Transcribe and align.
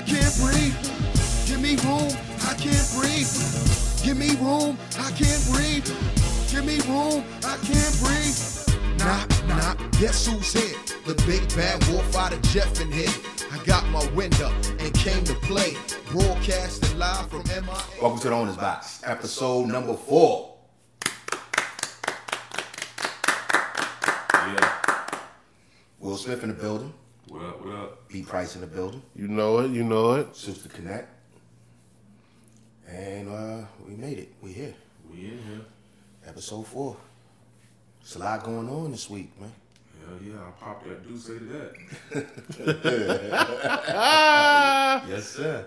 I 0.00 0.02
can't 0.02 0.36
breathe. 0.38 0.74
Give 1.46 1.60
me 1.60 1.76
room, 1.84 2.08
I 2.48 2.54
can't 2.54 2.88
breathe. 2.96 3.28
Give 4.02 4.16
me 4.16 4.30
room, 4.40 4.78
I 4.98 5.10
can't 5.12 5.44
breathe. 5.52 5.84
Give 6.50 6.64
me 6.64 6.80
room, 6.88 7.22
I 7.44 7.58
can't 7.60 8.00
breathe. 8.00 8.96
Knock, 8.96 9.28
knock, 9.46 9.78
guess 10.00 10.26
who's 10.26 10.54
here? 10.54 10.78
The 11.04 11.22
big 11.26 11.46
bad 11.54 11.86
wolf 11.88 12.16
out 12.16 12.32
of 12.32 12.40
Jeff 12.44 12.80
in 12.80 12.90
here. 12.90 13.12
I 13.52 13.62
got 13.66 13.86
my 13.88 14.02
window 14.12 14.50
and 14.78 14.94
came 14.94 15.22
to 15.24 15.34
play. 15.34 15.76
Broadcasting 16.06 16.98
live 16.98 17.28
from 17.28 17.42
MI. 17.48 18.00
Welcome 18.00 18.20
to 18.20 18.28
the 18.30 18.34
Owner's 18.34 18.56
Box, 18.56 19.02
episode 19.04 19.66
number 19.68 19.92
four. 19.92 20.56
Will 25.98 26.16
Smith 26.16 26.42
in 26.42 26.48
the 26.48 26.54
building, 26.54 26.94
What 27.28 27.42
up? 27.42 27.60
What 27.62 27.74
up? 27.74 28.08
B 28.08 28.18
Price 28.30 28.54
in 28.54 28.60
the 28.60 28.68
building, 28.68 29.02
You 29.16 29.26
know 29.26 29.58
it, 29.58 29.72
you 29.72 29.82
know 29.82 30.12
it. 30.12 30.36
Sister 30.36 30.68
Connect. 30.68 31.08
And 32.88 33.28
uh, 33.28 33.62
we 33.84 33.96
made 33.96 34.20
it. 34.20 34.32
We 34.40 34.52
here. 34.52 34.72
We 35.10 35.16
in 35.18 35.42
here. 35.42 35.62
Episode 36.24 36.64
four. 36.68 36.96
It's 38.00 38.14
a 38.14 38.20
lot 38.20 38.44
going 38.44 38.68
on 38.68 38.92
this 38.92 39.10
week, 39.10 39.32
man. 39.40 39.50
Hell 40.06 40.16
yeah, 40.22 40.34
I 40.46 40.50
popped 40.64 40.86
that 40.86 41.08
do 41.08 41.18
say 41.18 41.40
to 41.40 41.44
that. 42.14 42.22
Yes, 45.08 45.28
sir. 45.30 45.66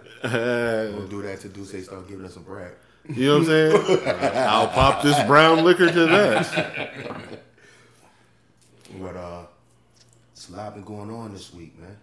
we'll 0.95 1.07
do 1.07 1.21
that 1.23 1.41
to 1.41 1.49
Duce 1.49 1.83
start 1.83 2.07
giving 2.07 2.25
us 2.25 2.37
a 2.37 2.39
bread. 2.39 2.75
You 3.09 3.25
know 3.25 3.39
what 3.39 3.39
I'm 3.39 3.45
saying? 3.45 4.07
I'll 4.47 4.69
pop 4.69 5.03
this 5.03 5.21
brown 5.27 5.65
liquor 5.65 5.91
to 5.91 6.05
that. 6.05 6.47
But 9.01 9.17
uh, 9.17 9.47
it's 10.31 10.47
a 10.47 10.53
lot 10.53 10.75
been 10.75 10.85
going 10.85 11.11
on 11.11 11.33
this 11.33 11.53
week, 11.53 11.77
man. 11.77 11.97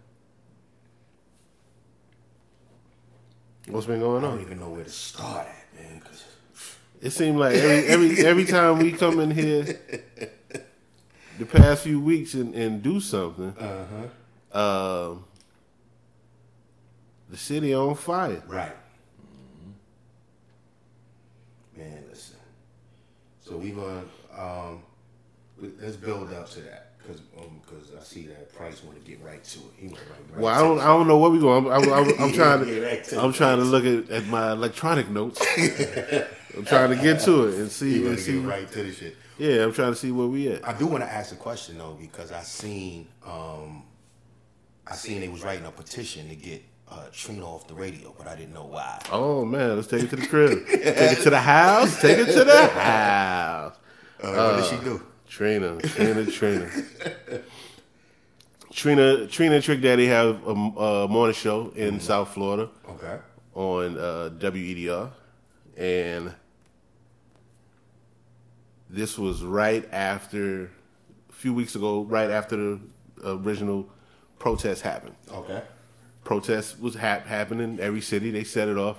What's 3.71 3.87
been 3.87 4.01
going 4.01 4.25
on? 4.25 4.33
I 4.33 4.35
don't 4.37 4.45
even 4.45 4.61
know 4.61 4.71
where 4.71 4.85
to 4.85 4.91
start 4.91 5.47
at, 5.47 5.81
man. 5.83 6.03
It 7.01 7.11
seemed 7.11 7.39
like 7.39 7.55
every 7.55 7.87
every 7.87 8.27
every 8.27 8.45
time 8.45 8.79
we 8.79 8.93
come 8.93 9.21
in 9.21 9.31
here, 9.31 9.63
the 11.39 11.47
past 11.47 11.85
few 11.85 12.01
weeks 12.01 12.35
and, 12.35 12.55
and 12.55 12.83
do 12.83 13.01
something, 13.01 13.55
Uh-huh. 13.59 15.11
um, 15.13 15.25
the 17.31 17.37
city 17.37 17.73
on 17.75 17.95
fire. 17.95 18.43
Right. 18.47 18.77
Man, 21.77 22.05
listen. 22.11 22.37
So 23.41 23.57
we 23.57 23.71
gonna 23.71 24.03
um, 24.37 24.83
let's 25.81 25.97
build 25.97 26.33
up 26.35 26.51
to 26.51 26.61
that 26.63 26.90
because 27.13 27.87
because 27.87 27.91
I 27.99 28.03
see 28.03 28.27
that 28.27 28.55
Price 28.55 28.83
want 28.85 29.03
to 29.03 29.11
get 29.11 29.23
right 29.23 29.43
to 29.43 29.59
it. 29.59 29.65
He 29.77 29.87
went 29.89 29.99
right. 29.99 30.19
right 30.33 30.41
Well, 30.41 30.55
I 30.55 30.61
don't 30.61 30.79
it. 30.79 30.83
I 30.83 30.87
don't 30.87 31.09
know 31.09 31.19
where 31.19 31.31
we 31.31 31.39
going. 31.39 31.67
I'm, 31.67 31.83
I'm, 31.83 31.93
I'm, 31.93 32.09
I'm 32.21 32.33
trying 32.33 32.61
right 32.83 33.05
to 33.05 33.11
to 33.11 33.21
I'm 33.23 33.31
it. 33.31 33.35
trying 33.35 33.59
to 33.59 33.65
look 33.65 33.85
at, 33.85 34.11
at 34.11 34.27
my 34.27 34.53
electronic 34.53 35.09
notes. 35.09 35.41
I'm 36.57 36.65
trying 36.65 36.91
to 36.91 36.97
get 36.97 37.21
to 37.21 37.45
it 37.49 37.55
and 37.55 37.71
see 37.71 38.07
and 38.07 38.19
see. 38.19 38.41
get 38.41 38.49
right 38.49 38.71
to 38.73 38.83
the 38.83 38.93
shit. 38.93 39.17
Yeah, 39.39 39.65
I'm 39.65 39.73
trying 39.73 39.93
to 39.93 39.97
see 39.97 40.13
where 40.13 40.27
we 40.27 40.49
at. 40.49 40.67
I 40.69 40.77
do 40.77 40.87
want 40.87 41.03
to 41.03 41.11
ask 41.11 41.33
a 41.33 41.37
question 41.37 41.79
though 41.79 41.97
because 42.01 42.33
I 42.33 42.43
seen 42.43 43.09
um, 43.27 43.85
I 44.87 44.95
seen 44.95 45.21
they 45.21 45.29
was 45.29 45.43
writing 45.43 45.65
a 45.67 45.71
petition 45.71 46.29
to 46.29 46.35
get 46.35 46.63
uh, 46.91 47.05
Trina 47.13 47.47
off 47.47 47.69
the 47.69 47.75
radio, 47.75 48.15
but 48.19 48.27
I 48.27 48.35
didn't 48.37 48.53
know 48.53 48.67
why. 48.67 49.01
Oh 49.13 49.45
man, 49.45 49.77
let's 49.77 49.89
take 49.89 50.03
it 50.03 50.11
to 50.11 50.17
the 50.17 50.27
crib. 50.27 50.67
take 50.67 50.83
it 50.85 51.23
to 51.23 51.31
the 51.31 51.41
house. 51.41 52.01
Take 52.01 52.19
it 52.19 52.33
to 52.33 52.45
the 52.45 52.67
house. 52.75 53.77
Uh, 54.23 54.33
what 54.33 54.57
did 54.57 54.65
she 54.79 54.85
do? 54.85 55.03
Trina, 55.35 55.79
Trina, 55.79 56.27
Trina. 56.27 56.71
Trina, 58.73 59.27
Trina 59.29 59.55
and 59.55 59.65
Trick 59.65 59.81
Daddy 59.81 60.07
have 60.07 60.45
a, 60.47 60.51
a 60.51 61.09
morning 61.09 61.35
show 61.35 61.71
in 61.77 62.01
South 62.01 62.35
Florida 62.35 62.69
Okay. 62.89 63.17
on 63.55 63.97
uh, 63.97 64.31
WEDR, 64.39 65.11
and 65.77 66.35
this 68.89 69.17
was 69.17 69.43
right 69.45 69.89
after 69.93 70.65
a 71.29 71.33
few 71.33 71.55
weeks 71.55 71.77
ago, 71.77 72.03
right 72.03 72.31
after 72.31 72.57
the 72.57 72.81
original 73.25 73.89
protest 74.41 74.83
happened. 74.83 75.15
Okay. 75.33 75.63
Protest 76.25 76.81
was 76.81 76.95
hap- 76.97 77.27
happening 77.27 77.75
in 77.75 77.81
every 77.81 78.01
city. 78.01 78.31
They 78.33 78.45
set 78.45 78.69
it 78.69 78.77
off. 78.77 78.99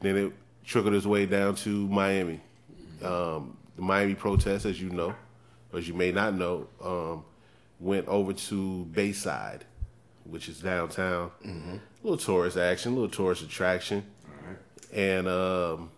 Then 0.00 0.16
it 0.18 0.32
trickled 0.66 0.94
its 0.94 1.06
way 1.06 1.24
down 1.26 1.54
to 1.56 1.88
Miami. 1.88 2.40
Um, 3.02 3.56
the 3.76 3.82
Miami 3.82 4.14
protest, 4.14 4.64
as 4.66 4.80
you 4.80 4.90
know, 4.90 5.14
as 5.72 5.88
you 5.88 5.94
may 5.94 6.12
not 6.12 6.34
know, 6.34 6.66
um, 6.82 7.24
went 7.80 8.06
over 8.08 8.32
to 8.32 8.84
Bayside, 8.86 9.64
which 10.24 10.48
is 10.48 10.60
downtown. 10.60 11.30
A 11.44 11.80
little 12.02 12.16
tourist 12.18 12.56
action, 12.56 12.92
a 12.92 12.94
little 12.94 13.08
tourist 13.10 13.42
attraction, 13.42 14.04
and 14.92 15.26
um, 15.28 15.90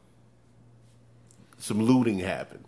some 1.59 1.83
looting 1.83 2.19
happened. 2.19 2.65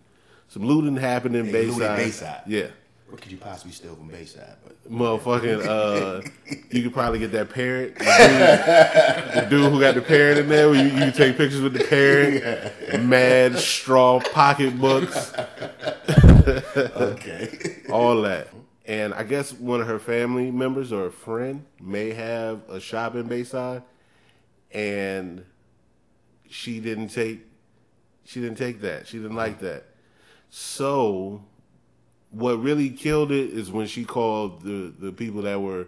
Some 0.49 0.63
looting 0.65 0.95
happened 0.97 1.35
in 1.35 1.47
They 1.47 1.65
Bayside. 1.67 1.97
Bayside. 1.97 2.41
Yeah. 2.47 2.67
What 3.09 3.21
could 3.21 3.31
you 3.31 3.37
possibly 3.37 3.71
steal 3.71 3.95
from 3.95 4.09
Bayside? 4.09 4.55
But 4.65 4.91
Motherfucking, 4.91 5.65
uh, 5.65 6.27
you 6.71 6.83
could 6.83 6.93
probably 6.93 7.19
get 7.19 7.31
that 7.31 7.49
parrot. 7.49 7.97
The 7.97 8.03
dude, 8.03 9.43
the 9.43 9.49
dude 9.49 9.71
who 9.71 9.79
got 9.79 9.95
the 9.95 10.01
parrot 10.01 10.37
in 10.39 10.49
there, 10.49 10.73
you, 10.73 11.05
you 11.05 11.11
take 11.13 11.37
pictures 11.37 11.61
with 11.61 11.71
the 11.73 11.85
parrot. 11.85 12.99
Mad 13.05 13.57
straw 13.59 14.19
pocketbooks, 14.33 15.31
okay. 16.77 17.77
all 17.89 18.21
that. 18.21 18.47
And 18.85 19.13
I 19.13 19.23
guess 19.23 19.53
one 19.53 19.81
of 19.81 19.87
her 19.87 19.99
family 19.99 20.49
members 20.49 20.93
or 20.93 21.07
a 21.07 21.11
friend 21.11 21.65
may 21.81 22.11
have 22.11 22.61
a 22.69 22.79
shop 22.79 23.15
in 23.15 23.27
Bayside, 23.27 23.83
and 24.71 25.43
she 26.49 26.79
didn't 26.79 27.09
take, 27.09 27.45
she 28.23 28.39
didn't 28.39 28.57
take 28.57 28.81
that. 28.81 29.07
She 29.07 29.17
didn't 29.17 29.35
like 29.35 29.59
that. 29.59 29.85
So 30.49 31.43
what 32.31 32.61
really 32.61 32.89
killed 32.89 33.31
it 33.31 33.49
is 33.49 33.71
when 33.71 33.87
she 33.87 34.05
called 34.05 34.61
the 34.61 34.93
the 34.99 35.11
people 35.11 35.41
that 35.43 35.61
were 35.61 35.87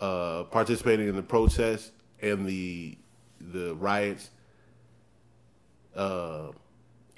uh, 0.00 0.44
participating 0.44 1.08
in 1.08 1.16
the 1.16 1.22
protest 1.22 1.92
and 2.20 2.46
the 2.46 2.96
the 3.40 3.74
riots 3.76 4.30
uh, 5.94 6.48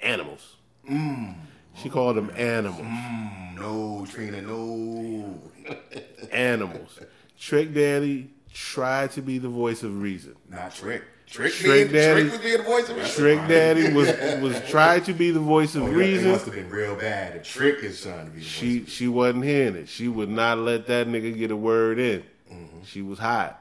animals. 0.00 0.56
She 1.82 1.88
called 1.88 2.16
them 2.16 2.31
animals. 2.37 2.81
no, 3.54 4.06
Trina, 4.10 4.41
no. 4.42 5.41
Animals. 6.32 6.98
Trick 7.38 7.75
Daddy 7.75 8.31
tried 8.53 9.10
to 9.12 9.22
be 9.22 9.38
the 9.38 9.48
voice 9.48 9.82
of 9.82 10.00
reason. 10.00 10.36
Not 10.50 10.75
Trick. 10.75 11.03
Trick, 11.26 11.53
Trick 11.53 11.91
being, 11.91 11.92
Daddy. 11.92 12.20
Trick 12.22 12.32
was 12.32 12.41
being 12.41 12.56
the 12.59 12.62
voice 12.62 12.88
of 12.88 12.97
reason. 12.97 13.15
Trick 13.15 13.48
Daddy 13.48 13.92
was 13.92 14.09
was 14.41 14.70
tried 14.70 15.04
to 15.06 15.12
be 15.12 15.32
the 15.32 15.41
voice 15.41 15.75
of 15.75 15.82
Oh, 15.82 15.86
yeah, 15.86 15.92
It 15.92 15.97
reason. 15.98 16.31
must 16.31 16.44
have 16.47 16.54
been 16.54 16.70
real 16.70 16.94
bad. 16.94 17.42
trick 17.44 17.81
his 17.81 17.98
son 17.98 18.26
to 18.26 18.31
be 18.31 18.42
She 18.42 18.84
she 18.86 19.09
wasn't 19.09 19.44
hearing 19.44 19.75
it. 19.75 19.88
She 19.88 20.06
would 20.06 20.28
not 20.31 20.59
let 20.59 20.86
that 20.86 21.09
nigga 21.09 21.36
get 21.36 21.50
a 21.50 21.56
word 21.56 21.98
in. 21.98 22.22
She 22.84 23.03
was 23.03 23.19
hot, 23.19 23.60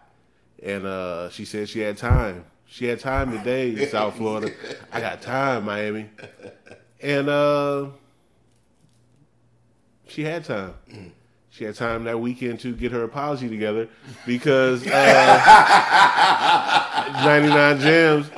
and 0.62 0.86
uh, 0.86 1.31
she 1.31 1.44
said 1.44 1.68
she 1.68 1.80
had 1.80 1.98
time. 1.98 2.46
She 2.68 2.86
had 2.86 3.00
time 3.00 3.31
today 3.36 3.72
in 3.72 3.90
South 3.90 4.16
Florida. 4.18 4.52
I 4.92 5.02
got 5.02 5.24
time, 5.24 5.66
Miami, 5.66 6.08
and 7.02 7.28
uh, 7.28 7.88
she 10.08 10.24
had 10.24 10.46
time. 10.46 10.74
She 11.50 11.64
had 11.64 11.76
time 11.76 12.04
that 12.04 12.20
weekend 12.20 12.60
to 12.62 12.76
get 12.76 12.92
her 12.92 13.04
apology 13.04 13.48
together 13.50 13.88
because 14.26 14.86
uh, 14.86 14.90
99 17.26 17.80
Jams 17.80 18.30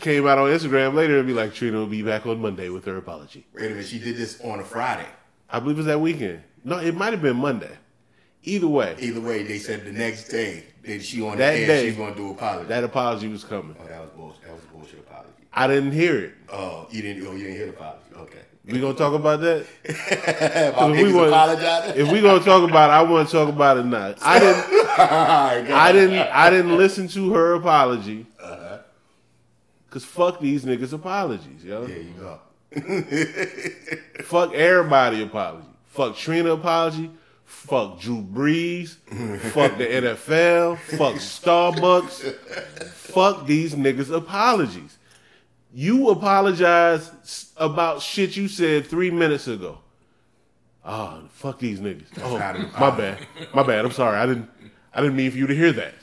came 0.00 0.26
out 0.26 0.38
on 0.38 0.48
Instagram 0.50 0.94
later 0.94 1.18
and 1.18 1.26
be 1.26 1.32
like, 1.32 1.54
Trina 1.54 1.78
will 1.78 1.86
be 1.86 2.02
back 2.02 2.26
on 2.26 2.40
Monday 2.40 2.68
with 2.68 2.84
her 2.84 2.96
apology. 2.96 3.46
Wait 3.54 3.66
a 3.66 3.68
minute, 3.70 3.86
she 3.86 3.98
did 3.98 4.16
this 4.16 4.40
on 4.42 4.60
a 4.60 4.64
Friday. 4.64 5.06
I 5.50 5.58
believe 5.60 5.76
it 5.76 5.80
was 5.80 5.86
that 5.86 6.00
weekend. 6.00 6.42
No, 6.64 6.78
it 6.78 6.94
might 6.94 7.12
have 7.12 7.22
been 7.22 7.36
Monday. 7.36 7.70
Either 8.44 8.68
way, 8.68 8.94
Either 9.00 9.20
way, 9.20 9.42
they 9.42 9.58
said 9.58 9.84
the 9.84 9.92
next 9.92 10.28
day 10.28 10.64
that 10.84 11.02
she 11.02 11.22
on 11.22 11.38
That 11.38 11.52
the 11.52 11.58
air, 11.60 11.66
day. 11.66 11.88
she's 11.88 11.96
gonna 11.96 12.14
do 12.14 12.30
apology. 12.30 12.68
that 12.68 12.84
apology 12.84 13.28
was 13.28 13.42
coming. 13.42 13.74
oh, 13.80 13.86
that 13.88 14.00
was 14.02 14.10
bullshit. 14.10 14.42
That 14.44 14.54
was 14.54 14.62
a 14.64 14.66
bullshit 14.66 14.98
apology. 15.00 15.30
I 15.52 15.66
didn't 15.66 15.92
hear 15.92 16.18
it. 16.18 16.34
Oh, 16.52 16.86
you 16.90 17.00
didn't. 17.00 17.26
Oh, 17.26 17.32
you 17.32 17.44
didn't 17.44 17.56
hear 17.56 17.66
the 17.66 17.72
apology. 17.72 18.04
Okay. 18.18 18.38
We 18.66 18.80
gonna 18.80 18.94
talk 18.94 19.12
about 19.14 19.40
that? 19.40 19.66
If 19.84 20.96
we 21.02 21.12
want- 21.12 21.96
If 21.96 22.10
we 22.10 22.20
gonna 22.22 22.42
talk 22.44 22.68
about 22.68 22.90
it, 22.90 22.92
I 22.94 23.02
want 23.02 23.28
to 23.28 23.32
talk 23.32 23.48
about 23.48 23.76
it 23.76 23.84
now. 23.84 24.14
I 24.22 24.38
didn't. 24.38 24.64
I 24.98 25.92
didn't. 25.92 26.18
I 26.18 26.50
didn't 26.50 26.76
listen 26.76 27.08
to 27.08 27.32
her 27.34 27.54
apology. 27.54 28.26
Uh-huh. 28.42 28.78
Cause 29.90 30.04
fuck 30.04 30.40
these 30.40 30.64
niggas' 30.64 30.92
apologies, 30.92 31.62
yo. 31.64 31.84
There 31.86 31.98
you 31.98 32.14
go. 32.18 32.40
Fuck 34.24 34.52
everybody 34.54 35.22
apology. 35.22 35.66
Fuck 35.86 36.16
Trina 36.16 36.52
apology. 36.52 37.10
Fuck 37.44 38.00
Drew 38.00 38.20
Brees. 38.22 38.96
fuck 39.52 39.76
the 39.78 39.84
NFL. 39.86 40.78
Fuck 40.78 41.14
Starbucks. 41.16 42.34
fuck 42.90 43.46
these 43.46 43.74
niggas 43.76 44.10
apologies. 44.12 44.98
You 45.76 46.10
apologize 46.10 47.50
about 47.56 48.00
shit 48.00 48.36
you 48.36 48.46
said 48.46 48.86
three 48.86 49.10
minutes 49.10 49.48
ago. 49.48 49.78
Oh, 50.84 51.22
fuck 51.32 51.58
these 51.58 51.80
niggas. 51.80 52.04
Oh, 52.22 52.38
my 52.78 52.90
bad. 52.90 53.26
My 53.52 53.62
bad. 53.64 53.84
I'm 53.84 53.90
sorry. 53.90 54.16
I 54.18 54.26
didn't. 54.26 54.48
I 54.92 55.00
didn't 55.00 55.16
mean 55.16 55.30
for 55.32 55.38
you 55.38 55.48
to 55.48 55.54
hear 55.54 55.72
that. 55.72 55.94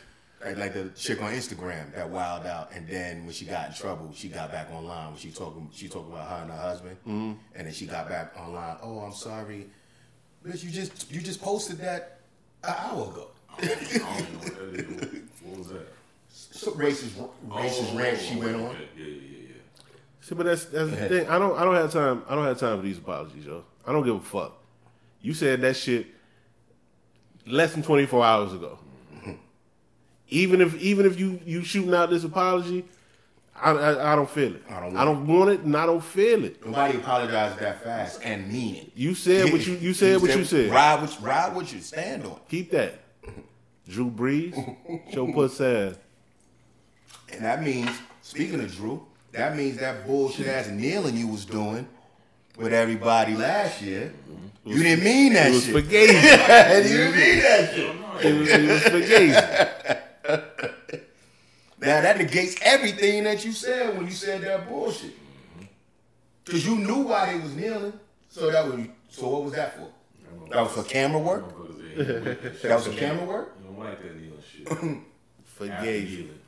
Like, 0.43 0.57
like 0.57 0.73
the 0.73 0.89
chick 0.89 1.21
on 1.21 1.31
Instagram 1.31 1.93
that 1.95 2.09
wild 2.09 2.45
out, 2.45 2.71
and 2.73 2.85
then 2.87 3.23
when 3.25 3.31
she 3.33 3.45
got 3.45 3.69
in 3.69 3.73
trouble, 3.75 4.11
she 4.13 4.27
got 4.27 4.51
back 4.51 4.69
online. 4.73 5.09
When 5.11 5.17
she 5.17 5.29
talking, 5.31 5.69
she 5.71 5.87
talking 5.87 6.11
about 6.11 6.27
her 6.27 6.41
and 6.41 6.51
her 6.51 6.57
husband, 6.57 6.97
Mm-hmm. 7.07 7.33
and 7.55 7.67
then 7.67 7.73
she 7.73 7.85
got 7.85 8.09
back 8.09 8.33
online. 8.37 8.75
Oh, 8.81 8.99
I'm 8.99 9.13
sorry, 9.13 9.67
bitch. 10.45 10.63
You 10.63 10.71
just 10.71 11.09
you 11.11 11.21
just 11.21 11.41
posted 11.41 11.77
that 11.77 12.19
an 12.63 12.73
hour 12.77 13.03
ago. 13.09 13.27
I 13.57 13.65
don't 13.65 13.81
even 13.83 14.01
know 14.01 14.97
what. 14.97 15.11
What 15.45 15.57
was 15.59 15.67
that? 15.69 15.87
So 16.33 16.71
racist 16.71 17.09
racist 17.49 17.93
Oh, 17.93 17.97
rant 17.97 18.19
she 18.19 18.35
went 18.37 18.55
on. 18.55 18.61
Yeah, 18.97 19.05
yeah, 19.05 19.05
yeah. 19.05 19.30
See, 20.21 20.35
but 20.35 20.45
that's 20.45 20.65
that's 20.65 20.89
the 20.91 20.95
thing. 21.09 21.27
I 21.27 21.37
don't 21.39 21.57
I 21.57 21.63
don't 21.65 21.75
have 21.75 21.91
time. 21.91 22.23
I 22.29 22.35
don't 22.35 22.45
have 22.45 22.59
time 22.59 22.77
for 22.77 22.83
these 22.85 22.97
apologies, 22.99 23.45
yo. 23.45 23.63
I 23.85 23.91
don't 23.91 24.05
give 24.05 24.15
a 24.15 24.19
fuck. 24.19 24.57
You 25.21 25.33
said 25.33 25.61
that 25.61 25.75
shit 25.75 26.07
less 27.45 27.73
than 27.73 27.83
twenty 27.83 28.05
four 28.05 28.23
hours 28.23 28.53
ago. 28.53 28.77
Even 30.29 30.61
if 30.61 30.75
even 30.77 31.05
if 31.05 31.19
you 31.19 31.39
you 31.45 31.63
shooting 31.63 31.93
out 31.93 32.09
this 32.09 32.23
apology, 32.23 32.85
I 33.55 33.71
I, 33.71 34.13
I 34.13 34.15
don't 34.15 34.29
feel 34.29 34.55
it. 34.55 34.63
I 34.69 34.79
don't 34.79 34.95
I 34.95 35.03
don't 35.03 35.27
want 35.27 35.49
it, 35.49 35.61
and 35.61 35.75
I 35.75 35.85
don't 35.85 36.03
feel 36.03 36.45
it. 36.45 36.65
Nobody 36.65 36.97
apologized 36.99 37.59
that 37.59 37.83
fast 37.83 38.21
and 38.23 38.47
mean 38.51 38.75
it. 38.75 38.91
You 38.95 39.13
said 39.15 39.51
what 39.51 39.65
you 39.65 39.73
you 39.75 39.93
said 39.93 40.21
what 40.21 40.35
you 40.37 40.45
said. 40.45 40.69
Ride 40.71 41.01
what 41.01 41.17
ride 41.21 41.55
what 41.55 41.73
you 41.73 41.81
stand 41.81 42.25
on, 42.25 42.39
Keep 42.47 42.71
that. 42.71 42.99
Drew 43.89 44.09
Brees, 44.09 44.55
show 45.13 45.33
puss 45.33 45.59
ass. 45.59 45.95
and 47.33 47.43
that 47.43 47.61
means 47.61 47.89
speaking 48.21 48.61
of 48.61 48.73
Drew, 48.73 49.05
that 49.31 49.55
means 49.55 49.77
that 49.77 50.05
bullshit 50.05 50.47
ass 50.47 50.67
kneeling 50.69 51.15
you 51.17 51.27
was 51.27 51.45
doing 51.45 51.87
with 52.57 52.73
everybody 52.73 53.35
last 53.35 53.81
year. 53.81 54.13
Mm-hmm. 54.29 54.69
You 54.69 54.83
didn't 54.83 55.03
mean 55.03 55.33
that 55.33 55.47
It 55.49 55.53
was 55.53 55.65
shit. 55.65 55.73
for 55.73 55.81
gays. 55.81 56.09
you 56.91 56.97
didn't 56.97 57.15
mean 57.15 57.39
that 57.41 57.73
shit. 57.73 57.95
It 58.25 58.39
was, 58.39 58.49
it 58.49 58.69
was 58.69 58.83
for 58.83 58.99
gays. 58.99 60.41
Now 61.83 61.99
that 62.01 62.19
negates 62.19 62.57
everything 62.61 63.23
that 63.23 63.43
you 63.43 63.51
said 63.53 63.97
when 63.97 64.05
you 64.05 64.11
said 64.11 64.41
that 64.41 64.69
bullshit. 64.69 65.15
Mm-hmm. 65.15 65.65
Cause 66.45 66.63
you 66.63 66.75
knew 66.75 66.99
why 67.07 67.33
they 67.33 67.39
was 67.39 67.55
kneeling. 67.55 67.93
So 68.29 68.51
that 68.51 68.63
was 68.67 68.85
so 69.09 69.27
what 69.29 69.43
was 69.45 69.53
that 69.53 69.75
for? 69.75 69.89
That 70.51 70.61
was 70.61 70.73
for 70.73 70.83
camera 70.83 71.17
work? 71.19 71.49
Motherfuckers 71.57 71.89
ain't 71.89 71.97
with 71.97 72.61
that 72.61 72.75
was 72.75 72.85
for 72.85 72.93
camera 72.93 73.25
work? 73.25 73.57
You 73.59 73.65
don't 73.65 73.79
like 73.79 73.99
that 73.99 74.15
kneeling 74.21 74.43
shit. 74.47 74.67
For 75.43 75.65
After 75.71 75.85
kneeling. 75.85 76.39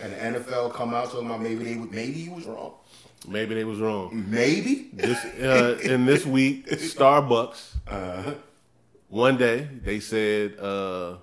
And 0.00 0.12
the 0.12 0.40
NFL 0.40 0.72
come 0.72 0.94
out 0.94 1.10
talking 1.10 1.26
about 1.26 1.42
maybe 1.42 1.64
they 1.64 1.76
would 1.76 1.92
maybe 1.92 2.12
he 2.12 2.28
was 2.28 2.46
wrong. 2.46 2.74
Maybe 3.26 3.54
they 3.54 3.64
was 3.64 3.78
wrong. 3.78 4.24
Maybe? 4.28 4.90
This 4.92 5.24
uh, 5.24 5.78
in 5.82 6.06
this 6.06 6.26
week, 6.26 6.66
Starbucks. 6.68 7.76
Uh-huh. 7.86 8.34
One 9.08 9.36
day 9.36 9.68
they 9.84 10.00
said, 10.00 10.58
uh, 10.58 11.16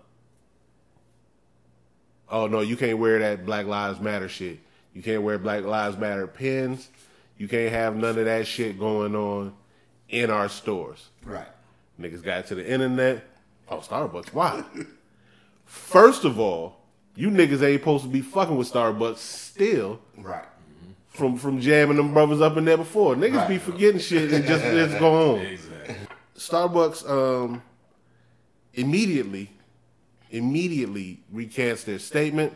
"Oh 2.30 2.48
no, 2.48 2.62
you 2.62 2.78
can't 2.78 3.00
wear 3.00 3.20
that 3.20 3.46
Black 3.46 3.66
Lives 3.66 4.00
Matter 4.00 4.30
shit. 4.30 4.60
You 4.94 5.02
can't 5.02 5.24
wear 5.24 5.38
Black 5.38 5.64
Lives 5.64 5.98
Matter 5.98 6.28
pins. 6.28 6.88
You 7.38 7.48
can't 7.48 7.72
have 7.72 7.96
none 7.96 8.18
of 8.18 8.26
that 8.26 8.48
shit 8.48 8.80
going 8.80 9.16
on 9.16 9.54
in 10.08 10.30
our 10.30 10.48
stores." 10.48 11.10
Right. 11.24 11.48
Niggas 12.00 12.24
got 12.24 12.48
to 12.48 12.56
the 12.56 12.66
internet. 12.70 13.26
Oh, 13.68 13.78
Starbucks. 13.80 14.34
Why? 14.34 14.64
First 15.66 16.24
of 16.24 16.40
all, 16.40 16.79
you 17.20 17.30
niggas 17.30 17.62
ain't 17.62 17.82
supposed 17.82 18.04
to 18.06 18.10
be 18.10 18.22
fucking 18.22 18.56
with 18.56 18.72
Starbucks 18.72 19.18
still 19.18 20.00
Right. 20.18 20.46
from 21.10 21.36
from 21.38 21.60
jamming 21.60 21.98
them 21.98 22.14
brothers 22.14 22.40
up 22.42 22.56
in 22.58 22.64
there 22.66 22.78
before. 22.78 23.16
Niggas 23.16 23.48
be 23.48 23.58
forgetting 23.58 24.00
shit 24.00 24.32
and 24.32 24.46
just 24.46 24.64
let's 24.74 24.94
go 24.96 25.34
on. 25.36 25.40
Exactly. 25.42 25.96
Starbucks 26.38 27.10
um 27.10 27.62
immediately 28.74 29.52
immediately 30.32 31.20
recants 31.32 31.84
their 31.84 32.00
statement 32.00 32.54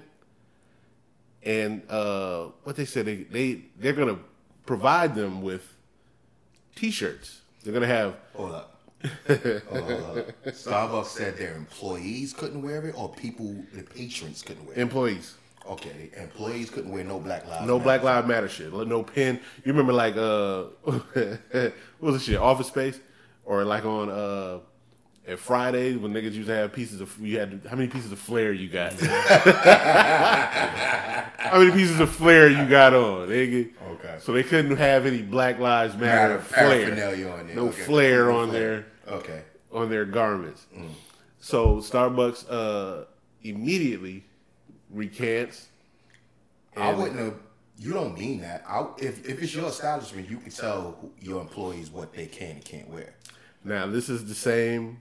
and 1.44 1.82
uh 1.90 2.46
what 2.64 2.76
they 2.76 2.86
said 2.86 3.06
they, 3.06 3.24
they 3.24 3.62
they're 3.80 3.94
gonna 3.94 4.20
provide 4.66 5.14
them 5.16 5.42
with 5.42 5.68
t-shirts. 6.76 7.42
They're 7.64 7.74
gonna 7.74 7.88
have 7.88 8.16
Hold 8.36 8.54
up. 8.54 8.73
Hold 9.28 9.46
up, 9.46 9.64
hold 9.70 10.18
up. 10.20 10.46
Starbucks 10.48 11.06
said 11.08 11.38
their 11.38 11.56
employees 11.56 12.34
couldn't 12.34 12.62
wear 12.62 12.86
it 12.86 12.96
or 12.98 13.10
people 13.14 13.56
the 13.74 13.84
patrons 13.84 14.42
couldn't 14.42 14.66
wear 14.66 14.76
it. 14.76 14.82
employees. 14.82 15.36
Okay, 15.70 16.10
employees 16.18 16.70
couldn't 16.70 16.92
wear 16.92 17.04
no 17.06 17.20
black 17.20 17.48
lives. 17.48 17.66
No 17.66 17.78
Matter. 17.78 17.84
Black 17.86 18.04
Lives 18.04 18.28
Matter 18.28 18.50
shit. 18.50 18.74
No 18.74 19.02
pen. 19.04 19.40
You 19.64 19.72
remember 19.72 19.94
like 19.94 20.16
uh 20.18 20.64
what 20.84 21.74
was 22.02 22.16
the 22.16 22.20
shit? 22.20 22.38
Office 22.38 22.68
Space? 22.68 23.00
Or 23.46 23.64
like 23.64 23.86
on 23.86 24.10
uh 24.10 24.60
at 25.26 25.40
Fridays 25.40 25.98
when 25.98 26.12
niggas 26.14 26.34
used 26.34 26.50
to 26.50 26.56
have 26.56 26.74
pieces 26.74 27.00
of 27.00 27.18
you 27.20 27.40
had 27.40 27.62
how 27.70 27.78
many 27.78 27.88
pieces 27.88 28.12
of 28.12 28.20
flair 28.20 28.52
you 28.52 28.68
got? 28.68 28.92
how 31.38 31.60
many 31.60 31.72
pieces 31.72 32.00
of 32.00 32.10
flair 32.10 32.50
you 32.50 32.66
got 32.68 32.94
on, 32.94 33.30
nigga? 33.30 33.70
Okay. 33.92 34.18
So 34.20 34.34
they 34.34 34.44
couldn't 34.44 34.76
have 34.78 35.06
any 35.06 35.22
Black 35.22 35.60
Lives 35.60 35.96
Matter 35.96 36.40
Matter 36.40 36.42
flair. 36.42 36.90
on 37.34 37.48
there. 37.48 37.56
No 37.56 37.68
Okay. 37.70 37.82
flair 37.84 38.32
on 38.32 38.52
there 38.52 38.86
Okay. 39.08 39.42
on 39.72 39.90
their 39.90 40.06
garments. 40.06 40.66
So 41.40 41.78
Starbucks 41.78 42.46
uh 42.50 43.06
immediately 43.42 44.24
recants 44.90 45.68
I 46.76 46.92
wouldn't 46.94 47.20
have. 47.20 47.36
You 47.78 47.92
don't 47.94 48.18
mean 48.18 48.42
that. 48.42 48.64
I, 48.68 48.86
if 48.98 49.28
if 49.28 49.42
it's 49.44 49.54
your 49.54 49.68
establishment, 49.68 50.30
you 50.30 50.38
can 50.38 50.52
tell 50.52 51.12
your 51.20 51.42
employees 51.42 51.90
what 51.92 52.14
they 52.14 52.26
can 52.28 52.52
and 52.52 52.66
can't 52.66 52.90
wear. 52.90 53.14
Now 53.64 53.86
this 53.88 54.10
is 54.10 54.26
the 54.26 54.36
same 54.36 55.00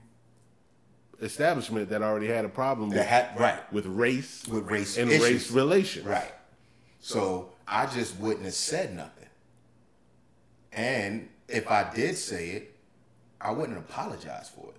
establishment 1.21 1.89
that 1.89 2.01
already 2.01 2.27
had 2.27 2.43
a 2.45 2.49
problem 2.49 2.89
with, 2.89 3.05
had 3.05 3.39
right, 3.39 3.71
with 3.71 3.85
race 3.85 4.45
With 4.47 4.69
race 4.69 4.97
and 4.97 5.09
issues. 5.09 5.23
race 5.29 5.51
relations. 5.51 6.05
right. 6.05 6.31
So 6.99 7.51
I 7.67 7.85
just 7.85 8.17
wouldn't 8.19 8.45
have 8.45 8.53
said 8.53 8.95
nothing. 8.95 9.27
And 10.71 11.29
if 11.47 11.69
I 11.69 11.91
did 11.93 12.17
say 12.17 12.49
it, 12.49 12.72
I 13.43 13.51
wouldn't 13.51 13.77
apologize 13.77 14.49
for 14.49 14.69
it 14.69 14.77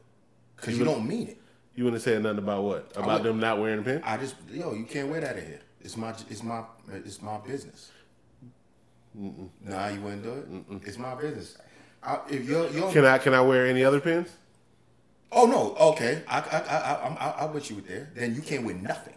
because 0.56 0.78
you 0.78 0.84
don't 0.84 1.06
mean 1.06 1.28
it. 1.28 1.38
You 1.76 1.84
wouldn't 1.84 2.02
say 2.02 2.19
nothing 2.20 2.38
about 2.38 2.62
what? 2.62 2.93
About 2.96 3.22
them 3.22 3.38
not 3.40 3.58
wearing 3.61 3.81
a 3.81 3.82
pin? 3.82 4.00
I 4.05 4.16
just 4.16 4.37
yo, 4.50 4.72
you 4.75 4.84
can't 4.84 5.08
wear 5.08 5.20
that 5.20 5.37
in 5.37 5.46
here. 5.46 5.61
It's 5.81 5.96
my 5.96 6.11
it's 6.31 6.43
my 6.43 6.62
it's 6.88 7.20
my 7.20 7.38
business. 7.38 7.90
Nah, 9.14 9.88
you 9.88 10.00
wouldn't 10.00 10.22
do 10.22 10.32
it. 10.32 10.83
It's 10.88 10.99
my 10.99 11.14
business. 11.14 11.56
I, 12.02 12.18
if 12.28 12.49
you're, 12.49 12.68
you're 12.71 12.90
Can 12.92 13.04
I 13.04 13.18
can 13.18 13.33
I 13.35 13.40
wear 13.40 13.66
any 13.66 13.85
other 13.85 14.00
pins? 14.00 14.28
Oh 15.33 15.47
no, 15.47 15.75
okay. 15.92 16.23
I 16.28 16.38
I 16.38 16.59
I 16.59 16.76
I 16.78 17.06
I'm, 17.06 17.16
I, 17.18 17.30
I 17.42 17.44
with 17.47 17.71
you 17.71 17.80
there. 17.80 18.11
Then 18.14 18.35
you 18.35 18.40
can't 18.42 18.64
win 18.64 18.83
nothing. 18.83 19.14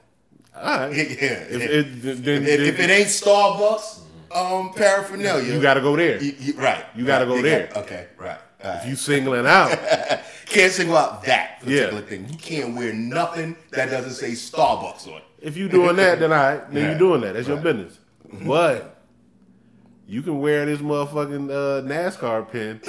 All 0.56 0.63
right. 0.63 0.92
Yeah, 0.98 1.04
If, 1.04 1.62
if, 1.62 1.70
it, 1.72 2.01
then, 2.01 2.24
then 2.24 2.44
if 2.44 2.80
it 2.80 2.89
ain't 2.89 3.08
Starbucks 3.08 4.01
um 4.34 4.74
paraphernalia, 4.74 5.54
you 5.54 5.62
got 5.62 5.75
to 5.75 5.82
go 5.82 5.96
there. 5.96 6.22
you, 6.22 6.34
you- 6.39 6.54
right. 6.56 6.84
You 6.96 7.06
gotta 7.06 7.25
right, 7.25 7.36
go 7.36 7.42
there. 7.42 7.68
got- 7.68 7.77
okay, 7.86 8.08
right. 8.18 8.39
Right. 8.68 8.80
If 8.84 8.90
you 8.90 8.96
singling 8.96 9.46
out, 9.48 9.70
can't 10.46 10.72
single 10.72 10.98
out 10.98 11.24
that 11.24 11.60
particular 11.62 12.02
Yeah. 12.02 12.06
thing. 12.08 12.28
You 12.30 12.38
can't 12.38 12.76
wear 12.76 12.94
nothing 12.94 13.56
that 13.72 13.90
doesn't 13.90 14.12
say 14.14 14.32
Starbucks 14.32 15.08
on 15.08 15.18
it. 15.18 15.24
if 15.42 15.56
you 15.58 15.70
doing 15.70 15.96
that, 15.98 16.20
then 16.20 16.32
I 16.34 16.58
then 16.72 16.84
Right. 16.86 16.94
you 16.94 16.98
doing 17.00 17.22
that. 17.22 17.34
That's 17.36 17.48
your 17.48 17.58
business. 17.58 17.98
But 18.46 19.02
you 20.08 20.22
can 20.22 20.40
wear 20.40 20.66
this 20.66 20.80
motherfucking 20.80 21.50
uh, 21.52 21.82
NASCAR 21.88 22.50
pin, 22.52 22.82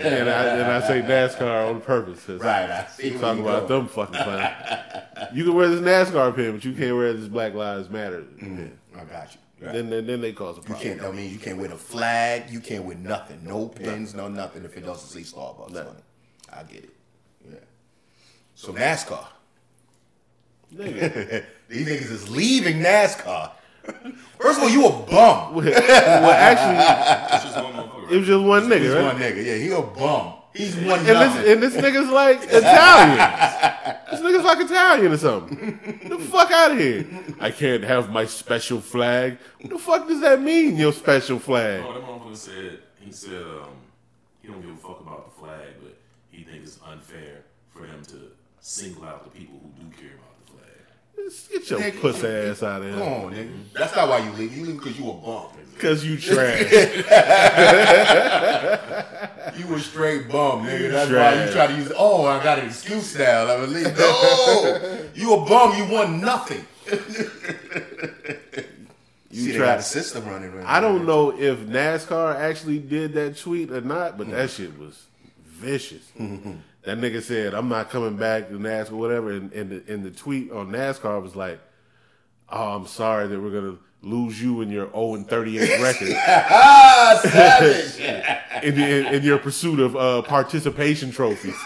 and 0.00 0.28
I 0.30 0.44
and 0.44 0.70
I 0.70 0.80
say 0.86 1.02
NASCAR 1.02 1.68
on 1.70 1.80
purpose. 1.80 2.28
Right. 2.28 2.70
I 2.70 2.86
see. 2.86 3.10
where 3.10 3.20
Talking 3.20 3.42
about 3.42 3.68
them 3.68 3.86
fucking 3.88 4.22
clowns. 4.22 4.54
you 5.34 5.44
can 5.44 5.54
wear 5.54 5.68
this 5.68 5.80
NASCAR 5.80 6.34
pin, 6.34 6.52
but 6.52 6.64
you 6.64 6.72
can't 6.72 6.96
wear 6.96 7.12
this 7.12 7.28
Black 7.28 7.54
Lives 7.54 7.88
Matter 7.90 8.22
pin. 8.38 8.78
I 8.96 9.04
got 9.04 9.34
you. 9.34 9.40
Right. 9.60 9.72
Then, 9.72 9.90
then 9.90 10.06
then 10.06 10.20
they 10.20 10.32
cause 10.32 10.56
a 10.56 10.60
You 10.60 10.66
problem. 10.66 10.98
can't. 10.98 11.02
I 11.02 11.10
mean, 11.10 11.32
you 11.32 11.38
can't 11.38 11.58
wear 11.58 11.68
the 11.68 11.76
flag. 11.76 12.48
You 12.50 12.60
can't 12.60 12.84
wear 12.84 12.96
nothing. 12.96 13.40
No 13.42 13.68
pins. 13.68 14.14
No 14.14 14.28
nothing. 14.28 14.64
If 14.64 14.76
it 14.76 14.84
doesn't 14.86 15.08
say 15.08 15.28
Starbucks 15.28 15.70
on 15.70 15.96
it, 15.96 16.04
I 16.52 16.62
get 16.62 16.84
it. 16.84 16.94
Yeah. 17.48 17.56
So 18.54 18.72
NASCAR. 18.72 19.24
Nigga. 20.74 21.44
These 21.68 21.86
niggas 21.88 22.10
is 22.10 22.30
leaving 22.30 22.78
NASCAR. 22.80 23.50
First 24.38 24.58
of 24.58 24.64
all, 24.64 24.70
you 24.70 24.86
a 24.86 24.90
bum. 24.90 25.54
well, 25.54 26.30
actually, 26.30 27.34
It's 27.36 27.44
just 27.44 27.56
one 27.56 27.72
motherfucker. 27.72 28.10
it 28.12 28.16
was 28.18 28.26
just 28.26 28.44
one 28.44 28.62
He's 28.62 28.70
nigga, 28.70 28.94
one 29.04 29.16
right? 29.20 29.34
nigga. 29.34 29.44
Yeah, 29.44 29.54
he 29.56 29.70
a 29.70 29.82
bum. 29.82 30.34
He's 30.58 30.74
one 30.74 30.98
And 30.98 31.06
this, 31.06 31.46
and 31.52 31.62
this 31.62 31.76
nigga's 31.76 32.10
like 32.10 32.42
Italian. 32.42 33.16
this 34.10 34.20
nigga's 34.20 34.44
like 34.44 34.58
Italian 34.58 35.12
or 35.12 35.16
something. 35.16 35.78
Get 36.02 36.10
the 36.10 36.18
fuck 36.18 36.50
out 36.50 36.72
of 36.72 36.78
here. 36.78 37.06
I 37.38 37.52
can't 37.52 37.84
have 37.84 38.10
my 38.10 38.26
special 38.26 38.80
flag. 38.80 39.38
What 39.60 39.70
the 39.70 39.78
fuck 39.78 40.08
does 40.08 40.20
that 40.20 40.42
mean, 40.42 40.76
your 40.76 40.92
special 40.92 41.38
flag? 41.38 41.84
Oh, 41.86 41.92
that 41.94 42.02
motherfucker 42.02 42.36
said 42.36 42.78
he 43.00 43.12
said 43.12 43.40
um, 43.40 43.70
he 44.42 44.48
don't 44.48 44.60
give 44.60 44.70
a 44.72 44.76
fuck 44.76 45.00
about 45.00 45.32
the 45.32 45.40
flag, 45.40 45.68
but 45.80 45.96
he 46.32 46.42
thinks 46.42 46.76
it's 46.76 46.80
unfair 46.84 47.44
for 47.70 47.86
them 47.86 48.02
to 48.06 48.32
single 48.60 49.04
out 49.04 49.22
the 49.22 49.30
people 49.30 49.60
who 49.62 49.84
do 49.84 49.96
care 49.96 50.16
about 50.16 50.18
the 50.18 50.18
flag. 50.18 50.26
Just 50.26 50.27
Get 51.50 51.70
your 51.70 51.80
Nigga. 51.80 52.00
puss 52.00 52.24
ass 52.24 52.62
out 52.62 52.82
of 52.82 52.88
here. 52.88 52.98
Come 52.98 53.12
on, 53.12 53.32
nigga. 53.34 53.50
That's 53.74 53.94
not 53.94 54.08
why 54.08 54.18
you 54.18 54.30
leave. 54.32 54.56
You 54.56 54.64
leave 54.66 54.78
because 54.78 54.98
you 54.98 55.10
a 55.10 55.14
bum. 55.14 55.46
Cause 55.78 56.04
you 56.04 56.16
trash. 56.18 56.72
You 59.58 59.66
was 59.66 59.84
straight 59.86 60.28
bum, 60.28 60.64
nigga. 60.66 60.90
That's 60.92 61.10
why 61.10 61.30
you 61.32 61.50
Trash. 61.50 61.52
try 61.52 61.66
to 61.68 61.74
use. 61.74 61.92
Oh, 61.96 62.26
I 62.26 62.40
got 62.42 62.58
an 62.60 62.66
excuse 62.66 63.18
now. 63.18 63.46
I 63.48 63.56
believe. 63.60 63.96
No, 63.98 65.08
you 65.14 65.34
a 65.34 65.44
bum. 65.44 65.76
You 65.76 65.92
won 65.92 66.20
nothing. 66.20 66.64
You 69.30 69.52
See, 69.52 69.56
try- 69.58 69.66
got 69.66 69.78
a 69.80 69.82
system 69.82 70.24
running. 70.26 70.54
Right 70.54 70.64
I 70.66 70.80
don't 70.80 71.04
know 71.04 71.38
if 71.38 71.58
NASCAR 71.58 72.34
actually 72.36 72.78
did 72.78 73.12
that 73.12 73.36
tweet 73.36 73.70
or 73.70 73.82
not, 73.82 74.16
but 74.16 74.30
that 74.30 74.48
shit 74.48 74.76
was 74.78 75.04
vicious. 75.46 76.10
That 76.84 76.98
nigga 76.98 77.22
said, 77.22 77.54
"I'm 77.54 77.68
not 77.68 77.90
coming 77.90 78.16
back 78.16 78.48
to 78.48 78.54
NASCAR, 78.54 78.92
whatever." 78.92 79.32
And, 79.32 79.52
and, 79.52 79.70
the, 79.70 79.92
and 79.92 80.04
the 80.04 80.10
tweet 80.10 80.50
on 80.52 80.70
NASCAR 80.70 81.22
was 81.22 81.34
like, 81.36 81.60
"Oh, 82.48 82.72
I'm 82.76 82.86
sorry 82.86 83.28
that 83.28 83.40
we're 83.40 83.50
gonna 83.50 83.78
lose 84.02 84.40
you 84.40 84.60
in 84.60 84.70
your 84.70 84.90
0 84.92 85.14
and 85.16 85.28
38 85.28 85.82
record 85.82 86.08
Ah, 86.16 87.18
savage. 87.22 87.98
in, 88.62 88.80
in, 88.80 89.14
in 89.14 89.22
your 89.22 89.38
pursuit 89.38 89.80
of 89.80 89.96
uh, 89.96 90.22
participation 90.22 91.10
trophies." 91.10 91.56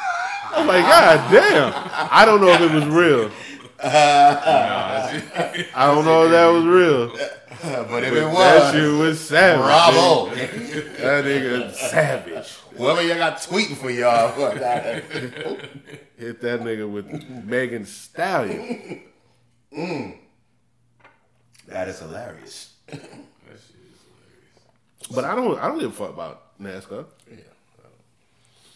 I'm 0.55 0.67
like, 0.67 0.85
God 0.85 1.31
damn! 1.33 1.73
I 2.11 2.25
don't 2.27 2.41
know 2.41 2.51
if 2.51 2.61
it 2.61 2.73
was 2.73 2.87
real. 2.87 3.31
I 3.85 5.23
don't 5.75 6.05
know 6.05 6.25
if 6.27 6.31
that 6.31 6.47
was 6.49 6.65
real. 6.65 7.11
but 7.89 8.03
if 8.03 8.13
it 8.13 8.25
was, 8.25 8.35
That 8.35 8.61
was, 8.61 8.73
shit 8.73 8.99
was 8.99 9.21
savage. 9.21 9.63
bravo. 9.63 10.35
That 10.35 11.25
nigga 11.25 11.73
savage. 11.73 12.49
Whoever 12.77 13.03
y'all 13.03 13.17
got 13.19 13.37
tweeting 13.39 13.77
for 13.77 13.91
y'all. 13.91 14.29
Hit 16.19 16.41
that 16.41 16.61
nigga 16.61 16.91
with 16.91 17.07
Megan 17.45 17.85
Stallion. 17.87 19.03
Mm. 19.77 20.19
that 21.69 21.89
is 21.89 22.01
hilarious. 22.01 22.73
That 22.87 23.01
shit 23.01 23.05
is 23.05 23.11
hilarious. 23.49 25.09
But 25.15 25.25
I 25.25 25.35
don't 25.35 25.59
I 25.59 25.69
don't 25.69 25.79
give 25.79 25.91
a 25.91 25.95
fuck 25.95 26.11
about 26.11 26.59
NASCAR. 26.61 27.07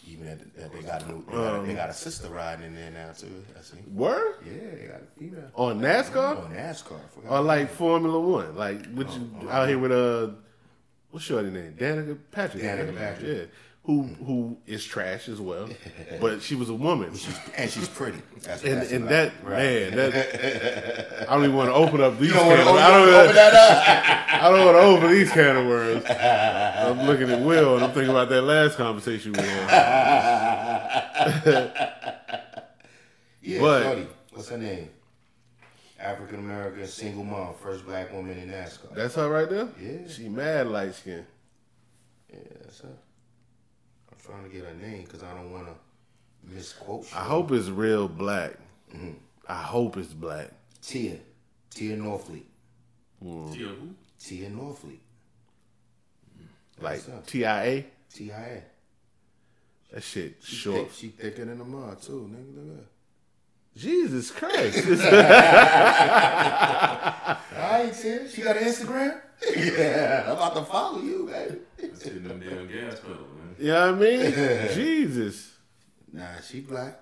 Even 0.09 0.25
that 0.55 0.71
they 0.73 0.81
got 0.83 1.03
a 1.03 1.07
new, 1.09 1.23
they 1.27 1.33
got, 1.33 1.59
a, 1.63 1.67
they 1.67 1.73
got 1.73 1.89
a 1.89 1.93
sister 1.93 2.29
riding 2.29 2.65
in 2.67 2.75
there 2.75 2.91
now 2.91 3.11
too. 3.11 3.43
I 3.57 3.61
see. 3.61 3.77
Word? 3.93 4.35
Yeah, 4.45 4.51
they 4.79 4.87
got 4.87 5.01
a 5.01 5.19
female 5.19 5.51
On 5.55 5.81
NASCAR? 5.81 6.45
on 6.45 6.53
NASCAR. 6.53 6.99
Or 7.27 7.41
like 7.41 7.69
Formula 7.69 8.17
One? 8.19 8.55
Like 8.55 8.85
which 8.93 9.09
out 9.49 9.67
here 9.67 9.77
with 9.77 9.91
uh 9.91 10.29
what's 11.11 11.25
shorty 11.25 11.49
name? 11.49 11.75
Danica 11.77 12.17
Patrick. 12.31 12.63
Danica 12.63 12.97
Patrick. 12.97 13.37
Yeah. 13.37 13.43
Who 13.87 14.03
who 14.03 14.57
is 14.67 14.83
trash 14.85 15.27
as 15.29 15.39
well. 15.41 15.67
But 16.21 16.41
she 16.41 16.55
was 16.55 16.69
a 16.69 16.73
woman. 16.73 17.11
and 17.57 17.69
she's 17.71 17.87
pretty. 17.87 18.21
That's, 18.41 18.63
And 18.63 18.81
that's 18.81 18.91
and 18.91 19.03
about 19.05 19.09
that. 19.11 19.31
Right. 19.43 19.57
man, 19.57 19.95
that 19.95 21.21
I 21.29 21.33
don't 21.35 21.43
even 21.45 21.55
want 21.55 21.69
to 21.69 21.73
open 21.73 22.01
up 22.01 22.19
these 22.19 22.29
You 22.29 22.35
don't 22.35 22.47
can 22.57 22.65
want 22.65 22.69
of, 22.69 22.75
to 22.75 22.81
I 22.83 22.89
don't 22.91 23.09
open 23.23 23.35
that 23.35 23.53
up. 23.53 24.43
I 24.43 24.49
don't 24.49 24.65
want 24.65 24.77
to 24.77 24.81
open 24.81 25.11
these 25.11 25.31
can 25.31 25.55
of 25.57 25.65
worms. 25.67 26.05
I'm 26.09 27.07
looking 27.07 27.29
at 27.31 27.41
Will 27.41 27.75
and 27.75 27.83
I'm 27.85 27.91
thinking 27.91 28.09
about 28.11 28.29
that 28.29 28.41
last 28.43 28.75
conversation 28.77 29.31
we 29.33 29.39
had. 29.41 29.67
Yeah, 33.41 33.59
But- 33.61 33.83
Shorty. 33.83 34.07
What's 34.31 34.49
her 34.49 34.57
name? 34.57 34.89
African 35.99 36.39
American 36.39 36.85
single 36.87 37.23
mom, 37.23 37.55
first 37.55 37.85
black 37.85 38.11
woman 38.13 38.37
in 38.37 38.49
NASCAR. 38.49 38.93
That's 38.93 39.15
her 39.15 39.27
right 39.29 39.49
there? 39.49 39.67
Yeah. 39.81 40.07
She 40.07 40.29
mad 40.29 40.67
light 40.67 40.93
skin. 40.93 41.25
yeah, 42.31 42.37
that's 42.61 42.81
her. 42.81 42.89
I'm 44.27 44.33
trying 44.33 44.49
to 44.49 44.55
get 44.55 44.65
her 44.65 44.73
name 44.73 45.03
because 45.03 45.23
I 45.23 45.33
don't 45.33 45.51
want 45.51 45.67
to 45.67 45.73
misquote. 46.53 47.07
I 47.15 47.23
hope 47.23 47.51
it's 47.51 47.69
real 47.69 48.07
black. 48.07 48.53
Mm-hmm. 48.93 49.11
I 49.47 49.61
hope 49.61 49.97
it's 49.97 50.13
black. 50.13 50.51
Tia, 50.81 51.17
Tia 51.69 51.97
Norfleet, 51.97 52.43
mm. 53.23 53.53
Tia 53.53 53.67
who? 53.67 53.89
Tia 54.19 54.49
Norfleet, 54.49 54.99
Like 56.81 57.03
That's 57.03 57.07
her. 57.07 57.21
TIA. 57.25 57.85
TIA. 58.13 58.63
That 59.93 60.03
shit 60.03 60.35
She 60.41 60.55
short. 60.57 60.87
thick, 60.89 60.93
she 60.93 61.07
thicker 61.09 61.45
than 61.45 61.57
the 61.59 61.63
mud 61.65 62.01
too, 62.01 62.29
nigga. 62.33 62.55
Look 62.55 62.75
at 62.75 62.79
her. 62.79 62.85
Jesus 63.75 64.31
Christ. 64.31 64.77
I 66.49 67.81
ain't 67.85 67.95
see 67.95 68.09
it. 68.09 68.31
She 68.31 68.41
got 68.41 68.57
an 68.57 68.63
Instagram? 68.63 69.21
yeah, 69.55 70.23
I'm 70.25 70.31
about 70.33 70.55
to 70.55 70.63
follow 70.63 70.99
you, 71.01 71.27
baby. 71.31 71.59
That's 71.79 72.01
hitting 72.03 72.23
them 72.23 72.39
damn 72.39 72.67
gas 72.67 72.99
pedal, 72.99 73.17
man. 73.37 73.46
You 73.59 73.67
know 73.67 73.93
what 73.93 73.95
I 73.95 74.05
mean? 74.05 74.31
Jesus. 74.73 75.51
Nah, 76.11 76.25
she 76.47 76.61
black. 76.61 76.99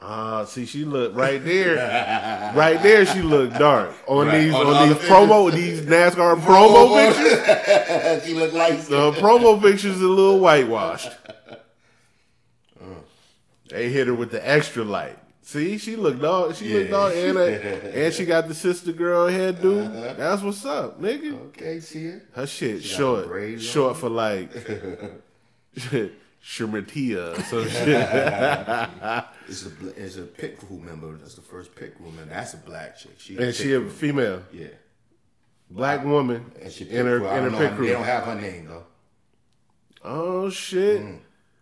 Ah, 0.00 0.44
see, 0.44 0.66
she 0.66 0.84
look 0.84 1.16
right 1.16 1.42
there. 1.42 2.52
right 2.54 2.82
there, 2.82 3.06
she 3.06 3.22
look 3.22 3.50
dark 3.54 3.94
on 4.06 4.26
Right, 4.26 4.40
these 4.40 4.54
on 4.54 4.66
on, 4.66 4.88
these 4.88 4.98
promo 4.98 5.50
these 5.50 5.80
NASCAR 5.80 6.36
promo 6.42 6.94
pictures. 6.94 8.24
she 8.26 8.34
look 8.34 8.52
like 8.52 8.78
The 8.84 9.12
promo 9.12 9.60
pictures 9.60 10.00
a 10.00 10.06
little 10.06 10.38
whitewashed. 10.38 11.10
They 13.70 13.88
hit 13.88 14.06
her 14.06 14.14
with 14.14 14.30
the 14.30 14.48
extra 14.48 14.84
light. 14.84 15.18
See, 15.48 15.78
she 15.78 15.94
looked 15.94 16.20
dog. 16.20 16.56
She 16.56 16.74
looked 16.74 16.90
Yeah. 16.90 16.96
dog, 16.96 17.12
and, 17.14 17.38
and 17.38 18.12
she 18.12 18.24
got 18.24 18.48
the 18.48 18.54
sister 18.54 18.90
girl 18.90 19.28
hairdo. 19.28 19.86
Uh-huh. 19.86 20.14
That's 20.14 20.42
what's 20.42 20.64
up, 20.66 21.00
nigga. 21.00 21.38
Okay, 21.50 21.78
Tia. 21.78 22.20
Her 22.32 22.48
shit 22.48 22.82
She 22.82 22.88
short, 22.88 23.60
short 23.60 23.90
on. 23.94 24.00
for 24.00 24.08
like 24.08 24.50
Shirmatia 26.42 27.38
or 27.38 27.42
some 27.42 27.68
shit. 27.68 29.30
It's 29.48 29.66
a 29.66 29.70
it's 30.04 30.16
a 30.16 30.22
pit 30.22 30.58
crew 30.58 30.78
member. 30.78 31.16
That's 31.16 31.34
the 31.36 31.42
first 31.42 31.76
pit 31.76 31.96
crew 31.96 32.06
member. 32.06 32.24
That's 32.34 32.54
a 32.54 32.58
black 32.58 32.98
chick. 32.98 33.12
She 33.18 33.36
and 33.36 33.54
she 33.54 33.72
a 33.74 33.88
female, 33.88 34.42
yeah. 34.52 34.66
black 35.70 36.04
woman 36.04 36.50
And 36.60 36.72
she 36.72 36.88
in 36.90 37.06
her 37.06 37.18
in 37.18 37.44
her 37.44 37.50
pit 37.50 37.72
know. 37.72 37.82
They 37.86 37.92
don't 37.92 38.02
have 38.04 38.24
her 38.24 38.34
name 38.34 38.66
though. 38.66 38.84
Oh 40.02 40.50
shit! 40.50 41.02
Mm. 41.02 41.18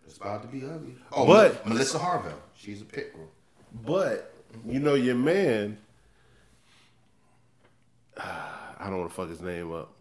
It's 0.07 0.17
about 0.17 0.43
to 0.43 0.49
be 0.49 0.65
ugly. 0.65 0.97
Oh, 1.13 1.27
But- 1.27 1.67
Melissa 1.67 1.99
Harville. 1.99 2.41
She's 2.57 2.81
a 2.81 2.85
pit 2.87 3.13
crew. 3.13 3.29
But 3.83 4.33
you 4.67 4.79
know 4.81 4.95
your 4.95 5.17
man. 5.17 5.79
I 8.17 8.91
don't 8.91 8.99
want 8.99 9.11
to 9.11 9.17
fuck 9.17 9.29
his 9.29 9.41
name 9.41 9.73
up. 9.73 9.93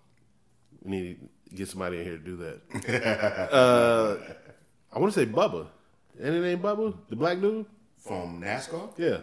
We 0.84 0.92
need 0.92 1.20
to 1.20 1.56
get 1.56 1.70
somebody 1.70 2.00
in 2.00 2.04
here 2.04 2.18
to 2.18 2.24
do 2.24 2.36
that. 2.38 3.50
uh, 3.54 4.18
I 4.92 5.00
want 5.00 5.14
to 5.14 5.20
say 5.20 5.26
Bubba. 5.26 5.68
It 6.20 6.30
name 6.30 6.60
Bubba? 6.60 6.94
The 7.10 7.16
black 7.16 7.40
dude? 7.40 7.66
From 7.98 8.42
NASCAR. 8.42 8.92
Yeah. 8.98 9.18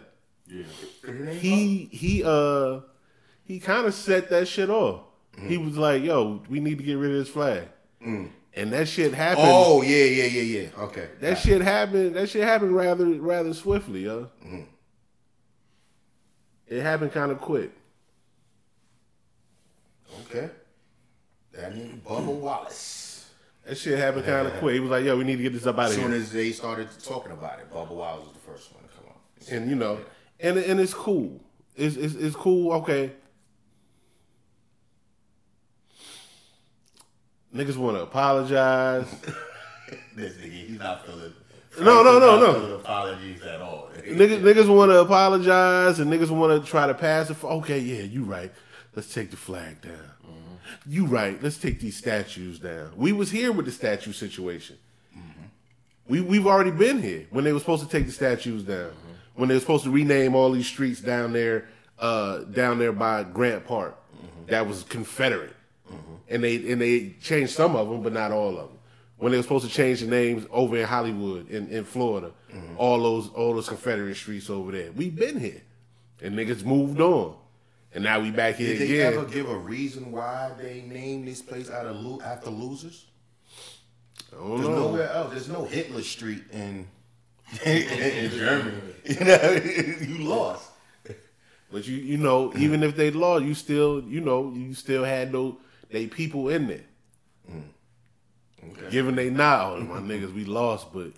Yeah. 0.47 1.31
He 1.33 1.87
he 1.91 2.23
uh 2.25 2.81
he 3.43 3.59
kind 3.59 3.85
of 3.85 3.93
set 3.93 4.29
that 4.31 4.47
shit 4.47 4.69
off. 4.69 5.01
He 5.39 5.57
was 5.57 5.77
like, 5.77 6.03
"Yo, 6.03 6.41
we 6.49 6.59
need 6.59 6.77
to 6.77 6.83
get 6.83 6.95
rid 6.95 7.11
of 7.11 7.17
this 7.17 7.29
flag," 7.29 7.69
and 8.53 8.73
that 8.73 8.87
shit 8.87 9.13
happened. 9.13 9.47
Oh 9.49 9.81
yeah, 9.81 10.05
yeah, 10.05 10.25
yeah, 10.25 10.61
yeah. 10.61 10.67
Okay. 10.83 11.07
That 11.19 11.37
shit 11.37 11.61
happened. 11.61 12.15
That 12.15 12.29
shit 12.29 12.43
happened 12.43 12.75
rather 12.75 13.05
rather 13.05 13.53
swiftly, 13.53 14.03
yo. 14.03 14.29
Mm-hmm. 14.45 14.61
It 16.67 16.81
happened 16.81 17.11
kind 17.11 17.31
of 17.31 17.39
quick. 17.41 17.71
Okay. 20.21 20.49
That 21.53 21.73
nigga 21.73 21.99
Bubba 22.01 22.33
Wallace. 22.33 23.29
That 23.65 23.77
shit 23.77 23.97
happened 23.97 24.25
kind 24.25 24.47
of 24.47 24.53
quick. 24.59 24.73
He 24.73 24.79
was 24.79 24.89
like, 24.89 25.05
"Yo, 25.05 25.17
we 25.17 25.23
need 25.23 25.37
to 25.37 25.43
get 25.43 25.53
this 25.53 25.65
up 25.65 25.77
out 25.77 25.91
of 25.91 25.95
here." 25.95 26.05
as 26.05 26.11
soon 26.11 26.21
as 26.21 26.31
they 26.31 26.51
started 26.51 26.87
talking 27.03 27.31
about 27.31 27.59
it, 27.59 27.71
Bubba 27.71 27.91
Wallace 27.91 28.25
was 28.25 28.33
the 28.33 28.39
first 28.39 28.73
one 28.73 28.83
to 28.83 28.89
come 28.89 29.05
up. 29.09 29.21
And 29.49 29.69
you 29.69 29.75
know, 29.75 29.99
and 30.39 30.57
and 30.57 30.79
it's 30.79 30.93
cool. 30.93 31.41
It's 31.75 31.95
it's, 31.95 32.15
it's 32.15 32.35
cool. 32.35 32.73
Okay. 32.73 33.11
Niggas 37.53 37.77
want 37.77 37.97
to 37.97 38.03
apologize. 38.03 39.07
This 40.15 40.33
nigga, 40.35 40.51
he's 40.51 40.79
not 40.79 41.05
feeling. 41.05 41.33
No, 41.79 42.03
no, 42.03 42.19
no, 42.19 42.39
no. 42.39 42.75
apologies 42.75 43.41
at 43.43 43.61
all. 43.61 43.89
niggas 44.05 44.41
niggas 44.41 44.73
want 44.73 44.91
to 44.91 44.99
apologize, 44.99 45.99
and 45.99 46.11
niggas 46.11 46.29
want 46.29 46.63
to 46.63 46.69
try 46.69 46.87
to 46.87 46.93
pass 46.93 47.29
it. 47.29 47.35
For, 47.35 47.47
okay, 47.47 47.79
yeah, 47.79 48.03
you 48.03 48.23
right. 48.23 48.51
Let's 48.95 49.13
take 49.13 49.31
the 49.31 49.37
flag 49.37 49.81
down. 49.81 49.93
Mm-hmm. 49.93 50.91
You 50.91 51.05
right. 51.05 51.41
Let's 51.41 51.57
take 51.57 51.79
these 51.79 51.95
statues 51.95 52.59
down. 52.59 52.91
We 52.95 53.13
was 53.13 53.31
here 53.31 53.51
with 53.51 53.65
the 53.65 53.71
statue 53.71 54.11
situation. 54.11 54.77
Mm-hmm. 55.17 55.43
We 56.07 56.21
we've 56.21 56.47
already 56.47 56.71
been 56.71 57.01
here 57.01 57.27
when 57.29 57.45
they 57.45 57.53
were 57.53 57.59
supposed 57.59 57.83
to 57.83 57.89
take 57.89 58.05
the 58.05 58.11
statues 58.11 58.63
down. 58.63 58.89
Mm-hmm. 58.89 59.11
When 59.35 59.49
they 59.49 59.55
were 59.55 59.61
supposed 59.61 59.85
to 59.85 59.91
rename 59.91 60.35
all 60.35 60.51
these 60.51 60.67
streets 60.67 60.99
down 60.99 61.31
there, 61.31 61.67
uh, 61.99 62.39
down 62.39 62.79
there 62.79 62.91
by 62.91 63.23
Grant 63.23 63.65
Park, 63.65 63.97
that 64.47 64.67
was 64.67 64.83
Confederate, 64.83 65.55
and 66.31 66.43
they 66.43 66.71
and 66.71 66.81
they 66.81 67.15
changed 67.21 67.53
some 67.53 67.75
of 67.75 67.89
them, 67.89 68.01
but 68.01 68.13
not 68.13 68.31
all 68.31 68.57
of 68.57 68.69
them. 68.69 68.77
When 69.17 69.31
they 69.31 69.37
were 69.37 69.43
supposed 69.43 69.67
to 69.67 69.71
change 69.71 69.99
the 69.99 70.07
names 70.07 70.47
over 70.49 70.77
in 70.77 70.85
Hollywood, 70.85 71.49
in, 71.51 71.67
in 71.67 71.83
Florida, 71.83 72.31
mm-hmm. 72.51 72.75
all 72.77 73.01
those 73.03 73.29
all 73.29 73.53
those 73.53 73.67
Confederate 73.67 74.15
streets 74.15 74.49
over 74.49 74.71
there, 74.71 74.91
we've 74.93 75.15
been 75.15 75.39
here, 75.39 75.61
and 76.21 76.35
niggas 76.35 76.63
moved 76.63 76.99
on, 76.99 77.35
and 77.93 78.03
now 78.03 78.19
we 78.19 78.31
back 78.31 78.55
here 78.55 78.69
Did 78.69 78.79
they 78.79 79.01
again. 79.01 79.13
ever 79.13 79.25
give 79.25 79.49
a 79.49 79.57
reason 79.57 80.11
why 80.11 80.51
they 80.59 80.81
named 80.81 81.27
this 81.27 81.41
place 81.41 81.69
out 81.69 81.85
of 81.85 81.97
lo- 81.97 82.21
after 82.23 82.49
losers? 82.49 83.05
I 84.31 84.37
don't 84.37 84.49
There's 84.49 84.69
know. 84.69 84.75
nowhere 84.87 85.11
else. 85.11 85.31
There's 85.31 85.49
no 85.49 85.65
Hitler 85.65 86.01
Street 86.01 86.43
in 86.51 86.87
in 87.65 88.31
Germany. 88.31 88.77
You 89.05 89.25
know, 89.25 89.51
you 90.01 90.17
lost. 90.19 90.69
But 91.71 91.87
you 91.87 91.95
you 91.97 92.17
know, 92.17 92.53
even 92.55 92.81
mm. 92.81 92.85
if 92.85 92.95
they 92.95 93.11
lost, 93.11 93.45
you 93.45 93.53
still 93.53 94.01
you 94.03 94.21
know 94.21 94.51
you 94.53 94.73
still 94.73 95.03
had 95.03 95.31
those 95.31 95.55
they 95.91 96.07
people 96.07 96.49
in 96.49 96.67
there. 96.67 96.85
Mm. 97.51 98.91
Giving 98.91 99.15
they 99.15 99.29
not, 99.29 99.73
oh, 99.73 99.79
my 99.81 99.99
niggas, 99.99 100.33
we 100.33 100.45
lost, 100.45 100.93
but 100.93 101.11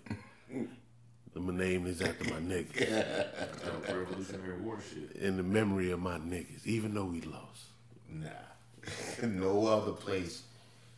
my 1.36 1.53
name 1.53 1.86
is 1.88 2.01
after 2.01 2.25
my 2.25 2.39
niggas. 2.39 2.77
That 3.86 3.98
Revolutionary 3.98 4.62
War 4.62 4.80
shit. 4.80 5.22
In 5.22 5.38
the 5.38 5.44
memory 5.44 5.92
of 5.92 6.00
my 6.00 6.18
niggas, 6.18 6.65
even 6.65 6.94
though 6.94 7.06
we 7.06 7.22
lost. 7.22 7.65
Nah. 8.10 8.30
no 9.24 9.68
other 9.68 9.92
place 9.92 10.44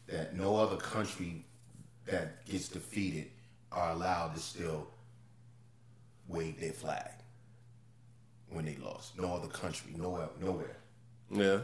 that 0.07 0.35
no 0.35 0.55
other 0.55 0.77
country 0.77 1.43
that 2.05 2.45
gets 2.45 2.69
defeated 2.69 3.27
are 3.71 3.91
allowed 3.91 4.35
to 4.35 4.39
still 4.39 4.87
wave 6.27 6.59
their 6.59 6.71
flag 6.71 7.11
when 8.49 8.65
they 8.65 8.75
lost. 8.77 9.17
No 9.17 9.33
other 9.33 9.47
country, 9.47 9.93
nowhere, 9.97 10.29
nowhere. 10.39 10.77
Yeah. 11.31 11.59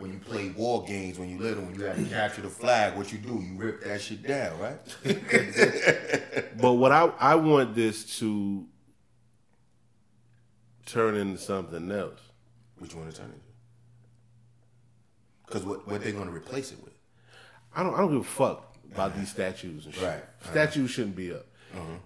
When 0.00 0.12
you 0.12 0.18
play 0.18 0.48
war 0.50 0.84
games, 0.84 1.18
when 1.18 1.28
you 1.28 1.38
little, 1.38 1.62
when 1.62 1.74
you 1.74 1.84
had 1.84 1.96
to 1.96 2.04
capture 2.04 2.40
the 2.40 2.48
flag, 2.48 2.96
what 2.96 3.12
you 3.12 3.18
do? 3.18 3.34
You 3.34 3.54
rip 3.56 3.84
that 3.84 4.00
shit 4.00 4.26
down, 4.26 4.58
right? 4.58 4.78
But 6.60 6.72
what 6.74 6.92
I 6.92 7.10
I 7.18 7.34
want 7.36 7.74
this 7.74 8.18
to 8.18 8.66
turn 10.86 11.16
into 11.16 11.38
something 11.38 11.90
else. 11.90 12.20
Which 12.78 12.94
one 12.94 13.10
to 13.10 13.16
turn 13.16 13.26
into? 13.26 13.40
Because 15.46 15.64
what 15.64 15.86
what 15.86 16.02
they 16.02 16.12
gonna 16.12 16.30
replace 16.30 16.72
it 16.72 16.82
with? 16.82 16.94
I 17.74 17.82
don't 17.82 17.94
I 17.94 17.98
don't 17.98 18.12
give 18.12 18.20
a 18.20 18.24
fuck 18.24 18.76
about 18.92 19.16
these 19.16 19.30
statues 19.30 19.86
and 19.86 19.94
shit. 19.94 20.04
Right. 20.04 20.22
Statues 20.50 20.90
shouldn't 20.90 21.16
be 21.16 21.32
up. 21.32 21.46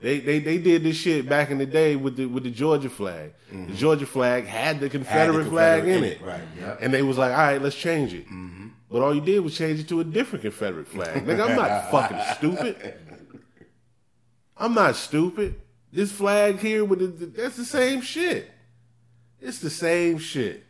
They, 0.01 0.21
they 0.21 0.39
they 0.39 0.59
did 0.59 0.83
this 0.83 0.97
shit 0.97 1.29
back 1.29 1.51
in 1.51 1.57
the 1.57 1.65
day 1.65 1.97
with 1.97 2.17
the 2.17 2.27
with 2.27 2.45
the 2.45 2.51
Georgia 2.51 2.91
flag. 2.91 3.33
The 3.49 3.57
mm-hmm. 3.57 3.75
Georgia 3.75 4.05
flag 4.05 4.45
had 4.45 4.79
the 4.79 4.91
Confederate, 4.91 5.49
flag 5.49 5.85
Confederate 5.85 5.97
in 5.97 6.05
in 6.05 6.05
it, 6.05 6.21
it, 6.21 6.23
right, 6.23 6.43
yep. 6.59 6.79
And 6.83 6.93
they 6.93 7.03
was 7.03 7.17
like, 7.17 7.31
all 7.31 7.39
right, 7.39 7.63
let's 7.63 7.77
change 7.77 8.13
it. 8.13 8.27
Mm-hmm. 8.27 8.69
But 8.91 9.03
all 9.03 9.15
you 9.15 9.23
did 9.23 9.41
was 9.41 9.57
change 9.57 9.81
it 9.81 9.89
to 9.89 10.01
a 10.01 10.05
different 10.05 10.43
Confederate 10.43 10.87
flag. 10.87 11.25
Nigga, 11.25 11.49
I'm 11.49 11.57
not 11.57 11.91
fucking 11.91 12.21
stupid. 12.37 12.95
I'm 14.57 14.75
not 14.75 14.97
stupid. 14.97 15.61
This 15.91 16.13
flag 16.13 16.59
here 16.59 16.85
with 16.85 16.99
the, 16.99 17.27
that's 17.27 17.57
the 17.57 17.65
same 17.65 18.03
shit. 18.03 18.51
It's 19.41 19.59
the 19.61 19.71
same 19.71 20.19
shit. 20.19 20.65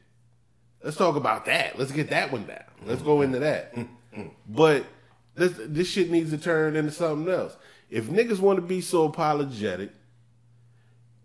Let's 0.83 0.97
talk 0.97 1.17
about 1.17 1.47
that. 1.47 1.79
Let's 1.79 1.93
get 1.93 2.11
that 2.11 2.31
one 2.31 2.47
down. 2.47 2.65
Let's 2.87 3.03
go 3.03 3.23
into 3.23 3.41
that. 3.41 3.75
Mm-hmm. 3.75 4.29
But 4.49 4.85
this 5.35 5.53
this 5.59 5.89
shit 5.89 6.11
needs 6.11 6.31
to 6.31 6.39
turn 6.39 6.77
into 6.77 6.93
something 6.93 7.33
else. 7.33 7.57
If 7.91 8.07
niggas 8.07 8.41
want 8.41 8.57
to 8.59 8.62
be 8.62 8.81
so 8.81 9.05
apologetic 9.05 9.93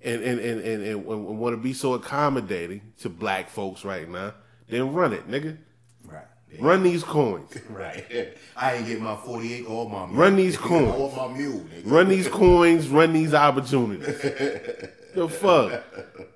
and 0.01 0.23
and 0.23 0.39
and 0.39 0.61
and, 0.61 0.83
and, 0.83 1.05
want 1.05 1.53
to 1.53 1.61
be 1.61 1.73
so 1.73 1.93
accommodating 1.93 2.93
to 2.99 3.09
black 3.09 3.49
folks 3.49 3.83
right 3.83 4.07
now, 4.07 4.33
then 4.67 4.93
run 4.93 5.13
it, 5.13 5.29
nigga. 5.29 5.57
Right. 6.05 6.25
Run 6.59 6.83
these 6.83 7.03
coins. 7.03 7.57
Right. 7.69 8.35
I 8.55 8.75
ain't 8.75 8.87
get 8.87 8.99
my 8.99 9.15
48 9.15 9.65
or 9.65 9.89
my 9.89 10.05
mule. 10.05 10.19
Run 10.19 10.35
these 10.35 10.57
coins. 10.69 10.95
Or 10.95 11.27
my 11.29 11.37
mule, 11.37 11.59
nigga. 11.59 11.81
Run 11.85 12.09
these 12.09 12.27
coins, 12.27 12.87
run 12.87 13.13
these 13.13 13.33
opportunities. 13.33 14.21
the 15.15 15.29
fuck? 15.29 15.83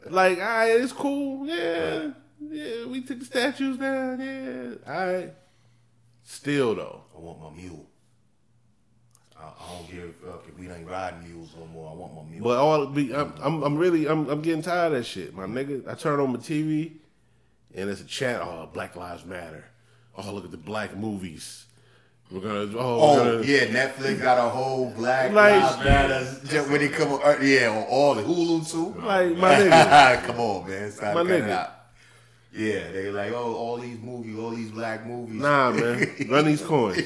Like, 0.10 0.38
all 0.38 0.44
right, 0.44 0.82
it's 0.82 0.94
cool. 0.94 1.48
Yeah. 1.48 2.12
Yeah, 2.39 2.86
we 2.86 3.01
took 3.01 3.20
the 3.20 3.25
statues 3.25 3.77
down. 3.77 4.20
Yeah. 4.20 4.94
All 4.94 5.13
right. 5.13 5.34
Still, 6.24 6.75
though. 6.75 7.03
I 7.15 7.20
want 7.20 7.42
my 7.42 7.50
mule. 7.62 7.89
I, 9.43 9.47
I 9.63 9.75
don't 9.77 9.91
give 9.91 10.03
a 10.03 10.13
fuck 10.31 10.45
if 10.47 10.57
we 10.57 10.69
ain't 10.69 10.88
riding 10.89 11.23
mules 11.29 11.50
no 11.59 11.65
more. 11.67 11.91
I 11.91 11.93
want 11.93 12.15
my 12.15 12.23
mule. 12.31 12.43
But 12.43 12.57
all 12.57 12.85
be, 12.88 13.13
I'm, 13.13 13.33
I'm, 13.41 13.63
I'm 13.63 13.75
really, 13.77 14.07
I'm, 14.07 14.29
I'm 14.29 14.41
getting 14.41 14.62
tired 14.62 14.93
of 14.93 15.00
that 15.00 15.03
shit, 15.05 15.35
my 15.35 15.45
nigga. 15.45 15.88
I 15.88 15.95
turn 15.95 16.19
on 16.19 16.31
my 16.31 16.39
TV, 16.39 16.93
and 17.75 17.89
it's 17.89 18.01
a 18.01 18.05
chat. 18.05 18.41
Oh, 18.41 18.69
Black 18.73 18.95
Lives 18.95 19.25
Matter. 19.25 19.65
Oh, 20.17 20.31
look 20.33 20.45
at 20.45 20.51
the 20.51 20.57
black 20.57 20.95
movies. 20.95 21.65
We're 22.32 22.39
gonna. 22.39 22.77
Oh, 22.77 22.99
Oh 22.99 23.15
we're 23.23 23.32
gonna, 23.41 23.45
yeah, 23.45 23.65
Netflix 23.65 24.21
got 24.21 24.38
a 24.38 24.49
whole 24.49 24.89
Black 24.91 25.32
Like- 25.34 25.62
Lives 25.62 25.84
Matter 25.84 26.63
when 26.71 26.79
they 26.82 26.89
come 26.89 27.12
on. 27.13 27.21
uh, 27.21 27.38
Yeah, 27.41 27.69
on 27.69 27.84
all 27.89 28.15
the 28.15 28.21
Hulu 28.23 28.71
too. 28.71 29.01
Like 29.06 29.36
my 29.38 29.56
nigga. 29.60 30.23
come 30.23 30.39
on, 30.39 30.67
man, 30.69 30.91
time 30.93 31.13
My 31.15 31.23
to 31.23 31.29
cut 31.29 31.38
it 31.39 31.43
nigga. 31.43 31.49
out. 31.49 31.69
Yeah, 32.56 32.91
they 32.91 33.10
like 33.12 33.32
oh 33.34 33.56
all 33.56 33.77
these 33.77 33.99
movies, 33.99 34.38
all 34.38 34.51
these 34.51 34.69
black 34.71 35.06
movies. 35.08 35.41
Nah, 35.41 35.71
man. 35.71 36.15
Run 36.29 36.45
these 36.45 36.62
coins. 36.65 36.97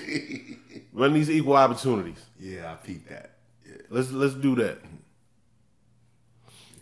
Run 0.97 1.13
these 1.13 1.29
equal 1.29 1.55
opportunities. 1.55 2.25
Yeah, 2.39 2.71
I 2.71 2.75
peeped 2.75 3.07
that. 3.09 3.33
Yeah. 3.63 3.75
Let's 3.91 4.11
let's 4.11 4.33
do 4.33 4.55
that. 4.55 4.79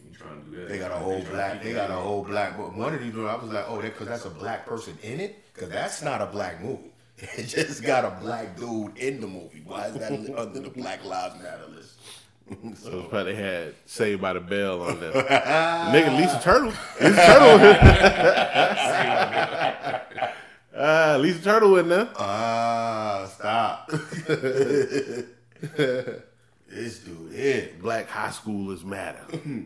You 0.10 0.16
trying 0.18 0.42
to 0.42 0.50
do 0.50 0.56
that? 0.56 0.70
They 0.70 0.78
got 0.80 0.92
a 0.92 0.96
whole 0.96 1.22
black. 1.22 1.62
They 1.62 1.74
got 1.74 1.90
a 1.90 1.96
whole 1.96 2.24
black. 2.24 2.56
But 2.58 2.74
one 2.78 2.94
of 2.94 3.02
these, 3.02 3.14
I 3.14 3.36
was 3.36 3.52
like, 3.52 3.66
oh, 3.68 3.82
that 3.82 3.92
because 3.92 4.08
that's 4.08 4.24
a 4.24 4.30
black 4.30 4.66
person 4.66 4.98
in 5.04 5.20
it. 5.20 5.44
Because 5.54 5.68
that's 5.70 6.02
not 6.02 6.22
a 6.22 6.28
black 6.28 6.62
movie. 6.64 6.94
It 7.38 7.44
just 7.48 7.84
got 7.84 8.06
a 8.06 8.12
black 8.22 8.58
dude 8.58 8.98
in 8.98 9.20
the 9.20 9.28
movie. 9.28 9.62
Why 9.66 9.88
is 9.88 9.96
that 9.96 10.12
under 10.38 10.60
the 10.62 10.70
Black 10.70 11.04
Lives 11.04 11.36
Matter 11.42 11.68
list? 11.76 11.92
So 12.82 13.00
it's 13.00 13.10
probably 13.10 13.36
had 13.36 13.74
Saved 13.86 14.22
by 14.22 14.32
the 14.34 14.40
Bell 14.40 14.82
on 14.82 15.00
there. 15.00 15.12
Nigga, 15.12 16.16
Lisa 16.18 16.40
Turtle. 16.42 16.72
Lisa 17.02 17.16
Turtle. 17.26 17.60
Ah, 20.78 21.16
Lisa 21.20 21.42
Turtle 21.42 21.78
in 21.78 21.88
there. 21.90 22.10
Ah, 22.18 22.55
stop. 23.46 23.88
this 26.68 27.00
dude 27.00 27.32
here. 27.32 27.70
Black 27.80 28.10
high 28.10 28.30
schoolers 28.30 28.84
matter. 28.84 29.24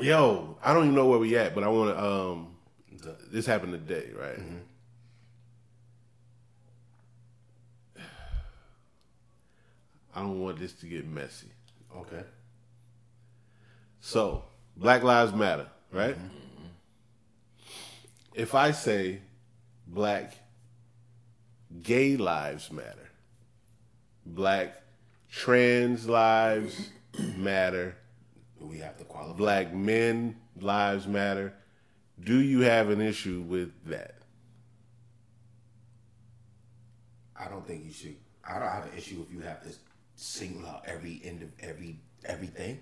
Yo, 0.00 0.56
I 0.62 0.72
don't 0.72 0.84
even 0.84 0.94
know 0.94 1.06
where 1.06 1.18
we 1.18 1.36
at, 1.36 1.54
but 1.54 1.64
I 1.64 1.68
want 1.68 1.94
to. 1.94 2.02
Um, 2.02 2.54
this 3.30 3.44
happened 3.44 3.72
today, 3.72 4.10
right? 4.18 4.38
I 10.14 10.20
don't 10.20 10.40
want 10.40 10.58
this 10.58 10.72
to 10.74 10.86
get 10.86 11.06
messy. 11.06 11.48
Okay. 11.94 12.22
So, 14.00 14.44
Black 14.76 15.02
Lives 15.02 15.34
Matter, 15.34 15.66
right? 15.92 16.16
If 18.34 18.54
I 18.54 18.70
say 18.70 19.20
Black 19.86 20.47
Gay 21.82 22.16
Lives 22.16 22.72
Matter, 22.72 23.10
Black 24.24 24.82
Trans 25.30 26.08
Lives 26.08 26.90
Matter, 27.36 27.96
We 28.60 28.78
have 28.78 28.96
to 28.98 29.04
qualify. 29.04 29.36
Black 29.36 29.74
Men 29.74 30.36
Lives 30.60 31.06
Matter, 31.06 31.54
do 32.22 32.40
you 32.40 32.60
have 32.60 32.90
an 32.90 33.00
issue 33.00 33.44
with 33.46 33.72
that? 33.86 34.14
I 37.38 37.48
don't 37.48 37.66
think 37.66 37.84
you 37.84 37.92
should. 37.92 38.16
I 38.44 38.58
don't 38.58 38.68
have 38.68 38.84
an 38.84 38.96
issue 38.96 39.24
if 39.26 39.32
you 39.32 39.40
have 39.40 39.62
to 39.62 39.68
single 40.16 40.66
out 40.66 40.82
every 40.86 41.20
end 41.24 41.42
of 41.42 41.50
every 41.60 42.00
everything. 42.24 42.80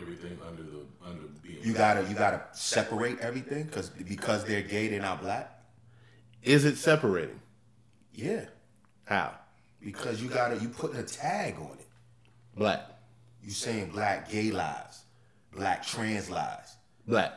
Everything 0.00 0.38
under 0.46 0.62
the 0.62 0.86
under 1.04 1.22
being 1.42 1.58
You 1.62 1.74
gotta 1.74 2.08
you 2.08 2.14
gotta 2.14 2.42
separate 2.52 3.18
everything 3.18 3.64
because 3.64 3.90
because 3.90 4.44
they're 4.44 4.62
gay, 4.62 4.88
they're 4.88 5.02
not 5.02 5.20
black. 5.20 5.62
Is 6.42 6.64
it 6.64 6.76
separating? 6.76 7.40
Yeah, 8.12 8.46
How? 9.04 9.34
because 9.82 10.22
you 10.22 10.28
gotta 10.28 10.56
you 10.60 10.68
putting 10.68 10.98
a 10.98 11.02
tag 11.02 11.56
on 11.56 11.76
it. 11.78 11.86
Black. 12.56 12.82
You 13.42 13.50
saying 13.50 13.90
black 13.90 14.30
gay 14.30 14.50
lives, 14.50 15.04
black 15.54 15.86
trans 15.86 16.28
lives. 16.28 16.76
Black. 17.06 17.32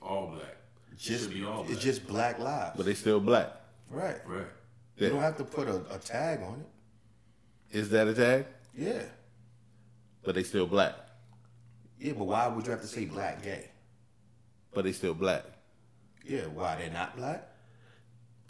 all 0.00 0.28
black. 0.28 0.56
Just 0.96 1.24
Should 1.24 1.34
be 1.34 1.44
all 1.44 1.62
black. 1.64 1.70
it's 1.72 1.82
just 1.82 2.06
black 2.06 2.38
lives. 2.38 2.74
But 2.76 2.86
they 2.86 2.94
still 2.94 3.20
black. 3.20 3.50
right. 3.90 4.18
right. 4.26 4.46
You 4.96 5.08
don't 5.10 5.20
have 5.20 5.36
to 5.36 5.44
put 5.44 5.68
a, 5.68 5.76
a 5.94 5.98
tag 5.98 6.40
on 6.42 6.60
it. 6.60 7.76
Is 7.78 7.88
that 7.90 8.08
a 8.08 8.14
tag? 8.14 8.46
Yeah. 8.76 9.02
But 10.24 10.34
they 10.34 10.42
still 10.42 10.66
black. 10.66 10.94
Yeah, 12.00 12.12
but 12.14 12.24
why 12.24 12.46
would 12.48 12.64
you 12.66 12.72
have 12.72 12.80
to 12.80 12.86
say 12.86 13.04
black 13.04 13.42
gay? 13.42 13.70
But 14.72 14.84
they 14.84 14.92
still 14.92 15.14
black. 15.14 15.44
Yeah, 16.24 16.46
why 16.46 16.76
they're 16.76 16.90
not 16.90 17.16
black? 17.16 17.47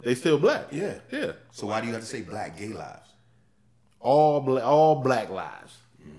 They 0.01 0.15
still 0.15 0.37
black. 0.39 0.67
Yeah. 0.71 0.99
Yeah. 1.11 1.33
So 1.51 1.67
why 1.67 1.81
do 1.81 1.87
you 1.87 1.93
have 1.93 2.01
to 2.01 2.07
say 2.07 2.21
black 2.21 2.57
gay 2.57 2.69
lives? 2.69 3.09
All 3.99 4.39
black 4.39 4.63
all 4.63 4.95
black 5.01 5.29
lives. 5.29 5.77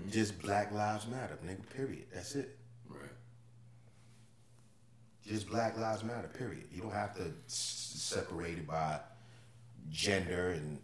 Just 0.09 0.39
black 0.41 0.71
lives 0.71 1.07
matter, 1.07 1.37
nigga. 1.45 1.67
Period. 1.75 2.03
That's 2.13 2.35
it. 2.35 2.57
Right. 2.87 2.99
Just 5.25 5.47
Black 5.49 5.77
Lives 5.77 6.03
Matter. 6.03 6.27
Period. 6.27 6.65
You 6.71 6.81
don't 6.81 6.91
have 6.93 7.15
to 7.15 7.21
s- 7.47 7.93
separate 7.95 8.57
it 8.59 8.67
by 8.67 8.99
gender 9.89 10.51
and 10.51 10.79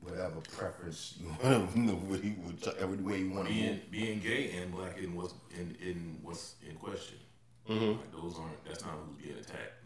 whatever 0.00 0.40
preference 0.56 1.14
you 1.20 1.28
want 1.42 2.62
to, 2.62 2.74
every 2.80 2.98
way 2.98 3.18
you 3.20 3.30
want 3.30 3.48
to 3.48 3.54
Being 3.54 3.70
move. 3.72 3.90
being 3.90 4.18
gay 4.20 4.50
and 4.60 4.72
black 4.72 4.98
in 4.98 5.14
what's 5.14 5.34
in, 5.54 5.76
in 5.80 6.18
what's 6.22 6.56
in 6.68 6.76
question. 6.76 7.18
Mm-hmm. 7.68 7.92
Like 8.00 8.12
those 8.12 8.36
aren't 8.38 8.64
that's 8.64 8.84
not 8.84 8.94
who's 9.06 9.22
being 9.24 9.38
attacked. 9.38 9.83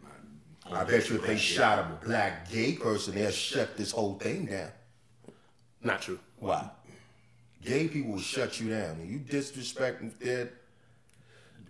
Not, 0.65 0.73
I 0.73 0.83
bet 0.83 1.09
you 1.09 1.15
if 1.15 1.25
they 1.25 1.37
shot 1.37 1.79
a 1.79 2.05
black 2.05 2.49
gay 2.51 2.73
person, 2.73 3.15
they'll 3.15 3.31
shut 3.31 3.77
this 3.77 3.91
whole 3.91 4.15
thing 4.15 4.45
down. 4.45 4.69
Not 5.83 6.01
true. 6.01 6.19
Why? 6.39 6.69
Gay 7.63 7.87
people 7.87 8.13
will 8.13 8.19
shut 8.19 8.59
you 8.59 8.69
down. 8.69 9.05
You 9.05 9.19
disrespect 9.19 10.19
their 10.19 10.49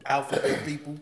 alphabet 0.06 0.65
people. 0.65 0.97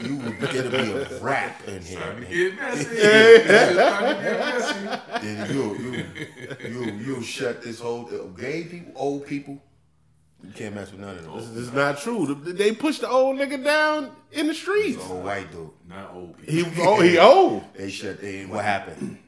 you 0.00 0.16
would 0.16 0.38
get 0.40 0.52
to 0.52 0.70
be 0.70 0.92
a 0.92 1.18
rap 1.20 1.66
in 1.66 1.82
here. 1.82 1.98
Trying 1.98 2.20
to 2.20 2.26
get 2.26 2.56
messy. 2.56 2.84
Trying 3.74 4.16
to 4.16 4.22
get 4.22 4.38
messy. 4.38 5.26
Then 5.26 5.54
you 5.54 5.76
you 5.78 6.68
you 6.68 6.92
you 6.92 7.22
shut 7.22 7.62
this 7.62 7.80
whole 7.80 8.04
gay 8.38 8.64
people, 8.64 8.92
old 8.94 9.26
people. 9.26 9.60
You 10.44 10.50
can't 10.54 10.74
mess 10.74 10.90
with 10.90 11.00
none 11.00 11.16
of 11.16 11.24
those. 11.24 11.56
It's 11.56 11.72
not 11.72 11.98
true. 11.98 12.34
They 12.34 12.72
pushed 12.72 13.02
the 13.02 13.08
old 13.08 13.36
nigga 13.38 13.62
down 13.62 14.10
in 14.32 14.48
the 14.48 14.54
streets. 14.54 14.96
The 14.96 15.12
old 15.12 15.24
white 15.24 15.50
dude. 15.52 15.70
Not 15.88 16.12
old 16.14 16.36
people. 16.38 16.54
He 16.54 16.82
oh 16.82 17.00
he 17.00 17.18
old. 17.30 17.64
They 17.74 17.90
shut. 17.90 18.20
They, 18.20 18.44
what 18.46 18.64
happened? 18.64 19.18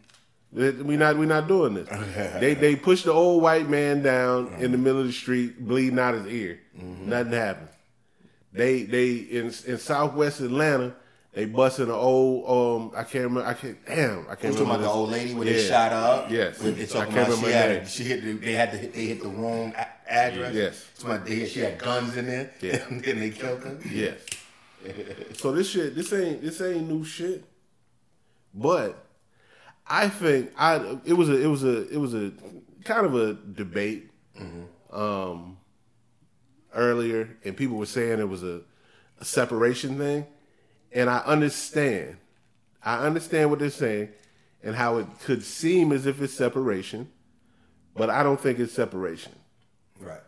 We 0.53 0.97
not 0.97 1.17
we 1.19 1.27
not 1.27 1.49
doing 1.49 1.75
this. 1.75 1.89
They 2.41 2.55
they 2.55 2.77
pushed 2.77 3.05
the 3.05 3.13
old 3.13 3.43
white 3.43 3.69
man 3.69 4.03
down 4.03 4.53
in 4.61 4.71
the 4.73 4.79
middle 4.79 5.01
of 5.01 5.07
the 5.07 5.13
street, 5.13 5.65
bleeding 5.67 5.99
out 5.99 6.15
his 6.15 6.27
ear. 6.27 6.61
Nothing 6.75 7.33
happened. 7.33 7.69
They 8.53 8.83
they 8.85 9.15
in 9.15 9.47
in 9.67 9.79
Southwest 9.79 10.41
Atlanta, 10.41 10.95
they 11.33 11.47
busting 11.47 11.87
an 11.87 11.91
old 11.91 12.49
um 12.49 12.93
I 12.97 13.03
can't 13.03 13.25
remember 13.25 13.49
I 13.49 13.55
can't 13.55 13.85
damn 13.85 14.21
I 14.31 14.35
can't 14.37 14.55
talking 14.55 14.59
remember 14.61 14.75
about 14.75 14.81
the 14.83 14.89
old 14.91 15.11
lady 15.11 15.35
when 15.35 15.47
they 15.49 15.61
shot 15.61 15.93
up? 15.93 16.31
Yes. 16.31 16.61
When 16.63 16.77
They 16.77 16.83
I 16.85 16.87
talking 16.87 17.15
can't 17.15 17.29
about 17.29 17.39
she 17.39 17.45
remember 17.47 17.51
had 17.59 17.69
her 17.71 17.75
a, 17.75 17.79
name. 17.79 17.87
she 17.89 18.05
hit 18.05 18.23
the, 18.25 18.33
they 18.35 18.53
had 18.53 18.71
to 18.71 18.77
hit, 18.79 18.95
they 18.95 19.07
hit 19.07 19.23
the 19.23 19.29
wrong 19.29 19.75
a- 19.77 19.89
address. 20.15 20.55
Yes. 20.55 20.87
About 21.03 21.27
they, 21.27 21.47
she 21.47 21.61
had 21.61 21.79
guns 21.79 22.17
in 22.17 22.27
there. 22.27 22.51
Yeah. 22.61 22.85
and 22.89 23.03
they 23.03 23.31
killed 23.31 23.63
her. 23.65 23.79
Yes. 23.91 24.19
so 25.35 25.53
this 25.53 25.71
shit, 25.71 25.95
this 25.95 26.13
ain't 26.13 26.43
this 26.43 26.61
ain't 26.61 26.89
new 26.89 27.05
shit. 27.05 27.45
But 28.55 29.05
I 29.87 30.09
think 30.09 30.53
I 30.57 30.99
it 31.05 31.15
was 31.15 31.29
a 31.29 31.41
it 31.41 31.47
was 31.47 31.65
a 31.65 31.89
it 31.89 31.99
was 31.99 32.15
a 32.15 32.33
kind 32.85 33.07
of 33.07 33.15
a 33.15 33.35
debate 33.35 34.11
um 34.93 35.59
earlier, 36.75 37.37
and 37.45 37.57
people 37.57 37.77
were 37.77 37.87
saying 37.87 38.19
it 38.19 38.29
was 38.29 38.43
a, 38.43 38.61
a 39.21 39.25
separation 39.25 39.99
thing, 39.99 40.27
and 40.93 41.09
I 41.09 41.19
understand. 41.19 42.17
I 42.87 43.07
understand 43.07 43.49
what 43.49 43.61
they're 43.61 43.71
saying 43.71 44.11
and 44.63 44.77
how 44.77 44.99
it 44.99 45.07
could 45.21 45.43
seem 45.43 45.91
as 45.91 46.05
if 46.05 46.21
it's 46.21 46.35
separation, 46.35 47.11
but 47.97 48.11
I 48.11 48.23
don't 48.23 48.39
think 48.39 48.59
it's 48.59 48.75
separation 48.75 49.33
Right. 50.01 50.21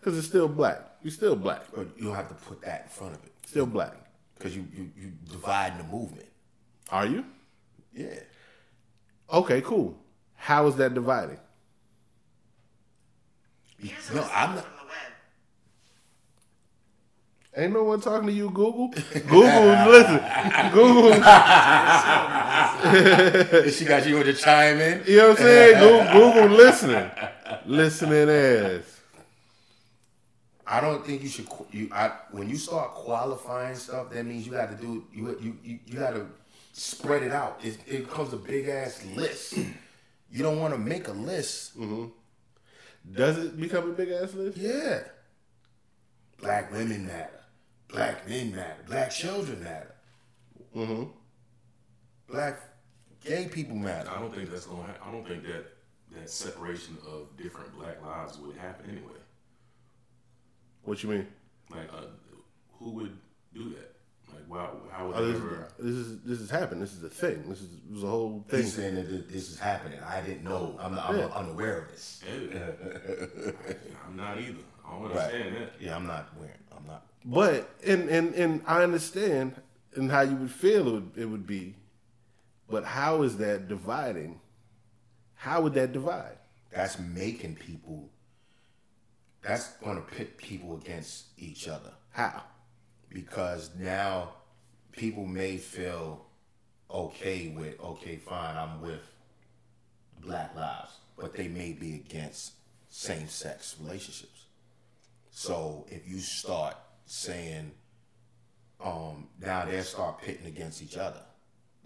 because 0.00 0.18
it's 0.18 0.26
still 0.26 0.48
black. 0.48 0.80
You're 1.02 1.12
still 1.12 1.36
black. 1.36 1.62
But 1.74 1.88
you 1.96 2.04
don't 2.04 2.14
have 2.16 2.28
to 2.28 2.34
put 2.34 2.60
that 2.62 2.82
in 2.84 2.88
front 2.88 3.14
of 3.14 3.24
it 3.24 3.32
Still 3.46 3.66
black. 3.66 3.94
because 4.36 4.56
you 4.56 4.66
you 4.74 4.90
you 4.96 5.12
divide 5.30 5.78
the 5.78 5.84
movement. 5.84 6.28
Are 6.90 7.06
you? 7.06 7.24
Yeah. 7.94 8.20
Okay, 9.32 9.60
cool. 9.60 9.96
How 10.34 10.66
is 10.66 10.76
that 10.76 10.94
dividing? 10.94 11.38
No, 14.14 14.28
I'm 14.32 14.56
not. 14.56 14.66
From 17.58 17.72
the 17.72 17.82
web. 17.82 17.82
Ain't 17.82 17.82
no 17.82 17.82
one 17.84 18.00
talking 18.00 18.26
to 18.28 18.32
you, 18.32 18.50
Google. 18.50 18.88
Google, 19.12 19.90
listen. 19.90 20.20
Google, 20.72 21.12
she 23.70 23.84
got 23.84 24.06
you 24.06 24.22
to 24.22 24.32
chime 24.34 24.80
in. 24.80 25.02
you 25.06 25.16
know 25.16 25.30
what 25.30 25.38
I'm 25.38 25.44
saying? 25.44 25.80
Google, 25.80 26.32
Google 26.32 26.48
listening. 26.56 27.10
Listening 27.66 28.28
as. 28.28 28.84
I 30.66 30.80
don't 30.80 31.04
think 31.04 31.22
you 31.22 31.28
should. 31.28 31.48
You 31.72 31.88
I, 31.92 32.12
when 32.30 32.48
you 32.50 32.56
start 32.56 32.92
qualifying 32.92 33.74
stuff, 33.74 34.10
that 34.10 34.24
means 34.26 34.46
you 34.46 34.52
got 34.52 34.70
to 34.70 34.76
do. 34.76 35.04
You 35.14 35.38
you 35.40 35.56
you, 35.62 35.78
you 35.86 35.98
got 35.98 36.12
to 36.12 36.26
spread 36.72 37.22
it 37.22 37.32
out. 37.32 37.58
It, 37.62 37.78
it 37.86 38.06
becomes 38.06 38.34
a 38.34 38.36
big 38.36 38.68
ass 38.68 39.02
list. 39.16 39.56
You 40.30 40.42
don't 40.42 40.60
want 40.60 40.74
to 40.74 40.78
make 40.78 41.08
a 41.08 41.12
list. 41.12 41.80
Mm-hmm. 41.80 42.08
Does 43.14 43.38
it 43.38 43.58
become 43.58 43.88
a 43.90 43.94
big 43.94 44.10
ass 44.10 44.34
list? 44.34 44.58
Yeah. 44.58 45.00
Black 46.40 46.70
women 46.70 47.06
matter. 47.06 47.37
Black 47.88 48.28
men 48.28 48.54
matter. 48.54 48.76
Black 48.86 49.10
children 49.10 49.62
matter. 49.62 49.94
Mm-hmm. 50.76 51.04
Black 52.30 52.60
gay 53.24 53.48
people 53.50 53.76
matter. 53.76 54.10
I 54.10 54.20
don't 54.20 54.34
think 54.34 54.50
that's 54.50 54.66
gonna. 54.66 54.82
Ha- 54.82 55.08
I 55.08 55.12
don't 55.12 55.26
think 55.26 55.42
that 55.44 55.64
that 56.14 56.28
separation 56.30 56.96
of 57.06 57.34
different 57.36 57.74
black 57.78 58.02
lives 58.04 58.38
would 58.38 58.56
happen 58.56 58.90
anyway. 58.90 59.12
What 60.84 61.02
you 61.02 61.10
mean? 61.10 61.26
Like, 61.70 61.88
uh, 61.92 62.02
who 62.78 62.90
would 62.92 63.16
do 63.54 63.70
that? 63.70 63.94
Like, 64.32 64.44
why? 64.48 64.68
How 64.92 65.06
would 65.06 65.16
Oh, 65.16 65.26
this, 65.26 65.36
ever? 65.36 65.68
this 65.78 65.94
is 65.94 66.20
this 66.22 66.40
is 66.40 66.50
happening. 66.50 66.80
This 66.80 66.92
is 66.92 67.02
a 67.02 67.08
thing. 67.08 67.48
This 67.48 67.60
is, 67.62 67.68
this 67.88 67.98
is 67.98 68.04
a 68.04 68.06
whole 68.06 68.44
thing. 68.48 68.62
He's 68.62 68.74
saying 68.74 68.94
that 68.96 69.28
this 69.30 69.50
is 69.50 69.58
happening. 69.58 69.98
I 70.00 70.20
didn't 70.20 70.44
know. 70.44 70.76
I'm, 70.78 70.94
not, 70.94 71.08
I'm 71.08 71.18
Yeah. 71.18 71.26
unaware 71.28 71.82
of 71.82 71.88
this. 71.90 72.22
Hey, 72.26 72.50
I'm 74.06 74.16
not 74.16 74.38
either. 74.38 74.58
I 74.86 74.90
don't 74.92 75.04
understand 75.06 75.56
that. 75.56 75.72
Yeah, 75.80 75.96
I'm 75.96 76.06
not 76.06 76.28
aware. 76.38 76.56
I'm 76.76 76.86
not. 76.86 77.06
But 77.24 77.68
and 77.84 78.08
and 78.08 78.34
and 78.34 78.62
I 78.66 78.82
understand 78.82 79.54
and 79.94 80.10
how 80.10 80.22
you 80.22 80.36
would 80.36 80.50
feel 80.50 80.88
it 80.88 80.92
would, 80.92 81.12
it 81.16 81.24
would 81.26 81.46
be, 81.46 81.74
but 82.68 82.84
how 82.84 83.22
is 83.22 83.36
that 83.38 83.68
dividing? 83.68 84.40
How 85.34 85.62
would 85.62 85.74
that 85.74 85.92
divide? 85.92 86.38
That's 86.72 86.98
making 86.98 87.56
people. 87.56 88.08
That's 89.42 89.68
going 89.76 89.96
to 89.96 90.02
pit 90.02 90.36
people 90.36 90.76
against 90.76 91.26
each 91.38 91.68
other 91.68 91.92
How? 92.10 92.42
because 93.08 93.70
now 93.78 94.30
people 94.92 95.24
may 95.24 95.56
feel 95.56 96.26
okay 96.90 97.48
with 97.56 97.80
okay, 97.80 98.16
fine, 98.16 98.56
I'm 98.56 98.82
with 98.82 99.00
Black 100.20 100.54
Lives, 100.56 100.90
but 101.16 101.34
they 101.34 101.48
may 101.48 101.72
be 101.72 101.94
against 101.94 102.52
same-sex 102.90 103.76
relationships. 103.80 104.44
So 105.30 105.86
if 105.88 106.08
you 106.08 106.18
start 106.18 106.76
saying, 107.08 107.72
um, 108.84 109.26
now 109.40 109.64
they 109.64 109.80
start 109.80 110.20
pitting 110.20 110.46
against 110.46 110.82
each 110.82 110.96
other, 110.96 111.20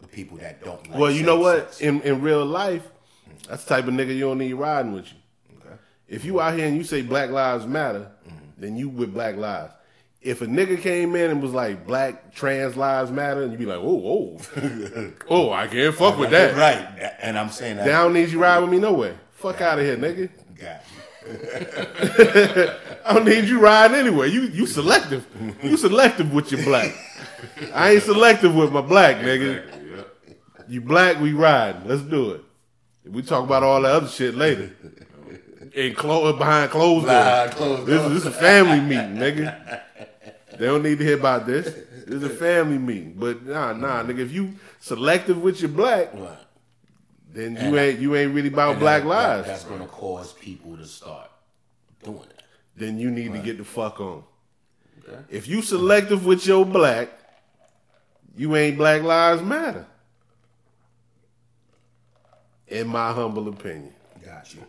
the 0.00 0.08
people 0.08 0.36
that 0.38 0.62
don't. 0.62 0.86
like 0.90 0.98
Well, 0.98 1.10
you 1.10 1.22
know 1.22 1.38
what? 1.38 1.80
In 1.80 2.02
in 2.02 2.20
real 2.20 2.44
life, 2.44 2.86
that's 3.48 3.64
the 3.64 3.76
type 3.76 3.86
of 3.86 3.94
nigga 3.94 4.14
you 4.14 4.20
don't 4.20 4.38
need 4.38 4.52
riding 4.54 4.92
with 4.92 5.06
you. 5.06 5.56
Okay. 5.58 5.74
If 6.08 6.24
you 6.24 6.40
out 6.40 6.54
here 6.54 6.66
and 6.66 6.76
you 6.76 6.84
say 6.84 7.02
Black 7.02 7.30
Lives 7.30 7.66
Matter, 7.66 8.10
then 8.58 8.76
you 8.76 8.88
with 8.88 9.14
Black 9.14 9.36
Lives. 9.36 9.72
If 10.20 10.40
a 10.42 10.46
nigga 10.46 10.80
came 10.80 11.16
in 11.16 11.30
and 11.30 11.42
was 11.42 11.52
like 11.52 11.86
Black 11.86 12.32
Trans 12.34 12.76
Lives 12.76 13.10
Matter, 13.10 13.42
and 13.42 13.52
you 13.52 13.58
be 13.58 13.66
like, 13.66 13.80
oh, 13.80 14.38
oh, 14.56 15.12
oh, 15.28 15.52
I 15.52 15.66
can't 15.66 15.94
fuck 15.94 16.18
with 16.18 16.30
that. 16.30 16.56
Right. 16.56 17.12
And 17.20 17.38
I'm 17.38 17.50
saying 17.50 17.76
that. 17.78 17.86
They 17.86 17.92
don't 17.92 18.12
need 18.12 18.28
you 18.28 18.40
ride 18.40 18.60
with 18.60 18.70
me 18.70 18.78
nowhere. 18.78 19.18
Fuck 19.32 19.60
out 19.60 19.80
of 19.80 19.84
here, 19.84 19.96
nigga. 19.96 20.30
Got 20.56 20.84
I 23.04 23.14
don't 23.14 23.24
need 23.24 23.44
you 23.44 23.58
riding 23.60 23.96
anyway. 23.96 24.28
You 24.30 24.42
you 24.42 24.66
selective. 24.66 25.26
You 25.62 25.76
selective 25.76 26.32
with 26.32 26.52
your 26.52 26.62
black. 26.64 26.94
I 27.74 27.92
ain't 27.92 28.02
selective 28.02 28.54
with 28.54 28.72
my 28.72 28.80
black, 28.80 29.16
nigga. 29.16 29.58
Exactly, 29.64 29.90
yeah. 29.96 30.34
You 30.68 30.80
black, 30.80 31.20
we 31.20 31.32
ride. 31.32 31.86
Let's 31.86 32.02
do 32.02 32.32
it. 32.32 32.42
We 33.04 33.22
talk 33.22 33.44
about 33.44 33.62
all 33.62 33.82
that 33.82 33.90
other 33.92 34.08
shit 34.08 34.34
later. 34.34 34.70
And 35.74 35.96
clo- 35.96 36.26
uh, 36.26 36.32
behind 36.34 36.70
closed 36.70 37.06
doors. 37.06 37.54
Closed 37.54 37.86
This, 37.86 38.00
doors. 38.00 38.12
this 38.14 38.22
is 38.22 38.26
a 38.26 38.30
family 38.30 38.80
meeting, 38.80 39.16
nigga. 39.16 39.80
They 40.58 40.66
don't 40.66 40.82
need 40.82 40.98
to 40.98 41.04
hear 41.04 41.18
about 41.18 41.46
this. 41.46 41.64
This 41.64 42.16
is 42.16 42.24
a 42.24 42.28
family 42.28 42.78
meeting. 42.78 43.14
But 43.18 43.44
nah, 43.46 43.72
nah, 43.72 44.02
nigga. 44.04 44.18
If 44.18 44.32
you 44.32 44.54
selective 44.80 45.40
with 45.42 45.60
your 45.60 45.70
black, 45.70 46.12
then 47.32 47.52
you 47.52 47.58
And- 47.58 47.76
ain't 47.78 47.98
you 48.00 48.14
ain't 48.16 48.34
really 48.34 48.48
about 48.48 48.78
black 48.78 49.02
that- 49.02 49.08
lives. 49.08 49.46
That's 49.48 49.64
going 49.64 49.80
to 49.80 49.86
cause 49.86 50.32
people 50.34 50.76
to 50.76 50.84
start 50.86 51.30
doing 52.04 52.18
that. 52.20 52.41
Then 52.76 52.98
you 52.98 53.10
need 53.10 53.32
to 53.32 53.38
get 53.38 53.58
the 53.58 53.64
fuck 53.64 54.00
on. 54.00 54.24
Okay. 55.08 55.18
If 55.30 55.48
you 55.48 55.62
selective 55.62 56.24
with 56.24 56.46
your 56.46 56.64
black, 56.64 57.10
you 58.36 58.54
ain't 58.56 58.78
Black 58.78 59.02
Lives 59.02 59.42
Matter. 59.42 59.86
In 62.68 62.86
my 62.88 63.12
humble 63.12 63.48
opinion. 63.48 63.92
Got 64.24 64.54
you. 64.54 64.62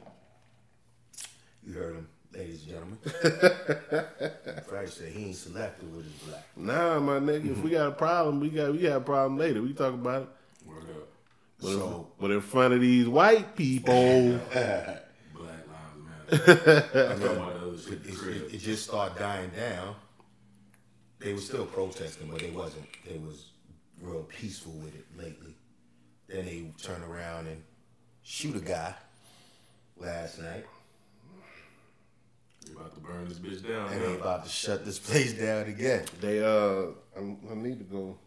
You 1.65 1.73
heard 1.73 1.95
him, 1.95 2.07
ladies 2.33 2.63
and 2.63 2.71
gentlemen. 2.71 2.97
Fresh 4.67 4.89
said 4.91 5.11
he 5.13 5.27
ain't 5.27 5.35
selective 5.37 5.95
with 5.95 6.03
his 6.05 6.13
black. 6.27 6.43
Nah, 6.57 6.99
my 6.99 7.19
nigga, 7.19 7.51
if 7.51 7.59
we 7.59 7.69
got 7.69 7.87
a 7.87 7.91
problem, 7.91 8.41
we 8.41 8.49
got 8.49 8.73
we 8.73 8.79
got 8.79 8.97
a 8.97 9.01
problem 9.01 9.37
later. 9.37 9.61
We 9.61 9.71
talk 9.73 9.93
about 9.93 10.23
it. 10.23 10.27
Word 10.67 10.83
up. 10.89 11.07
So 11.61 12.07
But 12.19 12.31
in 12.31 12.41
front 12.41 12.73
of 12.73 12.81
these 12.81 13.07
white 13.07 13.55
people, 13.55 13.93
Black 14.53 15.05
Lives 15.37 16.39
Matter. 16.41 17.59
I'm 17.73 17.79
talking 17.79 17.93
about 17.93 18.03
the 18.05 18.11
other 18.11 18.33
shit. 18.33 18.39
it, 18.39 18.51
it, 18.51 18.55
it 18.55 18.57
just 18.59 18.83
started 18.85 19.17
dying 19.19 19.51
down. 19.55 19.95
They 21.19 21.33
were 21.33 21.39
still 21.39 21.65
protesting, 21.65 22.27
but 22.29 22.39
they 22.41 22.49
wasn't. 22.51 22.85
They 23.07 23.17
was 23.17 23.45
real 24.01 24.23
peaceful 24.23 24.73
with 24.73 24.93
it 24.95 25.05
lately. 25.17 25.55
Then 26.27 26.45
they 26.45 26.71
turn 26.81 27.01
around 27.03 27.47
and 27.47 27.61
shoot 28.23 28.55
a 28.55 28.59
guy 28.59 28.93
last 29.97 30.39
night, 30.41 30.65
They 32.65 32.73
about 32.73 32.93
to 32.95 32.99
burn 32.99 33.27
this 33.29 33.37
bitch 33.39 33.67
down. 33.67 33.91
and 33.91 34.01
they 34.01 34.15
about 34.15 34.43
to 34.45 34.49
shut 34.49 34.83
this 34.85 34.97
place 34.99 35.33
down 35.33 35.67
again. 35.67 36.03
they 36.19 36.43
uh, 36.43 36.87
I'm, 37.15 37.37
I 37.49 37.53
need 37.55 37.77
to 37.79 37.85
go 37.85 38.17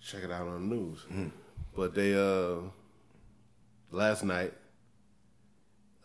check 0.00 0.22
it 0.22 0.30
out 0.30 0.46
on 0.46 0.68
the 0.68 0.74
news. 0.76 1.04
But 1.74 1.94
they 1.94 2.14
uh, 2.14 2.60
last 3.90 4.22
night 4.24 4.54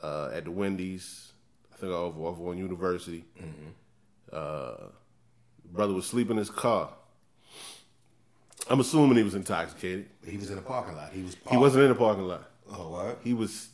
uh, 0.01 0.31
at 0.33 0.45
the 0.45 0.51
Wendy's, 0.51 1.32
I 1.83 1.85
think 1.85 1.97
off 1.97 2.39
on 2.39 2.57
University, 2.57 3.25
uh, 4.31 4.75
Brother 5.73 5.93
was 5.93 6.05
sleeping 6.05 6.31
in 6.31 6.37
his 6.37 6.49
car. 6.49 6.89
I'm 8.69 8.79
assuming 8.79 9.17
he 9.17 9.23
was 9.23 9.35
intoxicated. 9.35 10.05
He 10.25 10.37
was 10.37 10.49
in 10.49 10.57
a 10.57 10.61
parking 10.61 10.95
lot. 10.95 11.11
He 11.11 11.23
was. 11.23 11.35
He 11.51 11.57
wasn't 11.57 11.83
in 11.85 11.91
a 11.91 11.95
parking 11.95 12.23
lot. 12.25 12.49
Oh 12.71 12.89
what? 12.89 13.19
He 13.21 13.33
was 13.33 13.67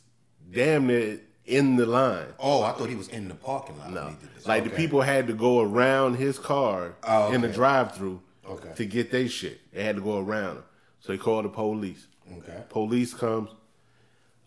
damn 0.52 0.88
near 0.88 1.20
in 1.46 1.76
the 1.76 1.86
line. 1.86 2.26
Oh, 2.40 2.64
I 2.64 2.72
thought 2.72 2.90
he 2.90 2.96
was 2.96 3.10
in 3.10 3.28
the 3.28 3.36
parking 3.36 3.78
lot. 3.78 3.92
No, 3.92 4.06
when 4.06 4.16
he 4.16 4.20
did 4.22 4.36
this. 4.36 4.48
like 4.48 4.64
the 4.64 4.72
people 4.72 5.02
had 5.02 5.28
to 5.28 5.34
go 5.34 5.62
around 5.62 6.16
his 6.16 6.40
car 6.40 6.96
Oh, 7.04 7.32
in 7.32 7.42
the 7.42 7.48
drive-through 7.48 8.22
Okay. 8.48 8.72
to 8.76 8.86
get 8.88 9.12
their 9.12 9.28
shit. 9.28 9.60
They 9.72 9.84
had 9.84 9.98
to 9.98 10.02
go 10.02 10.18
around 10.18 10.56
him, 10.58 10.64
so 11.00 11.12
they 11.12 11.20
called 11.20 11.46
the 11.46 11.50
police. 11.50 12.08
Okay. 12.40 12.64
Police 12.70 13.14
comes. 13.14 13.50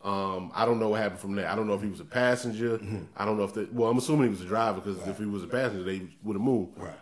Um, 0.05 0.51
I 0.55 0.65
don't 0.65 0.81
know 0.81 0.89
what 0.89 1.01
happened 1.01 1.21
from 1.21 1.35
there. 1.37 1.49
I 1.49 1.55
don't 1.55 1.67
know 1.69 1.75
if 1.75 1.83
he 1.83 1.89
was 1.89 2.01
a 2.01 2.05
passenger. 2.05 2.79
Mm-hmm. 2.79 3.03
I 3.17 3.25
don't 3.25 3.37
know 3.37 3.45
if 3.45 3.55
the 3.55 3.69
well, 3.73 3.89
I'm 3.91 3.99
assuming 3.99 4.25
he 4.25 4.31
was 4.31 4.41
a 4.41 4.47
driver 4.47 4.81
because 4.81 5.07
if 5.07 5.19
he 5.19 5.27
was 5.27 5.45
a 5.45 5.47
passenger, 5.47 5.85
they 5.85 6.03
would 6.25 6.35
have 6.35 6.43
moved. 6.43 6.77
Right. 6.77 6.93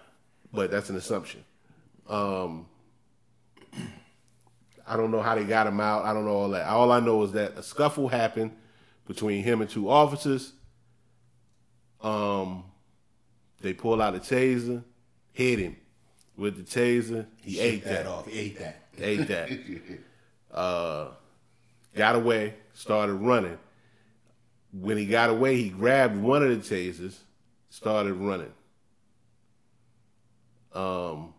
But 0.52 0.70
that's 0.70 0.90
an 0.90 0.96
assumption. 0.96 1.42
Um, 2.08 2.66
I 4.86 4.96
don't 4.96 5.10
know 5.12 5.22
how 5.22 5.34
they 5.36 5.44
got 5.44 5.66
him 5.66 5.80
out. 5.80 6.04
I 6.04 6.12
don't 6.12 6.24
know 6.26 6.32
all 6.34 6.48
that. 6.50 6.66
All 6.66 6.90
I 6.92 7.00
know 7.00 7.22
is 7.22 7.32
that 7.32 7.56
a 7.56 7.62
scuffle 7.62 8.08
happened 8.08 8.50
between 9.06 9.42
him 9.44 9.60
and 9.60 9.70
two 9.70 9.88
officers. 9.88 10.52
Um, 12.02 12.64
they 13.60 13.72
pulled 13.72 14.00
out 14.00 14.14
a 14.14 14.18
taser, 14.18 14.82
hit 15.32 15.58
him 15.58 15.76
with 16.36 16.56
the 16.56 16.62
taser. 16.62 17.26
He, 17.40 17.52
He 17.52 17.60
ate 17.60 17.74
ate 17.74 17.84
that. 17.84 17.90
that 18.04 18.06
off. 18.06 18.26
He 18.26 18.38
ate 18.38 18.58
that. 18.58 18.76
He 18.96 19.04
Ate 19.04 19.28
that. 19.28 19.50
uh, 20.54 21.08
got 21.94 22.16
away, 22.16 22.54
started 22.74 23.14
running. 23.14 23.58
When 24.72 24.96
he 24.96 25.06
got 25.06 25.30
away, 25.30 25.56
he 25.56 25.70
grabbed 25.70 26.16
one 26.16 26.42
of 26.42 26.48
the 26.48 26.74
tasers, 26.74 27.16
started 27.68 28.14
running. 28.14 28.52
Um, 30.72 31.34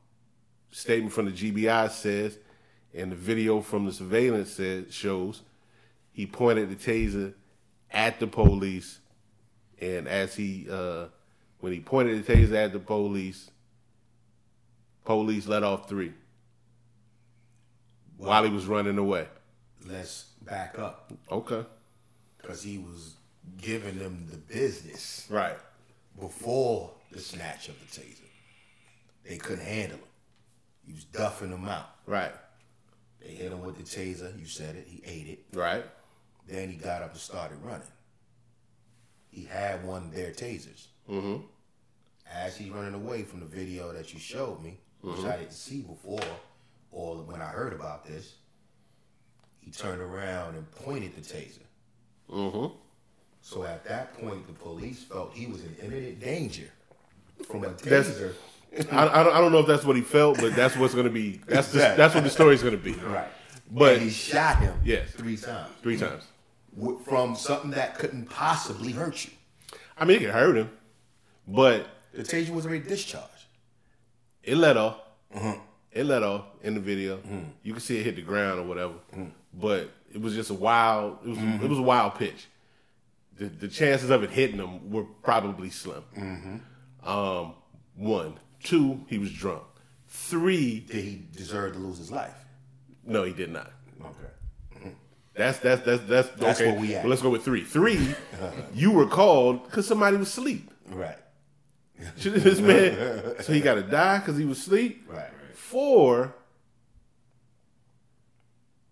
statement 0.71 1.13
from 1.13 1.25
the 1.25 1.31
GBI 1.31 1.89
says, 1.91 2.37
and 2.93 3.11
the 3.11 3.15
video 3.15 3.61
from 3.61 3.85
the 3.85 3.93
surveillance 3.93 4.51
says 4.51 4.93
shows, 4.93 5.43
he 6.11 6.25
pointed 6.25 6.69
the 6.69 6.75
taser 6.75 7.33
at 7.89 8.19
the 8.19 8.27
police, 8.27 8.99
and 9.79 10.07
as 10.07 10.35
he, 10.35 10.67
uh, 10.69 11.05
when 11.61 11.71
he 11.71 11.79
pointed 11.79 12.25
the 12.25 12.33
taser 12.33 12.55
at 12.55 12.73
the 12.73 12.79
police, 12.79 13.49
police 15.05 15.47
let 15.47 15.63
off 15.63 15.87
three 15.87 16.13
while 18.17 18.43
he 18.43 18.51
was 18.51 18.65
running 18.67 18.97
away. 18.97 19.27
Let's 19.85 20.30
back 20.51 20.77
up 20.77 21.11
Okay. 21.31 21.65
because 22.37 22.61
he 22.61 22.77
was 22.77 23.15
giving 23.57 23.97
them 23.97 24.27
the 24.29 24.37
business 24.37 25.25
Right. 25.29 25.57
before 26.19 26.91
the 27.11 27.19
snatch 27.21 27.69
of 27.69 27.79
the 27.79 27.85
taser. 27.85 28.27
They 29.23 29.37
couldn't 29.37 29.65
handle 29.65 29.97
him. 29.97 30.07
He 30.85 30.91
was 30.93 31.05
duffing 31.05 31.51
them 31.51 31.65
out. 31.65 31.89
Right. 32.05 32.33
They 33.21 33.29
hit 33.29 33.51
him 33.53 33.61
with 33.61 33.77
the 33.77 33.83
taser. 33.83 34.37
You 34.37 34.45
said 34.45 34.75
it. 34.75 34.87
He 34.87 35.01
ate 35.05 35.27
it. 35.27 35.45
Right. 35.57 35.85
Then 36.47 36.69
he 36.69 36.75
got 36.75 37.01
up 37.01 37.11
and 37.11 37.19
started 37.19 37.57
running. 37.63 37.87
He 39.29 39.45
had 39.45 39.85
one 39.85 40.03
of 40.07 40.13
their 40.13 40.31
tasers. 40.31 40.87
Mm-hmm. 41.09 41.43
As 42.29 42.57
he's 42.57 42.71
running 42.71 42.93
away 42.95 43.23
from 43.23 43.39
the 43.39 43.45
video 43.45 43.93
that 43.93 44.13
you 44.13 44.19
showed 44.19 44.61
me, 44.61 44.79
which 44.99 45.15
Mm-hmm. 45.15 45.27
I 45.27 45.37
didn't 45.37 45.53
see 45.53 45.81
before, 45.81 46.19
or 46.91 47.17
when 47.23 47.41
I 47.41 47.47
heard 47.49 47.71
about 47.73 48.05
this, 48.05 48.35
he 49.61 49.71
turned 49.71 50.01
around 50.01 50.55
and 50.55 50.69
pointed 50.71 51.15
the 51.15 51.21
taser. 51.21 51.59
Mm-hmm. 52.29 52.75
So 53.41 53.63
at 53.63 53.83
that 53.85 54.13
point, 54.19 54.45
the 54.47 54.53
police 54.53 55.03
felt 55.03 55.33
he 55.33 55.47
was 55.47 55.63
in 55.63 55.75
imminent 55.81 56.19
danger 56.19 56.69
from 57.47 57.63
a 57.63 57.69
taser. 57.69 58.33
I, 58.91 59.19
I, 59.19 59.23
don't, 59.23 59.33
I 59.35 59.41
don't 59.41 59.51
know 59.51 59.59
if 59.59 59.67
that's 59.67 59.83
what 59.83 59.95
he 59.95 60.01
felt, 60.01 60.37
but 60.39 60.55
that's 60.55 60.77
what's 60.77 60.93
going 60.93 61.07
to 61.07 61.11
be. 61.11 61.41
That's 61.47 61.71
the, 61.71 61.79
that's 61.79 62.15
what 62.15 62.23
the 62.23 62.29
story's 62.29 62.61
going 62.63 62.77
to 62.77 62.83
be. 62.83 62.93
Right. 62.93 63.27
But 63.69 63.93
and 63.95 64.03
he 64.03 64.09
shot 64.09 64.59
him 64.59 64.79
Yes. 64.83 65.11
three 65.11 65.37
times 65.37 65.71
three 65.81 65.97
times. 65.97 66.23
from 67.05 67.35
something 67.35 67.71
that 67.71 67.97
couldn't 67.97 68.29
possibly 68.29 68.91
hurt 68.91 69.25
you. 69.25 69.31
I 69.97 70.05
mean, 70.05 70.17
it 70.17 70.19
could 70.21 70.29
hurt 70.31 70.55
him, 70.57 70.69
but 71.47 71.87
The 72.13 72.23
taser 72.23 72.49
was 72.49 72.65
already 72.65 72.83
discharged. 72.87 73.27
it 74.43 74.55
let 74.57 74.77
off. 74.77 74.97
It 75.91 76.05
let 76.05 76.23
off 76.23 76.45
in 76.63 76.73
the 76.73 76.79
video. 76.79 77.17
Mm-hmm. 77.17 77.49
You 77.63 77.73
can 77.73 77.81
see 77.81 77.97
it 77.99 78.03
hit 78.03 78.15
the 78.15 78.21
ground 78.21 78.59
or 78.59 78.63
whatever, 78.63 78.93
mm-hmm. 79.11 79.25
but 79.53 79.89
it 80.13 80.21
was 80.21 80.35
just 80.35 80.49
a 80.49 80.53
wild. 80.53 81.17
It 81.23 81.29
was 81.29 81.37
mm-hmm. 81.37 81.65
it 81.65 81.69
was 81.69 81.79
a 81.79 81.83
wild 81.83 82.15
pitch. 82.15 82.47
The, 83.37 83.45
the 83.45 83.67
chances 83.67 84.09
of 84.09 84.23
it 84.23 84.29
hitting 84.29 84.57
him 84.57 84.91
were 84.91 85.05
probably 85.23 85.69
slim. 85.69 86.03
Um, 87.03 87.55
one, 87.95 88.35
two, 88.63 89.01
he 89.07 89.17
was 89.17 89.31
drunk. 89.31 89.63
Three, 90.07 90.81
Did 90.81 91.03
he 91.03 91.23
deserve 91.35 91.73
to 91.73 91.79
lose 91.79 91.97
his 91.97 92.11
life? 92.11 92.35
no, 93.05 93.23
he 93.23 93.33
did 93.33 93.51
not. 93.51 93.71
Okay. 93.99 94.31
That's 95.33 95.59
that's 95.59 95.81
that's 95.83 96.03
that's, 96.03 96.29
That's 96.37 96.59
okay. 96.59 96.71
where 96.71 96.79
we 96.79 96.95
at. 96.95 97.03
Well, 97.03 97.09
let's 97.09 97.21
go 97.21 97.29
with 97.29 97.43
three. 97.43 97.63
Three, 97.63 98.15
you 98.73 98.91
were 98.91 99.07
called 99.07 99.63
because 99.63 99.87
somebody 99.87 100.17
was 100.17 100.27
asleep. 100.27 100.71
Right. 100.89 101.17
this 102.17 102.59
man, 102.59 103.35
so 103.41 103.53
he 103.53 103.61
got 103.61 103.75
to 103.75 103.83
die 103.83 104.19
because 104.19 104.37
he 104.37 104.45
was 104.45 104.59
asleep. 104.59 105.05
Right. 105.07 105.29
Four, 105.71 106.35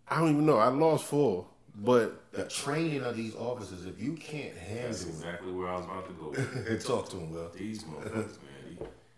I 0.08 0.20
don't 0.20 0.30
even 0.30 0.46
know. 0.46 0.56
I 0.60 0.70
lost 0.70 1.04
four, 1.04 1.46
but 1.76 2.32
The 2.32 2.46
training 2.46 3.04
of 3.04 3.18
these 3.18 3.36
officers, 3.36 3.86
if 3.86 4.00
you 4.02 4.14
can't 4.14 4.56
That's 4.56 5.04
handle 5.04 5.10
exactly 5.10 5.52
where 5.52 5.68
I 5.68 5.76
was 5.76 5.84
about 5.86 6.08
to 6.08 6.14
go. 6.14 6.72
it, 6.72 6.80
talk 6.86 7.10
to 7.10 7.18
them, 7.18 7.32
Will. 7.32 7.50
These 7.50 7.84
motherfuckers, 7.90 8.38
man, 8.42 8.78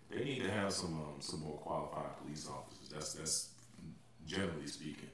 they, 0.09 0.17
they 0.17 0.23
need 0.23 0.39
to 0.41 0.49
have 0.49 0.73
some 0.73 0.95
um, 0.95 1.19
some 1.19 1.41
more 1.41 1.57
qualified 1.59 2.17
police 2.23 2.49
officers. 2.49 2.89
That's 2.91 3.13
that's 3.13 3.49
generally 4.25 4.65
speaking. 4.65 5.09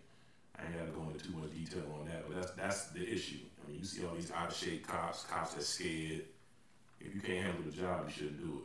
I 0.58 0.64
ain't 0.68 0.78
got 0.78 0.86
to 0.86 0.92
go 0.92 1.06
into 1.12 1.26
too 1.26 1.36
much 1.38 1.52
detail 1.52 1.84
on 2.00 2.06
that, 2.08 2.30
but 2.30 2.38
that's 2.40 2.52
that's 2.52 2.86
the 2.92 3.04
issue. 3.06 3.40
I 3.62 3.70
mean, 3.70 3.80
you 3.80 3.86
see 3.86 4.06
all 4.06 4.16
these 4.16 4.32
out 4.32 4.52
of 4.52 4.56
shape 4.56 4.88
cops, 4.88 5.26
cops 5.26 5.54
that 5.56 5.64
scared. 5.64 6.22
If 7.02 7.14
you 7.14 7.20
can't 7.20 7.46
handle 7.46 7.64
the 7.66 7.76
job, 7.76 8.06
you 8.08 8.14
shouldn't 8.14 8.40
do 8.40 8.62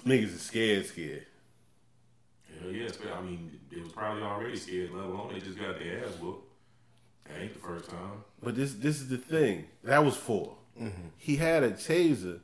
it. 0.00 0.08
niggas 0.08 0.34
is 0.34 0.40
scared, 0.40 0.86
scared. 0.86 1.26
Hell 2.60 2.72
yes, 2.72 2.96
but 2.96 3.12
I 3.12 3.20
mean, 3.20 3.58
it 3.70 3.82
was 3.82 3.92
probably 3.92 4.22
already 4.22 4.56
scared. 4.56 4.90
Let 4.92 5.04
alone 5.04 5.32
they 5.32 5.40
just 5.40 5.58
got 5.58 5.78
their 5.78 6.04
ass 6.04 6.12
whooped. 6.20 6.48
That 7.26 7.40
ain't 7.40 7.54
the 7.54 7.60
first 7.60 7.90
time. 7.90 8.24
But 8.42 8.54
this 8.56 8.74
this 8.74 9.00
is 9.00 9.08
the 9.08 9.18
thing. 9.18 9.66
That 9.82 10.04
was 10.04 10.16
4 10.16 10.54
mm-hmm. 10.80 11.08
He 11.16 11.36
had 11.36 11.62
a 11.62 11.70
taser. 11.70 12.40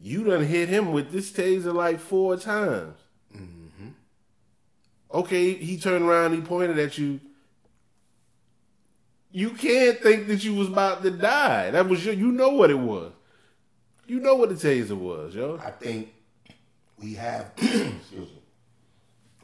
You 0.00 0.24
done 0.24 0.44
hit 0.44 0.68
him 0.68 0.92
with 0.92 1.12
this 1.12 1.30
taser 1.30 1.72
like 1.72 1.98
four 1.98 2.36
times. 2.36 2.98
Mm-hmm. 3.34 3.88
Okay, 5.12 5.54
he 5.54 5.78
turned 5.78 6.04
around, 6.04 6.34
he 6.34 6.40
pointed 6.40 6.78
at 6.78 6.98
you. 6.98 7.20
You 9.30 9.50
can't 9.50 9.98
think 9.98 10.26
that 10.28 10.44
you 10.44 10.54
was 10.54 10.68
about 10.68 11.02
to 11.02 11.10
die. 11.10 11.70
That 11.70 11.88
was 11.88 12.04
your, 12.04 12.14
you 12.14 12.30
know 12.32 12.50
what 12.50 12.70
it 12.70 12.78
was. 12.78 13.12
You 14.06 14.20
know 14.20 14.34
what 14.34 14.48
the 14.50 14.54
taser 14.54 14.96
was, 14.96 15.34
yo. 15.34 15.58
I 15.64 15.70
think 15.70 16.12
we 17.00 17.14
have 17.14 17.52
excuse 17.56 18.12
me, 18.12 18.33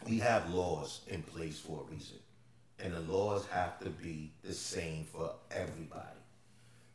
we 0.08 0.18
have 0.18 0.52
laws 0.52 1.00
in 1.08 1.22
place 1.22 1.58
for 1.58 1.84
a 1.86 1.92
reason. 1.92 2.16
And 2.82 2.94
the 2.94 3.00
laws 3.00 3.46
have 3.46 3.78
to 3.80 3.90
be 3.90 4.32
the 4.42 4.54
same 4.54 5.04
for 5.04 5.32
everybody. 5.50 6.18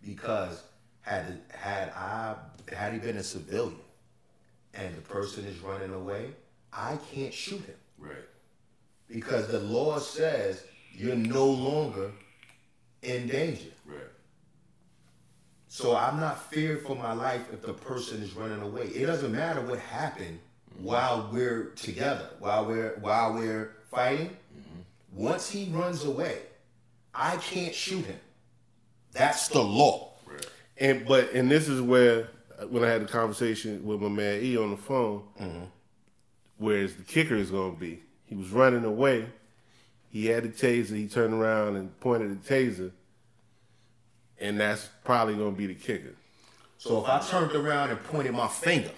Because 0.02 0.64
had 1.02 1.40
had 1.50 1.90
I 1.90 2.36
had 2.76 2.94
he 2.94 3.00
been 3.00 3.18
a 3.18 3.24
civilian 3.24 3.80
and 4.74 4.96
the 4.96 5.02
person 5.02 5.46
is 5.46 5.60
running 5.60 5.94
away, 5.94 6.32
I 6.74 6.98
can't 7.14 7.34
shoot 7.34 7.62
him. 7.62 7.76
Right. 7.98 8.16
Because 9.08 9.48
the 9.48 9.60
law 9.60 10.00
says 10.00 10.64
you're 10.94 11.16
no 11.16 11.46
longer 11.46 12.12
in 13.04 13.28
danger. 13.28 13.70
Right. 13.86 14.00
So 15.68 15.96
I'm 15.96 16.20
not 16.20 16.50
feared 16.52 16.82
for 16.82 16.96
my 16.96 17.14
life 17.14 17.52
if 17.54 17.62
the 17.62 17.74
person 17.74 18.22
is 18.24 18.34
running 18.34 18.62
away. 18.62 18.86
It 18.88 19.06
doesn't 19.06 19.32
matter 19.32 19.62
what 19.62 19.80
happened 19.80 20.40
while 20.80 21.30
we're 21.32 21.72
together, 21.76 22.30
while 22.40 22.66
we're 22.66 22.98
while 23.00 23.34
we're 23.34 23.76
fighting. 23.90 24.30
Mm-hmm. 24.30 24.82
Once 25.14 25.50
he 25.50 25.70
runs 25.72 26.04
away, 26.04 26.40
I 27.14 27.38
can't 27.38 27.74
shoot 27.74 28.06
him. 28.06 28.20
That's 29.14 29.48
the 29.48 29.62
law. 29.62 30.14
Right. 30.26 30.46
And 30.78 31.08
but 31.08 31.32
and 31.34 31.50
this 31.50 31.68
is 31.68 31.82
where 31.82 32.30
when 32.70 32.84
I 32.84 32.90
had 32.90 33.02
the 33.02 33.08
conversation 33.08 33.86
with 33.86 34.02
my 34.02 34.10
man 34.10 34.42
E 34.44 34.58
on 34.58 34.72
the 34.72 34.78
phone, 34.78 35.24
mm-hmm. 35.40 35.64
whereas 36.58 36.96
the 36.96 37.04
kicker 37.04 37.36
is 37.36 37.52
going 37.52 37.74
to 37.74 37.80
be, 37.80 38.02
he 38.26 38.36
was 38.36 38.50
running 38.50 38.86
away. 38.86 39.28
He 40.10 40.28
had 40.28 40.44
the 40.44 40.50
taser. 40.50 40.96
He 40.96 41.08
turned 41.08 41.34
around 41.34 41.76
and 41.76 41.98
pointed 42.00 42.42
the 42.42 42.54
taser, 42.54 42.92
and 44.40 44.60
that's 44.60 44.88
probably 45.04 45.36
going 45.36 45.54
to 45.54 45.58
be 45.58 45.68
the 45.68 45.76
kicker. 45.76 46.16
So 46.78 47.02
if 47.02 47.10
I 47.10 47.20
turned 47.20 47.54
around 47.54 47.90
and 47.90 48.02
pointed 48.04 48.34
my 48.34 48.48
finger, 48.48 48.92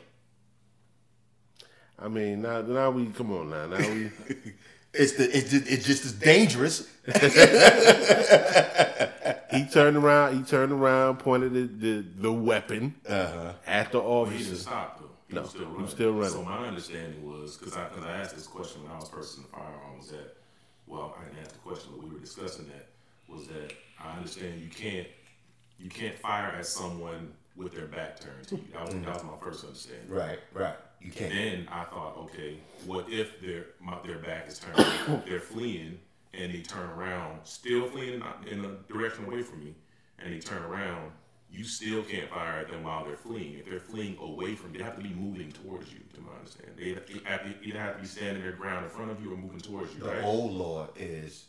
I 2.00 2.08
mean, 2.08 2.42
now 2.42 2.62
now 2.62 2.92
we 2.92 3.08
come 3.08 3.32
on 3.34 3.50
now. 3.50 3.66
Now 3.68 3.78
we 3.90 4.12
it's 4.94 5.14
the 5.14 5.26
it's 5.36 5.50
just, 5.52 5.68
it's 5.68 5.86
just 5.86 6.06
as 6.06 6.12
dangerous. 6.14 6.88
he 9.52 9.66
turned 9.66 9.98
around. 9.98 10.38
He 10.38 10.44
turned 10.44 10.72
around, 10.72 11.18
pointed 11.20 11.54
the 11.54 11.68
the, 11.68 12.06
the 12.22 12.32
weapon 12.34 12.96
Uh-huh. 13.08 13.54
at 13.66 13.92
the 13.92 14.00
But 14.00 14.26
he 14.26 14.38
should 14.40 14.48
officer. 14.54 14.56
stop 14.64 15.00
though. 15.00 15.10
He 15.28 15.36
No, 15.36 15.42
was 15.42 15.50
still 15.50 15.62
he 15.62 15.66
running. 15.68 15.82
was 15.82 15.92
still 15.92 16.14
running. 16.14 16.32
So 16.32 16.44
my 16.44 16.68
understanding 16.68 17.26
was 17.28 17.58
because 17.58 17.76
I, 17.76 17.86
cause 17.90 18.04
I 18.06 18.12
asked 18.18 18.36
this 18.36 18.48
question 18.48 18.84
when 18.84 18.92
I 18.92 18.96
was 19.00 19.10
purchasing 19.10 19.44
the 19.44 19.50
firearm 19.50 19.98
was 19.98 20.10
that 20.10 20.38
well 20.88 21.16
I 21.20 21.24
didn't 21.26 21.40
ask 21.44 21.52
the 21.54 21.60
question 21.60 21.92
but 21.96 22.04
we 22.04 22.10
were 22.14 22.20
discussing 22.20 22.68
that 22.68 22.88
was 23.28 23.48
that 23.48 23.74
I 24.00 24.16
understand 24.18 24.62
you 24.62 24.70
can't 24.70 25.08
you 25.80 25.90
can't 25.90 26.18
fire 26.18 26.54
at 26.58 26.66
someone 26.66 27.34
with 27.56 27.74
their 27.74 27.88
back 27.88 28.20
turned 28.20 28.48
to 28.50 28.56
you. 28.56 28.64
That 28.74 28.86
was, 28.86 28.94
that 28.94 29.14
was 29.14 29.24
my 29.24 29.38
first 29.42 29.64
understanding. 29.66 30.08
Right, 30.10 30.40
right. 30.54 30.76
You 31.02 31.12
can't. 31.12 31.32
Then 31.32 31.68
I 31.72 31.84
thought, 31.86 32.18
okay, 32.18 32.58
what 32.86 33.10
if 33.10 33.40
their 33.42 33.68
my, 33.80 33.98
their 34.06 34.18
back 34.20 34.48
is 34.48 34.60
turned, 34.60 35.24
they're 35.28 35.40
fleeing, 35.40 36.00
and 36.34 36.54
they 36.54 36.62
turn 36.62 36.90
around, 36.90 37.40
still 37.44 37.88
fleeing 37.90 38.22
in, 38.22 38.60
in 38.60 38.66
a 38.66 38.92
direction 38.92 39.26
away 39.26 39.42
from 39.44 39.64
me, 39.64 39.76
and 40.20 40.34
they 40.34 40.40
turn 40.40 40.64
around, 40.64 41.12
you 41.50 41.64
still 41.64 42.04
can't 42.04 42.30
fire 42.30 42.60
at 42.60 42.70
them 42.70 42.84
while 42.84 43.06
they're 43.06 43.16
fleeing. 43.16 43.60
If 43.60 43.66
they're 43.70 43.80
fleeing 43.80 44.18
away 44.20 44.56
from, 44.56 44.74
they 44.74 44.84
have 44.84 44.98
to 44.98 45.04
be 45.04 45.14
moving 45.14 45.52
towards 45.52 45.92
you. 45.94 46.00
To 46.16 46.22
my 46.22 46.34
understanding, 46.38 46.76
they 46.78 46.94
have 46.94 47.06
to, 47.06 47.64
either 47.64 47.80
have 47.80 47.96
to 47.96 48.02
be 48.02 48.08
standing 48.08 48.44
their 48.44 48.52
ground 48.54 48.84
in 48.86 48.90
front 48.92 49.12
of 49.12 49.22
you 49.24 49.32
or 49.34 49.38
moving 49.38 49.60
towards 49.60 49.94
you. 49.94 50.02
The 50.02 50.08
right? 50.10 50.24
old 50.24 50.52
law 50.52 50.90
is 50.98 51.46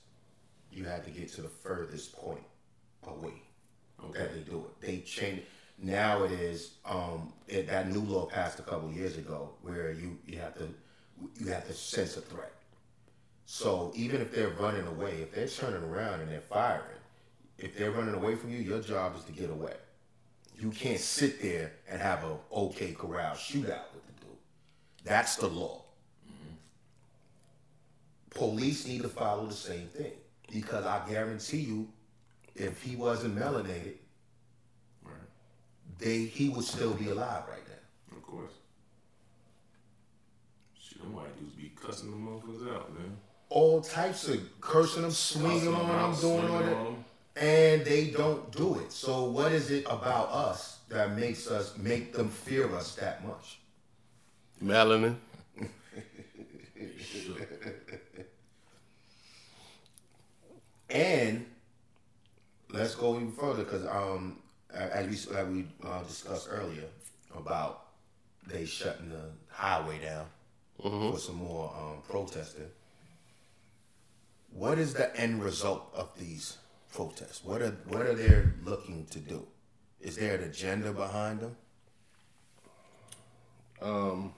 you 0.70 0.84
had 0.84 1.04
to 1.04 1.10
get 1.10 1.32
to 1.32 1.42
the 1.42 1.48
furthest 1.48 2.12
point 2.12 2.44
away 3.06 3.42
Okay. 4.04 4.18
that 4.20 4.34
they 4.34 4.40
do 4.40 4.58
it. 4.58 4.86
They 4.86 4.98
change. 4.98 5.42
Now 5.80 6.24
it 6.24 6.32
is 6.32 6.74
um, 6.84 7.32
it, 7.46 7.68
that 7.68 7.90
new 7.90 8.00
law 8.00 8.26
passed 8.26 8.58
a 8.58 8.62
couple 8.62 8.90
years 8.90 9.16
ago 9.16 9.50
where 9.62 9.92
you, 9.92 10.18
you 10.26 10.38
have 10.38 10.56
to 10.58 10.68
you 11.38 11.46
have 11.48 11.66
to 11.66 11.72
sense 11.72 12.16
a 12.16 12.20
threat. 12.20 12.52
So 13.46 13.92
even 13.94 14.20
if 14.20 14.34
they're 14.34 14.50
running 14.50 14.86
away, 14.86 15.22
if 15.22 15.32
they're 15.32 15.48
turning 15.48 15.82
around 15.88 16.20
and 16.20 16.30
they're 16.30 16.40
firing, 16.40 16.82
if 17.58 17.76
they're 17.76 17.90
running 17.90 18.14
away 18.14 18.34
from 18.34 18.50
you, 18.50 18.58
your 18.58 18.80
job 18.80 19.16
is 19.16 19.24
to 19.24 19.32
get 19.32 19.50
away. 19.50 19.74
You 20.60 20.70
can't 20.70 21.00
sit 21.00 21.40
there 21.40 21.72
and 21.88 22.00
have 22.00 22.24
a 22.24 22.36
O.K. 22.50 22.92
Corral 22.92 23.34
shootout 23.34 23.92
with 23.94 24.06
the 24.06 24.12
dude. 24.20 24.36
That's 25.04 25.36
the 25.36 25.46
law. 25.46 25.82
Police 28.30 28.86
need 28.86 29.02
to 29.02 29.08
follow 29.08 29.46
the 29.46 29.54
same 29.54 29.86
thing 29.88 30.12
because 30.52 30.84
I 30.84 31.08
guarantee 31.08 31.60
you, 31.60 31.88
if 32.54 32.82
he 32.82 32.96
wasn't 32.96 33.36
melanated. 33.36 33.94
They 35.98 36.18
he 36.24 36.48
would 36.48 36.64
still 36.64 36.94
be 36.94 37.08
alive 37.10 37.44
right 37.48 37.62
now. 37.68 38.16
Of 38.16 38.22
course. 38.22 38.52
Shit, 40.80 41.02
them 41.02 41.12
white 41.14 41.38
dudes 41.38 41.54
be 41.54 41.72
cussing 41.80 42.10
them 42.10 42.26
motherfuckers 42.26 42.74
out, 42.74 42.92
man. 42.94 43.16
All 43.50 43.80
types 43.80 44.28
of 44.28 44.40
cursing 44.60 45.02
them, 45.02 45.10
swinging 45.10 45.58
Cussing 45.58 45.74
on 45.74 45.88
them 45.88 45.96
them, 45.96 45.98
out, 45.98 46.20
doing 46.20 46.50
all 46.50 46.58
swinging 46.58 47.04
that, 47.34 47.42
and 47.42 47.84
they 47.84 48.10
don't 48.10 48.52
do 48.52 48.78
it. 48.80 48.92
So 48.92 49.24
what 49.24 49.52
is 49.52 49.70
it 49.70 49.84
about 49.86 50.28
us 50.30 50.78
that 50.88 51.16
makes 51.16 51.48
us 51.48 51.76
make 51.76 52.12
them 52.12 52.28
fear 52.28 52.74
us 52.74 52.94
that 52.96 53.26
much? 53.26 53.58
Melanin. 54.62 55.16
And 60.90 61.44
let's 62.70 62.94
go 62.94 63.16
even 63.16 63.32
further 63.32 63.64
because 63.64 63.84
um, 63.86 64.38
a- 64.38 64.47
as 64.74 65.06
we 65.28 65.34
like 65.34 65.48
we 65.48 65.66
uh, 65.84 66.02
discussed 66.02 66.48
earlier 66.50 66.84
about 67.36 67.86
they 68.46 68.64
shutting 68.64 69.10
the 69.10 69.30
highway 69.50 69.98
down 70.02 70.26
for 70.80 71.18
some 71.18 71.36
more 71.36 71.72
um, 71.76 72.02
protesting. 72.08 72.70
What 74.52 74.78
is 74.78 74.94
the 74.94 75.14
end 75.18 75.42
result 75.42 75.90
of 75.94 76.08
these 76.18 76.56
protests? 76.92 77.44
What 77.44 77.62
are 77.62 77.76
what 77.86 78.02
are 78.02 78.14
they 78.14 78.42
looking 78.64 79.06
to 79.10 79.18
do? 79.18 79.46
Is 80.00 80.16
there 80.16 80.36
an 80.36 80.44
agenda 80.44 80.92
behind 80.92 81.40
them? 81.40 81.56
Um, 83.80 84.32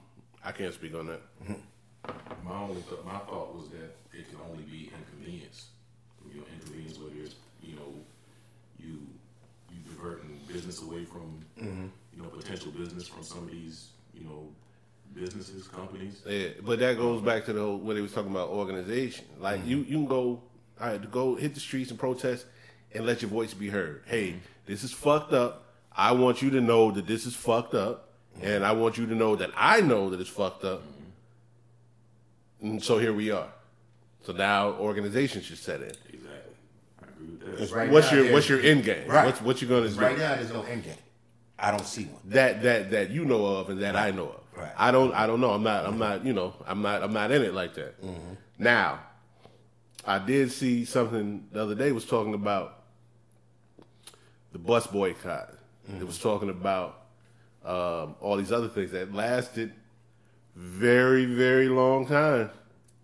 I 0.44 0.52
can't 0.52 0.74
speak 0.74 0.94
on 0.94 1.06
that. 1.06 1.22
My 2.44 2.60
only 2.62 2.82
th- 2.82 3.04
my 3.04 3.18
thought 3.18 3.54
was 3.54 3.68
that 3.70 3.94
it 4.12 4.28
can 4.30 4.38
only 4.50 4.64
be 4.64 4.90
inconvenience. 4.96 5.66
You 6.32 6.40
know, 6.40 6.46
inconvenience 6.54 6.98
whether 6.98 7.20
it's 7.22 7.34
you 7.62 7.76
know 7.76 7.92
you 8.78 8.98
you 9.70 9.78
diverting 9.88 10.39
business 10.52 10.82
away 10.82 11.04
from 11.04 11.44
mm-hmm. 11.58 11.86
you 12.14 12.22
know 12.22 12.28
potential 12.28 12.72
business 12.72 13.08
from 13.08 13.22
some 13.22 13.44
of 13.44 13.50
these 13.50 13.88
you 14.14 14.24
know 14.24 14.48
businesses 15.14 15.66
companies. 15.68 16.22
Yeah, 16.26 16.48
but 16.64 16.78
that 16.78 16.96
goes 16.96 17.22
back 17.22 17.44
to 17.46 17.52
the 17.52 17.60
whole, 17.60 17.78
when 17.78 17.96
they 17.96 18.02
was 18.02 18.12
talking 18.12 18.30
about 18.30 18.48
organization. 18.48 19.24
Like 19.38 19.66
you, 19.66 19.78
you 19.78 19.96
can 19.96 20.06
go, 20.06 20.42
all 20.80 20.86
right, 20.86 21.00
to 21.00 21.08
go 21.08 21.34
hit 21.34 21.54
the 21.54 21.60
streets 21.60 21.90
and 21.90 21.98
protest 21.98 22.46
and 22.94 23.06
let 23.06 23.22
your 23.22 23.30
voice 23.30 23.54
be 23.54 23.68
heard. 23.68 24.02
Hey, 24.06 24.28
mm-hmm. 24.28 24.38
this 24.66 24.84
is 24.84 24.92
fucked 24.92 25.32
up. 25.32 25.66
I 25.92 26.12
want 26.12 26.42
you 26.42 26.50
to 26.50 26.60
know 26.60 26.90
that 26.92 27.06
this 27.06 27.26
is 27.26 27.34
fucked 27.34 27.74
up, 27.74 28.10
and 28.40 28.64
I 28.64 28.72
want 28.72 28.98
you 28.98 29.06
to 29.06 29.14
know 29.14 29.36
that 29.36 29.50
I 29.56 29.80
know 29.80 30.10
that 30.10 30.20
it's 30.20 30.30
fucked 30.30 30.64
up. 30.64 30.82
Mm-hmm. 30.82 32.66
And 32.66 32.82
so 32.82 32.98
here 32.98 33.12
we 33.12 33.30
are. 33.30 33.48
So 34.22 34.32
now 34.32 34.72
organizations 34.72 35.46
should 35.46 35.58
set 35.58 35.80
in. 35.80 35.92
Exactly, 37.52 37.58
I 37.58 37.58
agree 37.58 37.58
with 37.58 37.58
that. 37.58 37.58
Because 37.58 37.72
right 37.72 37.90
what's 37.90 38.12
now, 38.12 38.18
your 38.18 38.32
what's 38.32 38.48
your 38.48 38.60
end 38.60 38.84
game? 38.84 39.08
Right. 39.08 39.26
What's 39.26 39.42
what 39.42 39.62
you 39.62 39.68
gonna 39.68 39.88
do? 39.88 39.94
Right 40.00 40.18
now, 40.18 40.34
there's 40.36 40.52
no 40.52 40.62
end 40.62 40.84
game. 40.84 40.94
I 41.58 41.70
don't 41.70 41.86
see 41.86 42.04
one. 42.04 42.20
that 42.26 42.62
that 42.62 42.90
that 42.90 43.10
you 43.10 43.24
know 43.24 43.44
of 43.44 43.70
and 43.70 43.82
that 43.82 43.96
I 43.96 44.10
know 44.10 44.28
of. 44.28 44.40
Right. 44.56 44.72
I 44.76 44.90
don't 44.90 45.12
I 45.14 45.26
don't 45.26 45.40
know. 45.40 45.50
I'm 45.50 45.62
not 45.62 45.86
I'm 45.86 45.98
not 45.98 46.24
you 46.24 46.32
know 46.32 46.54
I'm 46.66 46.82
not 46.82 47.02
I'm 47.02 47.12
not 47.12 47.30
in 47.30 47.42
it 47.42 47.54
like 47.54 47.74
that. 47.74 48.00
Mm-hmm. 48.02 48.34
Now, 48.58 49.00
I 50.04 50.18
did 50.18 50.52
see 50.52 50.84
something 50.84 51.46
the 51.52 51.62
other 51.62 51.74
day 51.74 51.92
was 51.92 52.04
talking 52.06 52.34
about 52.34 52.82
the 54.52 54.58
bus 54.58 54.86
boycott. 54.86 55.54
It 55.98 56.06
was 56.06 56.18
talking 56.18 56.50
about 56.50 57.02
um, 57.64 58.14
all 58.20 58.36
these 58.36 58.52
other 58.52 58.68
things 58.68 58.92
that 58.92 59.12
lasted 59.12 59.72
very 60.54 61.24
very 61.24 61.68
long 61.68 62.06
time. 62.06 62.50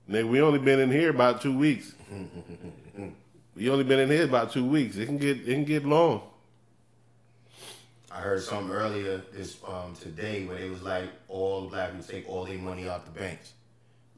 Nigga, 0.08 0.28
we 0.28 0.40
only 0.40 0.60
been 0.60 0.78
in 0.78 0.90
here 0.90 1.10
about 1.10 1.40
two 1.42 1.56
weeks. 1.56 1.92
we 3.56 3.70
only 3.70 3.84
been 3.84 3.98
in 4.00 4.10
here 4.10 4.24
about 4.24 4.52
two 4.52 4.64
weeks. 4.64 4.96
It 4.96 5.06
can 5.06 5.18
get 5.18 5.38
it 5.38 5.46
can 5.54 5.64
get 5.64 5.84
long. 5.84 6.22
I 8.10 8.20
heard 8.20 8.42
something 8.42 8.72
earlier 8.74 9.22
this 9.32 9.58
um, 9.66 9.94
today 9.94 10.44
where 10.44 10.58
they 10.58 10.70
was 10.70 10.82
like 10.82 11.10
all 11.28 11.68
black 11.68 11.92
people 11.92 12.06
take 12.06 12.28
all 12.28 12.44
their 12.44 12.58
money 12.58 12.88
out 12.88 13.04
the 13.04 13.18
banks, 13.18 13.52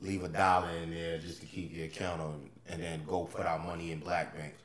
leave 0.01 0.23
a 0.23 0.29
dollar 0.29 0.71
in 0.83 0.91
there 0.91 1.19
just 1.19 1.41
to 1.41 1.47
keep 1.47 1.75
your 1.75 1.87
account 1.87 2.21
on, 2.21 2.51
and 2.69 2.83
then 2.83 3.03
go 3.07 3.25
put 3.25 3.47
our 3.47 3.59
money 3.59 3.93
in 3.93 3.99
black 4.01 4.37
banks. 4.37 4.61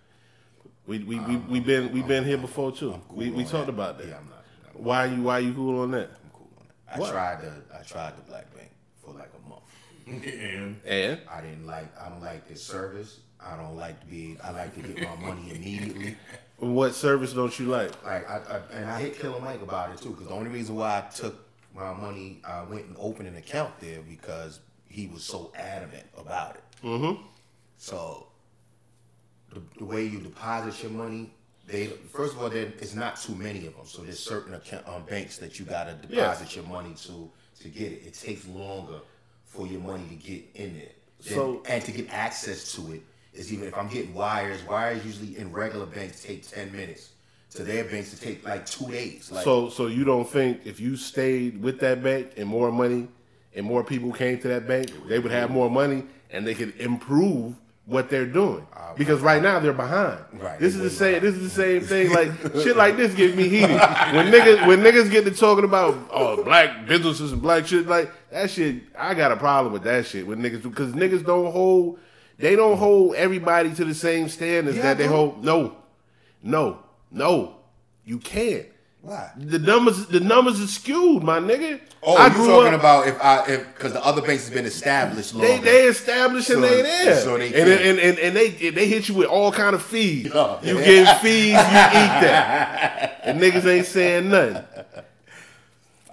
We 0.86 1.00
we 1.00 1.20
we 1.20 1.38
we 1.38 1.60
been 1.60 1.92
we 1.92 2.02
been 2.02 2.24
here 2.26 2.38
before 2.38 2.72
too. 2.72 3.00
Cool 3.08 3.18
we 3.18 3.30
we 3.32 3.44
talked 3.44 3.68
that. 3.68 3.74
about 3.74 3.98
that. 4.00 4.08
Yeah, 4.08 4.18
I'm 4.18 4.30
not. 4.30 4.44
I'm, 4.76 4.84
Why 4.84 5.06
you 5.06 5.24
why 5.24 5.40
you 5.40 5.54
cool 5.54 5.80
on 5.82 5.92
that? 5.92 6.10
I'm 6.12 6.30
cool 6.34 6.50
on 6.60 6.66
that. 6.68 6.96
I 6.96 7.00
What? 7.00 7.12
tried 7.12 7.42
the 7.42 7.54
I 7.78 7.82
tried 7.84 8.18
the 8.18 8.22
black 8.24 8.54
bank 8.56 8.70
for 9.04 9.14
like 9.14 9.32
a 9.34 9.50
month. 9.50 9.62
and 10.26 10.80
And 10.86 11.22
I 11.32 11.42
didn't 11.42 11.66
like. 11.66 11.88
I 12.00 12.10
don't 12.10 12.22
like 12.22 12.48
their 12.48 12.58
service. 12.58 13.20
I 13.46 13.58
don't 13.58 13.76
like 13.76 14.00
to 14.00 14.06
be. 14.08 14.38
I 14.44 14.52
like 14.52 14.74
to 14.76 14.82
get 14.82 15.02
my 15.08 15.16
money 15.28 15.52
immediately. 15.54 16.16
what 16.58 16.94
service 16.96 17.34
don't 17.34 17.58
you 17.60 17.66
like? 17.68 17.92
Like 18.06 18.30
I, 18.30 18.38
I 18.38 18.62
and 18.78 18.86
I 18.90 19.00
hit 19.02 19.20
Killer 19.20 19.40
Mike 19.40 19.62
about 19.62 19.92
it 19.92 20.02
too, 20.02 20.10
because 20.12 20.28
the 20.28 20.34
only 20.34 20.50
reason 20.50 20.76
why 20.76 21.00
I 21.00 21.10
took 21.10 21.36
my 21.76 21.94
money, 21.94 22.40
I 22.46 22.64
went 22.64 22.86
and 22.86 22.96
opened 23.00 23.28
an 23.28 23.36
account 23.36 23.80
there 23.80 24.02
because 24.02 24.60
he 24.88 25.08
was 25.08 25.24
so 25.24 25.52
adamant 25.58 26.06
about 26.18 26.56
it. 26.56 26.64
Mm-hmm. 26.84 27.22
So 27.78 28.28
the, 29.54 29.62
the 29.78 29.86
way 29.86 30.06
you 30.06 30.20
deposit 30.20 30.82
your 30.84 30.92
money, 30.92 31.32
they 31.68 31.88
first 31.88 32.34
of 32.36 32.42
all, 32.42 32.50
there 32.50 32.66
it's 32.80 32.94
not 32.96 33.20
too 33.20 33.36
many 33.36 33.66
of 33.68 33.76
them. 33.76 33.86
So 33.86 34.02
there's 34.04 34.20
certain 34.20 34.54
account, 34.54 34.88
um, 34.88 35.04
banks 35.04 35.38
that 35.38 35.60
you 35.60 35.66
gotta 35.66 35.94
deposit 35.94 36.56
your 36.56 36.66
money 36.66 36.94
to 37.06 37.30
to 37.62 37.68
get 37.70 37.92
it. 37.92 38.04
It 38.06 38.14
takes 38.14 38.48
longer 38.48 39.00
for 39.46 39.68
your 39.68 39.82
money 39.82 40.04
to 40.10 40.16
get 40.16 40.44
in 40.56 40.76
there. 40.76 40.88
Then- 41.24 41.34
So- 41.36 41.64
and 41.68 41.84
to 41.86 41.92
get 41.92 42.10
access 42.14 42.74
to 42.76 42.94
it 42.94 43.02
is 43.34 43.52
even 43.54 43.68
if 43.68 43.78
I'm 43.78 43.88
getting 43.88 44.14
wires, 44.14 44.62
wires 44.68 45.06
usually 45.06 45.38
in 45.38 45.52
regular 45.52 45.86
banks 45.86 46.24
take 46.24 46.48
ten 46.48 46.72
minutes. 46.72 47.10
To 47.52 47.64
their 47.64 47.84
banks 47.84 48.10
to 48.10 48.20
take 48.20 48.44
like 48.44 48.66
two 48.66 48.88
days. 48.88 49.32
Like 49.32 49.44
So 49.44 49.70
so 49.70 49.86
you 49.86 50.04
don't 50.04 50.28
think 50.28 50.62
if 50.66 50.80
you 50.80 50.96
stayed 50.96 51.62
with 51.62 51.80
that 51.82 52.02
bank 52.02 52.32
and 52.36 52.50
more 52.50 52.72
money 52.72 53.08
and 53.54 53.64
more 53.64 53.84
people 53.84 54.12
came 54.12 54.40
to 54.40 54.48
that 54.48 54.68
bank, 54.68 54.92
they 55.08 55.20
would 55.20 55.32
have 55.32 55.52
more 55.52 55.70
money 55.70 56.04
and 56.32 56.48
they 56.48 56.56
could 56.56 56.76
improve 56.80 57.54
what 57.86 58.10
they're 58.10 58.26
doing. 58.26 58.66
Because 58.98 59.22
right 59.22 59.42
now 59.42 59.60
they're 59.60 59.72
behind. 59.72 60.20
Right, 60.34 60.60
This 60.60 60.74
is 60.74 60.82
the 60.82 60.90
same 60.90 61.22
this 61.22 61.36
is 61.36 61.44
the 61.44 61.50
same 61.50 61.82
thing 61.92 62.12
like 62.12 62.32
shit 62.64 62.76
like 62.76 62.98
this 62.98 63.14
get 63.14 63.36
me 63.36 63.48
heated. 63.48 63.70
When 63.70 64.32
niggas 64.32 64.66
when 64.66 64.80
niggas 64.80 65.12
get 65.12 65.26
to 65.26 65.32
talking 65.32 65.64
about 65.64 65.96
oh 66.12 66.44
black 66.44 66.88
businesses 66.88 67.34
and 67.34 67.42
black 67.42 67.68
shit 67.68 67.86
like 67.86 68.12
that 68.32 68.50
shit 68.50 68.82
I 68.98 69.14
got 69.14 69.32
a 69.32 69.38
problem 69.38 69.74
with 69.74 69.84
that 69.84 70.08
shit 70.08 70.26
with 70.26 70.40
niggas 70.40 70.64
because 70.64 70.94
niggas 70.94 71.24
don't 71.24 71.52
hold 71.52 72.00
they 72.44 72.56
don't 72.56 72.78
hold 72.78 73.16
everybody 73.16 73.74
to 73.74 73.86
the 73.86 73.94
same 73.96 74.28
standards 74.30 74.76
Yeah, 74.78 74.84
that 74.84 74.98
they 74.98 75.08
hold 75.08 75.44
no. 75.44 75.78
No. 76.42 76.80
No. 77.12 77.56
You 78.06 78.18
can't. 78.20 78.68
Why? 79.02 79.32
The 79.38 79.60
numbers, 79.60 80.06
the 80.08 80.22
numbers 80.22 80.62
are 80.62 80.68
skewed, 80.68 81.24
my 81.24 81.40
nigga. 81.40 81.80
Oh, 82.02 82.16
I 82.16 82.28
you 82.28 82.34
talking 82.48 82.74
up. 82.74 82.80
about 82.80 83.08
if 83.08 83.22
I 83.22 83.46
if 83.48 83.68
because 83.74 83.92
the 83.94 84.06
other 84.06 84.22
banks 84.22 84.46
has 84.46 84.54
been 84.54 84.66
established 84.66 85.34
longer. 85.34 85.48
they 85.50 85.60
they 85.60 85.84
established 85.88 86.50
and 86.50 86.62
So- 86.64 86.70
they 86.70 86.82
there, 86.82 87.16
so 87.22 87.38
they 87.38 87.48
and, 87.48 87.70
and 87.70 88.00
and 88.00 88.20
and 88.20 88.36
they 88.36 88.50
they 88.72 88.88
hit 88.88 89.10
you 89.10 89.16
with 89.16 89.28
all 89.28 89.52
kind 89.52 89.76
of 89.76 89.82
fees. 89.82 90.32
Yeah. 90.34 90.58
You 90.64 90.76
get 90.76 91.20
fees, 91.22 91.48
you 91.48 91.52
eat 91.54 92.14
that, 92.24 93.22
and 93.26 93.42
niggas 93.42 93.66
ain't 93.66 93.86
saying 93.88 94.30
nothing. 94.30 94.64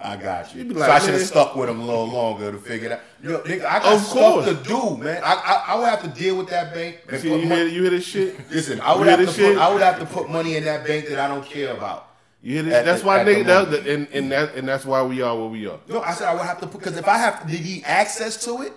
I 0.03 0.17
got 0.17 0.53
you. 0.55 0.63
You 0.63 0.69
be 0.69 0.75
so 0.75 0.81
I 0.81 0.99
should 0.99 1.13
have 1.13 1.21
stuck 1.23 1.55
with 1.55 1.69
him 1.69 1.79
a 1.79 1.85
little 1.85 2.07
longer 2.07 2.51
to 2.51 2.57
figure 2.57 2.87
it 2.87 2.91
out. 2.93 2.99
Yo, 3.23 3.39
nigga, 3.41 3.65
I 3.65 3.79
got 3.79 3.93
Of 3.93 4.01
stuff 4.01 4.13
course. 4.33 4.45
to 4.47 4.53
do, 4.55 4.97
man. 4.97 5.21
I, 5.23 5.33
I 5.33 5.73
I 5.73 5.75
would 5.79 5.89
have 5.89 6.01
to 6.03 6.07
deal 6.19 6.35
with 6.37 6.49
that 6.49 6.73
bank. 6.73 7.01
and 7.09 7.21
See, 7.21 7.29
you 7.29 7.47
mon- 7.47 7.57
hear, 7.57 7.67
you 7.67 7.81
hear 7.83 7.91
this 7.91 8.05
shit? 8.05 8.49
Listen, 8.51 8.81
I 8.81 8.93
would 8.95 8.99
You 8.99 9.03
hear 9.09 9.11
have 9.17 9.19
to 9.19 9.25
this 9.41 9.53
put? 9.55 9.57
I 9.61 9.71
would 9.73 9.81
have 9.81 9.99
to 9.99 10.05
put 10.05 10.29
money 10.29 10.55
in 10.55 10.63
that 10.65 10.85
bank 10.87 11.07
that 11.09 11.19
I 11.19 11.27
don't 11.27 11.45
care 11.45 11.73
about. 11.75 12.07
You 12.41 12.53
hear 12.55 12.63
this? 12.63 12.73
At 12.73 12.85
that's 12.85 13.01
the- 13.01 13.07
why 13.07 13.19
at 13.21 13.27
nigga, 13.27 13.45
that, 13.45 13.65
moment. 13.69 13.87
and, 13.87 14.07
and 14.13 14.31
that 14.31 14.55
and 14.55 14.67
that's 14.67 14.85
why 14.85 15.03
we 15.03 15.21
are 15.21 15.37
where 15.37 15.47
we 15.49 15.67
are. 15.67 15.79
No, 15.87 16.01
I 16.01 16.13
said 16.13 16.27
I 16.27 16.33
would 16.33 16.41
have 16.43 16.59
to 16.61 16.67
put 16.67 16.79
because 16.81 16.97
if 16.97 17.07
I 17.07 17.17
have 17.17 17.41
to 17.41 17.47
need 17.47 17.83
access 17.85 18.43
to 18.45 18.61
it, 18.63 18.73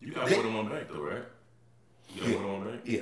You 0.00 0.12
got 0.12 0.30
more 0.30 0.42
than 0.42 0.54
one 0.54 0.68
bank 0.68 0.88
though, 0.90 1.02
right? 1.02 1.22
You 2.14 2.20
got 2.22 2.30
more 2.30 2.40
than 2.40 2.52
one 2.62 2.70
bank. 2.70 2.82
yeah. 2.86 3.00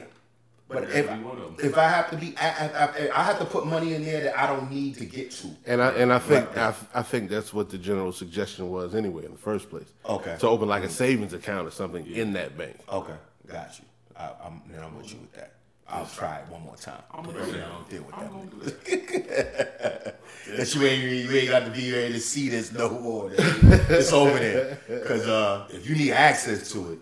But 0.72 0.82
That's 0.84 0.94
if, 0.96 1.06
be 1.08 1.14
one 1.24 1.38
of 1.38 1.56
them. 1.56 1.66
if 1.70 1.76
I 1.78 1.88
have 1.88 2.10
to 2.10 2.16
be, 2.16 2.34
I, 2.40 2.48
I, 2.48 2.84
I- 2.86 3.20
I 3.20 3.24
have 3.24 3.38
to 3.38 3.44
put 3.44 3.66
money 3.66 3.94
in 3.94 4.04
there 4.04 4.22
that 4.24 4.38
I 4.38 4.46
don't 4.46 4.70
need 4.70 4.96
to 4.98 5.04
get 5.04 5.30
to. 5.32 5.48
And 5.66 5.82
I 5.82 5.90
and 5.90 6.12
I 6.12 6.18
think 6.18 6.48
Right. 6.56 6.74
I, 6.94 7.00
I 7.00 7.02
think 7.02 7.30
that's 7.30 7.52
what 7.52 7.70
the 7.70 7.78
general 7.78 8.12
suggestion 8.12 8.70
was 8.70 8.94
anyway 8.94 9.24
in 9.26 9.32
the 9.32 9.38
first 9.38 9.68
place. 9.70 9.86
Okay. 10.06 10.36
To 10.40 10.48
open 10.48 10.68
like 10.68 10.82
a 10.84 10.88
savings 10.88 11.32
account 11.32 11.66
or 11.68 11.70
something 11.70 12.06
in 12.06 12.32
that 12.34 12.56
bank. 12.56 12.76
Okay, 12.90 13.14
got 13.46 13.78
you. 13.78 13.84
I, 14.16 14.30
I'm, 14.44 14.62
then 14.70 14.82
I'm 14.82 14.96
with 14.96 15.10
you 15.12 15.20
with 15.20 15.32
that. 15.34 15.52
I'll 15.88 16.06
try 16.06 16.38
it 16.38 16.48
one 16.48 16.62
more 16.62 16.76
time. 16.76 17.02
I'm 17.10 17.24
gonna 17.24 17.44
do 17.44 17.52
don't 17.52 17.90
deal 17.90 18.02
with 18.04 18.14
I'm 18.14 18.20
that. 18.22 18.32
gonna 18.32 18.50
do 18.50 19.18
that. 19.28 20.18
That 20.56 20.74
you 20.74 20.82
ain't 20.84 21.02
you 21.30 21.30
ain't 21.38 21.48
got 21.50 21.64
to 21.66 21.70
be 21.70 21.92
ready 21.92 22.12
to 22.14 22.20
see 22.20 22.48
this 22.48 22.72
no 22.72 22.90
more. 22.90 23.30
It's 23.38 24.12
over 24.12 24.38
there. 24.38 24.78
Cause 25.06 25.26
uh, 25.28 25.68
if 25.70 25.88
you 25.88 25.94
need 25.94 26.12
access 26.12 26.72
to 26.72 26.92
it, 26.92 26.98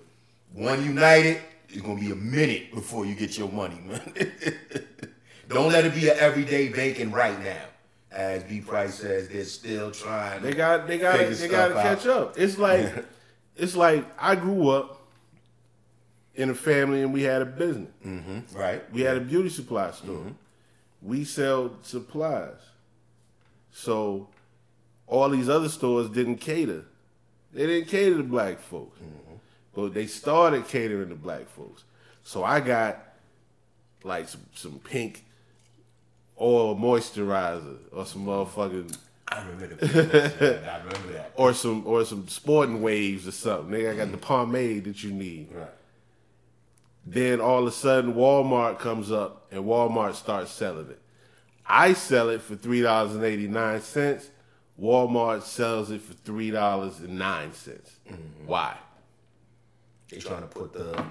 one 0.52 0.84
United, 0.84 1.40
it's 1.72 1.82
gonna 1.82 2.00
be 2.00 2.10
a 2.10 2.16
minute 2.16 2.72
before 2.72 3.06
you 3.06 3.14
get 3.14 3.38
your 3.38 3.50
money, 3.50 3.80
man. 3.84 4.12
Don't 5.48 5.72
let 5.72 5.84
it 5.84 5.94
be 5.94 6.08
an 6.08 6.16
everyday 6.18 6.68
banking 6.68 7.10
right 7.10 7.38
now. 7.42 7.64
As 8.12 8.42
B 8.44 8.60
Price 8.60 8.94
says, 8.94 9.28
they're 9.28 9.44
still 9.44 9.90
trying. 9.90 10.42
They 10.42 10.52
got 10.52 10.86
they 10.86 10.98
got 10.98 11.18
they 11.18 11.48
got 11.48 11.68
to 11.68 11.74
catch 11.74 12.06
up. 12.06 12.38
It's 12.38 12.58
like 12.58 13.04
it's 13.56 13.76
like 13.76 14.04
I 14.18 14.34
grew 14.34 14.70
up 14.70 15.00
in 16.34 16.50
a 16.50 16.54
family 16.54 17.02
and 17.02 17.12
we 17.12 17.22
had 17.22 17.42
a 17.42 17.46
business. 17.46 17.90
Mm-hmm. 18.04 18.56
right. 18.56 18.92
We 18.92 19.02
had 19.02 19.16
a 19.16 19.20
beauty 19.20 19.48
supply 19.48 19.90
store. 19.90 20.16
Mm-hmm. 20.16 20.30
We 21.02 21.24
sell 21.24 21.72
supplies. 21.82 22.58
So 23.72 24.28
all 25.06 25.28
these 25.28 25.48
other 25.48 25.68
stores 25.68 26.08
didn't 26.08 26.36
cater. 26.36 26.84
They 27.52 27.66
didn't 27.66 27.88
cater 27.88 28.16
to 28.16 28.22
black 28.22 28.60
folks. 28.60 28.98
Mm-hmm. 29.00 29.29
But 29.82 29.94
they 29.94 30.06
started 30.06 30.68
catering 30.68 31.08
to 31.10 31.14
black 31.14 31.48
folks. 31.48 31.84
So 32.22 32.44
I 32.44 32.60
got 32.60 32.98
like 34.02 34.28
some, 34.28 34.46
some 34.54 34.78
pink 34.78 35.24
oil 36.40 36.76
moisturizer 36.76 37.76
or 37.92 38.06
some 38.06 38.26
motherfucking 38.26 38.96
I 39.28 39.42
remember 39.42 39.74
the 39.76 40.60
I 40.70 40.78
remember 40.78 41.12
that. 41.12 41.32
or 41.36 41.52
some 41.54 41.86
or 41.86 42.04
some 42.04 42.26
sporting 42.28 42.82
waves 42.82 43.28
or 43.28 43.32
something. 43.32 43.70
Nigga, 43.78 43.92
I 43.92 43.96
got 43.96 44.10
the 44.10 44.18
pomade 44.18 44.84
that 44.84 45.04
you 45.04 45.12
need. 45.12 45.52
Right. 45.52 45.68
Then 47.06 47.40
all 47.40 47.60
of 47.60 47.68
a 47.68 47.72
sudden 47.72 48.14
Walmart 48.14 48.78
comes 48.78 49.12
up 49.12 49.46
and 49.52 49.64
Walmart 49.64 50.14
starts 50.14 50.50
selling 50.50 50.90
it. 50.90 51.00
I 51.66 51.92
sell 51.92 52.28
it 52.28 52.42
for 52.42 52.56
three 52.56 52.82
dollars 52.82 53.14
and 53.14 53.24
eighty 53.24 53.46
nine 53.46 53.80
cents. 53.82 54.30
Walmart 54.80 55.42
sells 55.42 55.90
it 55.90 56.00
for 56.02 56.14
three 56.14 56.50
dollars 56.50 56.98
and 56.98 57.18
nine 57.18 57.52
cents. 57.52 57.92
Mm-hmm. 58.08 58.46
Why? 58.46 58.76
They 60.10 60.18
trying 60.18 60.42
to 60.42 60.48
put 60.48 60.72
the 60.72 61.04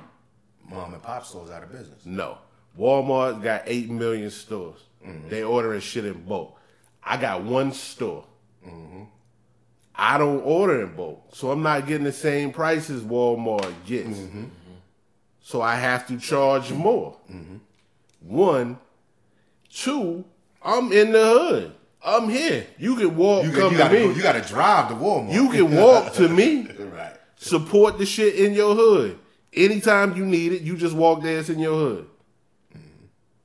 mom 0.70 0.93
and 0.93 1.02
pop 1.02 1.26
stores 1.26 1.50
out 1.50 1.64
of 1.64 1.72
business. 1.72 2.06
No. 2.06 2.38
Walmart 2.78 3.41
got 3.41 3.64
eight 3.66 3.89
million 3.89 4.30
stores. 4.30 4.80
Mm-hmm. 5.06 5.30
They 5.30 5.43
ordering 5.43 5.82
shit 5.82 6.06
in 6.06 6.24
bulk. 6.26 6.58
I 7.04 7.18
got 7.18 7.43
one 7.43 7.72
store. 7.72 8.26
Mm-hmm. 8.68 9.04
I 9.95 10.18
don't 10.18 10.41
order 10.41 10.82
in 10.82 10.95
bulk, 10.95 11.36
so 11.36 11.52
I'm 11.52 11.62
not 11.62 11.86
getting 11.88 12.06
the 12.06 12.12
same 12.14 12.54
prices 12.54 13.02
Walmart 13.04 13.74
gets. 13.86 14.18
Mm-hmm. 14.18 14.45
So 15.41 15.62
I 15.62 15.76
have 15.76 16.08
to 16.08 16.18
charge 16.18 16.72
more. 16.72 17.18
One, 18.22 18.78
two. 19.74 20.24
I'm 20.62 20.91
in 20.91 21.12
the 21.12 21.26
hood. 21.26 21.74
I'm 22.04 22.30
here. 22.30 22.66
You 22.78 22.95
can 22.95 23.16
walk. 23.18 23.45
You, 23.45 23.52
come 23.52 23.64
you, 23.64 23.70
to 23.72 23.78
gotta, 23.78 23.93
me. 23.93 24.04
go- 24.06 24.12
you 24.12 24.22
gotta 24.22 24.41
drive 24.41 24.89
to 24.89 24.95
Walmart. 24.95 25.34
you 25.34 25.50
can 25.50 25.76
walk 25.76 26.14
to 26.14 26.30
me. 26.30 26.68
Support 27.41 27.97
the 27.97 28.05
shit 28.05 28.35
in 28.35 28.53
your 28.53 28.75
hood. 28.75 29.17
Anytime 29.53 30.15
you 30.17 30.25
need 30.25 30.51
it, 30.51 30.61
you 30.61 30.75
just 30.75 30.93
walk 30.93 31.23
there. 31.23 31.39
It's 31.39 31.47
in 31.47 31.57
your 31.57 31.73
hood. 31.73 32.07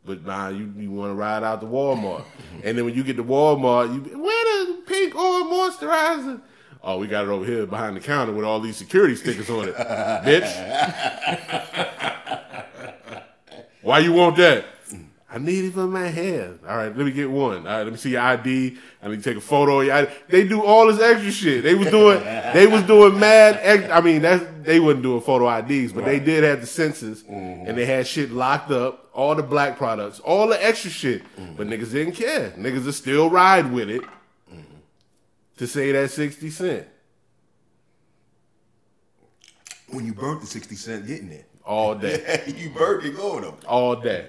But 0.04 0.26
nah, 0.26 0.48
you, 0.48 0.74
you 0.76 0.90
want 0.90 1.10
to 1.10 1.14
ride 1.14 1.44
out 1.44 1.60
to 1.60 1.66
Walmart, 1.66 2.24
and 2.64 2.76
then 2.76 2.84
when 2.84 2.94
you 2.94 3.04
get 3.04 3.16
to 3.16 3.24
Walmart, 3.24 3.94
you 3.94 4.18
where 4.18 4.66
the 4.66 4.82
pink 4.82 5.14
oil 5.14 5.44
moisturizer? 5.44 6.40
Oh, 6.82 6.98
we 6.98 7.06
got 7.06 7.24
it 7.24 7.30
over 7.30 7.46
here 7.46 7.66
behind 7.66 7.96
the 7.96 8.00
counter 8.00 8.32
with 8.32 8.44
all 8.44 8.58
these 8.60 8.76
security 8.76 9.14
stickers 9.14 9.48
on 9.48 9.68
it, 9.68 9.74
bitch. 9.76 10.50
Why 13.80 14.00
you 14.00 14.12
want 14.12 14.36
that? 14.36 14.66
I 15.34 15.38
need 15.38 15.64
it 15.64 15.72
for 15.72 15.88
my 15.88 16.06
hair. 16.06 16.54
All 16.68 16.76
right, 16.76 16.96
let 16.96 17.04
me 17.04 17.10
get 17.10 17.28
one. 17.28 17.66
All 17.66 17.72
right, 17.72 17.82
let 17.82 17.90
me 17.90 17.98
see 17.98 18.10
your 18.10 18.20
ID. 18.20 18.78
I 19.02 19.08
need 19.08 19.16
to 19.16 19.22
take 19.22 19.36
a 19.36 19.40
photo. 19.40 19.80
of 19.80 19.86
your 19.86 19.96
ID. 19.96 20.10
They 20.28 20.46
do 20.46 20.62
all 20.62 20.86
this 20.86 21.00
extra 21.00 21.32
shit. 21.32 21.64
They 21.64 21.74
was 21.74 21.88
doing, 21.88 22.22
they 22.54 22.68
was 22.68 22.84
doing 22.84 23.18
mad. 23.18 23.58
Ex- 23.60 23.90
I 23.90 24.00
mean, 24.00 24.22
that's 24.22 24.44
they 24.62 24.78
wasn't 24.78 25.02
doing 25.02 25.20
photo 25.22 25.48
IDs, 25.58 25.92
but 25.92 26.04
they 26.04 26.20
did 26.20 26.44
have 26.44 26.60
the 26.60 26.68
census, 26.68 27.24
mm-hmm. 27.24 27.66
and 27.66 27.76
they 27.76 27.84
had 27.84 28.06
shit 28.06 28.30
locked 28.30 28.70
up. 28.70 29.10
All 29.12 29.34
the 29.34 29.42
black 29.42 29.76
products, 29.76 30.20
all 30.20 30.46
the 30.48 30.64
extra 30.64 30.90
shit, 30.90 31.22
mm-hmm. 31.36 31.54
but 31.56 31.66
niggas 31.66 31.90
didn't 31.90 32.14
care. 32.14 32.50
Niggas 32.50 32.84
just 32.84 32.98
still 32.98 33.28
ride 33.28 33.72
with 33.72 33.90
it 33.90 34.02
mm-hmm. 34.02 34.60
to 35.56 35.66
say 35.66 35.90
that 35.92 36.10
sixty 36.12 36.50
cent 36.50 36.86
When 39.88 40.06
you 40.06 40.14
burnt 40.14 40.40
the 40.40 40.46
60 40.46 40.74
cent 40.76 41.06
getting 41.08 41.28
there. 41.30 41.44
all 41.64 41.94
day, 41.96 42.42
you 42.56 42.70
burnt 42.70 43.04
it 43.04 43.16
going 43.16 43.44
up. 43.44 43.64
all 43.68 43.96
day. 43.96 44.28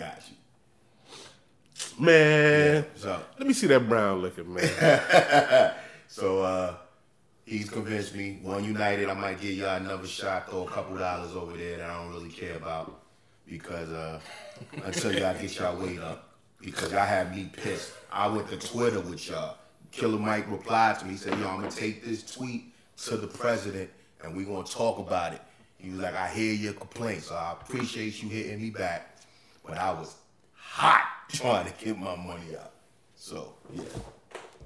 Got 0.00 0.22
you. 0.30 2.02
Man, 2.02 2.86
So, 2.94 3.20
let 3.38 3.46
me 3.46 3.52
see 3.52 3.66
that 3.66 3.86
brown 3.86 4.22
liquor, 4.22 4.44
man. 4.44 5.74
so 6.08 6.42
uh, 6.42 6.74
he's 7.44 7.68
convinced 7.68 8.14
me. 8.14 8.40
OneUnited, 8.42 9.10
I 9.10 9.12
might 9.12 9.38
give 9.38 9.52
y'all 9.52 9.76
another 9.76 10.06
shot, 10.06 10.48
throw 10.48 10.66
a 10.66 10.70
couple 10.70 10.96
dollars 10.96 11.36
over 11.36 11.54
there 11.54 11.76
that 11.76 11.90
I 11.90 12.02
don't 12.02 12.14
really 12.14 12.30
care 12.30 12.56
about 12.56 13.02
because 13.46 13.90
uh, 13.90 14.20
until 14.84 15.12
y'all 15.12 15.34
get 15.38 15.58
y'all 15.58 15.76
weight 15.78 15.98
up, 15.98 16.30
because 16.62 16.90
y'all 16.90 17.04
have 17.04 17.36
me 17.36 17.50
pissed. 17.52 17.92
I 18.10 18.26
went 18.28 18.48
to 18.48 18.56
Twitter 18.56 19.00
with 19.00 19.28
y'all. 19.28 19.58
Killer 19.90 20.18
Mike 20.18 20.50
replied 20.50 20.98
to 21.00 21.04
me. 21.04 21.10
He 21.12 21.16
said, 21.18 21.38
"Yo, 21.38 21.46
I'm 21.46 21.60
gonna 21.60 21.70
take 21.70 22.02
this 22.06 22.22
tweet 22.22 22.72
to 23.04 23.18
the 23.18 23.26
president 23.26 23.90
and 24.24 24.34
we're 24.34 24.46
gonna 24.46 24.66
talk 24.66 24.98
about 24.98 25.34
it." 25.34 25.42
He 25.76 25.90
was 25.90 26.00
like, 26.00 26.14
"I 26.14 26.28
hear 26.28 26.54
your 26.54 26.72
complaints, 26.72 27.26
so 27.26 27.34
I 27.34 27.52
appreciate 27.60 28.22
you 28.22 28.30
hitting 28.30 28.62
me 28.62 28.70
back, 28.70 29.19
but 29.70 29.78
I 29.78 29.92
was 29.92 30.16
hot 30.52 31.06
trying 31.32 31.66
to 31.66 31.84
get 31.84 31.98
my 31.98 32.16
money 32.16 32.56
out." 32.60 32.72
So 33.14 33.54
yeah. 33.72 33.84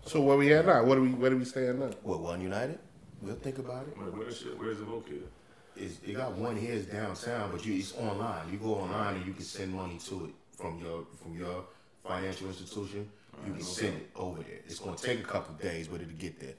So 0.07 0.21
where 0.21 0.37
we 0.37 0.53
at 0.53 0.67
now? 0.67 0.85
What 0.85 0.97
do 0.97 1.03
we 1.03 1.11
where 1.11 1.31
do 1.31 1.37
we 1.37 1.45
stand 1.45 1.81
now? 1.81 1.91
What, 2.03 2.21
OneUnited? 2.21 2.79
We'll 3.23 3.37
think 3.37 3.59
about 3.59 3.87
it. 3.87 3.97
Where, 3.97 4.09
where's 4.09 4.39
shit? 4.39 4.59
Where's 4.59 4.81
it 4.81 4.89
located? 4.89 5.29
It's, 5.77 5.99
it 6.07 6.15
got 6.15 6.33
one 6.33 6.57
here 6.57 6.73
is 6.73 6.87
downtown, 6.87 7.51
but 7.51 7.65
you, 7.67 7.75
it's 7.75 7.95
online. 7.97 8.53
You 8.53 8.59
go 8.59 8.75
online 8.75 9.17
and 9.17 9.27
you 9.27 9.33
can 9.33 9.43
send 9.43 9.75
money 9.75 9.99
to 10.07 10.27
it 10.27 10.31
from 10.57 10.79
your 10.81 11.07
from 11.23 11.37
your 11.37 11.65
financial 12.07 12.49
institution. 12.49 13.09
You 13.47 13.53
can 13.53 13.63
send 13.63 13.97
it 13.97 14.11
over 14.15 14.43
there. 14.43 14.61
It's 14.67 14.79
gonna 14.79 14.97
take 14.97 15.21
a 15.21 15.25
couple 15.25 15.55
days, 15.55 15.89
but 15.89 16.01
it'll 16.01 16.15
get 16.15 16.39
there. 16.41 16.55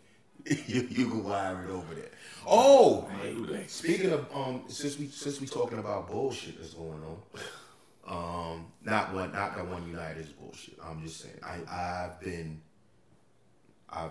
you, 0.67 0.87
you 0.89 1.07
can 1.07 1.23
wire 1.23 1.63
it 1.63 1.71
over 1.71 1.95
there. 1.95 2.11
Oh, 2.45 3.07
speaking 3.67 4.11
of 4.11 4.27
um, 4.33 4.63
since 4.67 4.99
we 4.99 5.07
since 5.07 5.39
we 5.39 5.47
talking 5.47 5.79
about 5.79 6.09
bullshit 6.09 6.59
that's 6.59 6.73
going 6.73 7.01
on, 7.03 7.17
um, 8.07 8.67
not 8.83 9.13
one 9.13 9.31
not 9.31 9.55
that 9.55 9.67
one 9.67 9.87
United 9.87 10.21
is 10.21 10.29
bullshit. 10.29 10.77
I'm 10.83 11.01
just 11.01 11.21
saying 11.21 11.39
I 11.43 11.59
I've 12.05 12.19
been 12.21 12.61
I 13.89 14.09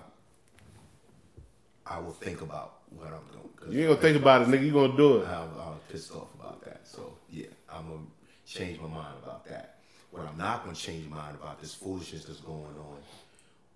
I 1.86 1.98
will 1.98 2.12
think 2.12 2.40
about 2.40 2.80
what 2.90 3.08
I'm 3.08 3.26
doing. 3.32 3.48
'cause 3.56 3.68
You 3.72 3.80
ain't 3.80 3.88
gonna 3.90 4.00
think 4.00 4.16
about 4.20 4.42
it, 4.42 4.48
nigga. 4.48 4.64
You 4.66 4.72
gonna 4.72 4.96
do 4.96 5.18
it. 5.18 5.28
I'm, 5.28 5.48
I'm 5.60 5.78
pissed 5.90 6.12
off 6.12 6.32
about 6.34 6.62
that. 6.64 6.86
So 6.86 7.18
yeah, 7.30 7.46
I'm 7.72 7.88
gonna 7.88 8.06
change 8.46 8.80
my 8.80 8.88
mind 8.88 9.16
about 9.22 9.44
that. 9.46 9.80
What 10.10 10.26
I'm 10.26 10.38
not 10.38 10.64
gonna 10.64 10.76
change 10.76 11.08
my 11.08 11.16
mind 11.16 11.36
about 11.36 11.60
this 11.60 11.74
foolishness 11.74 12.24
that's 12.24 12.40
going 12.40 12.62
on 12.78 12.98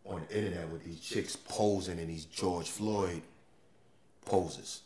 on 0.06 0.22
the 0.28 0.38
internet 0.38 0.68
with 0.70 0.84
these 0.84 1.00
chicks 1.00 1.36
posing 1.36 1.98
in 1.98 2.08
these 2.08 2.24
George 2.24 2.68
Floyd 2.70 3.22
poses. 4.24 4.82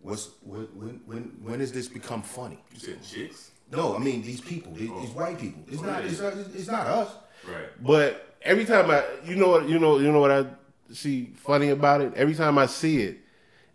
What's 0.00 0.30
when 0.42 0.62
when 0.78 1.00
when 1.06 1.22
when 1.42 1.58
does 1.60 1.72
this 1.72 1.88
become 1.88 2.22
funny? 2.22 2.58
You 2.72 2.78
said 2.80 3.02
chicks? 3.02 3.50
No, 3.72 3.96
I 3.96 3.98
mean 3.98 4.22
these 4.22 4.40
people, 4.40 4.72
these, 4.72 4.90
these 5.00 5.10
white 5.10 5.38
people. 5.40 5.62
It's 5.66 5.82
oh, 5.82 5.86
not. 5.86 6.04
It's 6.04 6.20
not. 6.20 6.34
It's 6.54 6.68
not 6.68 6.86
us. 6.86 7.10
Right. 7.48 7.68
But 7.80 8.36
every 8.42 8.66
time 8.66 8.90
I, 8.90 9.02
you 9.24 9.34
know 9.34 9.48
what, 9.48 9.68
you 9.68 9.78
know, 9.78 9.98
you 9.98 10.12
know 10.12 10.20
what 10.20 10.30
I 10.30 10.46
see 10.92 11.32
funny 11.36 11.70
about 11.70 12.02
it. 12.02 12.12
Every 12.14 12.34
time 12.34 12.58
I 12.58 12.66
see 12.66 13.00
it, 13.02 13.18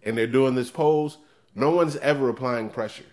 and 0.03 0.15
they're 0.17 0.27
doing 0.27 0.53
this 0.53 0.69
pose, 0.69 1.17
no 1.55 1.71
one's 1.71 1.97
ever 1.97 2.29
applying 2.29 2.69
pressure. 2.69 3.05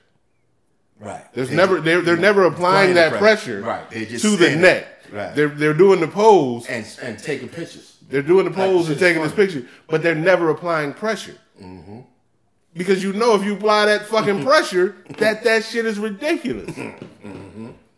Right. 1.01 1.25
There's 1.33 1.49
They- 1.49 1.57
never 1.57 1.81
they're 1.81 2.03
they're 2.03 2.17
never 2.17 2.45
applying 2.45 2.91
the 2.91 2.95
that 2.95 3.15
pressure, 3.15 3.63
Right. 3.63 3.89
They 3.91 4.05
just 4.05 4.23
to 4.25 4.37
the 4.37 4.45
stand 4.47 4.63
net. 4.63 5.03
Right. 5.11 5.35
They're 5.35 5.49
they're 5.49 5.75
doing 5.75 6.01
the 6.01 6.09
pose. 6.09 6.67
and 6.67 6.87
and 7.03 7.19
taking 7.19 7.49
pictures. 7.49 7.97
They're 8.11 8.23
doing 8.23 8.45
the 8.45 8.51
pose 8.51 8.89
and 8.89 8.89
shit's 8.89 9.01
taking 9.01 9.23
this 9.23 9.33
picture, 9.33 9.67
but 9.89 10.03
they're 10.03 10.15
never 10.15 10.51
applying 10.51 10.93
pressure. 10.93 11.37
Mm-hmm. 11.61 12.01
Because 12.77 13.03
you 13.03 13.13
know 13.13 13.35
if 13.35 13.45
you 13.45 13.55
apply 13.55 13.87
that 13.87 14.07
fucking 14.07 14.43
pressure, 14.49 14.97
that 15.19 15.45
that 15.45 15.65
shit 15.65 15.87
is 15.87 15.99
ridiculous. 15.99 16.77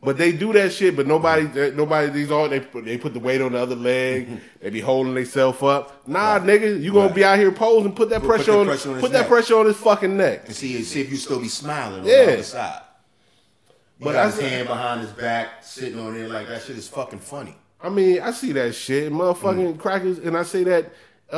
But 0.03 0.19
they 0.19 0.31
do 0.31 0.53
that 0.53 0.73
shit, 0.73 0.95
but 0.95 1.09
nobody, 1.09 1.49
nobody. 1.73 2.11
These 2.11 2.31
all 2.31 2.49
they 2.49 2.61
put, 2.61 2.85
they 2.85 2.97
put 2.97 3.13
the 3.13 3.19
weight 3.19 3.41
on 3.41 3.53
the 3.53 3.59
other 3.59 3.75
leg. 3.75 4.29
They 4.61 4.71
be 4.71 4.79
holding 4.79 5.15
themselves 5.15 5.61
up. 5.65 6.07
Nah, 6.07 6.39
nigga, 6.39 6.81
you 6.81 6.93
gonna 6.93 7.07
Right. 7.07 7.15
be 7.17 7.25
out 7.25 7.39
here 7.41 7.51
posing. 7.51 7.91
Put 7.93 8.11
that 8.11 8.21
Put- 8.21 8.29
put 8.29 8.37
pressure 8.37 8.53
the 8.53 8.59
on. 8.59 8.67
pressure 8.67 8.89
on 8.91 8.95
his 8.97 9.03
put 9.03 9.13
that 9.13 9.19
neck. 9.23 9.29
pressure 9.29 9.59
on 9.59 9.67
his 9.67 9.77
fucking 9.79 10.17
neck. 10.17 10.43
And 10.47 10.55
see, 10.55 10.81
see 10.85 11.01
if 11.01 11.11
you 11.11 11.17
still 11.17 11.41
be 11.41 11.49
smiling 11.49 12.01
on 12.01 12.05
the 12.07 12.23
other 12.35 12.43
side. 12.45 12.83
But 13.99 14.05
But 14.05 14.13
got 14.13 14.27
I 14.27 14.31
his 14.31 14.41
hand 14.41 14.69
behind 14.69 15.01
his 15.01 15.11
back, 15.11 15.49
sitting 15.65 15.99
on 15.99 16.15
there 16.15 16.29
like 16.29 16.47
that 16.51 16.63
shit 16.63 16.77
is 16.77 16.87
fucking 16.87 17.19
funny. 17.19 17.57
I 17.83 17.89
mean, 17.89 18.21
I 18.21 18.31
see 18.31 18.53
that 18.53 18.77
shit, 18.77 19.13
motherfucking 19.13 19.79
crackers, 19.79 20.19
and 20.19 20.37
I 20.37 20.45
say 20.45 20.63
that 20.65 20.93
uh, 21.33 21.37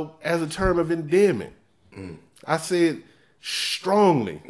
uh, 0.00 0.08
as 0.24 0.42
a 0.42 0.48
term 0.48 0.80
of 0.80 0.90
endearment. 0.90 1.52
I 2.46 2.56
say 2.56 2.84
it 2.84 2.98
strongly. 3.40 4.40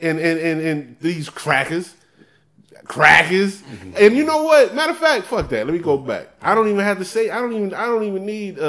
and, 0.00 0.18
and 0.18 0.38
and 0.38 0.60
and 0.60 0.96
these 1.00 1.28
crackers, 1.28 1.94
crackers, 2.84 3.62
and 3.96 4.16
you 4.16 4.24
know 4.24 4.42
what? 4.42 4.74
Matter 4.74 4.92
of 4.92 4.98
fact, 4.98 5.26
fuck 5.26 5.48
that. 5.50 5.66
Let 5.66 5.72
me 5.72 5.78
go 5.78 5.96
back. 5.96 6.28
I 6.42 6.54
don't 6.54 6.68
even 6.68 6.80
have 6.80 6.98
to 6.98 7.04
say. 7.04 7.30
I 7.30 7.40
don't 7.40 7.52
even. 7.52 7.74
I 7.74 7.86
don't 7.86 8.02
even 8.04 8.26
need 8.26 8.58
a, 8.58 8.66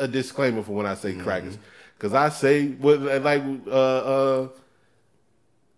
a, 0.00 0.04
a- 0.04 0.08
disclaimer 0.08 0.62
for 0.62 0.72
when 0.72 0.86
I 0.86 0.94
say 0.94 1.14
crackers, 1.14 1.58
because 1.96 2.14
I 2.14 2.28
say 2.28 2.68
what 2.68 3.00
like 3.00 3.42
uh, 3.66 3.70
uh, 3.70 4.48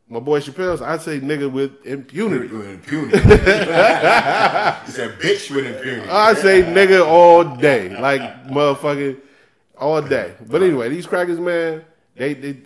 my 0.09 0.20
boy 0.20 0.41
Chappelle's. 0.41 0.83
I 0.83 0.99
say 0.99 1.18
nigga 1.20 1.51
with 1.51 1.85
impunity. 1.87 2.55
With 2.55 2.68
impunity. 2.68 3.18
he 3.20 3.24
said 4.93 5.18
bitch 5.18 5.55
with 5.55 5.64
impunity. 5.66 6.09
I 6.11 6.35
say 6.35 6.62
nigga 6.62 7.07
all 7.07 7.45
day, 7.57 7.89
like 7.99 8.20
motherfucking 8.49 9.18
all 9.81 10.01
day. 10.03 10.35
But 10.49 10.62
anyway, 10.62 10.89
these 10.91 11.07
crackers, 11.07 11.41
man, 11.41 11.85
they, 12.14 12.35
they 12.35 12.59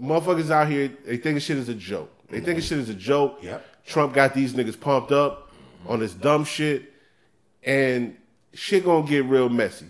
motherfuckers 0.00 0.50
out 0.50 0.68
here, 0.68 0.90
they 1.06 1.16
think 1.16 1.40
shit 1.40 1.56
is 1.56 1.68
a 1.68 1.74
joke. 1.74 2.10
They 2.28 2.40
think 2.40 2.62
shit 2.62 2.78
is 2.78 2.88
a 2.88 2.94
joke. 2.94 3.38
Yep. 3.42 3.64
Trump 3.86 4.14
got 4.14 4.34
these 4.34 4.54
niggas 4.54 4.78
pumped 4.78 5.12
up 5.12 5.50
on 5.86 6.00
this 6.00 6.14
dumb 6.14 6.44
shit, 6.44 6.92
and 7.64 8.16
shit 8.54 8.84
gonna 8.84 9.06
get 9.06 9.24
real 9.24 9.48
messy. 9.48 9.86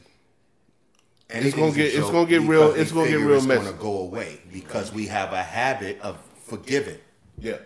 And 1.30 1.44
It's 1.46 1.56
gonna 1.56 1.72
get- 1.72 1.94
it's 1.94 2.10
gonna 2.10 2.28
get 2.28 2.42
real- 2.42 2.74
it's 2.74 2.92
gonna 2.92 3.08
get 3.08 3.16
real 3.16 3.36
it's 3.38 3.46
messy. 3.46 3.64
gonna 3.64 3.76
go 3.76 3.98
away 4.00 4.40
because 4.52 4.92
we 4.92 5.06
have 5.06 5.32
a 5.32 5.42
habit 5.42 5.98
of 6.00 6.18
forgiving. 6.44 6.98
Yeah. 7.38 7.56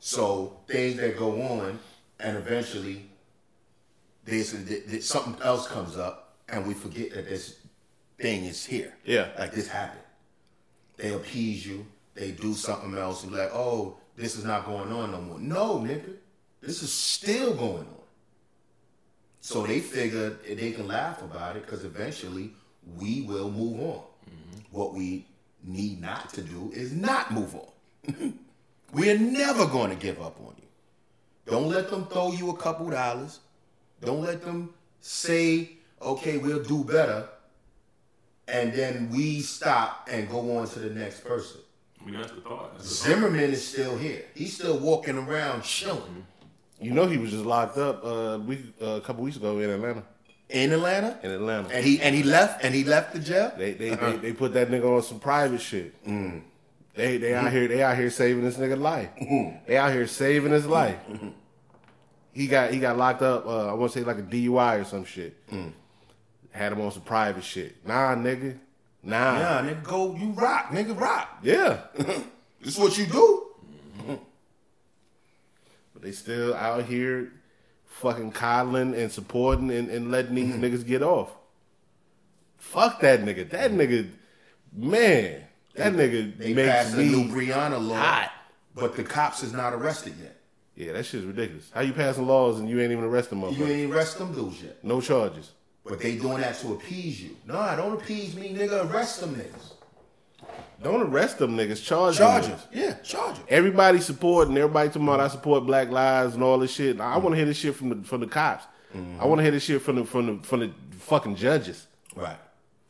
So 0.00 0.58
things 0.68 0.96
that 0.98 1.16
go 1.18 1.40
on, 1.40 1.78
and 2.20 2.36
eventually 2.36 3.08
there's 4.24 4.52
th- 4.52 4.86
th- 4.90 5.02
something 5.02 5.40
else 5.42 5.66
comes 5.66 5.96
up, 5.96 6.34
and 6.48 6.66
we 6.66 6.74
forget 6.74 7.12
that 7.14 7.28
this 7.28 7.56
thing 8.18 8.44
is 8.44 8.64
here. 8.64 8.94
Yeah. 9.04 9.28
like 9.38 9.52
this 9.52 9.68
happened. 9.68 10.00
They 10.96 11.12
appease 11.12 11.66
you. 11.66 11.86
They 12.14 12.30
do 12.30 12.54
something 12.54 12.96
else. 12.96 13.24
And 13.24 13.32
like, 13.32 13.50
oh, 13.52 13.98
this 14.16 14.36
is 14.36 14.44
not 14.44 14.64
going 14.64 14.90
on 14.90 15.12
no 15.12 15.20
more. 15.20 15.38
No, 15.38 15.78
nigga, 15.78 16.14
this 16.60 16.82
is 16.82 16.92
still 16.92 17.54
going 17.54 17.86
on. 17.86 17.96
So 19.40 19.64
they 19.64 19.80
figure 19.80 20.30
they 20.30 20.72
can 20.72 20.88
laugh 20.88 21.22
about 21.22 21.56
it 21.56 21.64
because 21.64 21.84
eventually 21.84 22.50
we 22.96 23.22
will 23.22 23.50
move 23.50 23.80
on. 23.80 24.00
Mm-hmm. 24.28 24.60
What 24.70 24.94
we 24.94 25.26
need 25.62 26.00
not 26.00 26.30
to 26.34 26.42
do 26.42 26.72
is 26.74 26.92
not 26.92 27.32
move 27.32 27.54
on. 27.54 28.38
we 28.92 29.10
are 29.10 29.18
never 29.18 29.66
going 29.66 29.90
to 29.90 29.96
give 29.96 30.20
up 30.20 30.38
on 30.40 30.54
you. 30.58 30.66
Don't 31.46 31.68
let 31.68 31.90
them 31.90 32.06
throw 32.06 32.32
you 32.32 32.50
a 32.50 32.56
couple 32.56 32.90
dollars. 32.90 33.40
Don't 34.00 34.22
let 34.22 34.42
them 34.42 34.74
say, 35.00 35.70
okay, 36.02 36.38
we'll 36.38 36.62
do 36.62 36.82
better. 36.82 37.28
And 38.48 38.72
then 38.72 39.10
we 39.10 39.40
stop 39.40 40.08
and 40.10 40.28
go 40.28 40.56
on 40.58 40.68
to 40.68 40.78
the 40.78 40.90
next 40.90 41.24
person. 41.24 41.60
I 42.00 42.04
mean, 42.04 42.20
that's 42.20 42.30
the 42.32 42.40
thought. 42.40 42.74
That's 42.74 42.88
the 42.88 43.08
thought. 43.08 43.20
Zimmerman 43.20 43.50
is 43.50 43.66
still 43.66 43.96
here. 43.96 44.24
He's 44.34 44.54
still 44.54 44.78
walking 44.78 45.18
around 45.18 45.62
chilling. 45.64 46.26
You 46.80 46.92
know 46.92 47.06
he 47.06 47.16
was 47.16 47.30
just 47.30 47.44
locked 47.44 47.78
up 47.78 48.04
uh, 48.04 48.38
week, 48.46 48.60
uh, 48.80 48.86
a 48.86 49.00
couple 49.00 49.24
weeks 49.24 49.36
ago 49.36 49.58
in 49.58 49.70
Atlanta. 49.70 50.04
In 50.50 50.72
Atlanta? 50.72 51.18
In 51.22 51.30
Atlanta. 51.32 51.68
And 51.70 51.84
he 51.84 52.00
and 52.00 52.14
he 52.14 52.22
left 52.22 52.62
and 52.62 52.74
he 52.74 52.84
left 52.84 53.12
the 53.14 53.18
jail? 53.18 53.52
They 53.56 53.72
they, 53.72 53.90
they 53.90 54.16
they 54.18 54.32
put 54.32 54.52
that 54.52 54.68
nigga 54.68 54.84
on 54.96 55.02
some 55.02 55.18
private 55.18 55.60
shit. 55.60 55.94
They 56.94 57.16
they 57.16 57.34
out 57.34 57.50
here 57.50 57.66
they 57.66 57.82
out 57.82 57.96
here 57.96 58.10
saving 58.10 58.44
this 58.44 58.56
nigga 58.56 58.78
life. 58.78 59.08
They 59.66 59.76
out 59.76 59.90
here 59.92 60.06
saving 60.06 60.52
his 60.52 60.66
life. 60.66 60.98
He 62.32 62.46
got 62.46 62.70
he 62.70 62.78
got 62.78 62.96
locked 62.96 63.22
up. 63.22 63.46
Uh, 63.46 63.70
I 63.70 63.72
want 63.72 63.90
to 63.92 63.98
say 63.98 64.04
like 64.04 64.18
a 64.18 64.22
DUI 64.22 64.82
or 64.82 64.84
some 64.84 65.04
shit. 65.04 65.36
Had 66.56 66.72
him 66.72 66.80
on 66.80 66.90
some 66.90 67.02
private 67.02 67.44
shit. 67.44 67.86
Nah, 67.86 68.14
nigga. 68.14 68.58
Nah. 69.02 69.38
Yeah, 69.38 69.62
nigga, 69.62 69.82
go 69.84 70.16
you 70.16 70.30
rock, 70.30 70.70
nigga 70.70 70.98
rock. 70.98 71.38
Yeah. 71.42 71.80
This 72.58 72.74
is 72.74 72.80
what 72.80 72.98
you 72.98 73.06
do. 73.06 73.46
Mm-hmm. 73.98 74.14
but 75.92 76.02
they 76.02 76.10
still 76.10 76.52
out 76.54 76.84
here 76.84 77.30
fucking 77.84 78.32
coddling 78.32 78.92
and 78.94 79.12
supporting 79.12 79.70
and, 79.70 79.88
and 79.88 80.10
letting 80.10 80.34
these 80.34 80.54
mm-hmm. 80.54 80.64
niggas 80.64 80.84
get 80.84 81.02
off. 81.02 81.30
Fuck 82.56 83.00
that 83.02 83.20
nigga. 83.20 83.48
That 83.50 83.70
mm-hmm. 83.70 83.80
nigga, 83.80 84.10
man. 84.72 85.42
That 85.74 85.92
nigga 85.92 86.36
They 86.38 86.54
makes 86.54 86.68
passed 86.68 86.94
a 86.94 86.96
me 86.96 87.08
new 87.10 87.28
Breonna 87.32 87.86
law, 87.86 87.96
hot. 87.96 88.32
but 88.74 88.96
the 88.96 89.04
cops 89.04 89.44
is 89.44 89.52
not 89.52 89.72
arrested 89.74 90.14
yet. 90.20 90.40
Yeah, 90.74 90.92
that 90.94 91.04
shit's 91.06 91.24
ridiculous. 91.24 91.70
How 91.72 91.82
you 91.82 91.92
passing 91.92 92.26
laws 92.26 92.58
and 92.58 92.68
you 92.68 92.80
ain't 92.80 92.92
even 92.92 93.04
arresting 93.04 93.40
them? 93.40 93.54
You 93.54 93.66
ain't 93.66 93.92
arrest 93.92 94.18
them 94.18 94.34
dudes 94.34 94.62
yet. 94.62 94.82
No 94.82 95.00
charges. 95.00 95.52
But 95.88 96.00
they 96.00 96.16
doing 96.16 96.40
that 96.40 96.58
to 96.60 96.72
appease 96.72 97.22
you. 97.22 97.36
Nah, 97.46 97.76
don't 97.76 97.94
appease 97.94 98.34
me, 98.34 98.54
nigga. 98.54 98.92
Arrest 98.92 99.20
them 99.20 99.36
niggas. 99.36 99.72
Don't 100.82 101.02
arrest 101.02 101.38
them 101.38 101.56
niggas. 101.56 101.82
Charge 101.82 102.16
Charge 102.18 102.46
them. 102.46 102.58
Yeah, 102.72 102.94
charge 102.94 103.36
them. 103.36 103.44
Everybody 103.48 104.00
supporting. 104.00 104.56
Everybody 104.56 104.88
talking 104.88 105.04
about 105.04 105.20
I 105.20 105.28
support 105.28 105.64
Black 105.64 105.90
Lives 105.90 106.34
and 106.34 106.42
all 106.42 106.58
this 106.58 106.72
shit. 106.72 107.00
I 107.00 107.16
mm. 107.16 107.22
want 107.22 107.32
to 107.32 107.36
hear 107.36 107.46
this 107.46 107.56
shit 107.56 107.74
from 107.74 107.88
the 107.88 107.96
from 108.06 108.20
the 108.20 108.26
cops. 108.26 108.66
Mm-hmm. 108.94 109.20
I 109.20 109.26
want 109.26 109.38
to 109.38 109.42
hear 109.42 109.52
this 109.52 109.64
shit 109.64 109.80
from 109.80 109.96
the 109.96 110.04
from 110.04 110.26
the 110.26 110.42
from 110.46 110.60
the 110.60 110.70
fucking 110.98 111.36
judges, 111.36 111.86
Right. 112.14 112.36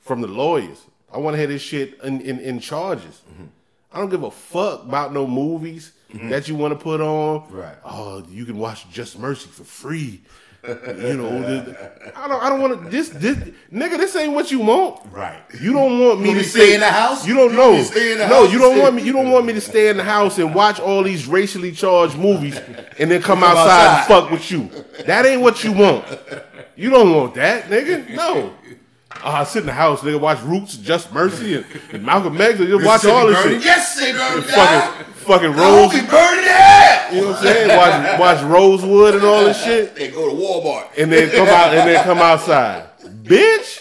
from 0.01 0.21
the 0.21 0.29
lawyers. 0.29 0.85
I 1.13 1.19
want 1.19 1.35
to 1.35 1.39
hear 1.39 1.47
this 1.47 1.63
shit 1.63 1.99
in 2.03 2.21
in, 2.21 2.41
in 2.41 2.61
charges. 2.61 3.23
Mm-hmm. 3.31 3.45
I 3.93 3.99
don't 3.99 4.11
give 4.11 4.25
a 4.25 4.31
fuck 4.31 4.83
about 4.83 5.13
no 5.13 5.27
movies 5.27 5.93
mm-hmm. 6.13 6.29
that 6.29 6.49
you 6.49 6.55
want 6.55 6.79
to 6.79 6.83
put 6.83 7.01
on. 7.01 7.47
Right. 7.51 7.77
Oh, 7.85 8.25
you 8.29 8.45
can 8.45 8.59
watch 8.59 8.89
Just 8.91 9.19
Mercy 9.19 9.49
for 9.49 9.65
free. 9.65 10.23
You 10.69 11.17
know, 11.17 11.41
the- 11.43 12.12
I 12.17 12.29
don't. 12.29 12.43
I 12.43 12.49
don't 12.49 12.61
want 12.61 12.85
to. 12.85 12.91
This, 12.91 13.09
this, 13.11 13.37
nigga. 13.73 13.97
This 13.99 14.14
ain't 14.17 14.33
what 14.33 14.51
you 14.51 14.61
want. 14.61 15.01
Right. 15.12 15.41
You 15.61 15.73
don't 15.73 16.01
want 16.01 16.21
me 16.21 16.33
to 16.35 16.39
to 16.41 16.45
stay 16.49 16.75
in 16.75 16.81
the 16.81 16.91
house? 16.91 17.27
You 17.27 17.35
don't 17.35 17.51
You 17.53 17.57
know. 17.57 17.71
want 17.71 17.79
me 17.79 17.83
to 17.85 17.93
stay 17.93 18.12
in 18.12 18.19
the 18.19 18.29
no, 18.29 18.45
you 18.45 18.59
don't 18.59 18.79
want 18.79 18.95
me. 18.95 19.03
You 19.03 19.12
don't 19.12 19.31
want 19.31 19.47
me 19.47 19.53
to 19.53 19.61
stay 19.61 19.89
in 19.89 19.97
the 19.97 20.05
house 20.05 20.39
and 20.39 20.55
watch 20.55 20.81
all 20.81 21.03
these 21.03 21.27
racially 21.27 21.73
charged 21.73 22.17
movies 22.19 22.57
and 22.99 23.11
then 23.11 23.23
come, 23.23 23.41
Come 23.41 23.45
outside, 23.45 23.99
and 23.99 24.07
fuck 24.07 24.31
with 24.31 24.51
you. 24.51 24.71
That 25.07 25.27
ain't 25.27 25.43
what 25.43 25.62
you 25.64 25.73
want. 25.73 26.05
You 26.75 26.91
don't 26.91 27.12
want 27.14 27.35
that, 27.35 27.64
nigga. 27.71 28.09
No. 28.14 28.53
Uh, 29.23 29.45
sit 29.45 29.61
in 29.61 29.67
the 29.67 29.73
house, 29.73 30.01
nigga. 30.03 30.21
Watch 30.21 30.41
Roots, 30.43 30.77
Just 30.77 31.12
Mercy, 31.12 31.57
and, 31.57 31.67
and 31.93 32.05
Malcolm 32.05 32.41
X. 32.41 32.59
And 32.61 32.69
just 32.69 32.85
watch 32.85 33.05
all 33.05 33.27
this 33.27 33.43
shit. 33.43 33.62
Yes, 33.64 33.97
they 33.99 34.12
burn 34.12 34.39
it 34.43 34.47
down. 34.49 35.05
Fucking, 35.05 35.14
fucking 35.14 35.53
Rose. 35.53 35.93
he 35.93 36.01
burn 36.03 36.39
it. 36.41 37.14
You 37.14 37.21
know 37.23 37.29
what 37.29 37.37
I'm 37.39 37.43
saying? 37.43 37.69
Watch, 37.77 38.21
watch 38.21 38.43
Rosewood 38.45 39.14
and 39.17 39.25
all 39.25 39.45
this 39.45 39.62
shit, 39.62 39.95
They 39.95 40.11
go 40.11 40.29
to 40.31 40.35
Walmart. 40.37 40.89
and 40.99 41.11
then 41.12 41.31
come 41.31 41.49
out 41.49 41.75
and 41.75 41.89
then 41.89 42.05
come 42.05 42.19
outside, 42.19 42.89
bitch. 43.23 43.81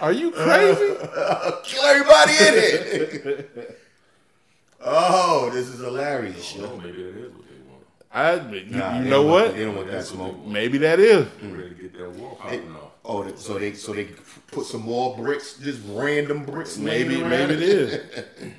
Are 0.00 0.12
you 0.12 0.32
crazy? 0.32 0.94
Kill 1.64 1.84
everybody 1.84 2.32
in 2.32 2.54
it. 2.54 3.78
oh, 4.84 5.50
this 5.52 5.68
is 5.68 5.78
hilarious. 5.80 6.56
Well, 6.56 6.76
maybe 6.78 7.02
that 7.04 7.16
is 7.16 7.32
what 7.32 7.44
they 7.48 7.70
want. 7.70 7.84
I, 8.12 8.34
you, 8.50 8.76
Nah, 8.76 8.98
you 8.98 9.04
know 9.04 9.10
don't 9.22 9.30
want- 9.30 9.46
what? 9.46 9.56
They 9.56 9.64
don't 9.64 9.76
want 9.76 9.90
that 9.92 10.04
smoke. 10.04 10.44
Maybe 10.46 10.78
that 10.78 10.98
is. 10.98 11.26
They 11.40 11.46
ready 11.48 11.68
to 11.68 11.74
get 11.74 11.98
that 11.98 12.10
wall 12.12 12.34
popping 12.40 12.74
off. 12.74 12.91
Oh, 13.04 13.24
they- 13.24 13.36
so 13.36 13.58
they 13.58 13.72
so 13.74 13.92
they 13.92 14.04
put 14.52 14.66
some 14.66 14.82
more 14.82 15.16
bricks, 15.16 15.54
just 15.58 15.80
random 15.88 16.44
bricks. 16.44 16.76
Maybe 16.78 17.22
maybe 17.22 17.54
it 17.54 17.62
is. 17.62 18.24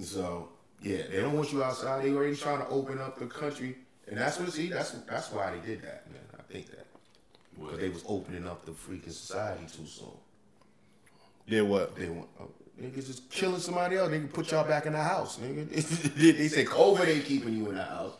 So 0.00 0.50
yeah, 0.82 1.02
they 1.10 1.20
don't 1.20 1.32
want 1.34 1.52
you 1.52 1.64
outside. 1.64 2.04
They 2.04 2.12
already 2.12 2.36
trying 2.36 2.58
to 2.58 2.68
open 2.68 3.00
up 3.00 3.18
the 3.18 3.26
country, 3.26 3.76
and 4.06 4.18
that's 4.18 4.38
what 4.38 4.52
see. 4.52 4.68
That's 4.68 4.90
that's 4.90 5.32
why 5.32 5.50
they 5.52 5.66
did 5.66 5.82
that, 5.82 6.10
man. 6.12 6.20
I 6.38 6.42
think 6.52 6.66
that 6.70 6.86
because 7.58 7.78
they 7.78 7.88
was 7.88 8.04
opening 8.06 8.46
up 8.46 8.66
the 8.66 8.72
freaking 8.72 9.12
society 9.12 9.64
too 9.74 9.86
soon. 9.86 10.08
Yeah, 11.46 11.62
what? 11.62 11.96
They 11.96 12.08
want. 12.08 12.28
Oh, 12.38 12.50
Niggas 12.80 13.06
just 13.06 13.30
killing 13.30 13.58
somebody 13.60 13.96
else. 13.96 14.10
They 14.10 14.18
can 14.18 14.28
put 14.28 14.50
y'all 14.50 14.68
back 14.68 14.84
in 14.84 14.92
the 14.92 15.02
house, 15.02 15.38
nigga. 15.38 15.66
they 16.36 16.48
say 16.48 16.64
COVID 16.66 17.06
ain't 17.08 17.24
keeping 17.24 17.56
you 17.56 17.70
in 17.70 17.76
the 17.76 17.82
house. 17.84 18.12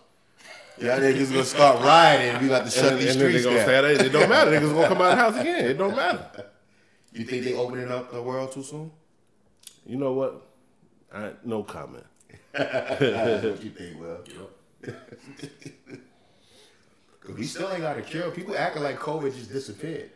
Y'all 0.78 0.98
niggas 1.00 1.30
gonna 1.30 1.44
start 1.44 1.82
rioting 1.82 2.28
and 2.28 2.42
we 2.42 2.48
got 2.48 2.64
to 2.66 2.70
shut 2.70 2.92
And, 2.92 3.00
these 3.00 3.12
and 3.12 3.20
then 3.20 3.28
streets 3.30 3.44
gonna 3.44 3.56
down. 3.56 3.66
say 3.98 4.06
it 4.06 4.12
don't 4.12 4.28
matter. 4.28 4.50
Niggas 4.50 4.74
gonna 4.74 4.88
come 4.88 5.00
out 5.00 5.10
of 5.12 5.16
the 5.16 5.22
house 5.22 5.40
again. 5.40 5.64
It 5.70 5.78
don't 5.78 5.96
matter. 5.96 6.44
You 7.12 7.24
think 7.24 7.44
they 7.44 7.54
opening 7.54 7.90
up 7.90 8.12
the 8.12 8.22
world 8.22 8.52
too 8.52 8.62
soon? 8.62 8.90
You 9.86 9.96
know 9.96 10.12
what? 10.12 10.42
I, 11.14 11.30
no 11.44 11.62
comment. 11.62 12.04
what 12.52 12.60
you 13.64 13.70
think, 13.70 13.98
Will? 14.00 14.18
Yep. 14.84 14.96
Cause 17.20 17.36
we 17.36 17.44
still 17.44 17.70
ain't 17.70 17.80
got 17.80 17.98
a 17.98 18.02
cure. 18.02 18.30
People 18.30 18.56
acting 18.56 18.82
like 18.82 18.98
COVID 18.98 19.34
just 19.34 19.50
disappeared. 19.50 20.10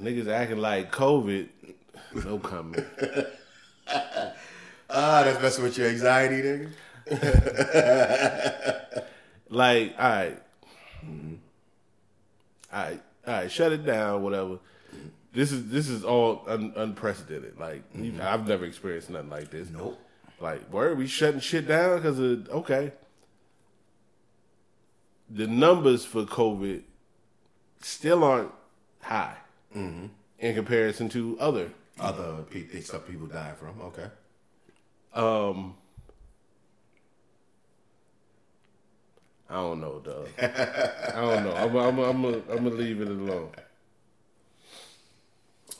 Niggas 0.00 0.28
acting 0.28 0.58
like 0.58 0.90
COVID. 0.90 1.48
No 2.24 2.38
comment. 2.38 2.86
Ah, 4.96 5.22
that's 5.24 5.40
messing 5.42 5.64
with 5.64 5.76
your 5.76 5.88
anxiety, 5.88 6.36
nigga. 6.36 6.70
like, 9.50 9.94
all 9.98 10.04
mm-hmm. 10.04 10.04
right. 10.04 10.38
All 12.72 12.82
right, 12.82 13.02
all 13.26 13.34
right, 13.34 13.50
shut 13.50 13.72
it 13.72 13.84
down, 13.86 14.22
whatever. 14.22 14.58
This 15.32 15.50
is 15.52 15.68
this 15.68 15.88
is 15.88 16.04
all 16.04 16.44
un- 16.46 16.72
unprecedented. 16.76 17.58
Like 17.58 17.82
you- 17.94 18.12
mm-hmm. 18.12 18.20
I've 18.22 18.48
never 18.48 18.64
experienced 18.64 19.10
nothing 19.10 19.30
like 19.30 19.50
this. 19.50 19.68
Nope. 19.70 20.00
Like, 20.40 20.68
where 20.68 20.90
are 20.90 20.94
we 20.94 21.06
shutting 21.06 21.40
shit 21.40 21.68
down 21.68 21.96
because 21.96 22.18
of 22.18 22.48
okay. 22.50 22.92
The 25.30 25.46
numbers 25.46 26.04
for 26.04 26.24
COVID 26.24 26.82
still 27.80 28.22
aren't 28.22 28.52
high 29.00 29.36
mm-hmm. 29.74 30.06
in 30.38 30.54
comparison 30.54 31.08
to 31.10 31.38
other. 31.40 31.70
Other 31.98 32.42
people, 32.50 32.80
stuff 32.82 33.06
people 33.06 33.26
dying 33.26 33.54
from. 33.54 33.80
Okay. 33.80 34.08
Um, 35.14 35.76
I 39.54 39.58
don't 39.58 39.80
know, 39.80 40.00
dog. 40.00 40.26
I 40.36 41.12
don't 41.14 41.44
know. 41.44 41.54
I'm 41.54 41.76
I'm 41.76 41.96
I'm 42.00 42.24
I'm 42.24 42.42
I'm 42.50 42.64
gonna 42.64 42.70
leave 42.70 43.00
it 43.00 43.06
alone. 43.06 43.50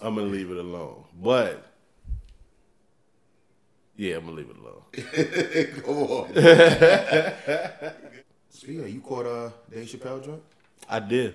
I'm 0.01 0.15
gonna 0.15 0.29
leave 0.29 0.53
it 0.53 0.59
alone. 0.59 1.03
But 1.21 1.73
yeah, 3.97 4.19
I'm 4.19 4.27
gonna 4.27 4.37
leave 4.37 4.51
it 4.51 4.59
alone. 4.59 4.85
Go 5.83 6.19
on. 6.19 6.29
Speaking 8.49 8.85
of, 8.85 8.91
you 8.91 9.01
caught 9.01 9.27
uh, 9.27 9.51
Dave 9.69 9.89
Chappelle 9.89 10.25
joint? 10.25 10.43
I 10.89 11.01
did. 11.01 11.35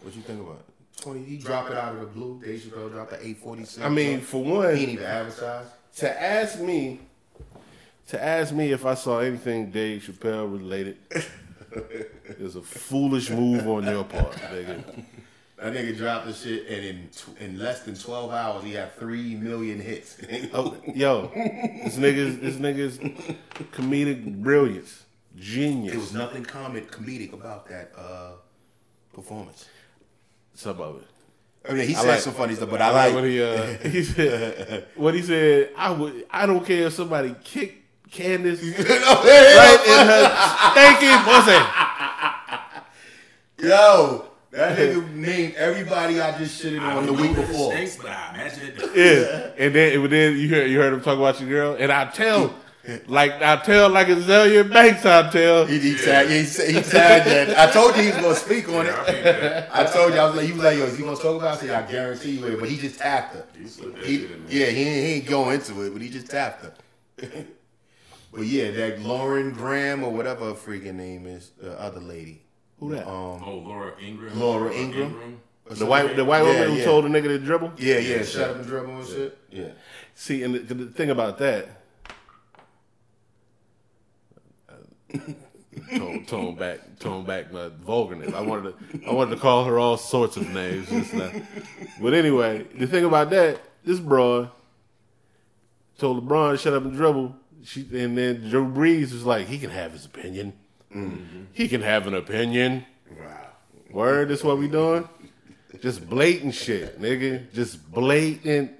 What 0.00 0.16
you 0.16 0.22
think 0.22 0.40
about 0.40 0.60
it? 0.60 0.64
20, 1.02 1.24
he 1.24 1.36
dropped 1.36 1.72
it 1.72 1.76
out 1.76 1.92
of 1.92 2.00
the 2.00 2.06
blue. 2.06 2.40
Dave 2.42 2.60
Chappelle 2.60 2.90
dropped 2.90 3.10
the 3.10 3.16
846. 3.16 3.84
I 3.84 3.90
mean, 3.90 4.12
joint. 4.12 4.24
for 4.24 4.42
one, 4.42 4.76
he 4.76 4.86
didn't 4.86 4.94
even 4.94 5.04
advertise. 5.04 5.66
to 5.96 6.22
ask 6.22 6.58
me 6.58 7.00
to 8.08 8.18
ask 8.22 8.54
me 8.54 8.72
if 8.72 8.86
I 8.86 8.94
saw 8.94 9.18
anything 9.20 9.70
Dave 9.70 10.00
Chappelle 10.02 10.50
related 10.50 10.96
is 12.38 12.56
a 12.56 12.62
foolish 12.62 13.30
move 13.30 13.66
on 13.68 13.84
your 13.84 14.04
part, 14.04 14.32
nigga. 14.32 15.04
That 15.58 15.74
nigga 15.74 15.96
dropped 15.96 16.26
the 16.26 16.32
shit, 16.32 16.66
and 16.68 16.84
in 16.84 17.08
tw- 17.14 17.38
in 17.40 17.58
less 17.58 17.80
than 17.82 17.94
12 17.94 18.30
hours, 18.32 18.64
he 18.64 18.72
had 18.72 18.94
3 18.96 19.34
million 19.36 19.78
hits. 19.80 20.16
Oh, 20.54 20.74
yo, 20.94 21.30
this 21.34 21.96
nigga's 21.96 22.38
this 22.38 22.56
nigga's 22.56 22.98
comedic 23.72 24.42
brilliance, 24.42 25.04
genius. 25.36 25.94
It 25.94 25.98
was 25.98 26.14
nothing 26.14 26.44
comic 26.44 26.90
comedic 26.90 27.32
about 27.34 27.68
that 27.68 27.92
uh, 27.96 28.32
performance. 29.12 29.66
some 30.54 30.80
of 30.80 31.02
it. 31.02 31.06
I 31.68 31.74
mean, 31.74 31.86
he 31.88 31.94
I 31.94 31.98
said 32.00 32.08
like- 32.08 32.20
some 32.20 32.32
funny 32.32 32.54
stuff, 32.54 32.70
but 32.70 32.80
I 32.80 32.88
I 32.88 32.90
like 32.92 33.06
like. 33.06 33.14
when 33.16 33.24
he 33.30 33.42
uh 33.42 33.66
he 33.90 34.02
said 34.02 34.86
what 34.96 35.12
he 35.14 35.20
said. 35.20 35.72
I 35.76 35.90
would 35.90 36.24
I 36.30 36.46
don't 36.46 36.64
care 36.64 36.86
if 36.86 36.94
somebody 36.94 37.34
kicked 37.44 37.79
Candace 38.10 38.62
right 38.62 39.82
in 39.86 40.06
her 40.06 40.24
stinking 40.72 41.18
pussy. 41.24 41.60
Yo, 43.68 44.26
that 44.50 44.76
nigga 44.78 45.14
named 45.14 45.54
everybody 45.54 46.20
I 46.20 46.36
just 46.38 46.62
shitted 46.62 46.80
I 46.80 46.96
on 46.96 47.06
the 47.06 47.12
week 47.12 47.34
before. 47.36 47.72
stinks, 47.72 47.96
but 47.96 48.06
I 48.10 48.30
imagine 48.34 48.68
it 48.68 48.78
does. 48.78 48.96
Yeah, 48.96 49.50
and 49.64 49.74
then 49.74 50.00
and 50.00 50.10
then 50.12 50.36
you 50.36 50.48
heard 50.48 50.70
you 50.70 50.78
heard 50.78 50.92
him 50.92 51.00
talk 51.02 51.18
about 51.18 51.40
your 51.40 51.48
girl, 51.48 51.76
and 51.78 51.92
I 51.92 52.06
tell 52.06 52.54
like 53.06 53.32
I 53.42 53.56
tell 53.56 53.90
like 53.90 54.06
Azealia 54.08 54.68
Banks. 54.72 55.04
I 55.04 55.30
tell 55.30 55.66
He, 55.66 55.78
he, 55.78 55.96
tagged, 55.96 56.30
he, 56.30 56.44
sa- 56.44 56.64
he 56.64 56.80
tagged 56.80 57.26
that. 57.26 57.56
I 57.58 57.70
told 57.70 57.94
you 57.96 58.02
he 58.02 58.08
was 58.08 58.16
gonna 58.16 58.34
speak 58.34 58.68
on 58.70 58.86
Yeah, 58.86 59.04
I 59.06 59.12
it. 59.12 59.68
I 59.70 59.84
told 59.84 60.14
you 60.14 60.18
I 60.18 60.24
was 60.24 60.34
like, 60.36 60.46
he 60.46 60.52
was 60.52 60.62
like, 60.64 60.78
yo, 60.78 60.84
is 60.84 60.96
he 60.96 61.04
gonna 61.04 61.16
talk 61.16 61.36
about 61.36 61.62
it? 61.62 61.70
I 61.70 61.84
I 61.86 61.90
guarantee 61.90 62.32
you 62.38 62.46
it. 62.46 62.58
But 62.58 62.70
he 62.70 62.78
just 62.78 62.98
tapped 62.98 63.34
her. 63.34 63.44
He 63.56 63.68
slipped 63.68 63.96
that 63.96 64.06
He, 64.06 64.18
shit 64.22 64.30
in 64.30 64.46
there. 64.46 64.56
yeah, 64.56 64.66
he, 64.72 64.82
ain't- 64.82 65.06
he 65.06 65.12
ain't 65.16 65.26
going 65.26 65.54
into 65.60 65.82
it, 65.82 65.92
but 65.92 66.00
he 66.02 66.08
just 66.08 66.28
tapped 66.30 66.64
her. 66.64 67.44
But 68.32 68.42
yeah, 68.46 68.70
that 68.70 69.00
Lauren 69.00 69.52
Graham 69.52 70.04
or 70.04 70.12
whatever 70.12 70.46
her 70.46 70.52
freaking 70.52 70.94
name 70.94 71.26
is, 71.26 71.50
the 71.60 71.78
other 71.80 72.00
lady. 72.00 72.42
Who 72.78 72.90
that? 72.94 73.06
Um, 73.06 73.42
Oh, 73.44 73.62
Laura 73.66 73.92
Ingraham. 74.00 74.38
Laura 74.38 74.72
Ingraham. 74.72 75.40
the 75.68 75.84
white 75.86 76.14
the 76.16 76.24
white 76.24 76.44
Yeah, 76.44 76.52
woman 76.52 76.68
who 76.70 76.76
yeah. 76.78 76.84
told 76.84 77.04
the 77.04 77.08
nigga 77.08 77.24
to 77.24 77.38
dribble. 77.38 77.72
yeah, 77.78 77.98
yeah, 77.98 78.22
shut 78.22 78.50
up 78.50 78.56
and 78.56 78.64
dribble 78.66 78.96
and 79.00 79.06
shit. 79.08 79.38
Yeah. 79.50 79.68
See, 80.14 80.42
and 80.44 80.54
the, 80.54 80.74
the 80.74 80.86
thing 80.86 81.10
about 81.10 81.38
that, 81.38 81.68
tone, 85.96 86.24
tone 86.26 86.54
back, 86.54 86.98
tone 86.98 87.24
back 87.24 87.52
my 87.52 87.68
vulgarness. 87.84 88.32
I 88.34 88.40
wanted 88.40 88.74
to, 89.02 89.08
I 89.08 89.12
wanted 89.12 89.34
to 89.34 89.40
call 89.40 89.64
her 89.64 89.78
all 89.78 89.96
sorts 89.96 90.36
of 90.36 90.48
names. 90.50 90.88
Just 90.88 91.14
not. 91.14 91.32
But 92.00 92.14
anyway, 92.14 92.66
the 92.78 92.86
thing 92.86 93.04
about 93.04 93.30
that, 93.30 93.60
this 93.84 93.98
broad 94.00 94.50
told 95.98 96.26
LeBron 96.26 96.52
to 96.52 96.58
shut 96.58 96.72
up 96.74 96.84
and 96.84 96.92
dribble. 96.94 97.34
She, 97.64 97.80
and 97.92 98.16
then 98.16 98.48
Joe 98.48 98.64
Brees 98.64 99.12
was 99.12 99.24
like, 99.24 99.46
he 99.46 99.58
can 99.58 99.70
have 99.70 99.92
his 99.92 100.04
opinion. 100.06 100.54
Mm-hmm. 100.94 101.44
He 101.52 101.68
can 101.68 101.82
have 101.82 102.06
an 102.06 102.14
opinion. 102.14 102.86
Wow. 103.18 103.46
Word, 103.90 104.28
this 104.28 104.42
what 104.42 104.58
we 104.58 104.68
doing? 104.68 105.08
Just 105.80 106.08
blatant 106.08 106.54
shit, 106.54 107.00
nigga. 107.00 107.52
Just 107.52 107.90
blatant 107.90 108.72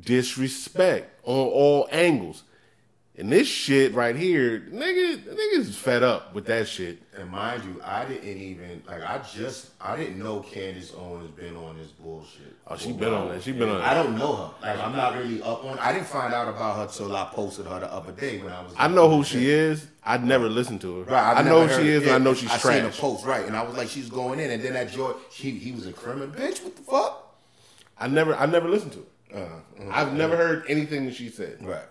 disrespect 0.00 1.20
on 1.24 1.46
all 1.48 1.88
angles. 1.90 2.44
And 3.16 3.30
this 3.30 3.46
shit 3.46 3.94
right 3.94 4.16
here, 4.16 4.66
nigga, 4.72 5.22
niggas 5.22 5.72
fed 5.72 6.02
up 6.02 6.34
with 6.34 6.46
that 6.46 6.66
shit. 6.66 7.00
And 7.16 7.30
mind 7.30 7.62
you, 7.62 7.80
I 7.84 8.04
didn't 8.06 8.26
even 8.26 8.82
like. 8.88 9.02
I 9.02 9.18
just 9.18 9.70
I 9.80 9.96
didn't 9.96 10.18
know 10.18 10.40
Candace 10.40 10.92
Owens 10.98 11.30
been 11.30 11.56
on 11.56 11.78
this 11.78 11.92
bullshit. 11.92 12.56
Oh, 12.66 12.76
she 12.76 12.90
been 12.90 13.14
on 13.14 13.28
that. 13.28 13.40
She 13.44 13.52
been 13.52 13.68
on 13.68 13.80
I 13.82 13.94
don't 13.94 14.18
know 14.18 14.34
her. 14.34 14.50
Like 14.62 14.80
I'm 14.80 14.96
not 14.96 15.16
really 15.16 15.40
up 15.42 15.64
on. 15.64 15.78
I 15.78 15.92
didn't 15.92 16.08
find 16.08 16.34
out 16.34 16.48
about 16.48 16.76
her 16.76 16.92
till 16.92 17.14
I 17.14 17.26
posted 17.26 17.66
her 17.66 17.78
the 17.78 17.92
other 17.92 18.10
day 18.10 18.38
when 18.42 18.52
I 18.52 18.62
was. 18.62 18.74
I 18.76 18.88
know 18.88 19.08
who 19.08 19.22
she 19.22 19.48
is. 19.48 19.86
I 20.04 20.16
never 20.16 20.48
listened 20.48 20.80
to 20.80 20.98
her. 20.98 21.04
Right, 21.04 21.36
I 21.36 21.42
know 21.42 21.68
who 21.68 21.82
she 21.82 21.88
is, 21.88 22.02
and 22.02 22.12
I 22.12 22.18
know 22.18 22.34
she's 22.34 22.50
I 22.50 22.56
seen 22.58 22.84
a 22.84 22.90
post 22.90 23.24
right, 23.24 23.46
and 23.46 23.56
I 23.56 23.62
was 23.62 23.76
like, 23.76 23.88
she's 23.88 24.10
going 24.10 24.40
in, 24.40 24.50
and 24.50 24.60
then 24.60 24.72
that 24.72 24.90
George, 24.90 25.16
she 25.30 25.52
he 25.52 25.70
was 25.70 25.86
a 25.86 25.92
criminal 25.92 26.26
bitch. 26.26 26.64
What 26.64 26.74
the 26.74 26.82
fuck? 26.82 27.36
I 27.96 28.08
never, 28.08 28.34
I 28.34 28.46
never 28.46 28.68
listened 28.68 28.92
to 28.94 29.06
her. 29.32 29.44
Uh, 29.44 29.90
I've 29.92 30.12
never 30.14 30.36
heard 30.36 30.64
anything 30.68 31.06
that 31.06 31.14
she 31.14 31.28
said. 31.28 31.64
right. 31.64 31.84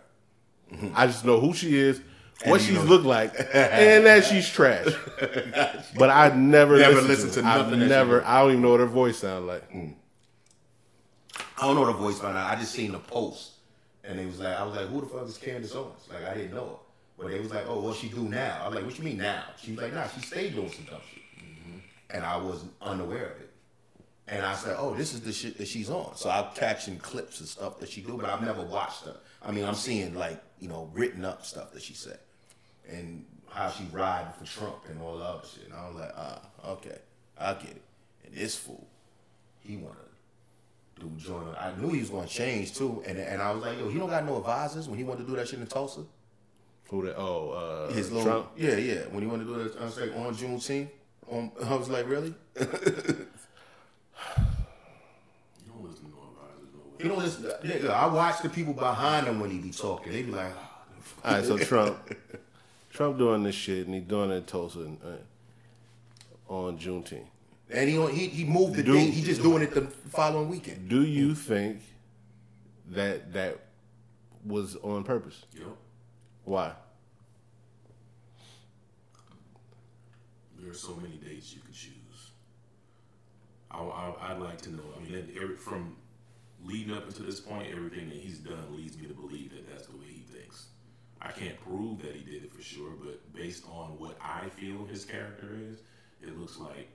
Mm-hmm. 0.73 0.89
I 0.95 1.07
just 1.07 1.23
know 1.25 1.39
who 1.39 1.53
she 1.53 1.77
is, 1.77 2.01
And 2.41 2.51
what 2.51 2.61
she's 2.61 2.83
looked 2.83 3.05
like, 3.05 3.33
and 3.53 4.05
that 4.05 4.25
she's 4.25 4.49
trash. 4.49 4.87
But 5.97 6.09
I 6.09 6.29
never, 6.35 6.77
Never 6.77 6.95
listened, 6.95 7.07
listened 7.07 7.33
to, 7.33 7.41
to 7.41 7.45
nothing 7.45 7.81
I've 7.81 7.89
never. 7.89 8.25
I 8.25 8.41
don't 8.41 8.51
even 8.51 8.61
know 8.63 8.71
what 8.71 8.79
her 8.79 8.85
voice 8.87 9.19
sounds 9.19 9.45
like. 9.45 9.71
Mm. 9.71 9.93
I 11.57 11.67
don't 11.67 11.75
know 11.75 11.85
the 11.85 11.93
voice 11.93 12.19
by 12.19 12.33
now. 12.33 12.47
I 12.47 12.55
just 12.55 12.71
seen 12.71 12.91
the 12.91 12.99
post, 12.99 13.51
and 14.03 14.19
it 14.19 14.25
was 14.25 14.39
like, 14.39 14.57
I 14.57 14.63
was 14.63 14.75
like, 14.75 14.87
who 14.87 15.01
the 15.01 15.07
fuck 15.07 15.27
is 15.27 15.37
Candace 15.37 15.75
Owens? 15.75 16.07
Like, 16.11 16.25
I 16.25 16.33
didn't 16.33 16.55
know 16.55 16.65
her, 16.65 16.75
but 17.17 17.31
they 17.31 17.39
was 17.39 17.51
like, 17.51 17.65
oh, 17.67 17.79
what 17.79 17.95
she 17.97 18.09
do 18.09 18.23
now? 18.23 18.61
I 18.63 18.67
was 18.67 18.75
like, 18.75 18.85
what 18.85 18.97
you 18.97 19.03
mean 19.03 19.17
now? 19.17 19.43
She 19.61 19.71
was 19.71 19.81
like, 19.81 19.93
nah, 19.93 20.07
she 20.07 20.21
stayed 20.21 20.55
doing 20.55 20.71
some 20.71 20.85
dumb 20.85 21.01
shit, 21.13 21.23
mm-hmm. 21.39 21.77
and 22.09 22.25
I 22.25 22.37
was 22.37 22.65
unaware 22.81 23.27
of 23.27 23.41
it. 23.41 23.49
And 24.27 24.45
I 24.45 24.55
said, 24.55 24.75
oh, 24.79 24.93
this 24.93 25.13
is 25.13 25.21
the 25.21 25.33
shit 25.33 25.57
that 25.57 25.67
she's 25.67 25.89
on. 25.89 26.15
So 26.15 26.29
I'm 26.29 26.45
catching 26.55 26.97
clips 26.97 27.39
and 27.39 27.47
stuff 27.47 27.79
that 27.79 27.89
she 27.89 28.01
do, 28.01 28.17
but 28.17 28.25
I've 28.25 28.41
never 28.41 28.61
watched 28.61 29.05
her. 29.05 29.17
I 29.41 29.51
mean, 29.51 29.65
I'm 29.65 29.75
seeing 29.75 30.15
like 30.15 30.41
you 30.63 30.69
know 30.69 30.89
written 30.93 31.25
up 31.25 31.45
stuff 31.45 31.73
that 31.73 31.81
she 31.81 31.93
said, 31.93 32.19
and 32.89 33.25
how 33.49 33.69
she 33.69 33.83
riding 33.91 34.31
for 34.39 34.45
Trump 34.45 34.77
and 34.89 35.01
all 35.01 35.17
the 35.17 35.23
other 35.25 35.45
shit. 35.45 35.65
And 35.65 35.73
I 35.73 35.87
was 35.87 35.95
like, 35.97 36.11
ah, 36.15 36.39
okay, 36.69 36.97
I 37.37 37.53
get 37.55 37.71
it. 37.71 37.81
And 38.25 38.33
this 38.33 38.55
fool, 38.55 38.87
he 39.59 39.75
wanna 39.75 39.97
do 41.01 41.11
join. 41.17 41.53
I 41.59 41.73
knew 41.75 41.89
he 41.89 41.99
was 41.99 42.09
gonna 42.09 42.27
change 42.27 42.75
too, 42.75 43.03
and 43.05 43.17
and 43.17 43.41
I 43.41 43.51
was 43.51 43.61
like, 43.61 43.77
yo, 43.77 43.89
he 43.89 43.99
don't 43.99 44.09
got 44.09 44.25
no 44.25 44.37
advisors 44.37 44.87
when 44.87 44.97
he 44.97 45.03
wanted 45.03 45.23
to 45.23 45.29
do 45.31 45.35
that 45.35 45.49
shit 45.49 45.59
in 45.59 45.67
Tulsa. 45.67 46.05
Who 46.89 47.05
that? 47.07 47.15
Oh, 47.17 47.49
uh, 47.49 47.91
His 47.93 48.11
little, 48.11 48.31
Trump. 48.31 48.51
yeah, 48.55 48.77
yeah. 48.77 49.01
When 49.11 49.21
he 49.23 49.27
wanted 49.27 49.45
to 49.45 49.53
do 49.55 49.63
that, 49.65 49.81
I 49.81 49.85
was 49.85 49.99
like 49.99 50.15
on 50.15 50.33
Juneteenth. 50.33 50.89
On, 51.27 51.51
I 51.65 51.75
was 51.75 51.89
like, 51.89 52.07
really? 52.07 52.33
You 52.55 52.65
don't 55.67 55.83
listen 55.83 56.05
to 56.05 56.11
no 56.11 56.92
advisors, 57.11 57.39
no 57.39 57.49
way. 57.49 57.55
You 57.55 57.69
know, 57.69 57.69
this, 57.69 57.81
nigga, 57.81 57.89
I 57.89 58.07
watch 58.07 58.41
the 58.41 58.49
people 58.49 58.73
behind 58.73 59.27
him 59.27 59.39
when 59.39 59.51
he 59.51 59.59
be 59.59 59.71
talking. 59.71 60.11
They 60.11 60.23
be 60.23 60.31
like, 60.31 60.53
All 61.23 61.33
right, 61.33 61.45
so 61.45 61.57
Trump, 61.57 61.97
Trump 62.91 63.17
doing 63.17 63.43
this 63.43 63.55
shit, 63.55 63.85
and 63.85 63.95
he 63.95 64.01
doing 64.01 64.31
it 64.31 64.35
in 64.35 64.43
Tulsa 64.43 64.79
uh, 64.79 66.53
on 66.53 66.77
Juneteenth. 66.77 67.25
and 67.69 67.89
he 67.89 68.07
he 68.11 68.27
he 68.27 68.45
moved 68.45 68.75
the 68.75 68.83
Do- 68.83 68.93
date. 68.93 69.13
He 69.13 69.21
just 69.21 69.41
doing 69.41 69.63
it 69.63 69.73
the 69.73 69.81
following 70.09 70.49
weekend. 70.49 70.89
Do 70.89 71.03
you 71.03 71.35
think 71.35 71.81
that 72.91 73.33
that 73.33 73.59
was 74.45 74.75
on 74.77 75.03
purpose? 75.03 75.45
Yep. 75.53 75.67
Why? 76.45 76.73
There 80.59 80.71
are 80.71 80.75
so 80.75 80.95
many 80.95 81.15
dates 81.15 81.53
you 81.53 81.61
can 81.61 81.73
choose. 81.73 81.93
I, 83.71 83.79
I, 83.79 84.33
would 84.33 84.43
like 84.43 84.61
to 84.61 84.71
know. 84.71 84.83
I 84.95 85.01
mean, 85.03 85.57
from 85.57 85.95
leading 86.65 86.95
up 86.95 87.05
until 87.07 87.25
this 87.25 87.39
point, 87.39 87.67
everything 87.71 88.09
that 88.09 88.17
he's 88.17 88.39
done 88.39 88.75
leads 88.75 88.97
me 88.97 89.07
to 89.07 89.13
believe 89.13 89.51
that 89.51 89.69
that's 89.69 89.87
the 89.87 89.97
way 89.97 90.05
he 90.07 90.21
thinks. 90.21 90.67
I 91.21 91.31
can't 91.31 91.59
prove 91.61 92.01
that 92.01 92.15
he 92.15 92.23
did 92.23 92.43
it 92.43 92.53
for 92.53 92.61
sure, 92.61 92.91
but 93.03 93.33
based 93.33 93.63
on 93.71 93.97
what 93.99 94.17
I 94.21 94.49
feel 94.49 94.85
his 94.85 95.05
character 95.05 95.57
is, 95.69 95.79
it 96.21 96.37
looks 96.39 96.57
like 96.57 96.89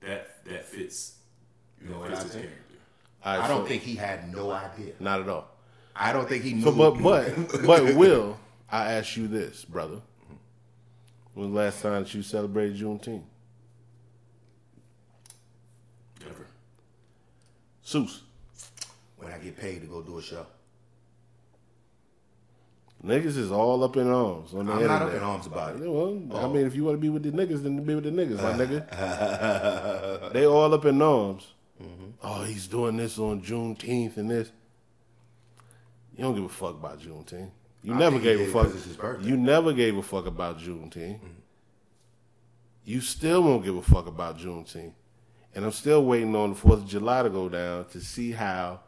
that 0.00 0.44
that 0.46 0.66
fits. 0.66 1.16
You 1.82 1.90
know 1.90 1.98
what 1.98 2.08
fits 2.10 2.20
I 2.20 2.22
his 2.24 2.32
think? 2.32 2.44
character. 2.46 2.74
All 3.24 3.36
right, 3.36 3.44
I 3.44 3.48
don't 3.48 3.62
so- 3.62 3.68
think 3.68 3.82
he 3.82 3.94
had 3.94 4.32
no 4.34 4.50
idea. 4.50 4.92
not 5.00 5.20
at 5.20 5.28
all. 5.28 5.48
I 5.94 6.12
don't 6.12 6.28
think 6.28 6.42
he 6.44 6.54
knew. 6.54 6.62
So, 6.62 6.72
but 6.72 6.92
but 7.02 7.34
but 7.66 7.94
Will, 7.94 8.38
I 8.70 8.92
ask 8.94 9.16
you 9.16 9.28
this, 9.28 9.64
brother. 9.64 10.00
When 11.34 11.46
was 11.46 11.54
the 11.54 11.58
last 11.58 11.82
time 11.82 12.02
that 12.04 12.14
you 12.14 12.22
celebrated 12.22 12.76
Juneteenth? 12.76 13.22
Never. 16.20 16.46
Seuss. 17.84 18.20
When 19.22 19.32
I 19.32 19.38
get 19.38 19.56
paid 19.56 19.80
to 19.82 19.86
go 19.86 20.02
do 20.02 20.18
a 20.18 20.22
show, 20.22 20.46
Niggas 23.04 23.36
is 23.36 23.50
all 23.50 23.82
up 23.82 23.96
in 23.96 24.08
arms 24.08 24.54
on 24.54 24.66
the 24.66 24.72
I'm 24.72 24.86
not 24.86 25.02
up 25.02 25.12
in 25.12 25.22
arms 25.22 25.46
about 25.46 25.74
it. 25.74 25.80
Well, 25.80 26.22
I 26.34 26.46
mean, 26.46 26.66
if 26.66 26.76
you 26.76 26.84
want 26.84 26.96
to 26.96 27.00
be 27.00 27.08
with 27.08 27.24
the 27.24 27.32
niggas, 27.32 27.64
then 27.64 27.82
be 27.82 27.96
with 27.96 28.04
the 28.04 28.10
niggas, 28.10 28.40
my 28.40 28.52
nigga. 28.52 30.32
they 30.32 30.46
all 30.46 30.72
up 30.72 30.84
in 30.84 31.02
arms. 31.02 31.48
Mm-hmm. 31.82 32.10
Oh, 32.22 32.44
he's 32.44 32.68
doing 32.68 32.96
this 32.96 33.18
on 33.18 33.42
Juneteenth 33.42 34.18
and 34.18 34.30
this. 34.30 34.52
You 36.16 36.22
don't 36.22 36.36
give 36.36 36.44
a 36.44 36.48
fuck 36.48 36.74
about 36.74 37.00
Juneteenth. 37.00 37.50
You 37.82 37.94
I 37.94 37.98
never 37.98 38.20
gave 38.20 38.40
a 38.40 38.46
fuck. 38.46 38.72
his 38.72 38.96
birthday. 38.96 39.28
You 39.28 39.36
never 39.36 39.72
gave 39.72 39.96
a 39.96 40.02
fuck 40.02 40.26
about 40.26 40.60
Juneteenth. 40.60 41.16
Mm-hmm. 41.16 41.26
You 42.84 43.00
still 43.00 43.42
won't 43.42 43.64
give 43.64 43.76
a 43.76 43.82
fuck 43.82 44.06
about 44.06 44.38
Juneteenth. 44.38 44.92
And 45.56 45.64
I'm 45.64 45.72
still 45.72 46.04
waiting 46.04 46.36
on 46.36 46.50
the 46.50 46.56
Fourth 46.56 46.80
of 46.80 46.86
July 46.86 47.24
to 47.24 47.30
go 47.30 47.48
down 47.48 47.86
to 47.86 48.00
see 48.00 48.30
how 48.30 48.80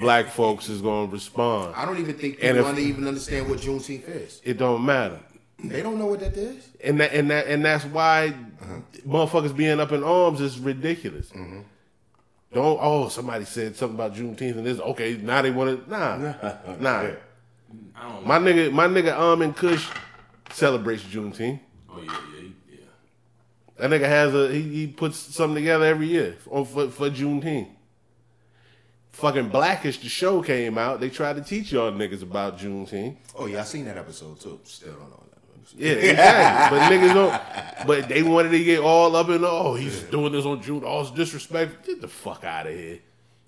black 0.00 0.28
folks 0.28 0.68
is 0.68 0.80
going 0.80 1.08
to 1.08 1.12
respond. 1.12 1.74
I 1.76 1.84
don't 1.84 1.98
even 1.98 2.14
think 2.14 2.38
And 2.42 2.56
people 2.56 2.72
if- 2.72 2.78
even 2.78 3.06
understand 3.08 3.48
what 3.48 3.58
Juneteenth 3.60 4.08
is. 4.08 4.40
It 4.44 4.58
don't 4.58 4.84
matter. 4.84 5.20
They 5.62 5.82
don't 5.82 5.98
know 5.98 6.06
what 6.06 6.20
that 6.20 6.36
is. 6.36 6.68
and 6.82 7.00
that 7.00 7.12
and 7.14 7.30
that 7.30 7.46
and 7.46 7.64
that's 7.64 7.84
why 7.86 8.34
motherfuckers 9.06 9.56
being 9.56 9.80
up 9.80 9.92
in 9.92 10.02
arms 10.04 10.40
is 10.40 10.58
ridiculous. 10.58 11.30
Don't 12.52 12.78
oh 12.80 13.08
somebody 13.08 13.44
said 13.44 13.74
something 13.74 13.94
about 13.96 14.14
Juneteenth 14.14 14.56
and 14.58 14.66
this 14.66 14.78
okay 14.80 15.16
now 15.16 15.42
they 15.42 15.50
want 15.50 15.84
to 15.84 15.90
nah 15.90 16.16
nah 16.18 16.30
I 16.36 16.52
don't 16.68 16.80
know. 16.82 17.16
my 18.26 18.38
nigga 18.38 18.72
my 18.72 18.86
nigga 18.86 19.18
um, 19.18 19.42
and 19.42 19.56
Kush 19.56 19.88
celebrates 20.52 21.02
Juneteenth. 21.02 21.60
oh 21.90 22.00
yeah, 22.02 22.16
yeah, 22.40 22.48
yeah. 22.70 22.78
That 23.78 23.90
nigga 23.90 24.06
has 24.06 24.34
a 24.34 24.52
he, 24.52 24.60
he 24.62 24.86
puts 24.86 25.16
something 25.16 25.56
together 25.56 25.84
every 25.86 26.06
year 26.08 26.36
for 26.44 26.64
for, 26.66 26.88
for 26.90 27.10
Juneteenth. 27.10 27.68
Fucking 29.14 29.48
Blackish, 29.48 29.98
the 29.98 30.08
show 30.08 30.42
came 30.42 30.76
out. 30.76 30.98
They 30.98 31.08
tried 31.08 31.36
to 31.36 31.42
teach 31.42 31.70
y'all 31.70 31.92
niggas 31.92 32.22
about 32.22 32.58
Juneteenth. 32.58 33.16
Oh 33.36 33.46
yeah, 33.46 33.60
I 33.60 33.64
seen 33.64 33.84
that 33.84 33.96
episode 33.96 34.40
too. 34.40 34.58
Still 34.64 34.92
don't 34.94 35.08
know 35.08 35.22
that. 35.30 35.72
Yeah, 35.76 35.92
exactly. 35.92 36.78
but 36.78 36.90
niggas 36.90 37.14
don't. 37.14 37.86
But 37.86 38.08
they 38.08 38.24
wanted 38.24 38.50
to 38.50 38.64
get 38.64 38.80
all 38.80 39.14
up 39.14 39.28
in. 39.28 39.44
Oh, 39.44 39.74
he's 39.76 40.02
doing 40.02 40.32
this 40.32 40.44
on 40.44 40.60
June. 40.62 40.82
All 40.82 41.02
this 41.04 41.12
disrespect. 41.12 41.86
Get 41.86 42.00
the 42.00 42.08
fuck 42.08 42.42
out 42.42 42.66
of 42.66 42.74
here. 42.74 42.98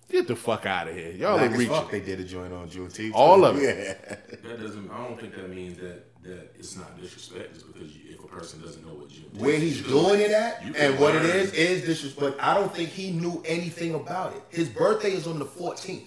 Get 0.08 0.28
the 0.28 0.36
fuck 0.36 0.66
out 0.66 0.86
of 0.86 0.94
here. 0.94 1.10
Y'all 1.10 1.36
Black 1.36 1.50
ain't 1.50 1.58
reaching. 1.58 1.74
fuck, 1.74 1.90
they 1.90 2.00
did 2.00 2.20
a 2.20 2.24
joint 2.24 2.52
on 2.52 2.68
Juneteenth. 2.68 3.10
All 3.12 3.44
of 3.44 3.56
it. 3.58 3.98
Yeah. 4.08 4.16
That 4.44 4.60
doesn't. 4.60 4.88
I 4.88 5.04
don't 5.04 5.20
think 5.20 5.34
that 5.34 5.50
means 5.50 5.78
that 5.78 6.04
that 6.26 6.52
it's 6.58 6.76
not 6.76 7.00
disrespect. 7.00 7.54
Just 7.54 7.72
because 7.72 7.94
you, 7.96 8.14
if 8.14 8.24
a 8.24 8.28
person 8.28 8.60
doesn't 8.60 8.86
know 8.86 8.94
what 8.94 9.10
you 9.10 9.22
Where 9.38 9.58
he's 9.58 9.82
doing 9.82 10.20
it 10.20 10.30
at 10.30 10.62
and 10.76 10.98
what 10.98 11.14
it 11.14 11.22
learn. 11.22 11.36
is 11.36 11.52
is 11.52 11.82
disrespect. 11.84 12.36
I 12.40 12.54
don't 12.54 12.74
think 12.74 12.90
he 12.90 13.10
knew 13.10 13.42
anything 13.46 13.94
about 13.94 14.34
it. 14.34 14.42
His 14.48 14.68
birthday 14.68 15.12
is 15.12 15.26
on 15.26 15.38
the 15.38 15.46
14th. 15.46 16.06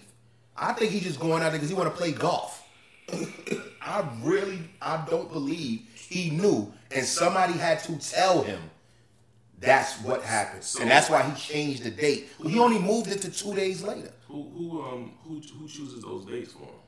I 0.57 0.73
think 0.73 0.91
he's 0.91 1.03
just 1.03 1.19
going 1.19 1.41
out 1.41 1.51
there 1.51 1.53
because 1.53 1.69
he 1.69 1.75
want 1.75 1.89
to 1.89 1.95
play 1.97 2.11
golf. 2.11 2.63
I 3.81 4.07
really, 4.21 4.59
I 4.81 5.03
don't 5.09 5.31
believe 5.31 5.81
he 5.95 6.29
knew, 6.31 6.71
and 6.91 7.05
somebody 7.05 7.53
had 7.53 7.79
to 7.85 7.97
tell 7.97 8.43
him 8.43 8.59
that's 9.59 9.95
what 10.01 10.21
happened, 10.21 10.65
and 10.79 10.89
that's 10.91 11.09
why 11.09 11.23
he 11.23 11.39
changed 11.39 11.83
the 11.83 11.91
date. 11.91 12.27
He 12.45 12.59
only 12.59 12.79
moved 12.79 13.09
it 13.11 13.21
to 13.21 13.31
two 13.31 13.55
days 13.55 13.81
later. 13.83 14.11
Who 14.27 14.43
who 14.55 14.81
um 14.81 15.13
who 15.23 15.41
who 15.57 15.67
chooses 15.67 16.03
those 16.03 16.25
dates 16.25 16.53
for 16.53 16.59
him? 16.59 16.78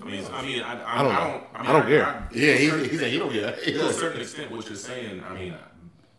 I 0.00 0.04
mean, 0.04 0.24
I 0.32 0.42
mean, 0.42 0.62
I, 0.62 0.80
I, 0.82 1.00
I 1.00 1.02
don't. 1.02 1.12
I 1.12 1.18
don't, 1.18 1.44
I, 1.54 1.62
mean, 1.62 1.70
I 1.70 1.72
don't 1.72 1.86
care. 1.86 2.28
Yeah, 2.32 2.52
he, 2.54 2.88
he 2.88 2.96
said 2.96 3.10
he 3.10 3.18
don't 3.18 3.32
care. 3.32 3.52
to 3.52 3.86
a 3.88 3.92
certain 3.92 4.20
extent, 4.20 4.50
what 4.50 4.66
you're 4.66 4.76
saying, 4.76 5.22
I 5.28 5.34
mean, 5.34 5.54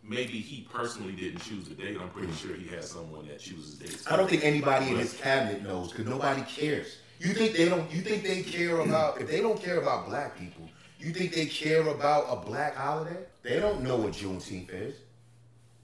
maybe 0.04 0.40
he 0.40 0.68
personally 0.72 1.14
didn't 1.14 1.40
choose 1.40 1.70
the 1.70 1.76
date. 1.76 1.98
I'm 2.00 2.10
pretty 2.10 2.34
sure 2.34 2.56
he 2.56 2.68
has 2.76 2.90
someone 2.90 3.28
that 3.28 3.40
chooses 3.40 3.76
dates. 3.76 4.12
I 4.12 4.18
don't 4.18 4.30
think 4.30 4.44
anybody 4.44 4.90
in 4.90 4.98
his 4.98 5.14
cabinet 5.14 5.64
knows 5.64 5.92
because 5.92 6.08
nobody 6.08 6.42
cares. 6.42 6.98
You 7.20 7.34
think 7.34 7.56
they 7.56 7.68
don't? 7.70 7.90
You 7.92 8.02
think 8.02 8.24
they 8.24 8.42
care 8.42 8.80
about? 8.80 9.22
If 9.22 9.30
they 9.30 9.42
don't 9.42 9.62
care 9.62 9.80
about 9.80 10.08
black 10.08 10.38
people, 10.38 10.70
you 11.00 11.12
think 11.12 11.34
they 11.34 11.46
care 11.46 11.88
about 11.88 12.26
a 12.30 12.36
black 12.36 12.76
holiday? 12.76 13.20
They 13.44 13.60
don't 13.60 13.82
know 13.82 13.98
what 13.98 14.14
Juneteenth 14.14 14.74
is. 14.74 14.96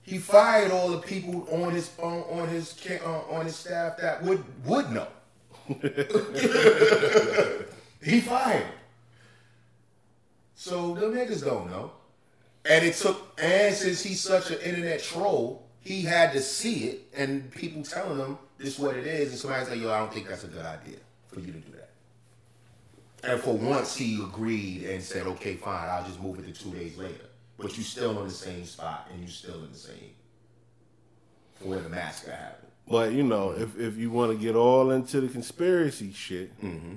He 0.02 0.18
fired 0.18 0.70
all 0.70 0.88
the 0.90 0.98
people 0.98 1.46
on 1.50 1.72
his 1.72 1.90
on, 1.98 2.22
on 2.40 2.48
his 2.48 2.74
uh, 3.04 3.22
on 3.30 3.44
his 3.44 3.56
staff 3.56 3.96
that 3.98 4.22
would 4.22 4.44
would 4.64 4.90
know. 4.90 5.08
he 8.02 8.20
fired. 8.20 8.66
So 10.54 10.94
the 10.94 11.06
niggas 11.06 11.44
don't 11.44 11.70
know. 11.70 11.92
And 12.68 12.84
it 12.84 12.94
took, 12.94 13.38
and 13.40 13.74
since 13.74 14.02
he's 14.02 14.20
such 14.20 14.50
an 14.50 14.58
internet 14.60 15.02
troll, 15.02 15.66
he 15.80 16.02
had 16.02 16.32
to 16.32 16.40
see 16.40 16.84
it, 16.88 17.02
and 17.16 17.48
people 17.52 17.82
telling 17.82 18.18
him 18.18 18.38
this 18.58 18.74
is 18.74 18.78
what 18.80 18.96
it 18.96 19.06
is, 19.06 19.30
and 19.30 19.38
somebody's 19.38 19.70
like, 19.70 19.80
"Yo, 19.80 19.92
I 19.92 20.00
don't 20.00 20.12
think 20.12 20.28
that's 20.28 20.42
a 20.42 20.48
good 20.48 20.66
idea 20.66 20.96
for 21.28 21.38
you 21.38 21.52
to 21.52 21.58
do 21.58 21.72
that." 21.72 21.90
And 23.22 23.40
for 23.40 23.54
once, 23.54 23.96
he 23.96 24.20
agreed 24.20 24.82
and 24.84 25.00
said, 25.02 25.26
"Okay, 25.26 25.54
fine, 25.54 25.88
I'll 25.88 26.04
just 26.04 26.20
move 26.20 26.40
it 26.40 26.52
to 26.52 26.64
two 26.64 26.72
days 26.72 26.96
later." 26.96 27.26
But 27.56 27.76
you're 27.76 27.84
still 27.84 28.20
in 28.20 28.26
the 28.26 28.34
same 28.34 28.64
spot, 28.64 29.08
and 29.12 29.20
you're 29.20 29.28
still 29.28 29.62
in 29.62 29.70
the 29.70 29.78
same 29.78 30.10
for 31.54 31.68
where 31.68 31.80
the 31.80 31.88
massacre 31.88 32.32
happened. 32.32 32.72
But 32.88 33.12
you 33.12 33.22
know, 33.22 33.52
if 33.52 33.78
if 33.78 33.96
you 33.96 34.10
want 34.10 34.32
to 34.32 34.38
get 34.38 34.56
all 34.56 34.90
into 34.90 35.20
the 35.20 35.28
conspiracy 35.28 36.12
shit, 36.12 36.60
mm-hmm. 36.60 36.96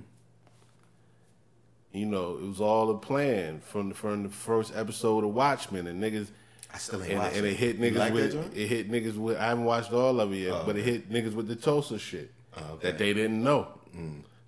You 1.91 2.05
know, 2.05 2.37
it 2.37 2.43
was 2.47 2.61
all 2.61 2.89
a 2.91 2.97
plan 2.97 3.59
from 3.61 3.89
the, 3.89 3.95
from 3.95 4.23
the 4.23 4.29
first 4.29 4.73
episode 4.75 5.23
of 5.23 5.33
Watchmen, 5.33 5.87
and 5.87 6.01
niggas. 6.01 6.27
I 6.71 6.77
still 6.77 7.01
ain't 7.01 7.11
And, 7.13 7.19
watching 7.19 7.37
and 7.39 7.47
it 7.47 7.53
hit 7.55 7.79
niggas 7.81 7.95
like 7.95 8.13
with 8.13 8.55
it 8.55 8.67
hit 8.67 8.91
niggas 8.91 9.15
with 9.17 9.37
I 9.37 9.47
haven't 9.47 9.63
watched 9.65 9.91
all 9.91 10.19
of 10.19 10.31
it 10.31 10.37
yet, 10.37 10.51
Oh, 10.53 10.63
but 10.67 10.75
it 10.77 10.85
hit 10.85 11.11
niggas 11.11 11.33
with 11.33 11.47
the 11.47 11.55
Tulsa 11.55 11.97
shit 11.97 12.31
Oh, 12.55 12.73
okay. 12.73 12.89
that 12.91 12.99
they 12.99 13.11
didn't 13.13 13.43
know. 13.43 13.67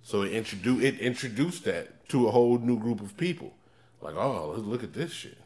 So 0.04 0.22
it 0.22 0.30
introduced 0.32 0.84
it 0.84 1.00
introduced 1.00 1.64
that 1.64 2.08
to 2.10 2.28
a 2.28 2.30
whole 2.30 2.58
new 2.58 2.78
group 2.78 3.00
of 3.00 3.16
people. 3.16 3.52
Like, 4.00 4.14
oh, 4.14 4.52
let's 4.54 4.62
look 4.66 4.84
at 4.84 4.92
this 4.92 5.10
shit. 5.12 5.36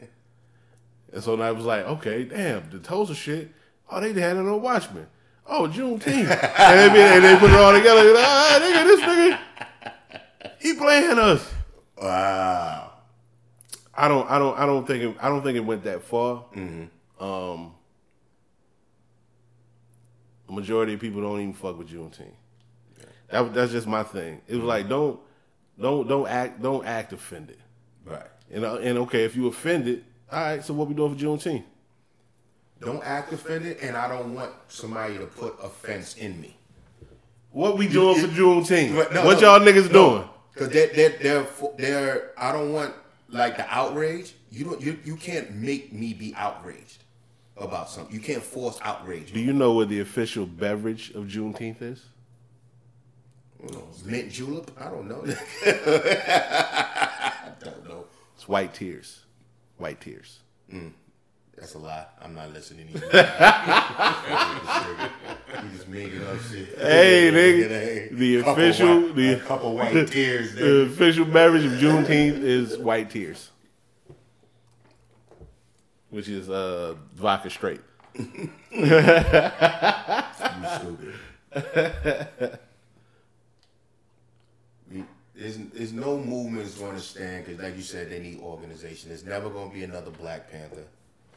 and 1.12 1.22
so 1.22 1.40
I 1.40 1.52
was 1.52 1.64
like, 1.64 1.84
okay, 1.86 2.24
damn, 2.24 2.68
the 2.70 2.78
Tulsa 2.80 3.14
shit. 3.14 3.50
Oh, 3.90 4.00
they 4.00 4.08
had 4.20 4.36
it 4.36 4.40
on 4.40 4.62
Watchmen. 4.62 5.06
Oh, 5.46 5.68
Juneteenth, 5.68 6.30
and, 6.58 6.94
they, 6.94 7.02
and 7.16 7.24
they 7.24 7.36
put 7.38 7.50
it 7.50 7.56
all 7.56 7.72
together. 7.72 8.00
and, 8.08 8.16
Ah, 8.18 8.58
nigga, 8.62 8.84
this 8.84 9.00
nigga, 9.00 9.38
he 10.60 10.74
playing 10.74 11.18
us. 11.18 11.52
Wow. 12.00 12.92
I 13.94 14.08
don't, 14.08 14.30
I 14.30 14.38
don't, 14.38 14.58
I 14.58 14.66
don't 14.66 14.86
think 14.86 15.02
it, 15.02 15.16
I 15.20 15.28
don't 15.28 15.42
think 15.42 15.56
it 15.56 15.64
went 15.64 15.84
that 15.84 16.02
far. 16.02 16.44
Mm-hmm. 16.54 17.24
Um, 17.24 17.74
the 20.46 20.52
majority 20.52 20.94
of 20.94 21.00
people 21.00 21.20
don't 21.20 21.40
even 21.40 21.52
fuck 21.52 21.78
with 21.78 21.88
Juneteenth. 21.88 22.32
That, 23.28 23.52
that's 23.54 23.72
just 23.72 23.86
my 23.86 24.02
thing. 24.02 24.40
It 24.48 24.56
was 24.56 24.64
like 24.64 24.88
don't, 24.88 25.20
don't, 25.80 26.08
don't 26.08 26.28
act, 26.28 26.62
don't 26.62 26.86
act 26.86 27.12
offended. 27.12 27.58
Right. 28.04 28.26
And 28.50 28.64
uh, 28.64 28.76
and 28.76 28.98
okay, 28.98 29.24
if 29.24 29.36
you 29.36 29.46
offended, 29.46 30.04
all 30.32 30.40
right. 30.40 30.64
So 30.64 30.74
what 30.74 30.88
we 30.88 30.94
doing 30.94 31.14
for 31.14 31.24
Juneteenth? 31.24 31.64
Don't 32.80 33.04
act 33.04 33.32
offended, 33.32 33.76
and 33.80 33.96
I 33.96 34.08
don't 34.08 34.34
want 34.34 34.52
somebody 34.68 35.18
to 35.18 35.26
put 35.26 35.56
offense 35.62 36.16
in 36.16 36.40
me. 36.40 36.56
What 37.52 37.76
we 37.78 37.86
doing 37.86 38.20
for 38.20 38.26
Juneteenth? 38.26 39.12
No, 39.12 39.24
what 39.24 39.40
y'all 39.40 39.60
niggas 39.60 39.92
no. 39.92 39.92
doing? 39.92 40.28
Cause 40.60 40.68
they're, 40.68 40.88
they're, 40.88 41.16
they're, 41.22 41.46
they're, 41.78 42.30
I 42.36 42.52
don't 42.52 42.74
want 42.74 42.92
like 43.30 43.56
the 43.56 43.66
outrage. 43.74 44.34
You 44.50 44.66
don't, 44.66 44.78
you, 44.78 44.98
you 45.06 45.16
can't 45.16 45.54
make 45.54 45.90
me 45.90 46.12
be 46.12 46.34
outraged 46.36 47.02
about 47.56 47.88
something. 47.88 48.14
You 48.14 48.20
can't 48.20 48.42
force 48.42 48.78
outrage. 48.82 49.32
Do 49.32 49.40
you 49.40 49.54
know 49.54 49.72
what 49.72 49.88
the 49.88 50.00
official 50.00 50.44
beverage 50.44 51.12
of 51.12 51.24
Juneteenth 51.24 51.80
is? 51.80 52.04
Know, 53.72 53.88
mint 54.04 54.30
julep? 54.30 54.70
I 54.78 54.90
don't 54.90 55.08
know. 55.08 55.24
I 55.64 57.52
don't 57.60 57.88
know. 57.88 58.04
It's 58.34 58.46
white 58.46 58.74
tears. 58.74 59.24
White 59.78 60.02
tears. 60.02 60.40
Mm. 60.70 60.92
That's 61.60 61.74
a 61.74 61.78
lie. 61.78 62.06
I'm 62.22 62.34
not 62.34 62.52
listening 62.52 62.86
to 62.88 62.92
you. 62.94 63.00
you 65.62 65.70
just 65.76 65.88
making 65.88 66.22
up 66.26 66.40
shit. 66.50 66.78
Hey, 66.78 67.30
nigga, 67.32 68.10
the 68.16 68.36
official- 68.40 69.02
white- 69.02 69.14
the- 69.16 69.32
a 69.34 69.40
couple 69.40 69.74
white 69.76 70.08
tears. 70.10 70.54
The 70.54 70.82
official 70.82 71.26
beverage 71.26 71.64
of 71.66 71.72
Juneteenth 71.72 72.42
is 72.42 72.78
white 72.78 73.10
tears, 73.10 73.50
which 76.08 76.28
is 76.28 76.48
uh, 76.48 76.94
vodka 77.14 77.50
straight. 77.50 77.80
You 78.14 78.50
stupid. 80.78 81.14
There's, 85.34 85.56
there's 85.72 85.92
no 85.94 86.18
movement 86.18 86.66
is 86.66 86.74
going 86.74 86.94
to 86.96 87.00
stand 87.00 87.46
because, 87.46 87.62
like 87.62 87.74
you 87.74 87.80
said, 87.82 88.10
they 88.10 88.18
need 88.20 88.40
organization. 88.40 89.08
There's 89.08 89.24
never 89.24 89.48
going 89.48 89.70
to 89.70 89.74
be 89.74 89.84
another 89.84 90.10
Black 90.10 90.50
Panther 90.50 90.84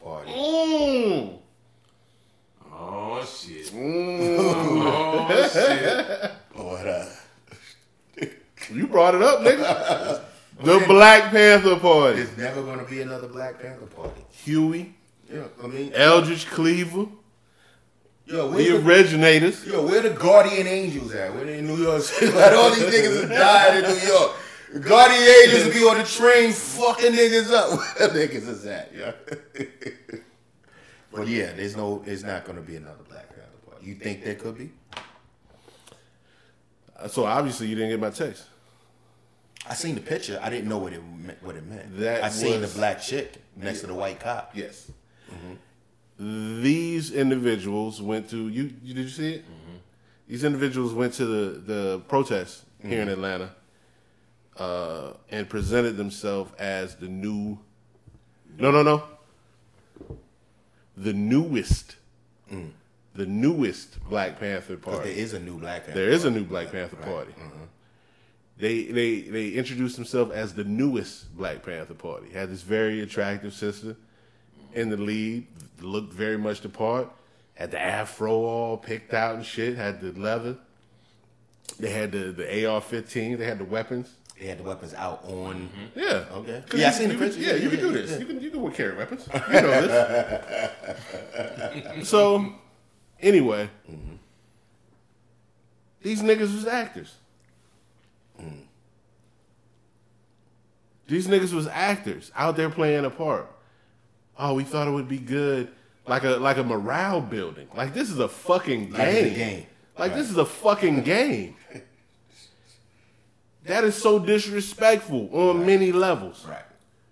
party. 0.04 0.32
Mm. 0.32 1.40
Oh 2.76 3.24
shit. 3.26 3.68
Mm. 3.68 4.38
Oh 4.40 5.50
shit. 5.54 6.32
But, 6.56 6.88
uh, 6.88 7.06
You 8.74 8.88
brought 8.88 9.16
it 9.16 9.22
up, 9.22 9.40
nigga. 9.42 10.22
the 10.64 10.84
Black 10.88 11.32
Panther 11.32 11.76
Party. 11.78 12.24
there's 12.24 12.38
never 12.38 12.62
going 12.64 12.80
to 12.80 12.86
be 12.86 13.02
another 13.02 13.28
Black 13.28 13.62
Panther 13.62 13.86
party. 13.88 14.22
Huey, 14.32 14.94
Yeah, 15.32 15.44
I 15.64 15.68
mean, 15.68 15.92
Eldridge 15.94 16.46
Cleaver, 16.48 17.06
yo, 18.26 18.50
where's 18.50 18.68
the 18.68 18.78
the, 18.78 18.86
originators. 18.88 19.66
yo, 19.66 19.86
where 19.86 20.02
the 20.02 20.12
Guardian 20.12 20.68
Angels 20.68 21.14
at? 21.14 21.34
Where 21.34 21.46
they 21.46 21.58
in 21.60 21.68
New 21.68 21.78
York 21.78 22.02
City? 22.02 22.32
Like, 22.36 22.54
all 22.54 22.70
these 22.72 22.84
niggas 22.84 23.22
have 23.22 23.30
died 23.30 23.84
in 23.84 23.90
New 23.92 24.02
York. 24.08 24.32
Angels 24.74 25.74
be 25.74 25.84
on 25.84 25.98
the 25.98 26.04
train 26.04 26.52
fucking 26.52 27.12
niggas 27.12 27.52
up. 27.52 27.70
Where 28.00 28.10
niggas 28.10 28.48
is 28.48 28.64
that, 28.64 28.92
yeah. 28.96 29.12
but 31.12 31.28
yeah, 31.28 31.54
there's 31.54 31.76
no, 31.78 32.00
there's 32.00 32.24
not 32.24 32.46
going 32.46 32.56
to 32.56 32.62
be 32.64 32.76
another 32.76 33.04
Black 33.08 33.30
Panther 33.30 33.70
party. 33.70 33.86
You 33.86 33.96
think 33.96 34.24
there 34.24 34.36
could 34.36 34.58
be? 34.58 34.72
Uh, 36.98 37.08
so 37.08 37.26
obviously 37.26 37.68
you 37.68 37.76
didn't 37.76 37.92
get 37.92 38.00
my 38.00 38.10
text. 38.10 38.46
I 39.70 39.76
seen 39.76 39.96
the 39.96 40.02
picture. 40.02 40.40
I 40.42 40.50
didn't 40.50 40.68
know 40.68 40.80
what 40.80 40.94
it 40.94 41.02
meant. 41.04 41.42
What 41.44 41.56
it 41.56 41.66
meant. 41.66 41.98
That 42.00 42.24
I 42.24 42.30
seen 42.30 42.62
was- 42.62 42.74
the 42.74 42.80
black 42.80 43.02
chick 43.02 43.36
next 43.56 43.82
to 43.82 43.88
the 43.88 43.94
white 43.94 44.20
cop. 44.20 44.52
Yes. 44.56 44.92
Mm-hmm. 45.32 46.62
These 46.62 47.12
individuals 47.12 48.02
went 48.02 48.30
to 48.32 48.50
you. 48.50 48.74
you 48.84 48.94
did 48.94 49.04
you 49.04 49.10
see 49.10 49.34
it? 49.36 49.46
Mm-hmm. 49.46 49.78
These 50.28 50.44
individuals 50.44 50.94
went 50.94 51.14
to 51.14 51.26
the 51.26 51.60
the 51.60 52.00
protest 52.08 52.64
here 52.82 53.02
in 53.02 53.08
mm-hmm. 53.08 53.14
Atlanta 53.14 53.52
uh, 54.58 55.14
and 55.32 55.50
presented 55.50 55.98
themselves 55.98 56.52
as 56.60 56.96
the 56.96 57.08
new. 57.08 57.58
No, 58.58 58.72
no, 58.72 58.84
no. 58.84 59.04
The 60.96 61.14
newest, 61.14 61.96
the 63.16 63.26
newest 63.26 64.00
Black 64.10 64.40
Panther 64.40 64.78
party. 64.78 65.10
is 65.18 65.34
a 65.34 65.40
new 65.40 65.58
black 65.58 65.86
Panther. 65.86 66.00
There 66.00 66.10
is 66.10 66.24
a 66.26 66.30
new 66.32 66.44
Black 66.44 66.72
Panther 66.72 66.98
Right. 66.98 67.06
party. 67.06 67.34
They 68.60 68.84
they 68.86 69.22
they 69.22 69.50
introduced 69.50 69.96
themselves 69.96 70.32
as 70.32 70.54
the 70.54 70.64
newest 70.64 71.36
Black 71.36 71.64
Panther 71.66 71.96
Party. 71.96 72.30
Had 72.32 72.52
this 72.52 72.62
very 72.62 73.02
attractive 73.02 73.54
sister 73.54 73.96
in 74.74 74.90
the 74.90 74.98
lead, 74.98 75.48
looked 75.82 76.14
very 76.14 76.38
much 76.38 76.62
the 76.62 76.70
part. 76.70 77.10
Had 77.56 77.72
the 77.72 77.82
afro 77.82 78.32
all 78.32 78.78
picked 78.78 79.14
out 79.16 79.36
and 79.36 79.44
shit. 79.46 79.76
Had 79.76 80.00
the 80.02 80.12
leather. 80.12 80.58
They 81.80 81.90
had 81.90 82.12
the 82.12 82.32
the 82.32 82.68
AR-15. 82.68 83.40
They 83.40 83.46
had 83.46 83.58
the 83.58 83.66
weapons. 83.66 84.14
They 84.44 84.50
had 84.50 84.60
the 84.60 84.64
weapons 84.64 84.94
out 84.94 85.24
on. 85.24 85.70
Mm-hmm. 85.70 86.00
Yeah. 86.00 86.26
Okay. 86.34 86.64
Yeah, 86.76 86.88
I 86.88 86.90
you- 86.90 86.98
seen 86.98 87.08
the 87.08 87.16
picture. 87.16 87.40
Can, 87.40 87.44
yeah, 87.44 87.54
Yeah, 87.54 87.64
you 87.64 87.70
can 87.70 87.80
do 87.80 87.92
this. 87.94 88.12
yeah. 88.12 88.18
You 88.18 88.26
can 88.26 88.42
you 88.42 88.52
can 88.52 88.72
carry 88.74 88.98
weapons. 88.98 89.26
You 89.34 89.62
know 89.62 89.88
this. 91.96 92.10
so, 92.10 92.52
anyway, 93.22 93.70
mm-hmm. 93.90 94.16
these 96.02 96.22
niggas 96.22 96.54
was 96.54 96.68
actors. 96.68 97.16
Mm. 98.38 98.64
These 101.08 101.28
niggas 101.30 101.54
was 101.54 101.68
actors 101.68 102.30
out 102.36 102.58
there 102.58 102.70
playing 102.70 103.06
a 103.06 103.10
part. 103.10 103.50
Oh, 104.38 104.56
we 104.56 104.66
thought 104.66 104.90
it 104.90 104.92
would 104.92 105.08
be 105.08 105.20
good, 105.20 105.70
like 106.06 106.26
a 106.26 106.32
like 106.32 106.58
a 106.58 106.66
morale 106.66 107.22
building. 107.22 107.70
Like 107.74 107.94
this 107.94 108.10
is 108.10 108.20
a 108.20 108.28
fucking 108.28 108.90
game. 108.90 108.92
Like 108.92 109.08
a 109.08 109.30
game. 109.30 109.66
Like 109.98 110.14
this 110.16 110.30
is 110.30 110.36
a 110.36 110.44
fucking 110.46 111.04
game. 111.04 111.56
That 113.66 113.84
is 113.84 113.96
so 113.96 114.20
disrespectful 114.20 115.30
on 115.32 115.66
many 115.66 115.92
levels. 115.92 116.46
Right. 116.48 116.64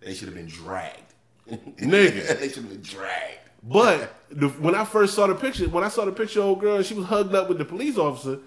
They 0.02 0.14
should 0.14 0.28
have 0.28 0.36
been 0.36 0.47
dragged. 0.47 0.97
Nigga. 1.49 2.39
they 2.39 2.47
should 2.49 2.64
have 2.64 2.70
been 2.70 2.82
dragged. 2.82 3.38
But 3.64 4.14
the, 4.32 4.47
when 4.49 4.74
I 4.76 4.86
first 4.86 5.14
saw 5.14 5.28
the 5.28 5.36
picture, 5.36 5.70
when 5.70 5.84
I 5.84 5.89
saw 5.89 6.06
the 6.06 6.12
picture 6.12 6.39
of 6.39 6.45
old 6.47 6.60
girl 6.62 6.82
she 6.82 6.93
was 6.95 7.06
hugged 7.06 7.36
up 7.36 7.47
with 7.47 7.58
the 7.60 7.66
police 7.66 7.97
officer, 7.97 8.39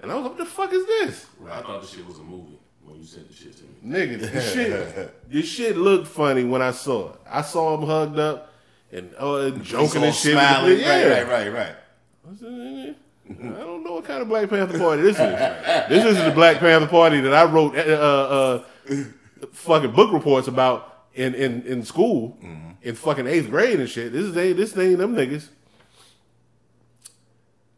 and 0.00 0.10
I 0.10 0.14
was 0.14 0.22
like, 0.24 0.30
what 0.32 0.38
the 0.38 0.46
fuck 0.46 0.72
is 0.72 0.84
this? 0.86 1.26
I 1.48 1.60
thought 1.60 1.82
the 1.82 1.86
shit 1.86 2.06
was 2.06 2.18
a 2.18 2.22
movie 2.22 2.58
when 2.84 2.96
you 2.98 3.04
sent 3.04 3.28
the 3.28 3.34
shit 3.34 3.54
to 3.58 3.64
me. 3.64 3.94
Nigga, 3.96 4.18
this 4.20 4.52
shit, 4.54 5.30
this 5.30 5.46
shit 5.46 5.76
looked 5.76 6.08
funny 6.08 6.44
when 6.44 6.62
I 6.62 6.70
saw 6.70 7.10
it. 7.12 7.20
I 7.30 7.42
saw 7.42 7.76
him 7.76 7.86
hugged 7.86 8.18
up 8.18 8.52
and 8.90 9.14
uh, 9.18 9.50
joking 9.50 10.02
and 10.04 10.14
shit. 10.14 10.34
with 10.34 10.34
the 10.34 10.40
Smiling. 10.40 10.72
police. 10.76 10.86
Right, 10.88 11.00
Yeah. 11.00 11.20
right, 11.20 11.52
right, 11.52 11.52
right. 11.52 12.96
I 13.28 13.34
said, 13.34 13.44
"Eh, 13.44 13.48
I 13.48 13.60
don't 13.60 13.84
know 13.84 13.92
what 13.94 14.04
kind 14.04 14.22
of 14.22 14.28
Black 14.28 14.48
Panther 14.48 14.78
party 14.78 15.02
this 15.02 15.16
is. 15.16 15.88
this 15.88 16.04
isn't 16.04 16.24
the 16.24 16.34
Black 16.34 16.58
Panther 16.58 16.86
party 16.88 17.20
that 17.20 17.32
I 17.34 17.44
wrote 17.44 17.76
uh, 17.76 18.62
uh, 18.90 19.04
fucking 19.52 19.92
book 19.92 20.12
reports 20.12 20.48
about 20.48 21.06
in, 21.14 21.34
in, 21.34 21.62
in 21.62 21.84
school 21.84 22.38
in 22.82 22.94
fucking 22.94 23.26
eighth 23.26 23.50
grade 23.50 23.78
and 23.78 23.88
shit. 23.88 24.12
This 24.12 24.24
is 24.24 24.34
they 24.34 24.52
this 24.52 24.72
thing 24.72 24.96
them 24.98 25.14
niggas. 25.14 25.48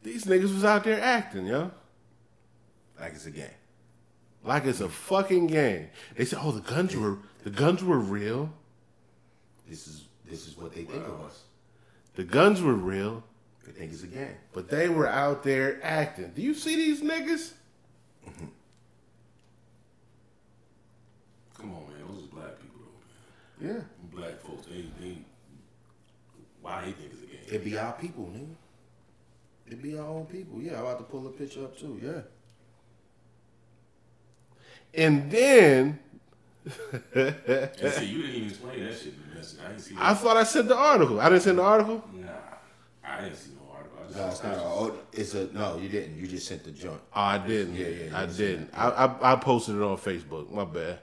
These 0.02 0.24
niggas 0.24 0.54
was 0.54 0.64
out 0.64 0.84
there 0.84 1.00
acting, 1.00 1.46
yo. 1.46 1.70
Like 2.98 3.14
it's 3.14 3.26
a 3.26 3.30
game. 3.30 3.48
Like 4.44 4.66
it's 4.66 4.80
a 4.80 4.88
fucking 4.88 5.46
game. 5.46 5.88
They 6.16 6.24
said, 6.26 6.38
"Oh, 6.42 6.52
the 6.52 6.60
guns 6.60 6.94
were 6.94 7.18
the 7.42 7.50
guns 7.50 7.82
were 7.82 7.98
real. 7.98 8.52
This 9.68 9.86
is 9.86 10.04
this 10.28 10.46
is 10.46 10.56
what 10.56 10.74
they 10.74 10.84
think 10.84 11.06
of 11.06 11.20
us. 11.22 11.42
The 12.14 12.24
guns 12.24 12.60
were 12.62 12.74
real, 12.74 13.24
think 13.74 13.92
it's 13.92 14.02
a 14.02 14.06
game. 14.06 14.36
but 14.52 14.68
they 14.68 14.88
were 14.88 15.08
out 15.08 15.42
there 15.42 15.80
acting. 15.82 16.32
Do 16.34 16.42
you 16.42 16.54
see 16.54 16.76
these 16.76 17.02
niggas? 17.02 17.52
Come 21.56 21.72
on, 21.72 21.86
man. 21.88 22.06
Those 22.08 22.22
is 22.22 22.26
black 22.26 22.60
people, 22.60 22.80
though, 23.60 23.66
man. 23.66 23.76
Yeah. 23.76 24.18
Black 24.18 24.40
folks, 24.40 24.66
they, 24.66 24.84
they, 25.00 25.18
why 26.62 26.84
they 26.84 26.92
think 26.92 27.12
it's 27.12 27.22
a 27.22 27.26
game? 27.26 27.40
It 27.60 27.64
be 27.64 27.78
our 27.78 27.92
people, 27.92 28.24
nigga. 28.34 28.54
It 29.66 29.82
be 29.82 29.98
our 29.98 30.06
own 30.06 30.26
people. 30.26 30.60
Yeah, 30.60 30.74
I'm 30.74 30.80
about 30.80 30.98
to 30.98 31.04
pull 31.04 31.26
a 31.26 31.30
picture 31.30 31.64
up 31.64 31.76
too. 31.78 31.98
Yeah. 32.02 32.20
And 34.94 35.30
then 35.30 35.98
And 37.14 37.92
see, 37.92 38.06
you 38.06 38.22
didn't 38.22 38.36
even 38.36 38.48
explain 38.48 38.84
that 38.84 38.94
shit. 38.98 39.14
I 39.62 39.68
didn't 39.68 39.80
see 39.80 39.94
that. 39.94 40.02
I 40.02 40.14
thought 40.14 40.36
I 40.36 40.44
sent 40.44 40.68
the 40.68 40.76
article. 40.76 41.20
I 41.20 41.28
didn't 41.28 41.42
send 41.42 41.58
the 41.58 41.62
article. 41.62 42.02
nah, 42.14 42.28
I 43.04 43.22
didn't 43.22 43.36
see 43.36 43.50
no 43.50 43.63
No, 44.14 44.26
it's 44.28 44.42
not. 44.42 44.56
Oh, 44.58 44.96
it's 45.12 45.34
a 45.34 45.52
no. 45.52 45.78
You 45.78 45.88
didn't. 45.88 46.18
You 46.18 46.26
just 46.26 46.46
sent 46.46 46.64
the 46.64 46.70
joint. 46.70 47.00
Oh, 47.14 47.20
I 47.20 47.38
didn't. 47.38 47.74
Yeah, 47.74 47.88
yeah, 47.88 48.18
I 48.18 48.26
didn't. 48.26 48.70
I, 48.74 48.88
I 48.88 49.32
I 49.32 49.36
posted 49.36 49.76
it 49.76 49.82
on 49.82 49.96
Facebook. 49.96 50.50
My 50.50 50.64
bad. 50.64 50.98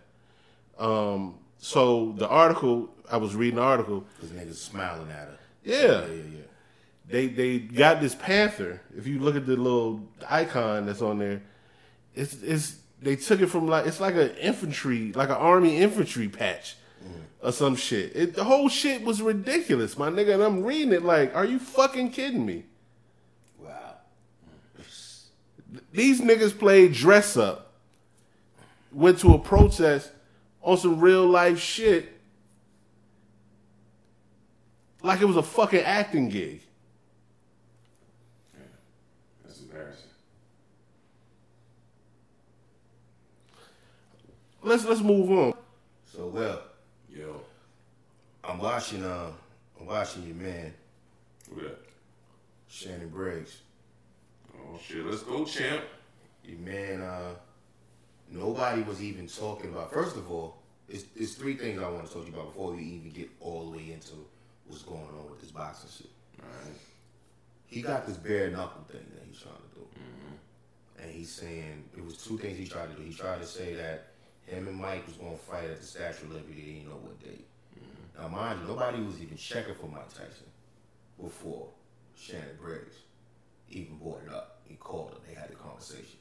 Um. 0.78 1.36
So 1.58 2.14
the 2.18 2.28
article 2.28 2.90
I 3.12 3.18
was 3.18 3.36
reading 3.36 3.58
the 3.58 3.64
article. 3.64 4.06
Cause 4.20 4.30
niggas 4.30 4.56
smiling 4.56 5.10
at 5.12 5.28
her. 5.28 5.38
Yeah. 5.64 5.76
Yeah, 5.76 6.06
yeah, 6.06 6.08
yeah. 6.08 6.42
They 7.08 7.28
they 7.28 7.60
got 7.60 8.00
this 8.00 8.16
panther. 8.16 8.82
If 8.98 9.06
you 9.06 9.20
look 9.20 9.36
at 9.36 9.46
the 9.46 9.56
little 9.58 10.08
icon 10.30 10.86
that's 10.86 11.02
on 11.02 11.20
there, 11.20 11.42
it's 12.16 12.42
it's 12.42 12.78
they 13.02 13.16
took 13.16 13.42
it 13.42 13.48
from 13.48 13.68
like 13.68 13.86
it's 13.86 14.00
like 14.00 14.16
an 14.16 14.32
infantry, 14.38 15.12
like 15.14 15.30
an 15.30 15.36
army 15.36 15.78
infantry 15.78 16.30
patch 16.30 16.76
or 17.42 17.52
some 17.52 17.76
shit. 17.76 18.16
It, 18.16 18.36
the 18.36 18.44
whole 18.44 18.70
shit 18.70 19.04
was 19.04 19.22
ridiculous, 19.22 19.98
my 19.98 20.10
nigga. 20.10 20.36
And 20.36 20.44
I'm 20.44 20.64
reading 20.64 20.94
it 20.94 21.04
like, 21.04 21.36
are 21.36 21.46
you 21.46 21.60
fucking 21.60 22.12
kidding 22.12 22.46
me? 22.46 22.66
Wow. 23.60 23.96
These 25.92 26.22
niggas 26.22 26.58
played 26.58 26.94
dress 26.94 27.38
up, 27.38 27.74
went 28.92 29.20
to 29.20 29.34
a 29.34 29.40
protest 29.40 30.12
on 30.62 30.78
some 30.78 31.00
real 31.00 31.28
life 31.28 31.60
shit, 31.60 32.12
like 35.02 35.22
it 35.22 35.26
was 35.26 35.38
a 35.38 35.44
fucking 35.44 35.82
acting 35.82 36.30
gig. 36.30 36.62
That's 39.46 39.62
embarrassing. 39.62 40.04
Let's 44.62 44.86
let's 44.86 45.02
move 45.02 45.32
on. 45.32 45.54
So 46.06 46.28
well, 46.28 46.62
Yo, 47.14 47.42
I'm 48.44 48.58
watching. 48.58 49.04
Uh, 49.04 49.32
I'm 49.80 49.86
watching 49.86 50.24
your 50.24 50.36
man 50.36 50.74
look 51.50 51.66
at 51.66 51.72
that. 51.72 51.86
Shannon 52.70 53.10
Briggs. 53.10 53.58
Oh 54.72 54.80
shit, 54.82 55.06
let's 55.06 55.24
go, 55.24 55.44
champ. 55.44 55.84
Man. 56.60 57.02
Uh, 57.02 57.34
nobody 58.30 58.82
was 58.84 59.04
even 59.04 59.28
talking 59.28 59.70
about. 59.70 59.92
First 59.92 60.16
of 60.16 60.32
all, 60.32 60.58
it's, 60.88 61.06
it's 61.16 61.34
three 61.34 61.56
things 61.56 61.82
I 61.82 61.90
want 61.90 62.08
to 62.08 62.14
talk 62.14 62.26
to 62.26 62.32
you 62.32 62.34
about 62.34 62.54
before 62.54 62.72
we 62.74 62.84
even 62.84 63.12
get 63.12 63.30
all 63.40 63.70
the 63.70 63.78
way 63.78 63.92
into 63.92 64.14
what's 64.68 64.84
going 64.84 65.02
on 65.02 65.30
with 65.30 65.42
this 65.42 65.52
boxing 65.52 65.90
shit. 65.90 66.12
Alright. 66.42 66.80
he 67.68 67.82
got 67.82 68.08
this 68.08 68.18
bare 68.18 68.50
knuckle 68.50 68.84
thing 68.90 69.06
that 69.14 69.24
he's 69.28 69.40
trying 69.40 69.56
to 69.56 69.80
do. 69.80 69.88
And 71.02 71.12
he's 71.12 71.32
saying 71.32 71.84
it 71.96 72.06
was 72.06 72.18
two 72.18 72.38
things 72.38 72.58
he 72.58 72.66
tried 72.66 72.90
to 72.92 72.96
do. 72.96 73.04
He 73.04 73.14
tried 73.14 73.42
to 73.42 73.48
say 73.48 73.74
that 73.74 74.08
him 74.48 74.68
and 74.68 74.78
Mike 74.78 75.06
was 75.06 75.16
going 75.16 75.34
to 75.34 75.44
fight 75.44 75.66
at 75.66 75.80
the 75.80 75.86
Statue 75.86 76.26
of 76.26 76.32
Liberty. 76.34 76.62
He 76.62 76.74
didn't 76.74 76.90
know 76.90 76.96
what 76.96 77.20
date. 77.24 77.46
Now, 78.20 78.28
mind 78.28 78.62
you, 78.62 78.68
nobody 78.68 79.02
was 79.02 79.22
even 79.22 79.38
checking 79.38 79.76
for 79.76 79.88
Mike 79.88 80.10
Tyson 80.10 80.50
before 81.22 81.68
Shannon 82.16 82.58
Briggs 82.62 82.96
even 83.72 83.98
brought 83.98 84.22
it 84.26 84.34
up. 84.34 84.51
He 84.66 84.76
called 84.76 85.12
him. 85.12 85.18
They 85.28 85.34
had 85.34 85.50
the 85.50 85.56
conversation. 85.56 86.20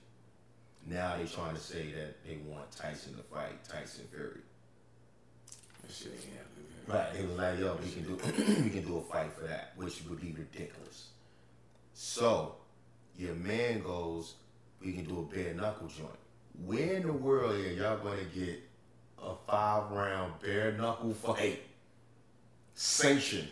Now 0.86 1.16
they're 1.16 1.26
trying 1.26 1.54
to 1.54 1.60
say 1.60 1.92
that 1.92 2.24
they 2.26 2.38
want 2.46 2.70
Tyson 2.72 3.16
to 3.16 3.22
fight 3.22 3.64
Tyson 3.68 4.06
Fury. 4.10 4.40
That 5.82 5.92
shit 5.92 6.12
ain't 6.12 6.24
happening. 6.24 6.50
Right. 6.86 7.14
It 7.16 7.28
was 7.28 7.38
like, 7.38 7.58
yo, 7.58 7.78
we 7.82 7.90
can 7.90 8.02
do 8.02 8.62
we 8.64 8.70
can 8.70 8.84
do 8.84 8.98
a 8.98 9.02
fight 9.02 9.32
for 9.32 9.44
that, 9.46 9.72
which 9.76 10.02
would 10.08 10.20
be 10.20 10.32
ridiculous. 10.32 11.08
So 11.94 12.56
your 13.16 13.34
man 13.34 13.82
goes, 13.82 14.34
we 14.82 14.92
can 14.92 15.04
do 15.04 15.20
a 15.20 15.34
bare 15.34 15.54
knuckle 15.54 15.88
joint. 15.88 16.10
Where 16.64 16.94
in 16.94 17.06
the 17.06 17.12
world 17.12 17.54
are 17.54 17.72
y'all 17.72 17.98
gonna 17.98 18.24
get 18.34 18.60
a 19.22 19.34
five 19.46 19.90
round 19.90 20.32
bare 20.40 20.72
knuckle 20.72 21.14
fight 21.14 21.62
sanctioned 22.74 23.48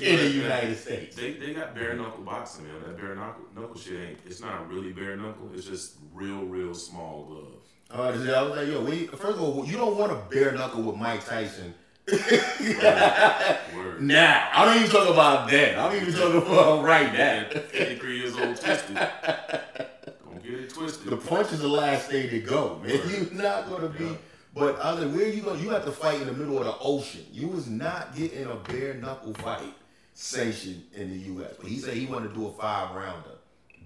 in 0.00 0.16
the 0.16 0.30
United 0.30 0.76
States? 0.76 1.16
They 1.16 1.32
they 1.32 1.54
got 1.54 1.74
bare 1.74 1.94
knuckle 1.94 2.24
boxing, 2.24 2.64
man. 2.64 2.74
That 2.86 2.96
bare 2.96 3.14
knuckle 3.14 3.44
knuckle 3.54 3.78
shit 3.78 4.00
ain't. 4.00 4.18
It's 4.26 4.40
not 4.40 4.68
really 4.68 4.92
bare 4.92 5.16
knuckle. 5.16 5.50
It's 5.54 5.66
just 5.66 5.94
real, 6.14 6.44
real 6.44 6.74
small 6.74 7.24
gloves. 7.24 7.66
Uh, 7.92 8.02
I 8.02 8.42
was 8.42 8.56
like, 8.56 8.68
yo, 8.68 8.84
we, 8.84 9.06
first 9.08 9.38
of 9.38 9.42
all, 9.42 9.66
you 9.66 9.76
don't 9.76 9.96
want 9.96 10.12
a 10.12 10.16
bare 10.30 10.52
knuckle 10.52 10.82
with 10.82 10.96
Mike 10.96 11.24
Tyson. 11.26 11.74
Word. 12.10 14.00
Now, 14.00 14.48
I 14.52 14.64
don't 14.64 14.76
even 14.76 14.90
talk 14.90 15.08
about 15.08 15.50
that. 15.50 15.78
I'm 15.78 15.96
even 15.96 16.12
talking 16.12 16.42
about 16.42 16.84
right 16.84 17.12
now. 17.12 17.46
53 17.50 18.18
years 18.18 18.36
old, 18.36 18.56
twisted. 18.56 18.96
Don't 18.96 20.42
get 20.42 20.54
it 20.54 20.70
twisted. 20.70 21.10
The 21.10 21.16
punch 21.16 21.52
is 21.52 21.60
the 21.60 21.68
last 21.68 22.10
thing 22.10 22.30
to 22.30 22.40
go, 22.40 22.80
man. 22.82 22.90
You're 23.10 23.42
not 23.42 23.68
gonna 23.68 23.88
be. 23.88 24.16
But 24.54 24.76
other 24.78 25.08
where 25.08 25.28
you 25.28 25.42
go, 25.42 25.54
you 25.54 25.70
have 25.70 25.84
to 25.84 25.92
fight 25.92 26.20
in 26.20 26.26
the 26.26 26.32
middle 26.32 26.58
of 26.58 26.64
the 26.64 26.76
ocean. 26.80 27.24
You 27.32 27.48
was 27.48 27.68
not 27.68 28.16
getting 28.16 28.44
a 28.44 28.56
bare 28.56 28.94
knuckle 28.94 29.34
fight 29.34 29.74
sanctioned 30.14 30.84
in 30.94 31.10
the 31.10 31.18
U.S. 31.26 31.54
But 31.60 31.70
he 31.70 31.78
said 31.78 31.94
he 31.94 32.06
wanted 32.06 32.28
to 32.30 32.34
do 32.34 32.48
a 32.48 32.52
five 32.52 32.94
rounder 32.94 33.30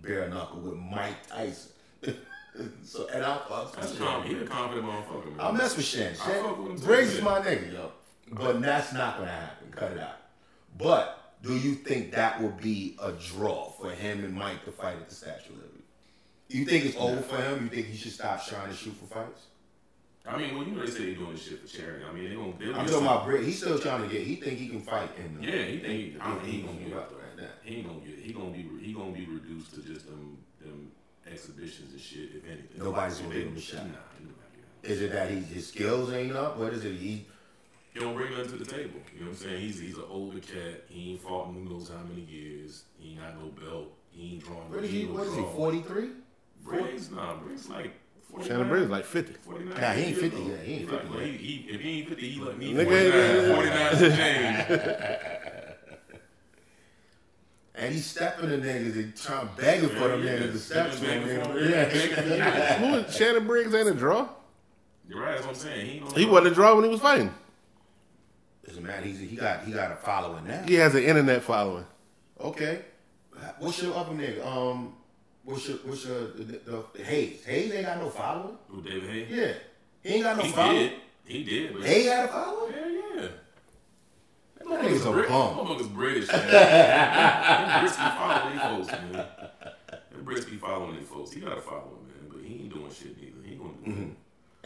bare 0.03 0.29
knuckle 0.29 0.61
with 0.61 0.79
Mike 0.79 1.27
Tyson. 1.29 1.73
so 2.85 3.07
and 3.09 3.25
I, 3.25 3.37
I, 3.37 3.67
That's 3.77 3.97
calm. 3.97 4.25
He 4.25 4.35
a 4.35 4.47
confident 4.47 4.87
motherfucker, 4.87 5.37
man. 5.37 5.41
I 5.41 5.53
mess 5.53 5.77
with 5.77 5.87
Shannon. 5.87 6.13
I 6.13 6.17
fuck 6.17 6.59
with 6.59 6.67
him 6.67 6.77
Shannon 6.77 6.87
Briggs 6.87 7.15
is 7.15 7.23
my 7.23 7.41
nigga, 7.41 7.73
yo. 7.73 7.93
But 8.33 8.63
that's 8.63 8.93
not 8.93 9.19
gonna 9.19 9.31
happen. 9.31 9.71
Cut 9.71 9.93
it 9.93 9.99
out. 9.99 10.17
But 10.79 11.35
do 11.43 11.57
you 11.57 11.75
think 11.75 12.13
that 12.13 12.41
would 12.41 12.59
be 12.59 12.97
a 13.03 13.13
draw 13.13 13.71
for 13.71 13.91
him 13.91 14.25
and 14.25 14.35
Mike 14.35 14.65
to 14.65 14.73
fight 14.73 14.97
at 14.97 15.09
the 15.09 15.15
Statue 15.15 15.53
of 15.53 15.57
Liberty? 15.57 15.83
You 16.49 16.65
think 16.65 16.85
it's 16.87 16.97
over 16.97 17.21
for 17.21 17.37
him? 17.37 17.65
You 17.65 17.71
think 17.71 17.87
he 17.89 17.97
should 17.97 18.13
stop 18.13 18.47
trying 18.47 18.69
to 18.69 18.75
shoot 18.75 18.95
for 18.95 19.07
fights? 19.07 19.47
I 20.27 20.39
mean, 20.39 20.55
well, 20.57 20.67
you 20.67 20.73
know 20.75 20.85
they 20.87 20.91
say 20.91 21.07
they 21.07 21.15
doing 21.15 21.33
this 21.33 21.43
shit 21.43 21.61
for 21.61 21.67
charity. 21.77 22.05
I 22.09 22.13
mean, 22.13 22.31
they 22.31 22.35
gonna. 22.35 22.53
They'll 22.59 22.75
I'm 22.77 22.87
talking 22.87 23.03
about 23.07 23.27
Briggs. 23.27 23.47
He's 23.47 23.59
still 23.59 23.79
trying 23.79 24.03
to 24.03 24.09
get. 24.09 24.23
He 24.23 24.37
think 24.37 24.59
he 24.59 24.69
can 24.69 24.81
fight 24.81 25.11
in. 25.19 25.39
The, 25.41 25.47
Yeah, 25.47 25.65
he 25.65 25.79
think 25.81 25.93
he. 25.93 26.17
I 26.21 26.35
mean, 26.35 26.41
he 26.45 26.63
gonna 26.63 26.79
give 26.79 26.89
get 26.89 26.97
up 26.97 27.13
right 27.13 27.43
now. 27.45 27.49
He 27.63 27.77
ain't 27.77 27.87
gonna 27.87 28.01
get. 28.01 28.19
He 28.19 28.33
gonna 28.33 28.51
be. 28.51 28.69
He 28.81 28.93
gonna 28.95 29.13
be 29.13 29.27
reduced 29.27 29.75
to 29.75 29.83
just 29.83 30.07
them 30.07 30.39
them 30.63 30.91
exhibitions 31.31 31.93
and 31.93 32.01
shit. 32.01 32.31
If 32.37 32.45
anything, 32.47 32.79
Nobody's 32.79 33.19
gonna 33.19 33.35
give 33.35 33.49
him 33.49 33.57
a 33.57 33.61
shot. 33.61 33.87
Nah, 33.87 33.93
he 34.19 34.25
gonna- 34.25 34.35
Is 34.95 35.03
it 35.03 35.13
that 35.13 35.31
he, 35.31 35.41
his 35.41 35.67
skills 35.67 36.11
ain't 36.13 36.33
up? 36.35 36.57
What 36.59 36.73
is 36.73 36.85
it? 36.87 36.95
He 36.97 37.27
He 37.93 38.01
don't 38.01 38.15
bring 38.17 38.31
nothing 38.31 38.53
to 38.53 38.57
the 38.57 38.65
table. 38.65 39.01
You 39.13 39.21
know 39.21 39.27
what 39.27 39.29
I'm 39.33 39.37
saying? 39.37 39.61
He's 39.61 39.79
he's 39.79 39.97
an 39.99 40.05
older 40.09 40.41
cat. 40.41 40.85
He 40.89 41.13
ain't 41.13 41.21
fought 41.23 41.49
in 41.49 41.55
who 41.55 41.71
knows 41.71 41.91
how 41.91 42.03
many 42.09 42.23
years. 42.23 42.85
He 42.99 43.11
ain't 43.11 43.21
got 43.21 43.39
no 43.39 43.49
belt. 43.49 43.93
He 44.11 44.33
ain't 44.35 44.45
drawn. 44.45 44.71
what 44.71 44.85
is 44.85 44.91
he? 44.91 45.05
What 45.05 45.27
is 45.27 45.35
he? 45.35 45.43
Forty 45.55 45.83
three? 45.83 46.11
Briggs, 46.63 47.11
nah, 47.11 47.37
Briggs 47.37 47.69
like. 47.69 47.93
49, 48.35 48.49
Shannon 48.49 48.69
Briggs 48.69 48.91
like 48.91 49.05
50. 49.05 49.33
49 49.43 49.81
Nah, 49.81 49.93
he 49.93 50.03
ain't 50.05 50.17
50 50.19 50.37
old. 50.37 50.49
yet. 50.51 50.61
He 50.61 50.73
ain't 50.75 50.91
50 50.91 51.09
yet. 51.19 51.23
he, 51.27 51.37
he, 51.37 51.55
if 51.75 51.81
he 51.81 51.91
ain't 52.01 52.09
50, 52.09 52.29
he 52.31 52.41
like 52.41 52.59
me. 52.59 52.73
Nigga, 52.75 53.55
49, 53.55 53.99
49 54.09 54.17
change. 54.17 55.21
And 57.77 57.93
he's 57.93 58.07
stepping 58.07 58.51
the 58.51 58.59
niggas 58.59 58.95
and 58.95 59.17
trying 59.17 59.49
to 59.49 59.55
begging 59.61 59.89
for 59.89 60.07
them 60.07 60.23
Yeah, 60.23 60.35
niggas 60.35 60.41
yeah. 60.47 60.53
to 60.53 60.59
step 60.59 60.91
to 60.93 60.97
him. 60.99 61.29
nigga. 61.29 61.71
Yeah. 61.71 61.85
Begging 61.87 62.15
for 62.15 62.23
years. 62.29 62.77
Who 62.79 62.95
is 63.09 63.17
Shannon 63.17 63.47
Briggs 63.49 63.75
ain't 63.75 63.89
a 63.89 63.95
draw? 63.95 64.29
You're 65.09 65.21
right, 65.21 65.33
that's 65.33 65.43
what 65.45 65.57
I'm 65.57 65.61
saying. 65.61 65.87
He, 65.87 65.99
don't 65.99 66.17
He 66.17 66.25
wasn't 66.25 66.53
a 66.53 66.55
draw 66.55 66.75
when 66.77 66.85
he 66.85 66.91
was 66.91 67.01
fighting. 67.01 67.35
Listen, 68.65 68.85
man, 68.87 69.03
he's 69.03 69.19
he 69.19 69.35
got 69.35 69.65
he 69.65 69.73
got 69.73 69.91
a 69.91 69.97
following 69.97 70.47
now. 70.47 70.63
He 70.63 70.75
has 70.75 70.95
an 70.95 71.03
internet 71.03 71.43
following. 71.43 71.85
Okay. 72.41 72.83
What's 73.59 73.83
your 73.83 73.95
other 73.97 74.13
nigga? 74.13 74.47
Um, 74.47 74.95
what's 75.45 75.69
your 75.69 75.79
what's 75.79 76.05
your 76.07 76.29
the, 76.29 76.45
the, 76.45 76.85
the 76.95 77.05
Hayes? 77.05 77.45
Hayes 77.45 77.73
ain't 77.73 77.87
got 77.87 77.99
no 77.99 78.09
following. 78.11 78.57
Who, 78.69 78.83
David 78.83 79.11
Haye? 79.11 79.27
Yeah, 79.31 79.53
he 80.03 80.15
ain't 80.15 80.25
got 80.25 80.37
no 80.37 80.43
He 80.43 80.51
following. 80.53 80.77
did. 80.79 80.93
He 81.27 81.45
did. 81.45 81.73
But 81.75 81.83
Hayes 81.85 82.07
had 82.07 82.25
a 82.27 82.29
following. 82.29 82.73
Hell 82.73 82.91
yeah. 82.91 83.29
That 84.59 84.81
nigga's 84.83 85.05
a 85.07 85.11
Brit- 85.13 85.29
bum. 85.29 85.57
Motherfuckers 85.57 85.95
British, 85.95 86.29
man. 86.33 86.51
Them 86.51 87.85
Brits 87.85 87.97
be 87.97 88.17
following 88.17 88.53
these 88.53 88.63
folks, 88.63 88.89
man. 88.93 89.13
Them 89.13 90.25
Brits 90.25 90.51
be 90.51 90.57
following 90.57 90.97
these 90.97 91.09
folks. 91.09 91.33
He 91.33 91.41
got 91.41 91.55
to 91.57 91.61
follow 91.61 91.99
him, 92.01 92.09
man. 92.09 92.29
But 92.33 92.43
he 92.45 92.55
ain't 92.63 92.73
doing 92.75 92.91
shit 92.91 93.17
neither. 93.21 93.43
He 93.45 93.53
ain't 93.53 93.61
gonna 93.61 93.73
do 93.85 93.91
Mm-hmm. 93.91 94.11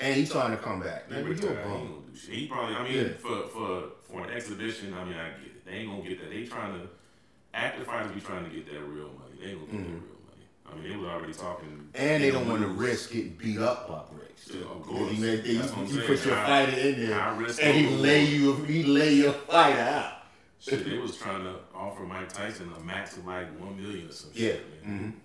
And 0.01 0.15
he's 0.15 0.31
trying 0.31 0.53
to 0.53 0.57
come 0.59 0.79
back. 0.81 1.11
Man, 1.11 1.25
you 1.25 1.27
a 1.27 1.29
retired. 1.31 1.57
He 1.67 1.73
gonna 1.73 1.85
do 2.13 2.17
shit. 2.17 2.35
He 2.35 2.47
probably, 2.47 2.77
I 2.77 2.85
mean, 2.85 2.93
Yeah. 2.97 3.09
for, 3.19 3.49
for, 3.49 3.83
for 4.09 4.25
an 4.25 4.31
exhibition, 4.31 4.95
I 4.95 5.03
mean, 5.05 5.15
I 5.15 5.31
get 5.31 5.47
it. 5.49 5.67
They 5.67 5.73
ain't 5.73 5.91
gonna 5.91 6.09
get 6.09 6.21
that. 6.21 6.31
They 6.31 6.45
trying 6.45 6.75
to, 6.81 6.87
active 7.53 7.85
fighters 7.87 8.13
be 8.13 8.21
trying 8.21 8.45
to 8.45 8.51
get 8.51 8.67
that 8.73 8.81
real 8.81 9.07
money. 9.09 9.35
They 9.41 9.51
ain't 9.51 9.59
gonna 9.59 9.73
get 9.73 9.79
that 9.83 9.91
real 9.91 10.01
money. 10.01 10.03
I 10.71 10.75
mean, 10.77 10.91
they 10.91 10.97
was 10.97 11.07
already 11.09 11.33
talking. 11.33 11.69
Mm-hmm. 11.69 11.97
And 11.97 12.23
they 12.23 12.31
don't 12.31 12.49
want 12.49 12.63
to 12.63 12.69
risk 12.69 13.13
getting 13.13 13.33
beat 13.33 13.59
up 13.59 13.89
by 13.89 14.03
Briggs. 14.17 14.49
Yeah, 14.55 14.63
of 14.71 14.83
course. 14.83 15.13
You, 15.13 15.21
make- 15.25 15.45
you, 15.47 15.59
That's 15.59 15.73
what 15.73 15.89
I'm 15.89 15.95
you 15.95 16.01
put 16.03 16.25
your 16.25 16.35
High- 16.35 16.67
fighter 16.67 16.79
in 16.79 17.07
there, 17.07 17.19
and 17.63 17.77
he 17.77 17.87
lay 17.97 18.25
you 18.25 18.55
he 18.65 18.83
lay 18.85 19.15
your 19.15 19.33
fighter 19.33 19.81
out. 19.81 20.13
Shit, 20.61 20.85
they 20.89 20.99
was 20.99 21.17
trying 21.17 21.45
to 21.45 21.55
offer 21.75 22.03
Mike 22.03 22.33
Tyson 22.33 22.71
a 22.77 22.81
max 22.85 23.17
of 23.17 23.25
like 23.27 23.47
one 23.61 23.81
million 23.81 24.09
or 24.09 24.13
some 24.13 24.31
Yeah. 24.35 24.53
shit. 24.53 24.87
Man. 24.87 25.21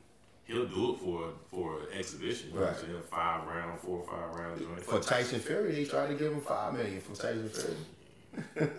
He'll 0.46 0.66
do 0.68 0.94
it 0.94 1.00
for 1.00 1.30
for 1.50 1.80
an 1.82 1.88
exhibition. 1.98 2.50
You 2.50 2.56
know 2.60 2.66
what 2.66 2.84
I'm 2.84 2.94
Right. 2.96 3.06
Five 3.06 3.48
round, 3.48 3.80
four 3.80 4.00
or 4.00 4.06
five 4.08 4.36
round 4.40 4.60
joint. 4.60 4.82
For 4.84 5.00
Tyson 5.00 5.40
Fury, 5.40 5.72
they 5.72 5.86
tried 5.86 6.08
to 6.08 6.14
give 6.16 6.34
him 6.34 6.42
five 6.42 6.74
million 6.74 7.00
for 7.02 7.16
Tyson 7.16 7.50
Fury. 7.50 8.70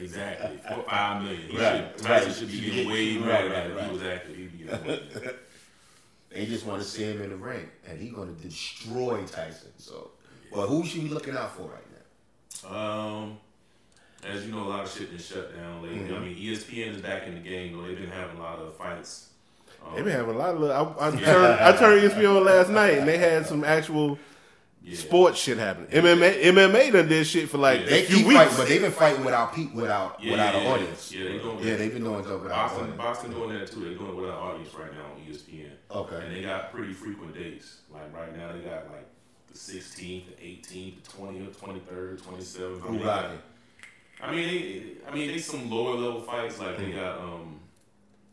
Exactly. 0.00 0.58
For 0.68 0.82
five 0.88 1.22
million. 1.22 1.48
He 1.48 1.56
Right, 1.58 1.76
should, 1.96 2.04
Tyson 2.04 2.28
right. 2.28 2.36
should 2.36 2.50
be 2.50 2.60
getting 2.60 2.90
way 2.90 3.16
more 3.18 3.28
Right, 3.28 3.42
than 3.42 3.50
that. 3.52 3.66
right, 3.70 3.76
right. 3.76 3.84
he 3.86 3.92
was 3.92 4.02
active, 4.02 4.36
getting 4.66 4.86
money. 4.86 5.02
They 6.30 6.46
just 6.46 6.66
want 6.66 6.82
to 6.82 6.88
see 6.88 7.04
him 7.04 7.22
in 7.22 7.30
the 7.30 7.36
ring, 7.36 7.68
and 7.88 8.00
he's 8.00 8.12
going 8.12 8.34
to 8.34 8.42
destroy 8.42 9.24
Tyson. 9.24 9.70
So, 9.78 10.10
but 10.52 10.66
who 10.66 10.84
should 10.84 11.04
we 11.04 11.08
looking 11.08 11.36
out 11.36 11.56
for 11.56 11.62
right 11.62 11.84
now? 11.92 12.76
Um, 12.76 13.38
as 14.26 14.44
you 14.44 14.52
know, 14.52 14.64
a 14.64 14.68
lot 14.68 14.84
of 14.84 14.90
shit 14.90 15.10
been 15.10 15.18
shut 15.18 15.54
down 15.56 15.82
lately. 15.82 15.98
Mm-hmm. 16.00 16.14
I 16.14 16.18
mean, 16.18 16.36
ESPN 16.36 16.96
is 16.96 17.02
back 17.02 17.26
in 17.26 17.34
the 17.34 17.40
game 17.40 17.76
though. 17.76 17.86
They've 17.86 17.98
been 17.98 18.10
having 18.10 18.38
a 18.38 18.42
lot 18.42 18.58
of 18.58 18.76
fights. 18.76 19.28
Um, 19.86 19.94
They 19.94 20.02
been 20.02 20.12
having 20.12 20.34
a 20.34 20.38
lot 20.38 20.56
of. 20.56 20.98
I, 20.98 21.08
I 21.08 21.10
turned 21.10 21.60
I 21.60 21.76
turned 21.76 22.02
ESPN 22.02 22.36
on 22.36 22.44
last 22.44 22.70
night 22.70 22.98
and 22.98 23.06
they 23.06 23.18
had 23.18 23.46
some 23.46 23.62
actual 23.64 24.18
yeah. 24.84 24.96
sports 24.96 25.38
shit 25.40 25.58
happening. 25.58 25.88
MMA 25.90 26.42
MMA 26.44 26.92
done 26.92 27.08
did 27.08 27.26
shit 27.26 27.48
for 27.48 27.58
like 27.58 27.80
Yeah. 27.80 27.86
a 27.86 27.90
They 27.90 28.02
few 28.04 28.16
keep 28.18 28.26
weeks. 28.26 28.38
fighting, 28.40 28.56
but 28.58 28.68
they've 28.68 28.82
been 28.82 28.92
fighting 28.92 29.24
without 29.24 29.54
people, 29.54 29.80
without 29.80 30.22
Yeah, 30.22 30.30
without 30.32 30.54
yeah, 30.54 30.60
an 30.60 30.66
audience. 30.66 31.12
Yeah, 31.12 31.24
they 31.24 31.38
doing 31.38 31.58
Yeah, 31.66 31.76
they've 31.76 31.92
been 31.92 32.04
doing 32.04 32.24
stuff 32.24 32.42
without 32.42 32.56
Boston, 32.68 32.80
audience. 32.82 32.98
Boston 32.98 33.30
doing 33.32 33.58
that 33.58 33.70
too. 33.72 33.80
They're 33.80 33.94
doing 33.94 34.10
it 34.10 34.16
without 34.16 34.38
audience 34.38 34.74
right 34.74 34.92
now 34.92 35.04
on 35.04 35.20
ESPN. 35.26 35.70
Okay. 35.90 36.16
And 36.26 36.36
they 36.36 36.42
got 36.42 36.72
pretty 36.72 36.92
frequent 36.92 37.34
dates. 37.34 37.78
Like 37.90 38.14
right 38.14 38.36
now, 38.36 38.52
they 38.52 38.60
got 38.60 38.86
like 38.90 39.06
the 39.50 39.58
16th, 39.58 40.26
the 40.36 40.42
18th, 40.42 41.02
the 41.04 41.10
20th, 41.10 41.56
23rd, 41.56 42.20
27th. 42.22 42.76
I 42.82 42.86
Who 42.86 42.90
mean, 42.90 42.98
they 42.98 43.04
got- 43.04 43.22
rocking? 43.24 43.38
I 44.22 44.30
mean, 44.34 44.48
they, 44.48 45.08
I 45.10 45.14
mean, 45.14 45.28
they 45.28 45.38
some 45.38 45.68
lower 45.70 45.94
level 45.96 46.20
fights. 46.22 46.58
Like 46.58 46.78
they 46.78 46.92
got 46.92 47.18
um, 47.18 47.60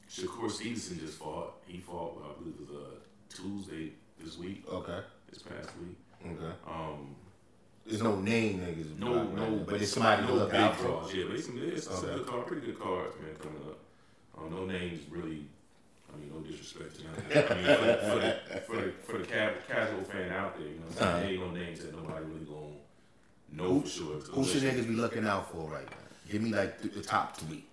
Shakur 0.09 0.49
Stevenson 0.49 0.99
just 0.99 1.17
fought. 1.17 1.53
He 1.67 1.79
fought, 1.79 2.23
I 2.23 2.39
believe 2.39 2.55
it 2.59 2.69
was 2.69 2.69
uh, 2.83 2.95
Tuesday 3.29 3.93
this 4.23 4.37
week, 4.37 4.63
Okay. 4.71 4.99
this 5.31 5.41
past 5.41 5.69
week. 5.81 5.97
Okay. 6.25 6.53
Um, 6.67 7.15
There's 7.85 8.01
no 8.01 8.15
name 8.19 8.59
niggas. 8.59 8.97
no, 8.99 9.15
right 9.15 9.33
no, 9.35 9.49
now, 9.49 9.63
but 9.65 9.81
it's 9.81 9.91
somebody 9.93 10.25
to 10.27 10.35
no 10.35 10.45
big 10.45 10.55
out 10.55 10.75
for. 10.77 11.09
Yeah, 11.13 11.25
but 11.27 11.35
it's, 11.37 11.45
some, 11.47 11.59
it's 11.61 11.85
some 11.85 11.95
Okay. 12.05 12.15
good 12.17 12.27
card, 12.27 12.47
pretty 12.47 12.65
good 12.67 12.79
cards, 12.79 13.15
man, 13.21 13.35
coming 13.35 13.61
up. 13.69 13.79
Um, 14.37 14.51
no 14.53 14.65
names 14.65 15.01
really. 15.09 15.45
I 16.13 16.17
mean, 16.19 16.29
no 16.33 16.39
disrespect 16.41 16.95
to 16.95 17.01
them. 17.03 17.13
I 17.49 17.53
mean, 17.55 17.77
for 17.77 17.85
the, 17.85 17.97
for 17.97 18.19
the, 18.19 18.61
for 18.67 18.75
the, 18.81 18.91
for 18.91 19.17
the 19.19 19.25
casual 19.25 20.03
fan 20.03 20.31
out 20.31 20.57
there, 20.57 20.67
you 20.67 20.75
know, 20.75 20.81
what 20.87 21.01
I'm 21.01 21.21
saying? 21.23 21.39
Uh-huh. 21.39 21.45
Ain't 21.45 21.55
no 21.55 21.61
names 21.65 21.79
that 21.79 21.95
nobody 21.95 22.25
really 22.25 22.45
gonna 22.45 22.75
know 23.53 23.79
for 23.81 23.87
sure. 23.87 24.19
Who 24.19 24.43
should 24.45 24.63
niggas 24.63 24.87
be 24.87 24.93
looking 24.95 25.25
out 25.25 25.51
for 25.51 25.69
right 25.69 25.89
now? 25.89 25.97
Give 26.29 26.41
me 26.41 26.51
like 26.51 26.81
th- 26.81 26.93
the 26.93 27.01
top 27.01 27.37
three. 27.37 27.63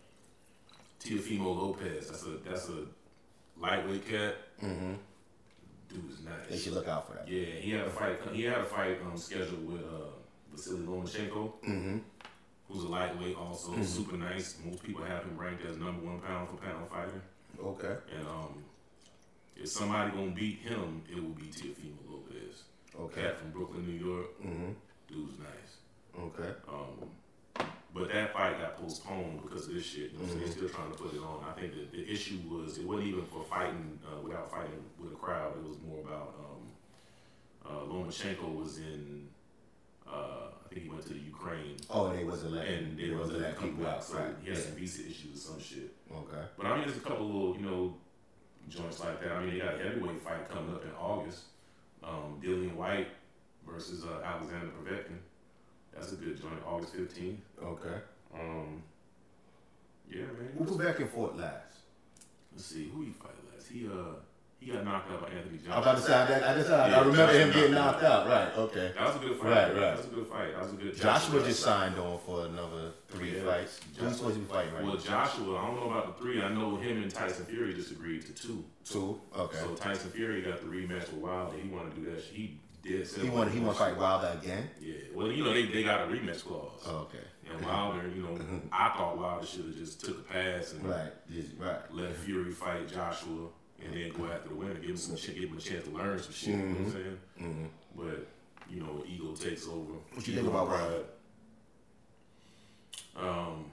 Teofimo 1.02 1.56
Lopez. 1.56 2.08
That's 2.10 2.24
a 2.24 2.30
that's 2.48 2.68
a 2.68 2.84
lightweight 3.60 4.08
cat. 4.08 4.36
Mm-hmm. 4.62 4.94
Dude 5.88 6.10
is 6.10 6.24
nice. 6.24 6.34
They 6.50 6.56
should 6.58 6.74
look 6.74 6.88
out 6.88 7.06
for 7.08 7.14
that. 7.14 7.28
Yeah, 7.28 7.44
he 7.60 7.70
had 7.70 7.86
a 7.86 7.90
fight. 7.90 8.18
He 8.32 8.42
had 8.44 8.58
a 8.58 8.64
fight 8.64 8.98
um, 9.04 9.16
scheduled 9.16 9.66
with 9.70 9.80
uh, 9.82 10.10
Vasily 10.52 10.80
Lomachenko, 10.80 11.52
Mm-hmm. 11.66 11.98
who's 12.68 12.84
a 12.84 12.88
lightweight, 12.88 13.36
also 13.36 13.80
super 13.82 14.16
nice. 14.16 14.56
Most 14.64 14.82
people 14.82 15.04
have 15.04 15.22
him 15.24 15.36
ranked 15.38 15.64
as 15.64 15.76
number 15.78 16.04
one 16.04 16.20
pound 16.20 16.48
for 16.50 16.56
pound 16.56 16.88
fighter. 16.90 17.22
Okay. 17.62 17.96
And 18.16 18.26
um, 18.28 18.62
if 19.56 19.68
somebody 19.68 20.10
gonna 20.10 20.30
beat 20.32 20.58
him, 20.58 21.02
it 21.10 21.16
will 21.16 21.30
be 21.30 21.44
Teofimo 21.46 21.96
Lopez. 22.10 22.62
Okay. 23.00 23.22
Cat 23.22 23.38
from 23.40 23.50
Brooklyn, 23.52 23.86
New 23.86 24.04
York. 24.06 24.26
Mm-hmm. 24.44 24.72
Dude's 25.08 25.38
nice. 25.38 26.20
Okay. 26.20 26.50
Um, 26.68 27.08
but 27.94 28.12
that 28.12 28.32
fight 28.32 28.60
got 28.60 28.76
postponed 28.76 29.42
because 29.42 29.66
of 29.68 29.74
this 29.74 29.84
shit. 29.84 30.12
You 30.12 30.18
know, 30.18 30.26
so 30.28 30.34
they're 30.38 30.48
still 30.48 30.68
trying 30.68 30.90
to 30.92 30.96
put 30.98 31.14
it 31.14 31.20
on. 31.20 31.44
I 31.48 31.58
think 31.58 31.72
that 31.74 31.90
the 31.92 32.06
issue 32.10 32.38
was 32.50 32.78
it 32.78 32.86
wasn't 32.86 33.08
even 33.08 33.24
for 33.26 33.42
fighting 33.44 33.98
uh, 34.06 34.20
without 34.20 34.50
fighting 34.50 34.82
with 35.00 35.12
a 35.12 35.16
crowd. 35.16 35.54
It 35.56 35.68
was 35.68 35.78
more 35.86 36.00
about 36.00 36.34
um, 36.38 37.88
Lomachenko 37.88 38.54
was 38.54 38.78
in. 38.78 39.28
Uh, 40.06 40.48
I 40.64 40.68
think 40.74 40.84
he 40.84 40.88
went 40.90 41.02
to 41.02 41.14
the 41.14 41.18
Ukraine, 41.20 41.76
Oh, 41.90 42.06
and 42.06 42.18
they 42.18 42.24
wasn't 42.24 42.52
letting 42.52 42.84
and 42.84 42.98
they 42.98 43.10
wasn't 43.10 43.40
letting 43.40 43.60
people 43.60 43.84
back. 43.84 43.94
out. 43.96 44.04
So 44.04 44.18
Right. 44.18 44.34
he 44.42 44.48
had 44.50 44.58
some 44.58 44.72
visa 44.72 45.02
issues 45.08 45.36
or 45.36 45.50
some 45.52 45.60
shit. 45.60 45.94
Okay. 46.12 46.44
But 46.56 46.66
I 46.66 46.74
mean, 46.76 46.84
there's 46.86 46.96
a 46.98 47.00
couple 47.00 47.26
little, 47.26 47.56
you 47.56 47.66
know, 47.66 47.94
joints 48.68 49.00
like 49.00 49.20
that. 49.22 49.32
I 49.32 49.40
mean, 49.40 49.54
they 49.54 49.60
got 49.60 49.74
a 49.74 49.82
heavyweight 49.82 50.22
fight 50.22 50.48
coming 50.48 50.74
up 50.74 50.82
in 50.84 50.90
August. 50.98 51.44
Um, 52.02 52.38
Dillian 52.42 52.74
Whyte 52.74 53.08
versus 53.66 54.04
uh, 54.04 54.22
Alexander 54.24 54.68
Povetkin. 54.68 55.18
That's 55.94 56.12
a 56.12 56.16
good 56.16 56.40
joint, 56.40 56.54
August 56.66 56.94
15th. 56.96 57.36
Okay. 57.62 57.94
Um, 58.34 58.82
yeah, 60.10 60.22
man. 60.22 60.50
Who 60.56 60.64
was 60.64 60.76
back 60.76 61.00
and 61.00 61.10
forth 61.10 61.36
last? 61.36 61.78
Let's 62.52 62.66
see, 62.66 62.88
who 62.88 63.02
he 63.02 63.10
fight 63.12 63.30
last? 63.54 63.68
He 63.68 63.86
uh, 63.86 64.14
he 64.60 64.72
got 64.72 64.84
knocked 64.84 65.10
out 65.12 65.22
by 65.22 65.28
Anthony 65.28 65.58
Joshua. 65.58 65.74
I'm 65.74 65.82
about 65.82 65.96
to 65.98 66.02
say 66.02 66.14
I, 66.14 66.52
I, 66.52 66.54
just, 66.56 66.70
I, 66.70 66.88
Yeah, 66.88 67.00
remember 67.00 67.32
him 67.32 67.52
getting 67.52 67.74
knocked 67.74 68.02
knocked 68.02 68.04
out. 68.04 68.26
Right. 68.26 68.58
Okay. 68.58 68.92
That 68.96 69.06
was 69.06 69.16
a 69.16 69.18
good 69.20 69.38
fight. 69.38 69.48
Right, 69.50 69.66
right. 69.68 69.74
That 69.74 69.96
was 69.98 70.06
a 70.06 70.08
good 70.08 70.26
fight. 70.26 70.52
That 70.52 70.62
was 70.62 70.72
a 70.72 70.76
good. 70.76 70.96
Joshua 70.96 71.42
just 71.44 71.60
signed 71.60 71.96
on 71.98 72.18
for 72.18 72.46
another 72.46 72.90
three 73.08 73.36
Yeah. 73.36 73.44
fights. 73.44 73.78
Who's 73.96 74.16
supposed 74.16 74.34
to 74.34 74.40
be 74.40 74.46
fighting 74.46 74.74
right 74.74 74.82
Well. 74.82 74.96
Joshua, 74.96 75.56
I 75.58 75.66
don't 75.66 75.76
know 75.76 75.90
about 75.90 76.16
the 76.18 76.22
three. 76.24 76.42
I 76.42 76.48
know 76.48 76.76
him 76.76 77.02
and 77.02 77.10
Tyson 77.14 77.44
Fury 77.44 77.72
just 77.74 77.92
agreed 77.92 78.26
to 78.26 78.32
two. 78.32 78.64
Two. 78.84 79.20
Okay. 79.36 79.58
So 79.58 79.74
Tyson 79.76 80.10
Fury 80.10 80.42
got 80.42 80.60
the 80.60 80.66
rematch 80.66 81.02
with 81.12 81.22
Wilder. 81.22 81.56
He 81.56 81.68
wanted 81.68 81.94
to 81.94 82.00
do 82.00 82.10
that. 82.10 82.20
He 82.24 82.58
He 82.88 83.28
up 83.28 83.34
want 83.34 83.52
he 83.52 83.60
to 83.60 83.72
fight 83.72 83.96
Wilder 83.96 84.38
again. 84.40 84.68
Yeah. 84.80 84.94
Well, 85.14 85.30
you 85.30 85.44
know 85.44 85.52
they, 85.52 85.66
they 85.66 85.82
got 85.82 86.02
a 86.02 86.12
rematch 86.12 86.44
clause. 86.44 86.82
Oh, 86.86 87.08
okay. 87.08 87.24
And 87.50 87.64
Wilder, 87.64 88.08
you 88.14 88.22
know, 88.22 88.38
I 88.72 88.90
thought 88.90 89.18
Wilder 89.18 89.46
should 89.46 89.66
have 89.66 89.76
just 89.76 90.04
took 90.04 90.20
a 90.20 90.32
pass 90.32 90.72
and 90.72 90.84
Right. 90.84 91.12
Just, 91.30 91.50
right. 91.58 91.78
let 91.92 92.14
Fury 92.16 92.50
fight 92.50 92.90
Joshua 92.90 93.48
and 93.84 93.94
then 93.94 94.10
go 94.10 94.26
after 94.26 94.48
the 94.48 94.54
winner, 94.54 94.74
give 94.74 94.90
him 94.90 94.96
some 94.96 95.16
shit, 95.16 95.38
give 95.38 95.50
him 95.50 95.58
a 95.58 95.60
chance 95.60 95.84
to 95.84 95.90
learn 95.90 96.18
some 96.18 96.32
shit. 96.32 96.48
You 96.48 96.56
know 96.56 96.64
what 96.64 96.78
I'm 96.78 96.84
mm-hmm. 96.84 96.92
saying? 96.92 97.18
Mm-hmm. 97.40 97.64
But 97.96 98.26
you 98.70 98.80
know, 98.80 99.04
ego 99.06 99.34
takes 99.34 99.66
over. 99.66 99.92
What 100.14 100.26
you 100.26 100.34
think 100.34 100.48
about 100.48 100.68
Wilder? 100.68 101.04
Um, 103.16 103.64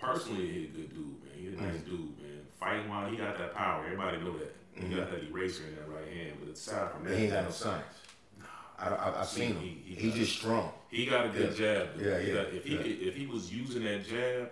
personally, 0.00 0.48
he's 0.48 0.64
a 0.64 0.72
good 0.72 0.90
dude, 0.90 1.24
man. 1.24 1.32
He's 1.36 1.52
a 1.52 1.62
nice 1.62 1.74
mm-hmm. 1.76 1.90
dude, 1.90 2.18
man. 2.18 2.40
Fighting 2.58 2.88
while 2.88 3.08
he 3.08 3.16
got 3.16 3.38
that 3.38 3.54
power, 3.54 3.84
everybody 3.84 4.18
know 4.18 4.36
that. 4.38 4.54
He 4.74 4.94
got 4.94 5.10
that 5.10 5.24
eraser 5.24 5.64
in 5.64 5.74
that 5.74 5.88
right 5.88 6.06
hand, 6.06 6.36
but 6.38 6.52
aside 6.52 6.92
from 6.92 7.04
that, 7.04 7.16
he 7.16 7.24
ain't 7.24 7.32
got 7.32 7.44
no 7.44 7.50
science. 7.50 7.84
I, 8.80 8.88
I, 8.88 9.20
I've 9.20 9.28
seen 9.28 9.54
him. 9.54 9.60
He- 9.60 9.82
he 9.86 9.94
He's 9.94 10.14
just 10.14 10.38
strong. 10.38 10.70
He 10.90 11.06
got 11.06 11.26
a 11.26 11.28
good 11.30 11.54
jab. 11.56 11.88
though. 11.96 12.08
Yeah, 12.08 12.18
yeah, 12.18 12.34
got- 12.34 12.52
if 12.54 12.64
he 12.64 12.72
yeah. 12.76 12.82
could, 12.82 12.86
if 13.02 13.14
he 13.16 13.26
was 13.26 13.52
using 13.52 13.84
that 13.84 14.06
jab, 14.06 14.50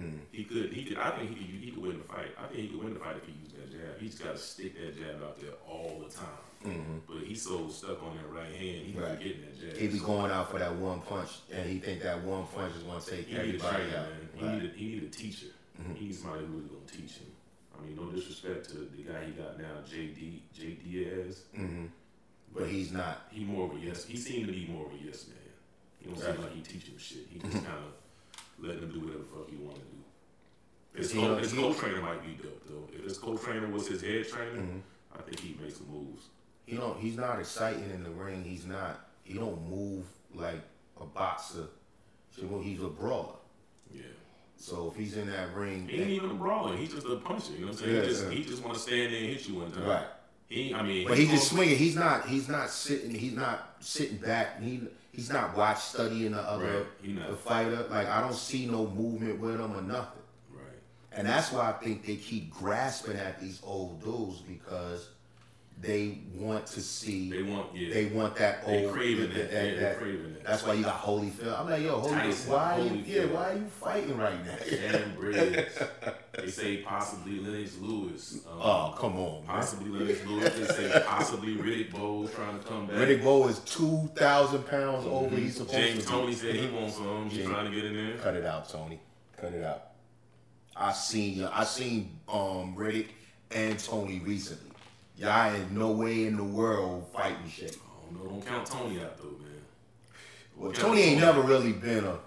mm. 0.00 0.18
he 0.32 0.44
could. 0.44 0.72
He 0.72 0.84
could. 0.84 0.98
I 0.98 1.10
think 1.12 1.30
he 1.30 1.34
could. 1.36 1.46
He 1.64 1.70
could 1.70 1.82
win 1.82 1.98
the 1.98 2.04
fight. 2.04 2.30
I 2.38 2.46
think 2.48 2.60
he 2.60 2.68
could 2.68 2.82
win 2.84 2.94
the 2.94 3.00
fight 3.00 3.16
if 3.16 3.24
he 3.26 3.32
used 3.42 3.56
that 3.56 3.70
jab. 3.72 3.98
He's 4.00 4.18
got 4.18 4.32
to 4.36 4.38
stick 4.38 4.74
that 4.80 4.96
jab 4.98 5.22
out 5.22 5.40
there 5.40 5.50
all 5.68 6.02
the 6.06 6.14
time. 6.14 6.26
Mm-hmm. 6.64 6.98
But 7.06 7.24
he's 7.26 7.42
so 7.42 7.68
stuck 7.68 8.02
on 8.02 8.16
that 8.16 8.30
right 8.32 8.46
hand, 8.50 8.86
he 8.86 8.94
Right. 8.98 9.18
getting 9.18 9.42
that 9.42 9.60
jab. 9.60 9.76
He 9.76 9.88
be 9.88 9.98
going 9.98 10.30
out 10.30 10.50
for 10.50 10.58
that 10.58 10.74
one 10.76 11.00
punch, 11.02 11.28
and 11.52 11.68
he 11.68 11.78
think 11.78 12.02
that 12.02 12.22
one 12.24 12.46
punch 12.54 12.74
is 12.76 12.82
going 12.84 13.00
to 13.02 13.10
take 13.10 13.26
He 13.26 13.36
everybody 13.36 13.84
out. 13.94 14.08
man. 14.08 14.28
He 14.34 14.46
Right. 14.46 14.62
need 14.62 14.70
a, 14.70 14.74
he 14.74 14.86
need 14.86 15.02
a 15.02 15.08
teacher. 15.08 15.46
Mm-hmm. 15.80 15.94
He 15.94 16.04
needs 16.06 16.20
somebody 16.20 16.46
who's 16.46 16.64
gonna 16.64 16.86
teach 16.90 17.18
him. 17.18 17.26
I 17.76 17.84
mean, 17.84 17.96
no 17.96 18.04
disrespect 18.12 18.70
to 18.70 18.76
the 18.78 19.02
guy 19.02 19.24
he 19.26 19.32
got 19.32 19.58
now, 19.58 19.82
JD 19.86 20.40
J 20.54 20.78
Diaz. 20.84 21.42
Mm-hmm. 21.58 21.86
But 22.54 22.68
he's 22.68 22.92
not. 22.92 23.22
He 23.30 23.44
more 23.44 23.66
of 23.68 23.76
a 23.76 23.80
yes. 23.80 24.04
He 24.04 24.16
seemed 24.16 24.46
to 24.46 24.52
be 24.52 24.66
more 24.66 24.86
of 24.86 24.92
a 24.92 25.04
yes 25.04 25.26
man. 25.26 25.38
He 25.98 26.06
don't 26.06 26.18
seem 26.18 26.42
like 26.42 26.54
he 26.54 26.60
teach 26.60 26.86
him 26.86 26.98
shit. 26.98 27.26
He 27.30 27.38
just 27.38 27.52
kind 27.64 27.66
of 27.66 28.64
letting 28.64 28.82
him 28.82 28.92
do 28.92 29.00
whatever 29.00 29.18
the 29.18 29.24
fuck 29.24 29.50
he 29.50 29.56
want 29.56 29.76
to 29.76 29.80
do. 29.80 29.86
His, 30.94 31.12
co- 31.12 31.20
don't- 31.22 31.38
his 31.40 31.52
co-trainer 31.52 32.00
might 32.00 32.22
be 32.24 32.40
dope 32.40 32.62
though. 32.68 32.88
If 32.96 33.04
his 33.04 33.18
co-trainer 33.18 33.66
was 33.68 33.88
his 33.88 34.00
head 34.00 34.28
trainer, 34.28 34.60
mm-hmm. 34.60 34.78
I 35.18 35.22
think 35.22 35.40
he'd 35.40 35.60
make 35.60 35.74
some 35.74 35.88
moves. 35.90 36.26
He 36.66 36.76
don't. 36.76 36.98
He's 36.98 37.16
not 37.16 37.38
exciting 37.40 37.90
in 37.92 38.04
the 38.04 38.10
ring. 38.10 38.44
He's 38.44 38.66
not. 38.66 39.08
He 39.24 39.34
don't 39.34 39.68
move 39.68 40.04
like 40.34 40.62
a 41.00 41.04
boxer. 41.04 41.66
So 42.30 42.60
he's 42.60 42.82
a 42.82 42.88
brawler. 42.88 43.36
Yeah. 43.92 44.02
So 44.56 44.90
if 44.90 44.96
he's 44.96 45.16
in 45.16 45.30
that 45.30 45.54
ring, 45.54 45.88
He 45.88 46.00
ain't 46.00 46.10
even 46.10 46.30
a 46.30 46.34
brawler. 46.34 46.76
He's 46.76 46.92
just 46.94 47.06
a 47.06 47.16
puncher. 47.16 47.52
You 47.52 47.60
know 47.60 47.66
what 47.66 47.72
I'm 47.72 47.78
saying? 47.84 47.94
Yeah, 47.96 48.02
he 48.02 48.08
just 48.08 48.32
yeah. 48.32 48.44
just 48.44 48.64
want 48.64 48.74
to 48.74 48.80
stand 48.80 49.12
there 49.12 49.20
and 49.20 49.28
hit 49.28 49.48
you 49.48 49.56
one 49.56 49.72
time. 49.72 49.86
right. 49.86 50.06
He, 50.54 50.72
I 50.72 50.82
mean, 50.82 51.08
But 51.08 51.18
he's 51.18 51.30
just 51.30 51.48
swinging. 51.48 51.76
He's 51.76 51.96
not. 51.96 52.28
He's 52.28 52.48
not 52.48 52.70
sitting. 52.70 53.12
He's 53.12 53.32
not 53.32 53.76
sitting 53.80 54.18
back. 54.18 54.62
He 54.62 54.82
he's 55.12 55.30
not 55.30 55.56
watch 55.56 55.80
studying 55.80 56.32
the 56.32 56.40
other 56.40 56.86
Right. 57.04 57.28
The 57.28 57.36
fighter. 57.36 57.86
Like 57.90 58.08
I 58.08 58.20
don't 58.20 58.34
see 58.34 58.66
no 58.66 58.86
movement 58.86 59.40
with 59.40 59.60
him 59.60 59.76
or 59.76 59.82
nothing. 59.82 60.22
Right. 60.52 60.64
And 61.12 61.26
that's 61.26 61.50
why 61.50 61.70
I 61.70 61.72
think 61.72 62.06
they 62.06 62.16
keep 62.16 62.50
grasping 62.52 63.16
at 63.16 63.40
these 63.40 63.60
old 63.64 64.02
dudes 64.02 64.40
because 64.40 65.08
they 65.80 66.18
want 66.34 66.66
to 66.68 66.80
see. 66.80 67.30
They 67.30 67.42
want- 67.42 67.74
yeah. 67.76 67.92
They 67.92 68.06
want 68.06 68.36
that 68.36 68.62
old. 68.64 68.74
They 68.74 68.88
craving 68.90 69.30
that. 69.34 69.52
Yeah, 69.52 69.88
they 69.90 69.94
craving 69.98 70.32
that. 70.34 70.44
That's 70.44 70.64
why 70.66 70.74
you 70.74 70.84
got 70.84 71.00
Holyfield. 71.02 71.58
I'm 71.60 71.68
like, 71.68 71.82
yo, 71.82 71.98
Holy, 72.00 72.14
Tyson, 72.14 72.52
why? 72.52 72.74
Are 72.74 72.80
you, 72.80 72.90
Holyfield. 72.90 73.06
yeah, 73.08 73.24
why 73.26 73.50
are 73.50 73.54
you 73.56 73.66
fighting 73.66 74.16
right 74.16 74.46
now? 74.46 74.56
Shannon 74.66 75.14
Briggs. 75.14 75.78
they 76.32 76.48
say 76.50 76.76
possibly 76.78 77.38
Lennox 77.40 77.76
Lewis. 77.80 78.38
Um, 78.50 78.58
Oh, 78.62 78.94
come 78.98 79.16
on, 79.18 79.46
man. 79.46 79.56
Possibly 79.56 79.90
Lennox 79.90 80.24
Lewis. 80.26 80.54
They 80.54 80.64
say 80.88 81.02
possibly 81.06 81.56
Riddick 81.56 81.92
Bowe 81.92 82.26
trying 82.28 82.58
to 82.58 82.64
come 82.66 82.86
back. 82.86 82.96
Riddick 82.96 83.22
Bowe 83.22 83.46
is 83.48 83.58
two 83.60 84.10
thousand 84.14 84.66
pounds 84.66 85.04
over. 85.06 85.36
He's 85.36 85.56
supposed 85.56 85.74
James 85.74 86.04
to. 86.04 86.10
Toney 86.10 86.32
said 86.34 86.54
he 86.54 86.66
wants 86.68 86.96
some. 86.96 87.28
He's 87.28 87.44
trying 87.46 87.70
to 87.70 87.74
get 87.74 87.84
in 87.84 87.94
there. 87.96 88.16
Cut 88.18 88.34
it 88.36 88.46
out, 88.46 88.68
Toney. 88.70 89.00
Cut 89.38 89.52
it 89.52 89.62
out. 89.62 89.82
I 90.76 90.92
seen 90.92 91.44
I 91.44 91.64
seen 91.64 92.18
um 92.28 92.74
Riddick 92.74 93.08
and 93.50 93.78
Toney 93.78 94.20
recently. 94.20 94.70
Y'all 95.16 95.54
ain't 95.54 95.70
no 95.70 95.92
way 95.92 96.26
in 96.26 96.36
the 96.36 96.44
world 96.44 97.06
fighting 97.12 97.48
shit. 97.48 97.76
Oh 97.86 98.14
no, 98.14 98.28
don't 98.28 98.44
count 98.44 98.66
Toney 98.66 99.00
out 99.00 99.16
though, 99.16 99.24
man. 99.24 99.62
Well, 100.56 100.72
Toney 100.72 101.02
ain't 101.02 101.20
never 101.20 101.40
really 101.40 101.72
been 101.72 102.04
a. 102.04 102.18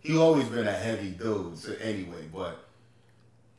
He 0.00 0.18
always 0.18 0.48
been 0.48 0.66
a 0.66 0.72
heavy 0.72 1.10
dude. 1.10 1.56
So 1.56 1.72
anyway, 1.80 2.28
but 2.32 2.64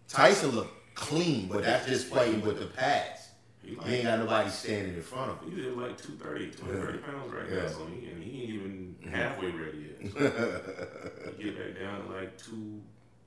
Tyson 0.08 0.52
looked 0.52 0.96
clean, 0.96 1.48
but 1.48 1.64
that's 1.64 1.88
just 1.88 2.08
fighting 2.08 2.42
with 2.42 2.60
the 2.60 2.68
pads. 2.68 3.30
He 3.64 3.76
He 3.84 3.96
ain't 3.96 4.04
got 4.04 4.20
nobody 4.20 4.50
standing 4.50 4.94
in 4.94 5.02
front 5.02 5.32
of 5.32 5.42
him. 5.42 5.56
He's 5.56 5.66
at 5.66 5.78
like 5.78 5.98
230, 5.98 6.52
230 6.52 6.98
pounds 7.00 7.34
right 7.34 7.46
Yeah. 7.50 7.64
now, 7.64 7.68
so 7.68 7.86
he, 7.88 8.08
and 8.08 8.24
he 8.24 8.42
ain't 8.42 8.50
even 8.52 8.96
mm-hmm. 9.02 9.14
halfway 9.14 9.50
ready 9.50 9.96
yet. 10.02 10.12
So 10.14 10.20
he 11.38 11.44
get 11.44 11.58
back 11.58 11.82
down 11.82 12.06
to 12.06 12.14
like 12.14 12.38
two, 12.38 12.82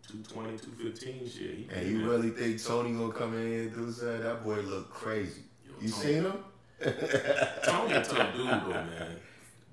220, 0.08 0.58
215 0.58 1.28
shit. 1.28 1.54
He 1.56 1.68
And 1.74 1.88
you 1.90 2.08
really 2.10 2.30
think 2.30 2.62
Toney 2.62 2.92
gonna 2.92 3.12
come 3.12 3.34
in 3.34 3.46
here 3.46 3.62
and 3.62 3.74
do 3.74 3.92
something? 3.92 4.22
That 4.22 4.42
boy 4.44 4.56
look 4.60 4.90
crazy. 4.90 5.42
Yo, 5.66 5.72
You 5.80 5.90
Toney- 5.90 6.02
seen 6.02 6.22
him? 6.24 6.32
Toney 7.64 7.92
a 7.94 8.04
tough 8.04 8.34
dude 8.34 8.46
though, 8.48 8.68
man. 8.70 9.16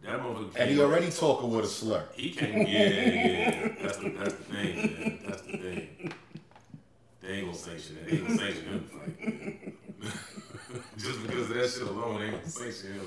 That 0.04 0.20
motherfucker. 0.20 0.56
And 0.58 0.70
he 0.72 0.82
already 0.82 1.10
talking 1.10 1.50
with 1.50 1.66
a 1.66 1.68
slur. 1.68 2.06
He 2.14 2.32
came, 2.32 2.68
yeah, 2.68 2.90
yeah. 2.90 3.68
That's 3.82 3.98
the, 3.98 4.10
that's 4.10 4.34
the 4.36 4.44
thing, 4.44 4.76
man. 4.76 5.20
That's 5.28 5.42
the 5.42 5.58
thing. 5.58 6.14
They 7.22 7.28
ain't 7.30 7.46
gonna 7.46 7.58
sanction 7.58 7.96
that. 7.96 8.06
They 8.12 8.18
ain't 8.18 8.28
gonna 8.28 8.38
sanction 8.40 8.66
him 8.66 8.90
man. 8.94 9.74
Just 10.98 11.22
because 11.24 11.50
of 11.50 11.56
that 11.56 11.70
shit 11.70 11.82
alone, 11.88 12.20
they 12.20 12.26
ain't 12.26 12.36
gonna 12.36 12.50
sanction 12.50 12.94
him. 12.94 13.06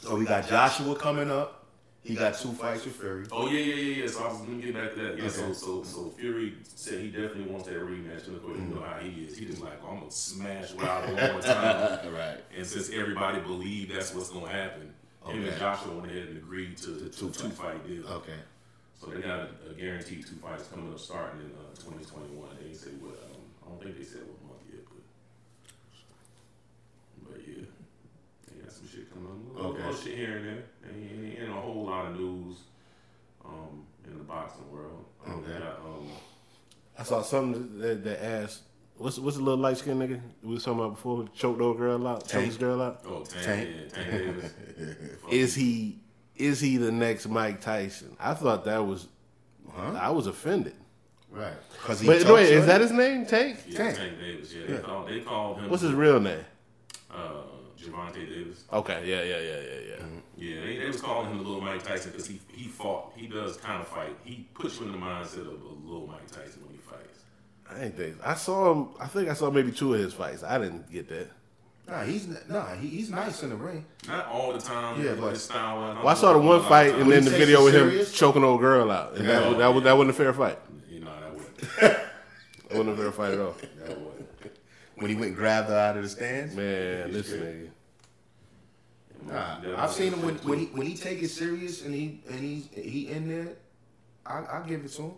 So 0.00 0.16
we 0.16 0.24
got 0.24 0.48
Joshua 0.48 0.94
coming 0.96 1.30
up. 1.30 1.61
He 2.04 2.14
got 2.16 2.34
two 2.36 2.52
fights 2.52 2.84
with 2.84 2.96
Fury. 2.96 3.26
Oh 3.30 3.48
yeah, 3.48 3.60
yeah, 3.60 3.74
yeah, 3.74 4.02
yeah. 4.02 4.08
So 4.10 4.24
I 4.24 4.28
was 4.32 4.38
gonna 4.42 4.60
get 4.60 4.74
back 4.74 4.92
to 4.94 5.00
that. 5.02 5.18
Yeah. 5.18 5.28
So 5.28 5.44
Okay. 5.44 5.52
so 5.54 5.82
so 5.84 6.10
Fury 6.18 6.54
said 6.64 7.00
he 7.00 7.08
definitely 7.10 7.44
wants 7.44 7.68
that 7.68 7.76
rematch. 7.80 8.26
And 8.26 8.36
of 8.36 8.42
course, 8.42 8.58
you 8.58 8.64
know 8.74 8.82
how 8.82 8.98
he 8.98 9.24
is. 9.24 9.38
He 9.38 9.46
just 9.46 9.62
like 9.62 9.80
I'm 9.88 9.98
gonna 10.00 10.10
smash 10.10 10.72
Wilder 10.72 11.14
one 11.14 11.32
more 11.32 11.40
time. 11.42 12.12
right. 12.20 12.40
And 12.56 12.66
since 12.66 12.90
everybody 12.90 13.38
believed 13.40 13.94
that's 13.94 14.12
what's 14.14 14.30
gonna 14.30 14.48
happen, 14.48 14.92
him 15.26 15.44
and 15.44 15.56
Joshua 15.58 15.92
went 15.94 16.10
ahead 16.10 16.28
and 16.28 16.38
agreed 16.38 16.76
to 16.78 16.90
the 16.90 17.08
two, 17.08 17.30
two 17.30 17.50
fight 17.50 17.86
deal. 17.86 18.04
Okay. 18.08 18.38
So 19.00 19.06
they 19.10 19.20
got 19.20 19.38
a, 19.38 19.48
a 19.70 19.74
guaranteed 19.74 20.26
two 20.26 20.36
fights 20.36 20.66
coming 20.68 20.92
up 20.92 20.98
starting 20.98 21.40
in 21.40 21.46
uh, 21.54 21.74
2021. 21.76 22.48
They 22.58 22.64
didn't 22.64 22.78
say 22.78 22.90
what. 23.00 23.14
Um, 23.14 23.42
I 23.64 23.68
don't 23.70 23.80
think 23.82 23.96
they 23.98 24.04
said 24.04 24.22
what 24.26 24.42
month 24.58 24.62
yet, 24.70 24.82
but 24.90 25.02
but 27.30 27.38
yeah, 27.46 27.62
they 28.50 28.60
got 28.62 28.72
some 28.72 28.88
shit 28.88 29.08
coming 29.12 29.28
up. 29.30 29.38
A 29.38 29.41
little, 29.54 29.70
Okay. 29.72 29.80
little 29.84 29.94
shit 30.00 30.16
here 30.16 30.36
and 30.36 30.46
there. 30.46 30.64
And, 30.84 31.10
and, 31.10 31.38
and 31.38 31.52
a 31.52 31.60
whole 31.60 31.84
lot 31.86 32.06
of 32.06 32.18
news 32.18 32.56
um, 33.44 33.84
in 34.06 34.18
the 34.18 34.24
boxing 34.24 34.70
world. 34.72 35.04
Um, 35.26 35.32
Okay. 35.44 35.58
got, 35.58 35.78
um, 35.84 36.08
I 36.98 37.02
saw 37.04 37.22
something 37.22 37.78
that, 37.78 38.04
that 38.04 38.24
asked, 38.24 38.62
what's 38.96 39.18
what's 39.18 39.36
the 39.36 39.42
little 39.42 39.58
light 39.60 39.78
skinned 39.78 40.00
nigga 40.02 40.20
we 40.42 40.54
was 40.54 40.64
talking 40.64 40.80
about 40.80 40.94
before? 40.96 41.26
Choked 41.34 41.60
old 41.60 41.78
girl 41.78 42.06
out, 42.06 42.20
choked 42.20 42.30
Tank. 42.30 42.46
his 42.46 42.56
girl 42.56 42.82
out. 42.82 43.00
oh, 43.06 43.24
Tank, 43.24 43.44
Tank. 43.44 43.70
Yeah, 43.74 43.88
Tank 44.02 44.10
Davis. 44.10 44.52
Is 45.30 45.54
he 45.54 45.98
is 46.36 46.60
he 46.60 46.76
the 46.76 46.90
next 46.90 47.28
Mike 47.28 47.60
Tyson? 47.60 48.16
I 48.20 48.34
thought 48.34 48.64
that 48.64 48.84
was 48.84 49.06
Huh? 49.70 49.92
I 49.98 50.10
was 50.10 50.26
offended. 50.26 50.74
Right. 51.30 51.52
Because 51.72 52.00
he 52.00 52.06
But 52.06 52.24
wait, 52.26 52.50
is 52.52 52.66
that 52.66 52.80
his 52.82 52.90
name? 52.92 53.24
Tank? 53.26 53.58
Yeah, 53.68 53.78
Tank. 53.78 53.96
Tank 53.96 54.18
Davis. 54.18 54.52
Yeah, 54.52 54.66
they 54.76 54.82
called 54.82 55.08
they 55.08 55.20
called 55.20 55.58
him. 55.60 55.70
What's 55.70 55.82
his 55.82 55.92
real 55.94 56.20
name? 56.20 56.44
Gervonta 57.82 58.14
Davis. 58.14 58.64
Okay, 58.72 59.02
yeah, 59.04 59.22
yeah, 59.22 59.38
yeah, 59.40 59.60
yeah, 59.60 59.80
yeah. 59.90 59.96
Mm-hmm. 60.04 60.18
Yeah, 60.36 60.60
they, 60.64 60.76
they 60.78 60.86
was 60.86 61.00
calling 61.00 61.30
him 61.30 61.38
the 61.38 61.44
little 61.44 61.60
Mike 61.60 61.82
Tyson 61.82 62.10
because 62.10 62.26
he 62.26 62.40
he 62.52 62.68
fought. 62.68 63.12
He 63.16 63.26
does 63.26 63.56
kind 63.56 63.80
of 63.80 63.88
fight. 63.88 64.16
He 64.24 64.46
puts 64.54 64.78
you 64.80 64.86
in 64.86 64.92
the 64.92 64.98
mindset 64.98 65.40
of 65.40 65.60
a 65.62 65.88
little 65.88 66.06
Mike 66.06 66.30
Tyson 66.30 66.62
when 66.64 66.72
he 66.72 66.78
fights. 66.78 67.18
I 67.70 67.84
ain't 67.84 67.96
think 67.96 68.16
I 68.24 68.34
saw 68.34 68.72
him. 68.72 68.88
I 69.00 69.06
think 69.06 69.28
I 69.28 69.34
saw 69.34 69.50
maybe 69.50 69.72
two 69.72 69.94
of 69.94 70.00
his 70.00 70.12
fights. 70.14 70.42
I 70.42 70.58
didn't 70.58 70.90
get 70.90 71.08
that. 71.08 71.28
Nah, 71.88 72.04
he's 72.04 72.28
nah, 72.48 72.74
he, 72.76 72.86
he's 72.88 73.10
nice 73.10 73.42
in 73.42 73.50
the 73.50 73.56
ring. 73.56 73.84
Not 74.06 74.26
all 74.28 74.52
the 74.52 74.60
time. 74.60 74.98
Yeah, 75.00 75.06
Yeah, 75.10 75.14
but- 75.14 75.20
but 75.22 75.30
his 75.32 75.42
style. 75.44 75.90
and 75.90 75.98
Well, 75.98 76.08
I 76.08 76.14
saw 76.14 76.32
the 76.32 76.38
one 76.38 76.62
fight 76.62 76.94
and 76.94 77.10
then 77.10 77.24
the 77.24 77.30
video 77.30 77.66
it 77.66 77.72
with 77.72 77.74
him 78.08 78.14
choking 78.14 78.44
old 78.44 78.60
girl 78.60 78.90
out. 78.90 79.16
And 79.16 79.28
that, 79.28 79.50
Yeah. 79.50 79.58
that, 79.58 79.68
was, 79.74 79.82
that 79.84 79.92
wasn't 79.96 80.10
a 80.10 80.12
fair 80.14 80.32
fight. 80.32 80.58
You 80.88 81.00
know 81.00 81.10
that 81.20 81.34
would. 81.34 81.96
That 82.72 82.78
wasn't 82.78 82.98
a 82.98 83.02
fair 83.02 83.12
fight 83.12 83.32
at 83.32 83.40
all. 83.40 83.54
That 83.86 84.00
would. 84.00 84.21
When 85.02 85.10
he 85.10 85.16
went 85.16 85.30
and 85.30 85.36
grabbed 85.36 85.68
her 85.68 85.76
out 85.76 85.96
of 85.96 86.04
the 86.04 86.08
stands. 86.08 86.54
Man, 86.54 87.12
this 87.12 87.30
nigga. 87.30 87.70
Nah, 89.26 89.56
I've 89.76 89.90
seen 89.90 90.12
him 90.12 90.22
when, 90.22 90.36
when 90.36 90.58
he 90.60 90.66
when 90.66 90.86
he 90.86 90.94
take 90.94 91.20
it 91.22 91.28
serious 91.28 91.84
and 91.84 91.92
he 91.92 92.20
and 92.28 92.38
he 92.38 92.68
he 92.80 93.08
in 93.08 93.28
there. 93.28 93.54
I 94.24 94.58
I 94.58 94.62
give 94.66 94.84
it 94.84 94.92
to 94.92 95.02
him. 95.02 95.12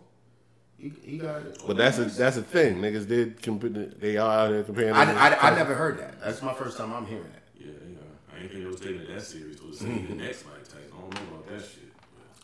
He, 0.79 0.91
he 1.03 1.17
got 1.19 1.43
it. 1.43 1.61
But 1.67 1.77
that's 1.77 1.99
a 1.99 2.05
that's 2.05 2.37
a 2.37 2.41
thing. 2.41 2.77
Niggas 2.77 3.07
did 3.07 3.41
compare. 3.43 3.69
They 3.69 4.17
are 4.17 4.45
out 4.45 4.49
there 4.49 4.63
comparing. 4.63 4.93
I, 4.93 5.05
them. 5.05 5.17
I, 5.17 5.51
I 5.51 5.55
never 5.55 5.75
heard 5.75 5.99
that. 5.99 6.19
That's 6.19 6.41
my 6.41 6.53
first 6.53 6.77
time 6.77 6.91
I'm 6.91 7.05
hearing 7.05 7.23
that. 7.23 7.43
Yeah, 7.55 7.67
yeah. 7.67 7.97
I 8.35 8.41
ain't 8.41 8.51
think 8.51 8.63
they 8.63 8.69
was 8.69 8.79
taking 8.79 9.01
it 9.01 9.13
that 9.13 9.21
serious. 9.21 9.61
Was 9.61 9.79
seeing 9.79 10.07
the 10.07 10.15
next 10.15 10.45
Mike 10.45 10.63
Tyson. 10.63 10.81
I 10.95 10.99
don't 10.99 11.13
know 11.13 11.35
about 11.35 11.47
that 11.49 11.61
shit. 11.61 11.93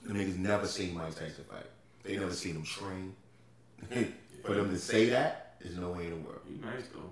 The 0.05 0.13
niggas 0.13 0.37
never 0.37 0.67
seen 0.67 0.93
Mike 0.95 1.15
Tyson 1.15 1.43
fight. 1.49 1.65
They 2.03 2.17
never 2.17 2.33
seen 2.33 2.55
him 2.55 2.63
train. 2.63 3.15
For 4.45 4.53
them 4.53 4.69
to 4.69 4.77
say 4.77 5.09
that, 5.09 5.55
there's 5.59 5.77
no 5.77 5.89
way 5.89 6.05
in 6.05 6.11
the 6.11 6.15
world. 6.17 6.41
He 6.47 6.55
nice 6.55 6.87
though. 6.93 7.11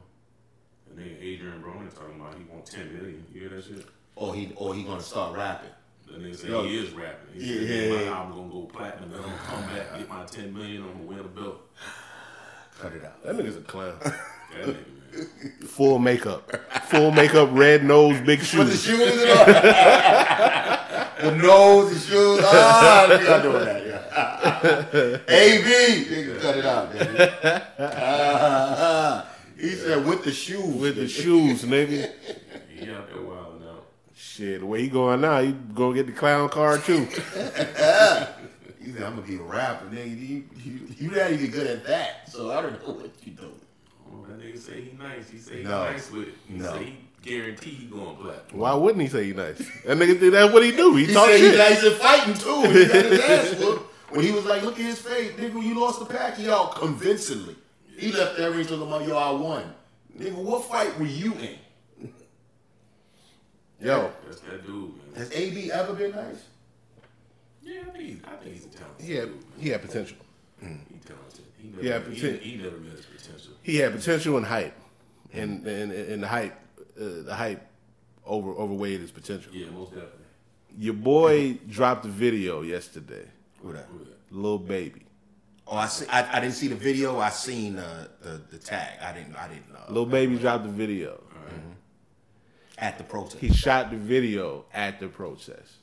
And 0.89 0.97
then 0.97 1.17
Adrian 1.21 1.61
Broner 1.61 1.93
talking 1.93 2.19
about 2.19 2.33
he 2.37 2.43
want 2.51 2.65
ten 2.65 2.91
million. 2.93 3.25
You 3.33 3.41
hear 3.41 3.49
that 3.49 3.63
shit? 3.65 3.85
Or 4.15 4.33
he 4.35 4.51
or 4.55 4.73
he 4.75 4.83
gonna 4.83 5.01
start 5.01 5.35
rapping. 5.37 5.69
The 6.07 6.17
nigga 6.17 6.35
say 6.37 6.47
Yo. 6.49 6.63
he 6.63 6.77
is 6.77 6.91
rapping. 6.91 7.33
He 7.39 7.39
Yeah, 7.45 7.67
said, 7.67 7.89
yeah, 7.91 7.95
my 7.97 8.03
yeah. 8.03 8.17
album 8.17 8.37
gonna 8.37 8.51
go 8.51 8.61
platinum. 8.73 9.11
Then 9.11 9.19
I'm 9.19 9.25
gonna 9.25 9.37
come 9.45 9.61
back, 9.75 9.97
get 9.97 10.09
my 10.09 10.25
ten 10.25 10.53
million. 10.53 10.81
I'm 10.83 10.91
gonna 10.93 11.03
win 11.05 11.19
a 11.19 11.23
belt. 11.23 11.61
Cut 12.79 12.93
it 12.93 13.03
out. 13.05 13.23
That 13.23 13.35
nigga's 13.37 13.57
a 13.57 13.61
clown. 13.61 13.93
That 14.51 14.65
nigga, 14.65 14.75
man. 15.13 15.67
Full 15.67 15.99
makeup. 15.99 16.51
Full 16.85 17.11
makeup, 17.11 17.49
red 17.51 17.83
nose, 17.85 18.19
big 18.21 18.39
shoes. 18.41 18.59
Put 18.59 18.65
the 18.65 18.77
shoes. 18.77 18.97
shoes 18.97 19.21
in 19.21 19.29
on. 19.29 19.45
the 21.21 21.35
nose, 21.37 21.93
the 21.93 21.99
shoes. 21.99 22.39
Ah, 22.43 23.05
nigga, 23.09 23.25
not 23.29 23.41
doing 23.43 23.65
that. 23.65 23.85
Yeah. 23.85 25.35
AB, 25.35 26.05
nigga, 26.09 26.41
cut 26.41 26.57
it 26.57 26.65
out. 26.65 26.91
Nigga. 26.93 27.65
Ah, 27.79 29.27
he 29.59 29.69
said 29.75 30.05
with 30.05 30.23
the 30.23 30.31
shoes. 30.31 30.75
With 30.75 30.95
the 30.95 31.07
shoes, 31.07 31.63
nigga. 31.63 32.11
He 32.75 32.89
out 32.91 33.07
there 33.11 33.21
wilding 33.21 33.61
now. 33.61 33.79
Shit, 34.15 34.61
the 34.61 34.65
way 34.65 34.81
he 34.81 34.87
going 34.89 35.21
now, 35.21 35.41
he 35.41 35.51
gonna 35.51 35.95
get 35.95 36.05
the 36.07 36.13
clown 36.13 36.49
card 36.49 36.83
too. 36.83 37.07
He 38.81 38.93
said, 38.93 39.03
I'm 39.03 39.15
gonna 39.17 39.27
be 39.27 39.35
a 39.35 39.41
rapper, 39.41 39.85
nigga. 39.87 40.09
You, 40.29 40.43
you, 40.63 40.79
you 40.97 41.11
not 41.11 41.31
even 41.31 41.51
good 41.51 41.67
at 41.67 41.85
that, 41.85 42.31
so 42.31 42.49
I 42.51 42.61
don't 42.61 42.81
know 42.87 42.93
what 42.93 43.11
you 43.23 43.33
doing. 43.33 43.51
Oh, 44.11 44.25
that 44.27 44.39
nigga 44.39 44.57
say 44.57 44.81
he 44.81 44.97
nice. 44.97 45.29
He 45.29 45.37
say 45.37 45.57
he 45.57 45.63
No. 45.63 45.83
nice 45.83 46.09
with 46.09 46.29
it. 46.29 46.33
He 46.47 46.55
No. 46.55 46.73
say 46.73 46.83
he 46.85 46.95
guarantee 47.21 47.69
he 47.71 47.85
going 47.87 48.15
black. 48.15 48.49
Why 48.51 48.73
wouldn't 48.73 49.01
he 49.01 49.07
say 49.09 49.25
he 49.25 49.33
nice? 49.33 49.57
That 49.85 49.97
nigga 49.97 50.19
did 50.19 50.33
that's 50.33 50.51
what 50.53 50.63
he 50.63 50.71
do. 50.71 50.95
He, 50.95 51.05
He 51.05 51.13
talk 51.13 51.27
said 51.27 51.39
shit. 51.39 51.49
he's 51.51 51.57
nice 51.59 51.83
at 51.83 51.91
fighting 51.99 52.33
too. 52.33 52.61
He 52.71 52.85
got 52.85 53.05
his 53.05 53.19
ass 53.19 53.59
whooped. 53.59 53.93
When 54.15 54.25
he 54.25 54.31
was 54.31 54.45
like, 54.45 54.63
look 54.63 54.79
at 54.79 54.85
his 54.85 54.99
face, 54.99 55.33
nigga, 55.33 55.61
you 55.61 55.79
lost 55.79 55.99
the 55.99 56.05
Pacquiao 56.05 56.73
convincingly. 56.73 57.55
He 57.99 58.11
left 58.11 58.37
that 58.37 58.51
ring 58.51 58.65
to 58.65 58.73
him, 58.75 59.07
yo, 59.09 59.17
I 59.17 59.31
won. 59.31 59.73
Nigga, 60.17 60.33
what 60.35 60.65
fight 60.65 60.97
were 60.99 61.05
you 61.05 61.33
in? 61.33 61.57
Yo, 63.81 64.11
That's 64.25 64.41
that 64.41 64.65
dude, 64.65 64.91
man. 64.97 65.15
Has 65.15 65.31
AB 65.31 65.71
ever 65.71 65.93
been 65.93 66.11
nice? 66.11 66.43
Yeah, 67.63 67.81
I 67.81 67.91
think 67.91 67.97
he's, 68.03 68.19
I 68.25 68.35
think 68.35 68.53
he's 68.55 68.65
a 68.65 68.69
talented 68.69 69.05
he 69.05 69.13
had 69.13 69.25
dude. 69.29 69.43
he 69.59 69.69
had 69.69 69.81
potential. 69.81 70.17
He 70.59 70.67
talented. 70.67 71.45
He 71.57 71.67
never, 71.69 71.81
Yeah, 71.83 71.99
he, 72.09 72.21
poten- 72.21 72.39
he 72.41 72.55
never 72.57 72.77
met 72.77 72.91
his 72.91 73.05
potential. 73.05 73.53
He 73.61 73.77
had 73.77 73.93
potential 73.93 74.35
and 74.37 74.45
hype, 74.45 74.75
and 75.31 75.65
and, 75.65 75.91
and 75.93 76.23
the 76.23 76.27
hype, 76.27 76.59
uh, 76.99 77.03
the 77.23 77.33
hype 77.35 77.65
over 78.25 78.51
overweighed 78.51 78.99
his 78.99 79.11
potential. 79.11 79.53
Yeah, 79.53 79.69
most 79.69 79.91
definitely. 79.91 80.15
Your 80.77 80.93
boy 80.95 81.57
dropped 81.69 82.03
a 82.05 82.09
video 82.09 82.61
yesterday, 82.63 83.25
Who 83.61 83.71
that? 83.73 83.85
Who 83.91 83.99
that? 83.99 84.17
Lil 84.31 84.57
Baby. 84.59 85.03
Oh, 85.71 85.77
I, 85.77 85.85
see, 85.85 86.07
I, 86.07 86.37
I 86.37 86.39
didn't 86.39 86.55
see 86.55 86.67
the 86.67 86.75
video. 86.75 87.19
I 87.19 87.29
seen 87.29 87.77
uh, 87.77 88.07
the 88.21 88.41
the 88.49 88.57
tag. 88.57 88.99
I 89.01 89.13
didn't 89.13 89.35
I 89.35 89.47
didn't 89.47 89.71
know. 89.71 89.83
Lil 89.89 90.07
Baby 90.07 90.37
dropped 90.37 90.63
the 90.63 90.69
video. 90.69 91.21
At 92.79 92.97
the 92.97 93.03
protest. 93.03 93.39
He 93.39 93.51
shot 93.51 93.91
the 93.91 93.97
video 93.97 94.63
at 94.73 95.01
the 95.01 95.09
protest. 95.09 95.73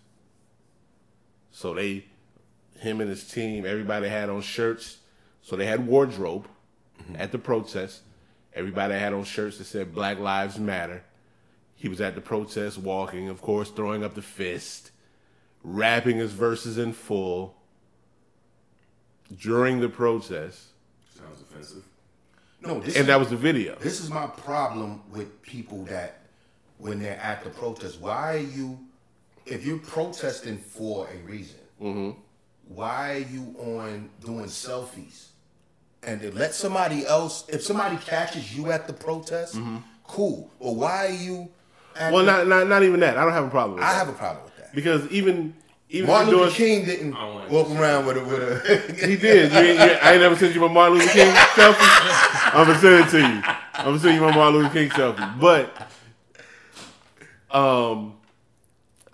So 1.51 1.75
they, 1.75 2.07
him 2.79 3.03
and 3.03 3.11
his 3.11 3.29
team, 3.29 3.67
everybody 3.67 4.09
had 4.09 4.31
on 4.31 4.41
shirts. 4.41 4.99
So 5.43 5.57
they 5.57 5.67
had 5.67 5.87
wardrobe 5.87 6.49
at 7.15 7.33
the 7.33 7.39
protest. 7.39 8.01
Everybody 8.55 8.95
had 8.95 9.13
on 9.13 9.25
shirts 9.25 9.59
that 9.59 9.65
said 9.65 9.95
Black 9.95 10.19
Lives 10.19 10.59
Matter. 10.59 11.05
He 11.75 11.89
was 11.89 12.01
at 12.01 12.15
the 12.15 12.23
protest 12.23 12.79
walking, 12.79 13.29
of 13.29 13.43
course, 13.43 13.71
throwing 13.71 14.03
up 14.03 14.15
the 14.15 14.23
fist, 14.23 14.91
rapping 15.63 16.17
his 16.17 16.33
verses 16.33 16.79
in 16.79 16.95
full 16.95 17.57
during 19.39 19.81
the 19.81 19.89
protest. 19.89 20.61
Sounds 21.17 21.41
offensive. 21.43 21.85
no, 22.63 22.81
this 22.81 22.95
And 22.95 23.03
is, 23.03 23.07
that 23.07 23.19
was 23.19 23.31
the 23.31 23.37
video. 23.37 23.77
this 23.77 24.01
is 24.01 24.11
my 24.11 24.27
problem 24.27 25.03
with 25.11 25.41
people 25.43 25.85
that 25.85 26.21
when 26.79 26.99
they're 26.99 27.19
at 27.21 27.43
the 27.45 27.51
protest. 27.51 28.01
Why 28.01 28.35
are 28.35 28.39
you, 28.39 28.79
if 29.47 29.65
you're 29.65 29.79
protesting 29.79 30.59
for 30.59 31.09
a 31.09 31.17
reason, 31.27 31.57
Mm-hmm. 31.83 32.19
why 32.69 33.13
are 33.13 33.19
you 33.33 33.55
on 33.59 34.09
doing 34.25 34.47
selfies? 34.47 35.27
And 36.03 36.21
to 36.23 36.31
let 36.33 36.55
somebody 36.55 37.07
else, 37.07 37.45
if 37.49 37.63
somebody 37.63 37.97
catches 37.99 38.57
you 38.57 38.71
at 38.73 38.87
the 38.87 38.93
protest, 38.93 39.59
cool. 40.05 40.51
But 40.61 40.73
why 40.73 41.07
are 41.07 41.11
you? 41.11 41.49
At 41.97 42.13
Mm-hmm. 42.13 42.15
Well, 42.15 42.25
the- 42.25 42.33
not, 42.33 42.47
not 42.47 42.67
not 42.69 42.83
even 42.83 43.01
that. 43.01 43.17
I 43.19 43.25
don't 43.25 43.33
have 43.33 43.45
a 43.47 43.51
problem 43.51 43.77
with 43.77 43.85
I 43.85 43.93
that. 43.93 43.99
have 43.99 44.09
a 44.09 44.13
problem 44.19 44.45
with 44.45 44.57
that. 44.59 44.75
because 44.75 45.07
even 45.11 45.55
even 45.89 46.09
Martin 46.09 46.35
Luther 46.35 46.51
King 46.55 46.85
didn't 46.85 47.15
I 47.15 47.47
walk 47.49 47.71
around 47.71 48.07
with 48.07 48.17
a 48.17 48.25
with 48.25 48.43
a. 49.01 49.07
He 49.07 49.17
did. 49.17 49.53
You, 49.53 49.59
ain't- 49.59 49.79
you, 49.79 49.97
I 50.03 50.13
ain't 50.13 50.21
never 50.23 50.37
sent 50.37 50.55
you 50.55 50.61
my 50.61 50.69
Martin 50.69 50.99
Luther 50.99 51.13
King 51.13 51.33
selfie. 51.55 52.55
I'm 52.55 52.67
gonna 52.67 52.79
send 52.79 53.07
it 53.07 53.11
to 53.11 53.19
you. 53.19 53.43
I'm 53.75 53.85
gonna 53.85 53.99
send 54.01 54.15
you 54.15 54.21
my 54.21 54.35
Martin 54.35 54.63
Luther 54.63 54.73
King 54.75 54.91
selfie. 54.91 55.41
But 55.41 55.91
um, 57.51 58.15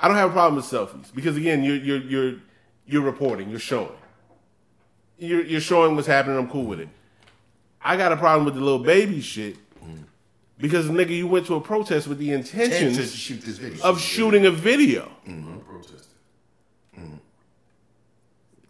I 0.01 0.09
don't 0.09 0.17
have 0.17 0.31
a 0.31 0.33
problem 0.33 0.57
with 0.57 0.65
selfies 0.65 1.15
because 1.15 1.37
again, 1.37 1.63
you're 1.63 1.77
you're 1.77 2.01
you're 2.03 2.35
you're 2.87 3.03
reporting, 3.03 3.51
you're 3.51 3.59
showing, 3.61 3.93
you're 5.19 5.45
you're 5.45 5.61
showing 5.61 5.95
what's 5.95 6.07
happening. 6.09 6.39
I'm 6.39 6.49
cool 6.49 6.65
with 6.65 6.81
it. 6.81 6.89
I 7.83 7.97
got 7.97 8.13
a 8.13 8.17
problem 8.17 8.45
with 8.45 8.55
the 8.55 8.61
Lil 8.61 8.79
Baby 8.79 9.21
shit 9.21 9.57
because 10.59 10.87
nigga, 10.87 11.11
you 11.11 11.27
went 11.27 11.47
to 11.47 11.57
a 11.57 11.61
protest 11.61 12.07
with 12.07 12.19
the 12.19 12.33
and 12.33 12.45
intentions 12.45 12.97
to 12.97 13.05
shoot 13.07 13.41
this 13.43 13.59
video. 13.59 13.83
of 13.85 14.01
shooting 14.01 14.47
a 14.47 14.51
video. 14.51 15.11
I'm 15.27 15.61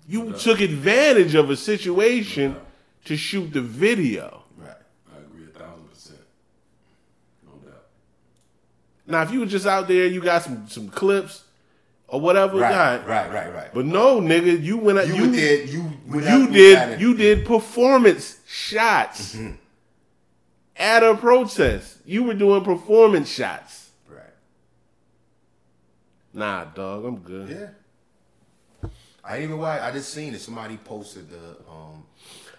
You 0.08 0.32
took 0.32 0.60
advantage 0.60 1.34
of 1.34 1.50
a 1.50 1.56
situation 1.56 2.56
to 3.04 3.16
shoot 3.16 3.52
the 3.52 3.60
video. 3.62 4.42
right. 4.58 4.70
I 5.14 5.18
agree 5.18 5.44
a 5.44 5.58
thousand 5.58 5.88
percent. 5.90 6.18
No 7.46 7.52
doubt. 7.68 7.84
Now, 9.06 9.22
if 9.22 9.30
you 9.30 9.40
were 9.40 9.46
just 9.46 9.66
out 9.66 9.88
there, 9.88 10.06
you 10.06 10.20
got 10.20 10.42
some 10.42 10.68
some 10.68 10.88
clips 10.88 11.44
or 12.08 12.20
whatever, 12.20 12.58
Right, 12.58 12.98
right? 12.98 13.06
right, 13.06 13.32
right, 13.32 13.54
right. 13.54 13.70
But 13.74 13.86
no, 13.86 14.20
nigga, 14.20 14.62
you 14.62 14.76
went 14.76 14.98
out. 14.98 15.08
you, 15.08 15.14
You 15.26 15.32
did. 15.32 15.68
You 15.70 15.92
you 16.10 16.20
out 16.28 16.52
did 16.52 16.78
kinda- 16.78 17.00
you 17.00 17.14
did 17.16 17.46
performance 17.46 18.38
shots 18.46 19.34
Mm-hmm. 19.36 19.54
at 20.76 21.02
a 21.02 21.14
protest. 21.14 21.98
You 22.04 22.24
were 22.24 22.34
doing 22.34 22.62
performance 22.64 23.28
shots. 23.30 23.90
Right. 24.08 24.22
Nah, 26.34 26.64
dog, 26.64 27.04
I'm 27.04 27.18
good. 27.18 27.48
Yeah. 27.48 27.68
I 29.24 29.36
ain't 29.36 29.44
even 29.44 29.59
watch. 29.59 29.81
I 29.81 29.90
just 29.93 30.12
seen 30.12 30.35
it. 30.35 30.40
Somebody 30.40 30.77
posted 30.78 31.31
the. 31.31 31.57
um 31.70 32.05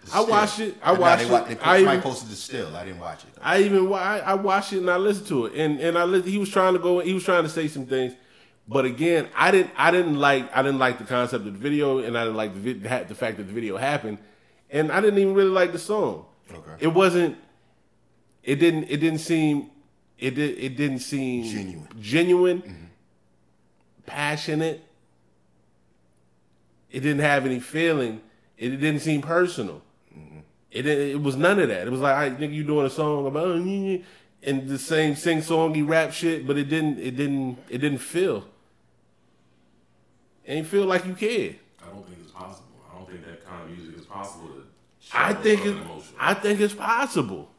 the 0.06 0.16
I 0.16 0.22
watched 0.22 0.60
it. 0.60 0.76
I 0.82 0.92
watched 0.94 1.28
they, 1.30 1.36
it. 1.36 1.46
They, 1.48 1.54
I 1.56 1.78
somebody 1.78 1.84
even- 1.84 2.02
posted 2.02 2.30
the 2.30 2.36
still. 2.36 2.76
I 2.76 2.86
didn't 2.86 3.00
watch 3.00 3.24
it. 3.24 3.30
I 3.42 3.62
even 3.64 3.92
I, 3.94 4.20
I 4.20 4.34
watched 4.36 4.74
it 4.74 4.78
and 4.80 4.90
I 4.90 4.98
listened 4.98 5.28
to 5.28 5.46
it 5.48 5.54
and 5.56 5.80
and 5.80 5.98
I 5.98 6.04
li- 6.06 6.22
he 6.22 6.38
was 6.38 6.50
trying 6.50 6.74
to 6.74 6.80
go 6.80 7.00
he 7.00 7.14
was 7.14 7.24
trying 7.24 7.44
to 7.44 7.50
say 7.50 7.68
some 7.68 7.86
things, 7.86 8.14
but 8.68 8.86
again 8.86 9.28
I 9.36 9.52
didn't 9.52 9.72
I 9.78 9.92
didn't 9.92 10.18
like 10.18 10.50
I 10.56 10.62
didn't 10.62 10.80
like 10.80 10.98
the 11.00 11.06
concept 11.06 11.46
of 11.46 11.54
the 11.54 11.60
video 11.60 12.00
and 12.00 12.18
I 12.18 12.24
didn't 12.24 12.38
like 12.38 12.54
the 12.62 12.74
the 12.74 13.16
fact 13.16 13.38
that 13.38 13.44
the 13.48 13.54
video 13.54 13.78
happened, 13.78 14.18
and 14.70 14.92
I 14.92 15.00
didn't 15.02 15.20
even 15.20 15.34
really 15.34 15.50
like 15.52 15.72
the 15.74 15.80
song. 15.80 16.26
Okay. 16.52 16.76
It 16.80 16.88
wasn't. 16.88 17.38
It 18.44 18.56
didn't. 18.56 18.86
It 18.86 18.98
didn't 18.98 19.20
seem. 19.20 19.70
It 20.20 20.36
did. 20.36 20.58
It 20.60 20.76
didn't 20.76 21.00
seem 21.00 21.44
Genuine. 21.46 21.88
Genuine. 22.02 22.90
Passionate. 24.06 24.84
It 26.94 27.02
didn't 27.02 27.22
have 27.22 27.46
any 27.46 27.60
feeling. 27.60 28.22
It, 28.58 28.70
didn't 28.70 29.02
seem 29.02 29.22
personal. 29.22 29.82
It 30.72 30.86
it 30.86 31.22
was 31.22 31.36
none 31.36 31.60
of 31.60 31.68
that. 31.68 31.88
It 31.88 31.90
was 31.90 32.00
like, 32.00 32.16
I 32.16 32.30
think 32.30 32.54
you 32.54 32.64
doing 32.64 32.86
a 32.86 32.90
song 32.90 33.28
about 33.28 33.48
oh, 33.48 33.56
yeah," 33.56 33.98
and 34.42 34.70
the 34.70 34.80
same 34.80 35.16
sing 35.16 35.40
songy 35.40 35.88
rap 35.88 36.14
shit, 36.14 36.48
but 36.48 36.58
it 36.58 36.70
didn't. 36.70 37.00
It 37.00 37.18
didn't. 37.18 37.58
It 37.70 37.80
didn't 37.80 38.00
feel. 38.00 38.46
It 40.46 40.54
ain't 40.54 40.68
feel 40.68 40.86
like 40.86 41.06
you 41.06 41.14
cared. 41.14 41.58
I 41.82 41.90
don't 41.90 42.06
think 42.08 42.20
it's 42.24 42.32
possible. 42.32 42.70
I 42.90 42.96
don't 42.96 43.10
think 43.10 43.26
that 43.26 43.46
kind 43.46 43.64
of 43.64 43.78
music 43.78 44.00
is 44.00 44.06
possible 44.06 44.50
I 45.12 45.34
think 45.34 45.66
it. 45.66 45.78
I 46.20 46.34
think 46.34 46.60
it's 46.60 46.74
possible, 46.74 47.50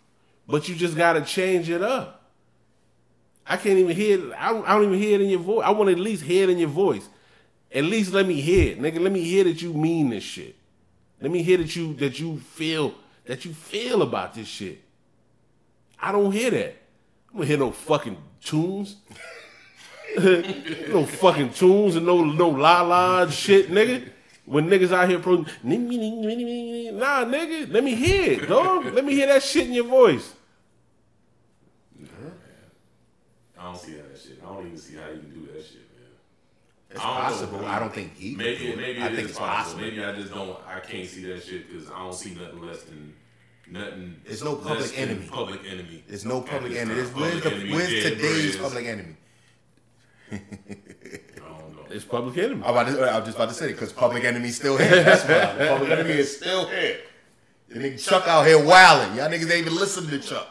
but 0.48 0.69
you 0.69 0.74
just 0.74 0.97
got 0.97 1.15
to 1.15 1.23
change 1.23 1.69
it 1.69 1.82
up. 1.82 2.31
I 3.47 3.56
can't 3.56 3.78
even 3.78 3.94
hear. 3.94 4.31
It. 4.31 4.35
I 4.39 4.52
don't, 4.52 4.69
I 4.69 4.74
don't 4.74 4.85
even 4.85 4.98
hear 4.98 5.16
it 5.16 5.20
in 5.20 5.28
your 5.28 5.40
voice. 5.40 5.65
I 5.65 5.70
want 5.70 5.89
to 5.89 5.93
at 5.93 6.01
least 6.01 6.23
hear 6.23 6.44
it 6.44 6.51
in 6.51 6.59
your 6.59 6.69
voice. 6.69 7.09
At 7.75 7.85
least 7.85 8.13
let 8.13 8.27
me 8.27 8.41
hear 8.41 8.73
it, 8.73 8.81
nigga. 8.81 9.01
Let 9.01 9.11
me 9.11 9.25
hear 9.25 9.43
that 9.45 9.61
you 9.61 9.75
mean 9.75 10.11
this 10.11 10.23
shit. 10.23 10.55
Let 11.21 11.33
me 11.33 11.43
hear 11.43 11.59
that 11.59 11.75
you 11.75 11.95
that 11.95 12.21
you 12.21 12.39
feel 12.39 12.95
that 13.27 13.45
you 13.45 13.53
feel 13.53 14.03
about 14.03 14.35
this 14.35 14.47
shit. 14.47 14.81
I 16.01 16.13
don't 16.13 16.31
hear 16.31 16.51
that. 16.51 16.77
I 17.33 17.37
don't 17.37 17.47
hear 17.47 17.59
no 17.59 17.73
fucking 17.73 18.17
tunes. 18.41 18.97
no 20.19 21.05
fucking 21.05 21.53
tunes 21.53 21.97
and 21.97 22.07
no 22.07 22.23
no 22.23 22.51
la 22.51 22.83
la 22.83 23.29
shit, 23.29 23.71
nigga. 23.71 24.09
When 24.45 24.69
niggas 24.69 24.93
out 24.93 25.09
here 25.09 25.19
pro, 25.19 25.37
nah, 25.37 25.45
nigga, 27.25 27.73
let 27.73 27.83
me 27.83 27.95
hear 27.95 28.33
it, 28.33 28.47
dog. 28.47 28.93
let 28.93 29.03
me 29.05 29.15
hear 29.15 29.27
that 29.27 29.43
shit 29.43 29.67
in 29.67 29.73
your 29.73 29.87
voice. 29.87 30.35
I 33.59 33.65
don't 33.65 33.79
see 33.79 33.93
how 33.93 34.03
that 34.03 34.21
shit. 34.21 34.39
I 34.43 34.47
don't 34.47 34.67
even 34.67 34.79
see 34.79 34.97
how 34.97 35.09
you 35.09 35.21
can 35.21 35.31
do 35.31 35.47
that 35.53 35.65
shit. 35.65 35.84
It's 36.95 37.03
I 37.03 37.07
don't 37.07 37.16
know. 37.16 37.23
possible. 37.59 37.66
I 37.66 37.79
don't 37.81 37.93
think 37.93 38.16
he. 38.16 38.35
can 38.35 38.39
Maybe 38.45 38.59
do 38.66 38.73
it. 38.73 38.77
maybe 38.79 39.03
I 39.03 39.07
think 39.09 39.19
is 39.21 39.31
it's 39.31 39.39
possible. 39.39 39.57
possible. 39.57 39.81
Maybe 39.83 40.05
I 40.05 40.12
just 40.15 40.33
don't. 40.33 40.59
I 40.66 40.81
can't 40.81 41.09
see 41.09 41.25
that 41.25 41.43
shit 41.43 41.69
because 41.71 41.91
I 41.91 41.99
don't 41.99 42.15
see 42.15 42.35
nothing 42.35 42.62
less 42.62 42.83
than 42.85 43.15
nothing. 43.69 44.21
There's 44.25 44.45
no 44.45 44.55
public 44.57 44.79
less 44.81 44.91
than 44.93 45.09
enemy. 45.11 45.27
Public 45.31 45.61
enemy. 45.69 46.05
There's 46.07 46.25
no 46.25 46.41
public 46.41 46.73
enemy. 46.77 46.95
time. 46.95 46.97
There's- 46.97 47.15
Where's, 47.15 47.43
Public 47.43 47.62
the, 47.62 47.73
where's 47.73 47.89
dead 47.91 48.12
today's 48.15 48.57
Grizz. 48.57 48.62
public 48.62 48.87
enemy? 48.87 49.16
I 50.33 50.39
don't 51.49 51.77
know. 51.77 51.85
It's 51.91 52.05
public 52.05 52.39
enemy. 52.39 52.62
I'm, 52.65 52.71
about 52.71 52.87
to, 52.89 53.11
I'm 53.12 53.25
just 53.25 53.37
about 53.37 53.49
to 53.51 53.55
say 53.55 53.66
it 53.66 53.73
because 53.73 53.93
public 53.93 54.25
enemy's 54.25 54.57
still 54.57 54.77
here. 54.77 55.03
That's 55.03 55.25
why 55.25 55.66
public 55.69 55.91
enemy 55.91 56.11
is 56.15 56.37
still 56.37 56.66
here. 56.69 56.99
The 57.69 57.79
nigga 57.81 58.03
Chuck 58.05 58.27
out 58.29 58.47
here 58.47 58.62
wilding. 58.65 59.16
Y'all 59.16 59.29
niggas 59.29 59.43
ain't 59.51 59.66
even 59.66 59.75
listening 59.77 60.11
to 60.11 60.21
Chuck. 60.21 60.49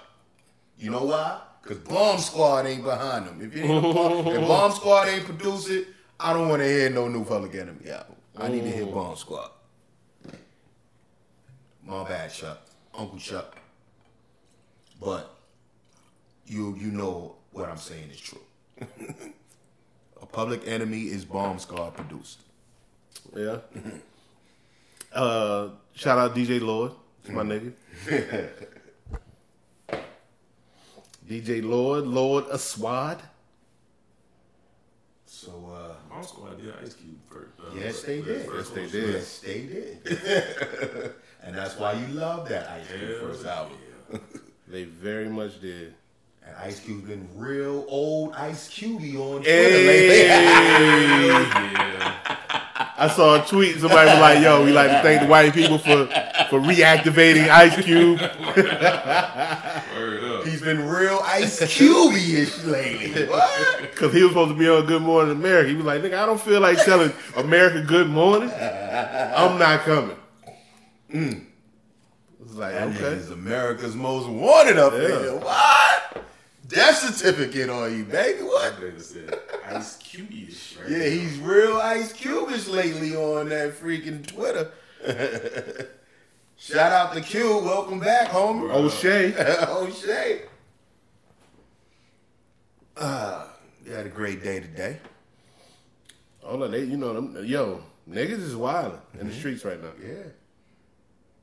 You 0.78 0.90
know 0.91 1.03
why? 1.06 1.40
Because 1.61 1.78
Bomb 1.80 2.18
Squad 2.20 2.65
ain't 2.65 2.84
behind 2.84 3.26
them. 3.28 3.40
If, 3.41 3.56
you 3.56 3.64
ain't 3.64 3.86
a 3.86 3.94
bomb, 3.94 4.28
if 4.28 4.48
Bomb 4.48 4.72
Squad 4.74 5.07
ain't 5.07 5.24
produce 5.24 5.70
it, 5.70 5.88
I 6.24 6.32
don't 6.32 6.48
want 6.48 6.62
to 6.62 6.68
hear 6.68 6.90
no 6.90 7.10
new 7.10 7.26
public 7.26 7.54
enemy 7.56 7.90
album. 7.90 8.16
I 8.38 8.48
need 8.48 8.62
to 8.64 8.72
hear 8.72 8.86
Bomb 8.86 9.18
Squad. 9.18 9.52
My 11.86 12.08
bad, 12.08 12.32
Chuck. 12.32 12.66
Uncle 12.94 13.20
Chuck. 13.20 13.58
But 15.02 15.36
you 16.45 16.78
you 16.80 16.91
know 16.91 17.36
what 17.52 17.68
I'm 17.68 17.76
saying 17.76 18.10
is 18.10 18.22
true. 18.22 18.40
a 20.22 20.26
public 20.26 20.66
enemy 20.66 21.02
is 21.02 21.26
Bomb 21.26 21.60
Squad 21.60 21.94
produced. 21.95 22.40
Yeah. 23.36 23.58
Uh, 25.16 25.70
shout 25.94 26.18
out 26.18 26.34
DJ 26.34 26.60
Lord, 26.60 26.91
my 27.30 27.44
nigga. 27.44 27.72
DJ 31.30 31.64
Lord, 31.64 32.08
Lord 32.08 32.45
Aswad. 32.52 33.22
So 36.14 36.19
uh 36.19 36.22
Bomb 36.22 36.23
Squad 36.23 36.61
did 36.61 36.73
Ice 36.84 36.94
Cube 36.95 37.18
first. 37.30 37.52
uh, 37.60 37.76
yes 37.80 38.02
they 38.03 38.22
did. 38.22 38.45
first 38.45 38.76
they 38.76 38.88
did. 38.88 39.14
Yes 39.14 39.40
they 39.40 39.61
did. 39.61 39.98
and 41.44 41.56
that's 41.56 41.77
why 41.77 41.94
you 41.94 42.07
love 42.07 42.48
that 42.49 42.69
Ice 42.69 42.88
Cube 42.88 43.10
Hell 43.19 43.19
first 43.30 43.45
album. 43.45 43.77
yeah. 44.11 44.19
They 44.68 44.85
very 44.85 45.27
much 45.30 45.60
did. 45.61 45.94
And 46.45 46.56
Ice 46.57 46.80
Cube's 46.80 47.07
been 47.07 47.27
real 47.35 47.85
old 47.88 48.34
Ice 48.35 48.68
Cubey 48.69 49.15
on 49.18 49.41
Twitter 49.44 49.52
Hey. 49.52 49.88
lately. 49.88 50.27
yeah. 50.27 52.15
I 52.98 53.07
saw 53.10 53.41
a 53.41 53.45
tweet. 53.45 53.77
Somebody 53.80 54.10
was 54.10 54.19
like, 54.19 54.41
"Yo, 54.41 54.64
we 54.65 54.72
like 54.72 54.90
to 54.90 55.02
thank 55.02 55.22
the 55.22 55.27
white 55.27 55.53
people 55.53 55.77
for 55.77 56.06
for 56.49 56.60
reactivating 56.60 57.49
Ice 57.49 57.76
Cube." 57.84 58.19
Word 60.64 60.72
up. 60.72 60.77
He's 60.77 60.77
been 60.77 60.88
real 60.88 61.19
Ice 61.23 61.60
Cubey-ish 61.61 62.64
lately. 62.64 63.27
What? 63.34 63.81
Because 63.81 64.14
he 64.14 64.22
was 64.23 64.31
supposed 64.31 64.52
to 64.52 64.57
be 64.57 64.68
on 64.69 64.85
Good 64.85 65.02
Morning 65.02 65.31
America. 65.35 65.69
He 65.69 65.76
was 65.76 65.85
like, 65.85 66.02
nigga, 66.02 66.18
I 66.22 66.26
don't 66.26 66.40
feel 66.40 66.61
like 66.61 66.84
telling 66.84 67.11
America 67.38 67.81
good 67.81 68.10
morning. 68.10 68.49
I'm 68.52 69.57
not 69.60 69.81
coming. 69.81 70.18
Mm. 71.14 71.45
It's 72.41 72.53
like, 72.56 72.73
That 72.73 72.88
okay. 72.90 72.98
nigga's 72.99 73.31
America's 73.31 73.95
most 73.95 74.27
wanted 74.27 74.77
up 74.77 74.94
Yeah. 74.94 74.99
there. 74.99 75.35
What? 75.38 76.26
Death 76.68 76.98
certificate 76.98 77.69
on 77.69 77.95
you, 77.98 78.03
baby. 78.06 78.41
What? 78.44 78.80
Nigga 78.80 79.02
said 79.02 79.40
Ice 79.69 79.98
Cube-ish, 79.98 80.77
right? 80.81 80.90
Yeah, 80.90 81.10
he's 81.10 81.38
real 81.40 81.77
Ice 81.77 82.14
Cubish 82.14 82.72
lately 82.72 83.15
on 83.15 83.49
that 83.49 83.80
freaking 83.80 84.26
Twitter. 84.26 84.72
Shout 86.57 86.91
out 86.94 87.14
to 87.14 87.22
Q. 87.22 87.57
Welcome 87.60 87.99
back, 87.99 88.30
homie. 88.30 88.73
O'Shea. 88.73 89.34
oh 89.68 89.90
shit. 89.91 90.49
Uh, 92.95 93.48
you 93.86 93.91
had 93.91 94.06
a 94.06 94.10
great 94.10 94.44
day 94.44 94.60
today. 94.60 94.98
Oh, 96.44 96.57
no, 96.57 96.68
they, 96.68 96.84
you 96.84 96.98
know, 96.98 97.14
them, 97.14 97.38
yo, 97.45 97.82
niggas 98.10 98.32
is 98.41 98.56
wild 98.56 98.99
in 99.20 99.28
the 99.28 99.34
streets 99.34 99.64
right 99.65 99.82
now. 99.82 99.91
Yeah. 100.02 100.24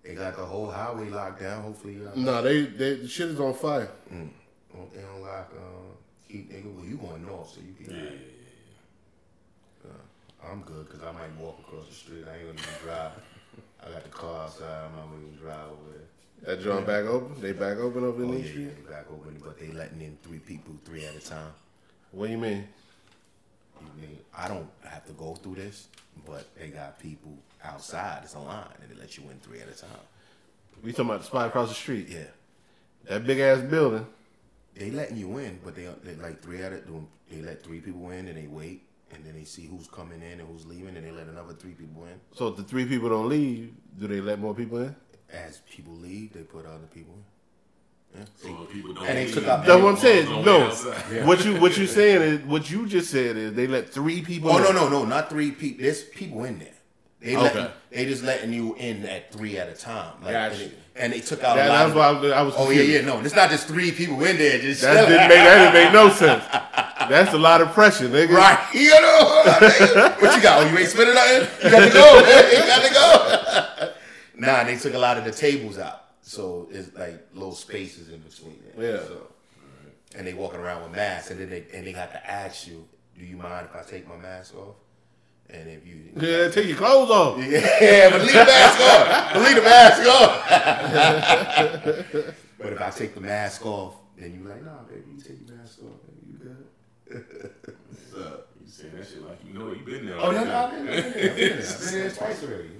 They 0.05 0.15
got 0.15 0.37
the 0.37 0.45
whole 0.45 0.71
highway 0.71 1.09
locked 1.09 1.41
down. 1.41 1.63
Hopefully, 1.63 1.99
No, 2.17 2.43
they, 2.43 2.63
they, 2.67 2.95
the 2.97 3.09
shit 3.09 3.29
is 3.29 3.41
on 3.41 3.55
fire. 3.55 3.91
don't- 4.11 4.95
they 4.95 5.01
don't 5.03 5.23
lock. 5.23 5.53
Uh, 5.55 5.95
keep 6.29 6.51
nigga. 6.51 6.75
Well, 6.75 6.85
you 6.87 6.97
going 6.97 7.27
north, 7.27 7.51
so 7.51 7.61
you 7.61 7.75
can. 7.85 7.95
Yeah, 7.97 8.03
yeah, 9.85 9.91
Uh, 9.91 10.51
I'm 10.51 10.63
good 10.63 10.87
because 10.87 11.03
I 11.03 11.13
might 11.13 11.37
walk 11.39 11.59
across 11.61 11.87
the 11.89 11.95
street. 11.95 12.25
I 12.27 12.37
ain't 12.39 12.47
gonna 12.57 12.59
even 12.61 12.85
drive. 12.85 13.13
I 13.87 13.91
got 13.91 14.03
the 14.05 14.09
car 14.11 14.45
outside. 14.45 14.85
I'm 14.87 14.97
not 14.97 15.07
gonna 15.11 15.23
even 15.27 15.37
drive 15.39 15.67
over 15.69 15.91
there. 15.99 16.07
That 16.43 16.61
joint 16.63 16.87
back 16.87 17.05
open? 17.05 17.41
They 17.41 17.53
back 17.53 17.77
open 17.79 18.05
over 18.05 18.23
in 18.23 18.31
Oh, 18.31 18.33
these 18.33 18.47
yeah, 18.47 18.51
streets? 18.53 18.73
yeah, 18.79 18.85
they 18.87 18.91
back 18.93 19.07
open, 19.11 19.41
but 19.45 19.59
they 19.59 19.69
letting 19.69 20.01
in 20.01 20.17
three 20.23 20.39
people, 20.39 20.75
three 20.85 21.05
at 21.05 21.15
a 21.15 21.21
time. 21.21 21.53
What 22.13 22.27
do 22.27 22.33
you 22.33 22.39
mean? 22.39 22.67
You 23.81 24.09
mean, 24.09 24.19
I 24.37 24.49
don't 24.49 24.69
have 24.85 25.07
to 25.07 25.13
go 25.13 25.35
through 25.35 25.57
this, 25.57 25.89
but 26.27 26.47
they 26.59 26.69
got 26.69 26.99
people 26.99 27.33
outside. 27.65 28.21
It's 28.25 28.35
a 28.35 28.39
line, 28.39 28.65
and 28.81 28.91
they 28.91 29.01
let 29.01 29.17
you 29.17 29.25
in 29.31 29.39
three 29.41 29.61
at 29.61 29.69
a 29.69 29.73
time. 29.79 29.91
We 30.83 30.93
talking 30.93 31.07
about 31.07 31.21
the 31.21 31.27
spot 31.27 31.49
across 31.49 31.69
the 31.69 31.75
street. 31.75 32.09
Yeah, 32.09 32.25
That 33.07 33.27
big 33.27 33.39
ass 33.39 33.61
building. 33.63 34.07
they 34.75 34.91
letting 34.91 35.17
you 35.19 35.37
in, 35.39 35.61
but 35.65 35.75
they, 35.75 35.89
they 36.05 36.15
like 36.17 36.41
three 36.43 36.63
at 36.63 36.73
it. 36.73 36.87
Doing, 36.87 37.07
they 37.31 37.43
let 37.43 37.63
three 37.63 37.81
people 37.81 38.11
in, 38.11 38.29
and 38.29 38.37
they 38.37 38.47
wait, 38.47 38.83
and 39.15 39.25
then 39.25 39.35
they 39.35 39.45
see 39.45 39.67
who's 39.67 39.87
coming 39.89 40.23
in 40.23 40.41
and 40.41 40.49
who's 40.49 40.65
leaving, 40.67 40.97
and 40.97 41.07
they 41.07 41.11
let 41.11 41.27
another 41.27 41.53
three 41.55 41.73
people 41.73 42.05
in. 42.07 42.19
So 42.35 42.49
if 42.49 42.57
the 42.57 42.63
three 42.63 42.87
people 42.87 43.11
don't 43.11 43.29
leave, 43.29 43.73
do 43.99 44.07
they 44.09 44.21
let 44.23 44.39
more 44.39 44.55
people 44.55 44.79
in? 44.79 44.95
As 45.33 45.59
people 45.71 45.93
leave, 45.95 46.33
they 46.33 46.41
put 46.41 46.67
other 46.67 46.87
people 46.93 47.15
in. 47.15 48.21
Yeah. 48.21 48.25
So 48.37 48.49
if 48.65 48.73
people 48.73 48.93
don't 48.95 49.07
And 49.07 49.17
they 49.19 49.31
took 49.31 49.47
out- 49.47 49.65
That's 49.65 49.81
what 49.81 49.91
I'm 49.91 49.97
saying. 49.97 50.45
No, 50.45 50.63
outside. 50.67 51.25
what 51.27 51.45
you 51.45 51.61
what 51.61 51.77
you 51.79 51.87
saying 51.87 52.23
is 52.23 52.41
what 52.47 52.69
you 52.71 52.87
just 52.87 53.11
said 53.11 53.37
is 53.37 53.53
they 53.55 53.69
let 53.69 53.89
three 53.91 54.21
people. 54.23 54.51
Oh 54.51 54.57
in. 54.59 54.65
no, 54.65 54.73
no, 54.73 54.89
no, 54.89 55.05
not 55.05 55.31
three 55.31 55.53
people. 55.53 55.85
There's 55.85 56.03
people 56.03 56.43
in 56.45 56.59
there. 56.59 56.75
They 57.21 57.37
let 57.37 57.55
Okay. 57.55 57.71
they 57.91 58.07
just 58.07 58.25
letting 58.25 58.53
you 58.53 58.75
in 58.77 59.05
at 59.07 59.31
three 59.33 59.59
at 59.59 59.69
a 59.69 59.75
time. 59.75 60.15
Like, 60.23 60.33
Gotcha. 60.33 60.55
and, 60.55 60.73
they, 60.73 60.73
and 60.97 61.13
they 61.13 61.21
took 61.21 61.45
out 61.45 61.55
That, 61.57 61.67
a 61.67 61.69
lot. 61.69 61.79
that's 61.79 61.91
of- 61.91 61.97
why 61.97 62.07
I 62.09 62.13
was, 62.13 62.33
I 62.33 62.43
was 62.43 62.55
oh 62.57 62.71
yeah, 62.71 62.83
yeah. 62.83 63.01
No, 63.03 63.21
it's 63.21 63.35
not 63.37 63.51
just 63.51 63.69
three 63.69 63.93
people 63.93 64.17
in 64.25 64.37
there. 64.39 64.59
Just 64.59 64.81
That 64.83 65.07
didn't 65.07 65.29
make 65.29 65.39
that 65.39 65.73
didn't 65.73 65.85
make 65.85 65.93
no 65.93 66.09
sense. 66.23 66.43
That's 67.09 67.33
a 67.33 67.39
lot 67.39 67.61
of 67.61 67.69
pressure, 67.73 68.09
nigga. 68.09 68.31
right. 68.35 68.59
You 68.75 68.91
know 68.91 69.43
what 69.45 70.37
you 70.37 70.43
got? 70.43 70.63
Oh, 70.65 70.71
you 70.71 70.79
ain't 70.79 70.89
spinning 70.89 71.15
nothing. 71.15 71.49
You 71.65 71.71
got 71.71 71.87
to 71.87 71.93
go. 71.93 72.23
man. 72.23 72.53
You 72.53 72.59
got 72.67 72.83
to 72.89 72.93
go. 72.95 73.87
nah, 74.41 74.65
they 74.65 74.77
took 74.77 74.95
a 74.95 74.99
lot 74.99 75.17
of 75.19 75.25
the 75.25 75.31
tables 75.33 75.79
out, 75.79 76.05
so 76.23 76.69
it's 76.71 76.95
like 76.97 77.27
little 77.35 77.55
spaces 77.55 78.09
in 78.09 78.19
between. 78.21 78.59
There. 78.77 78.95
Yeah. 78.95 79.01
So, 79.07 79.27
and 80.17 80.27
they 80.27 80.35
walking 80.35 80.61
around 80.61 80.83
with 80.83 80.93
masks, 80.93 81.31
and 81.31 81.39
then 81.41 81.51
they 81.51 81.65
and 81.73 81.87
they 81.87 81.93
got 81.93 82.11
to 82.13 82.31
ask 82.31 82.67
you, 82.67 82.87
"Do 83.19 83.25
you 83.25 83.37
mind 83.37 83.69
if 83.71 83.77
I 83.77 83.83
take 83.89 84.09
my 84.09 84.17
mask 84.17 84.55
off?" 84.57 84.75
And 85.53 85.69
if 85.69 85.85
you 85.87 85.97
Yeah, 86.17 86.49
take 86.49 86.67
your 86.69 86.77
clothes 86.77 87.11
off. 87.11 87.37
Yeah, 87.43 88.11
but 88.11 88.21
leave 88.21 88.33
the 88.33 88.45
mask 88.45 88.81
on. 88.81 89.07
But 89.35 89.43
leave 89.43 89.57
the 89.57 89.63
mask 89.63 90.07
on. 90.07 90.41
but 92.59 92.73
if 92.73 92.81
I 92.81 92.91
take 92.91 93.15
the 93.15 93.21
mask 93.21 93.65
off, 93.67 93.97
then 94.17 94.33
you 94.35 94.45
like, 94.49 94.63
nah, 94.65 94.83
baby, 94.89 95.03
you 95.17 95.21
take 95.21 95.39
your 95.49 95.57
mask 95.57 95.79
off, 95.83 96.01
baby, 96.07 96.27
you 96.31 96.39
good. 96.39 96.65
so, 98.13 98.19
You 98.65 98.71
saying 98.71 98.93
that 98.97 99.07
shit 99.09 99.23
like 99.27 99.39
you 99.45 99.53
know 99.59 99.73
you 99.73 99.85
been 99.85 100.07
there. 100.07 100.19
oh 100.21 100.31
no, 100.31 100.45
no, 100.45 100.55
I've 100.57 100.71
been 100.71 100.87
there, 100.87 100.97
I've 100.99 101.05
been 101.05 101.13
there, 101.13 101.31
I've 101.31 101.37
been 101.37 101.39
there, 101.51 101.59
I've 101.59 101.91
been 101.91 102.01
there 102.01 102.11
twice 102.11 102.43
already. 102.45 102.71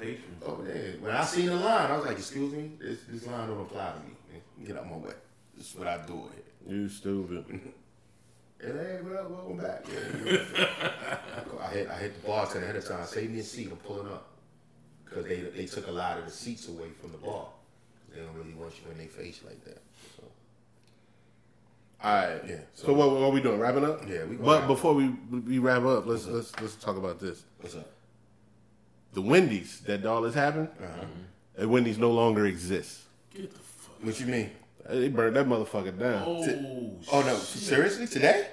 Man. 0.00 0.16
Oh, 0.44 0.56
frequent. 0.56 0.76
Yeah, 0.76 1.04
when 1.04 1.14
I 1.14 1.24
seen 1.24 1.46
the 1.46 1.56
line, 1.56 1.90
I 1.90 1.96
was 1.96 2.06
like, 2.06 2.18
excuse 2.18 2.52
me, 2.52 2.70
this 2.80 3.00
this 3.08 3.26
line 3.26 3.48
don't 3.48 3.60
apply 3.60 3.92
to 3.92 3.98
me. 4.00 4.66
Get 4.66 4.76
out 4.76 4.88
my 4.90 4.96
way. 4.96 5.12
This 5.56 5.70
is 5.70 5.76
what 5.76 5.86
I 5.88 5.98
do 6.06 6.14
here. 6.66 6.74
You 6.76 6.88
stupid. 6.88 7.44
And 7.48 7.60
hey, 8.60 8.98
what 9.02 9.16
up? 9.16 9.30
Welcome 9.30 9.56
back. 9.58 9.84
Yeah. 9.92 11.18
I 11.60 11.68
hit 11.70 11.88
I 11.90 11.94
hit 11.98 12.20
the 12.20 12.26
bartender 12.26 12.64
ahead 12.66 12.76
of 12.76 12.86
time. 12.86 13.04
Save 13.06 13.30
me 13.30 13.40
a 13.40 13.42
seat. 13.42 13.68
I'm 13.70 13.76
pulling 13.78 14.08
up 14.08 14.26
because 15.04 15.24
they 15.26 15.40
they 15.40 15.66
took 15.66 15.86
a 15.88 15.92
lot 15.92 16.18
of 16.18 16.24
the 16.24 16.30
seats 16.30 16.68
away 16.68 16.88
from 17.00 17.12
the 17.12 17.18
bar. 17.18 17.46
They 18.12 18.20
don't 18.22 18.34
really 18.34 18.54
want 18.54 18.72
you 18.82 18.90
in 18.90 18.98
their 18.98 19.08
face 19.08 19.40
like 19.44 19.62
that. 19.64 19.82
So 20.16 20.24
All 22.02 22.14
right. 22.14 22.40
Yeah, 22.48 22.56
So, 22.74 22.86
so- 22.88 22.92
what, 22.94 23.10
what 23.10 23.32
we 23.32 23.40
doing? 23.42 23.58
Wrapping 23.60 23.84
up? 23.84 24.00
Yeah, 24.08 24.24
we 24.24 24.36
But 24.36 24.66
before 24.66 24.94
we 24.94 25.08
we 25.08 25.58
wrap 25.58 25.84
up, 25.84 26.06
let's 26.06 26.26
let's 26.26 26.58
let's 26.60 26.74
talk 26.76 26.96
about 26.96 27.18
this. 27.20 27.44
what's 27.60 27.74
up? 27.76 27.90
The 29.12 29.22
Wendy's 29.22 29.80
that 29.80 30.04
all 30.04 30.24
has 30.24 30.34
happened. 30.34 30.68
Uh-huh. 30.82 31.04
And 31.58 31.70
Wendy's 31.70 31.98
no 31.98 32.10
longer 32.10 32.46
exists. 32.46 33.04
Get 33.34 33.50
the 33.52 33.58
fuck. 33.58 34.04
What 34.04 34.20
you 34.20 34.26
mean? 34.26 34.50
They 34.88 35.08
burned 35.08 35.36
that 35.36 35.46
motherfucker 35.46 35.98
down. 35.98 36.22
Oh, 36.26 36.92
Oh 37.12 37.22
no, 37.22 37.34
seriously? 37.36 38.06
Today? 38.06 38.48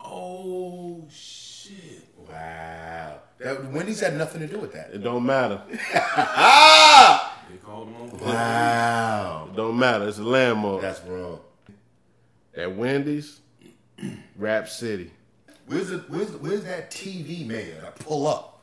Oh 0.00 1.04
shit! 1.10 2.04
Wow. 2.28 3.18
That 3.38 3.64
Wendy's 3.72 4.00
had 4.00 4.16
nothing 4.16 4.40
to 4.42 4.46
do 4.46 4.58
with 4.58 4.72
that. 4.74 4.90
It 4.92 5.02
don't 5.02 5.24
matter. 5.26 5.62
Ah! 5.94 7.32
They 7.50 7.56
called 7.58 7.88
him 7.88 7.96
on. 7.96 8.18
Wow. 8.18 9.48
It 9.52 9.56
don't 9.56 9.78
matter. 9.78 10.08
It's 10.08 10.18
a 10.18 10.22
landmark. 10.22 10.82
That's 10.82 11.00
wrong. 11.04 11.40
At 12.56 12.74
Wendy's, 12.74 13.40
Rap 14.36 14.68
City. 14.68 15.10
Where's 15.66 15.90
the, 15.90 15.98
where's 16.08 16.30
the, 16.30 16.38
where's 16.38 16.64
that 16.64 16.90
TV 16.90 17.46
man 17.46 17.72
that 17.82 17.96
pull 17.98 18.26
up? 18.26 18.55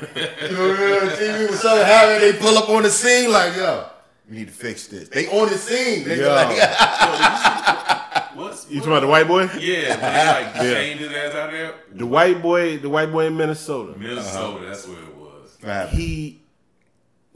You 0.00 0.06
know, 0.52 0.68
what 0.68 1.12
I 1.12 1.16
TV 1.16 1.50
was 1.50 1.60
something 1.60 1.86
happening, 1.86 2.20
they 2.20 2.38
pull 2.38 2.56
up 2.56 2.68
on 2.68 2.82
the 2.82 2.90
scene 2.90 3.30
like, 3.30 3.56
yo, 3.56 3.86
we 4.28 4.36
need 4.36 4.48
to 4.48 4.54
fix 4.54 4.86
this. 4.86 5.08
They 5.08 5.26
on 5.28 5.48
the 5.48 5.58
scene. 5.58 6.04
They 6.04 6.20
Yo. 6.20 6.28
like, 6.34 6.56
What's 8.34 8.68
You 8.68 8.80
talking 8.80 8.92
about 8.92 9.00
the 9.00 9.06
white 9.08 9.28
boy? 9.28 9.48
Yeah, 9.58 9.96
man, 9.96 10.44
like 10.44 10.54
chained 10.62 11.00
his 11.00 11.12
ass 11.12 11.34
out 11.34 11.50
there. 11.50 11.74
The 11.92 12.06
white 12.06 12.42
boy, 12.42 12.78
the 12.78 12.88
white 12.88 13.12
boy 13.12 13.26
in 13.26 13.36
Minnesota. 13.36 13.96
Minnesota, 13.98 14.66
that's 14.66 14.88
where 14.88 14.98
it 14.98 15.14
was. 15.14 15.90
He, 15.90 16.40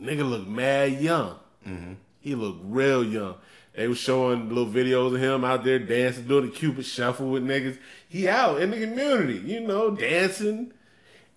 nigga, 0.00 0.28
look 0.28 0.46
mad 0.48 1.00
young. 1.00 1.36
Mm-hmm. 1.66 1.92
He 2.20 2.34
looked 2.34 2.60
real 2.64 3.04
young. 3.04 3.36
They 3.74 3.86
was 3.86 3.98
showing 3.98 4.48
little 4.48 4.66
videos 4.66 5.14
of 5.14 5.20
him 5.20 5.44
out 5.44 5.62
there 5.62 5.78
dancing, 5.78 6.26
doing 6.26 6.46
the 6.46 6.52
Cupid 6.52 6.84
shuffle 6.84 7.30
with 7.30 7.44
niggas. 7.44 7.78
He 8.08 8.26
out 8.26 8.60
in 8.60 8.72
the 8.72 8.80
community, 8.80 9.38
you 9.38 9.60
know, 9.60 9.92
dancing. 9.92 10.72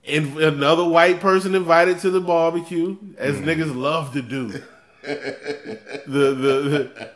And 0.07 0.37
another 0.37 0.83
white 0.83 1.19
person 1.19 1.53
invited 1.53 1.99
to 1.99 2.09
the 2.09 2.21
barbecue, 2.21 2.97
as 3.17 3.35
mm. 3.37 3.43
niggas 3.43 3.75
love 3.75 4.13
to 4.13 4.21
do. 4.21 4.47
the, 5.03 6.03
the 6.05 6.33
the 6.35 7.11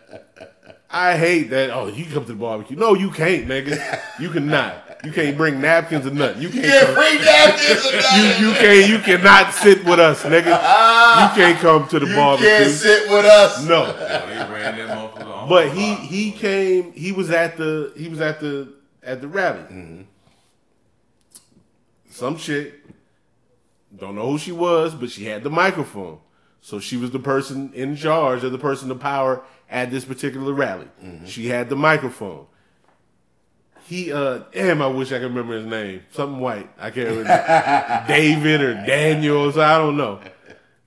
I 0.95 1.17
hate 1.17 1.49
that. 1.49 1.71
Oh, 1.71 1.87
you 1.87 2.05
come 2.05 2.23
to 2.23 2.31
the 2.31 2.35
barbecue? 2.35 2.77
No, 2.77 2.93
you 2.93 3.11
can't, 3.11 3.47
nigga. 3.47 4.01
You 4.17 4.29
cannot. 4.29 5.01
You 5.03 5.11
can't 5.11 5.35
bring 5.35 5.59
napkins 5.59 6.05
or 6.07 6.11
nothing. 6.11 6.41
You 6.41 6.49
can't. 6.49 6.65
yeah, 6.65 6.85
come- 6.85 6.95
free 6.95 7.19
napkins 7.19 7.85
or 7.85 7.91
you 7.91 8.23
nothing. 8.23 8.43
you 8.43 8.53
can't 8.53 8.89
you 8.89 8.99
cannot 8.99 9.53
sit 9.53 9.83
with 9.83 9.99
us, 9.99 10.23
nigga. 10.23 10.57
Ah. 10.57 11.35
You 11.35 11.43
can't 11.43 11.59
come 11.59 11.87
to 11.89 11.99
the 11.99 12.07
You 12.07 12.15
barbecue. 12.15 12.47
can't 12.47 12.71
sit 12.71 13.09
with 13.09 13.25
us. 13.25 13.65
No. 13.65 13.83
Yeah, 14.05 14.25
they 14.25 14.53
ran 14.53 14.77
that 14.77 14.97
motherfucker 14.97 15.27
off. 15.27 15.49
But 15.49 15.71
he 15.73 15.95
he 15.95 16.31
came. 16.31 16.93
He 16.93 17.11
was 17.11 17.29
at 17.29 17.57
the 17.57 17.91
he 17.97 18.07
was 18.07 18.21
at 18.21 18.39
the 18.39 18.69
at 19.03 19.21
the 19.21 19.27
rally. 19.27 19.59
Mm-hmm. 19.59 20.01
Some 22.15 22.37
chick, 22.37 22.73
don't 23.93 24.15
know 24.15 24.31
who 24.31 24.37
she 24.37 24.53
was, 24.53 24.95
but 24.95 25.11
she 25.11 25.25
had 25.25 25.43
the 25.43 25.49
microphone, 25.49 26.19
so 26.61 26.79
she 26.79 26.95
was 26.95 27.11
the 27.11 27.19
person 27.19 27.73
in 27.73 27.97
charge 27.97 28.41
or 28.41 28.49
the 28.49 28.57
person 28.57 28.89
of 28.89 29.01
power 29.01 29.43
at 29.69 29.91
this 29.91 30.05
particular 30.05 30.53
rally. 30.53 30.87
She 31.25 31.47
had 31.47 31.67
the 31.67 31.75
microphone. 31.75 32.45
He 33.85 34.13
uh 34.13 34.43
damn, 34.53 34.81
I 34.81 34.87
wish 34.87 35.11
I 35.11 35.15
could 35.19 35.23
remember 35.23 35.57
his 35.57 35.65
name. 35.65 36.03
Something 36.11 36.39
white. 36.39 36.69
I 36.79 36.89
can't 36.89 37.09
remember. 37.09 38.05
David 38.07 38.61
or 38.61 38.73
Daniels. 38.75 39.57
I 39.57 39.77
don't 39.77 39.97
know. 39.97 40.21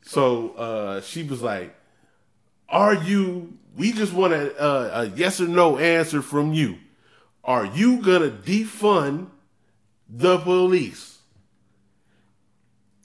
So 0.00 0.52
uh 0.52 1.00
she 1.02 1.24
was 1.24 1.42
like, 1.42 1.76
are 2.70 2.94
you 2.94 3.52
we 3.76 3.92
just 3.92 4.14
want 4.14 4.32
a, 4.32 4.64
a, 4.64 5.02
a 5.02 5.06
yes 5.14 5.42
or 5.42 5.46
no 5.46 5.76
answer 5.76 6.22
from 6.22 6.54
you 6.54 6.78
are 7.44 7.66
you 7.66 8.02
gonna 8.02 8.30
defund 8.30 9.28
the 10.08 10.38
police 10.38 11.07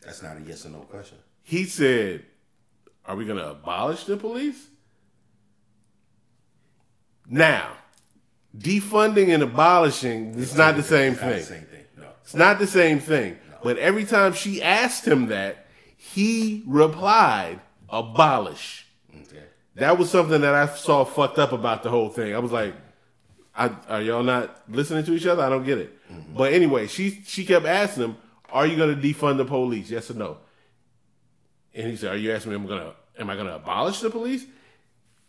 That's 0.05 0.21
not 0.21 0.38
a 0.38 0.41
yes 0.41 0.65
or 0.65 0.69
no 0.69 0.80
question. 0.80 1.17
he 1.43 1.65
said 1.65 2.23
are 3.05 3.15
we 3.15 3.25
gonna 3.25 3.47
abolish 3.47 4.03
the 4.05 4.15
police 4.17 4.67
now 7.27 7.71
defunding 8.57 9.34
and 9.34 9.43
abolishing 9.43 10.34
is 10.35 10.55
not 10.55 10.75
the 10.75 10.84
same 10.84 11.13
It's 11.13 11.21
not 11.21 11.30
the 11.30 11.35
thing 11.35 11.43
same 11.45 11.61
thing. 11.65 11.84
No. 11.97 12.07
it's 12.21 12.35
not 12.35 12.59
the 12.59 12.67
same 12.67 12.99
thing 12.99 13.38
but 13.63 13.77
every 13.77 14.03
time 14.05 14.34
she 14.34 14.61
asked 14.61 15.07
him 15.07 15.27
that 15.27 15.65
he 15.97 16.63
replied 16.67 17.59
abolish 17.89 18.85
Okay. 19.15 19.43
that 19.75 19.97
was 19.97 20.09
something 20.09 20.41
that 20.41 20.53
I 20.53 20.67
saw 20.67 21.03
fucked 21.05 21.39
up 21.39 21.51
about 21.53 21.81
the 21.84 21.89
whole 21.89 22.09
thing. 22.09 22.35
I 22.35 22.39
was 22.39 22.51
like, 22.51 22.73
I, 23.55 23.69
"Are 23.88 24.01
y'all 24.01 24.23
not 24.23 24.61
listening 24.69 25.03
to 25.05 25.13
each 25.13 25.25
other? 25.25 25.41
I 25.43 25.49
don't 25.49 25.63
get 25.63 25.77
it." 25.77 25.97
Mm-hmm. 26.11 26.35
But 26.35 26.51
anyway, 26.53 26.88
she 26.88 27.21
she 27.25 27.45
kept 27.45 27.65
asking 27.65 28.03
him, 28.03 28.17
"Are 28.53 28.65
you 28.67 28.77
going 28.77 28.95
to 28.95 29.01
defund 29.01 29.38
the 29.38 29.45
police? 29.45 29.89
Yes 29.89 30.09
or 30.11 30.13
no?" 30.15 30.38
And 31.73 31.88
he 31.89 31.95
said, 31.95 32.13
"Are 32.13 32.17
you 32.17 32.31
asking 32.31 32.51
me? 32.51 32.55
Am 32.57 32.65
I 32.65 32.67
going 32.67 32.81
to 32.81 32.93
am 33.21 33.30
I 33.30 33.35
going 33.35 33.47
to 33.47 33.55
abolish 33.55 33.99
the 33.99 34.09
police? 34.09 34.45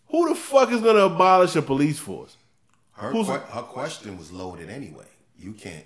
Who 0.09 0.29
the 0.29 0.35
fuck 0.35 0.71
is 0.71 0.81
going 0.81 0.97
to 0.97 1.05
abolish 1.05 1.57
a 1.57 1.63
police 1.63 1.99
force? 1.99 2.37
Her, 2.93 3.11
Who's- 3.11 3.27
que- 3.27 3.53
her 3.53 3.63
question 3.63 4.17
was 4.17 4.31
loaded 4.31 4.71
anyway. 4.71 5.07
You 5.39 5.53
can't. 5.53 5.85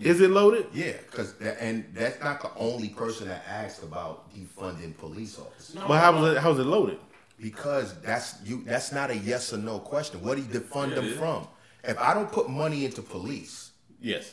Is 0.00 0.20
it 0.22 0.30
loaded? 0.30 0.66
Yeah, 0.72 0.94
because 1.10 1.34
and 1.40 1.84
that's 1.92 2.18
not 2.24 2.40
the 2.40 2.50
only 2.56 2.88
person 2.88 3.28
that 3.28 3.44
asked 3.46 3.82
about 3.82 4.32
defunding 4.34 4.96
police 4.96 5.38
officers. 5.38 5.76
But 5.86 5.98
how 6.00 6.18
was 6.18 6.32
it? 6.36 6.38
How 6.40 6.50
was 6.50 6.58
it 6.58 6.64
loaded? 6.64 6.98
Because 7.38 8.00
that's 8.00 8.36
you. 8.44 8.64
That's 8.64 8.92
not 8.92 9.10
a 9.10 9.16
yes 9.16 9.52
or 9.52 9.58
no 9.58 9.78
question. 9.78 10.22
What 10.22 10.36
do 10.36 10.42
you 10.42 10.48
defund 10.48 10.94
them 10.94 11.04
Yeah. 11.06 11.16
from? 11.18 11.46
If 11.84 11.98
I 11.98 12.14
don't 12.14 12.32
put 12.32 12.48
money 12.48 12.84
into 12.86 13.02
police, 13.02 13.72
Yes. 14.00 14.32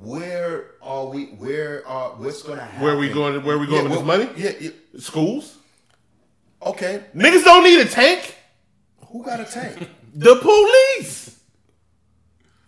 Where 0.00 0.72
are 0.82 1.06
we? 1.06 1.26
Where 1.26 1.86
are? 1.86 2.10
What's 2.10 2.42
going 2.42 2.58
to 2.58 2.64
happen? 2.64 2.80
Where 2.82 2.96
we 2.96 3.08
going? 3.08 3.42
Where 3.44 3.58
we 3.58 3.66
going 3.66 3.84
Yeah, 3.84 3.90
with 3.90 3.98
this 3.98 4.06
money? 4.06 4.28
Yeah, 4.36 4.52
yeah. 4.60 4.70
Schools. 5.00 5.56
Okay. 6.64 7.02
Niggas 7.14 7.44
don't 7.44 7.64
need 7.64 7.80
a 7.80 7.84
tank. 7.84 8.36
Who 9.08 9.24
got 9.24 9.40
a 9.40 9.44
tank? 9.44 9.88
The 10.14 10.36
police. 10.36 11.38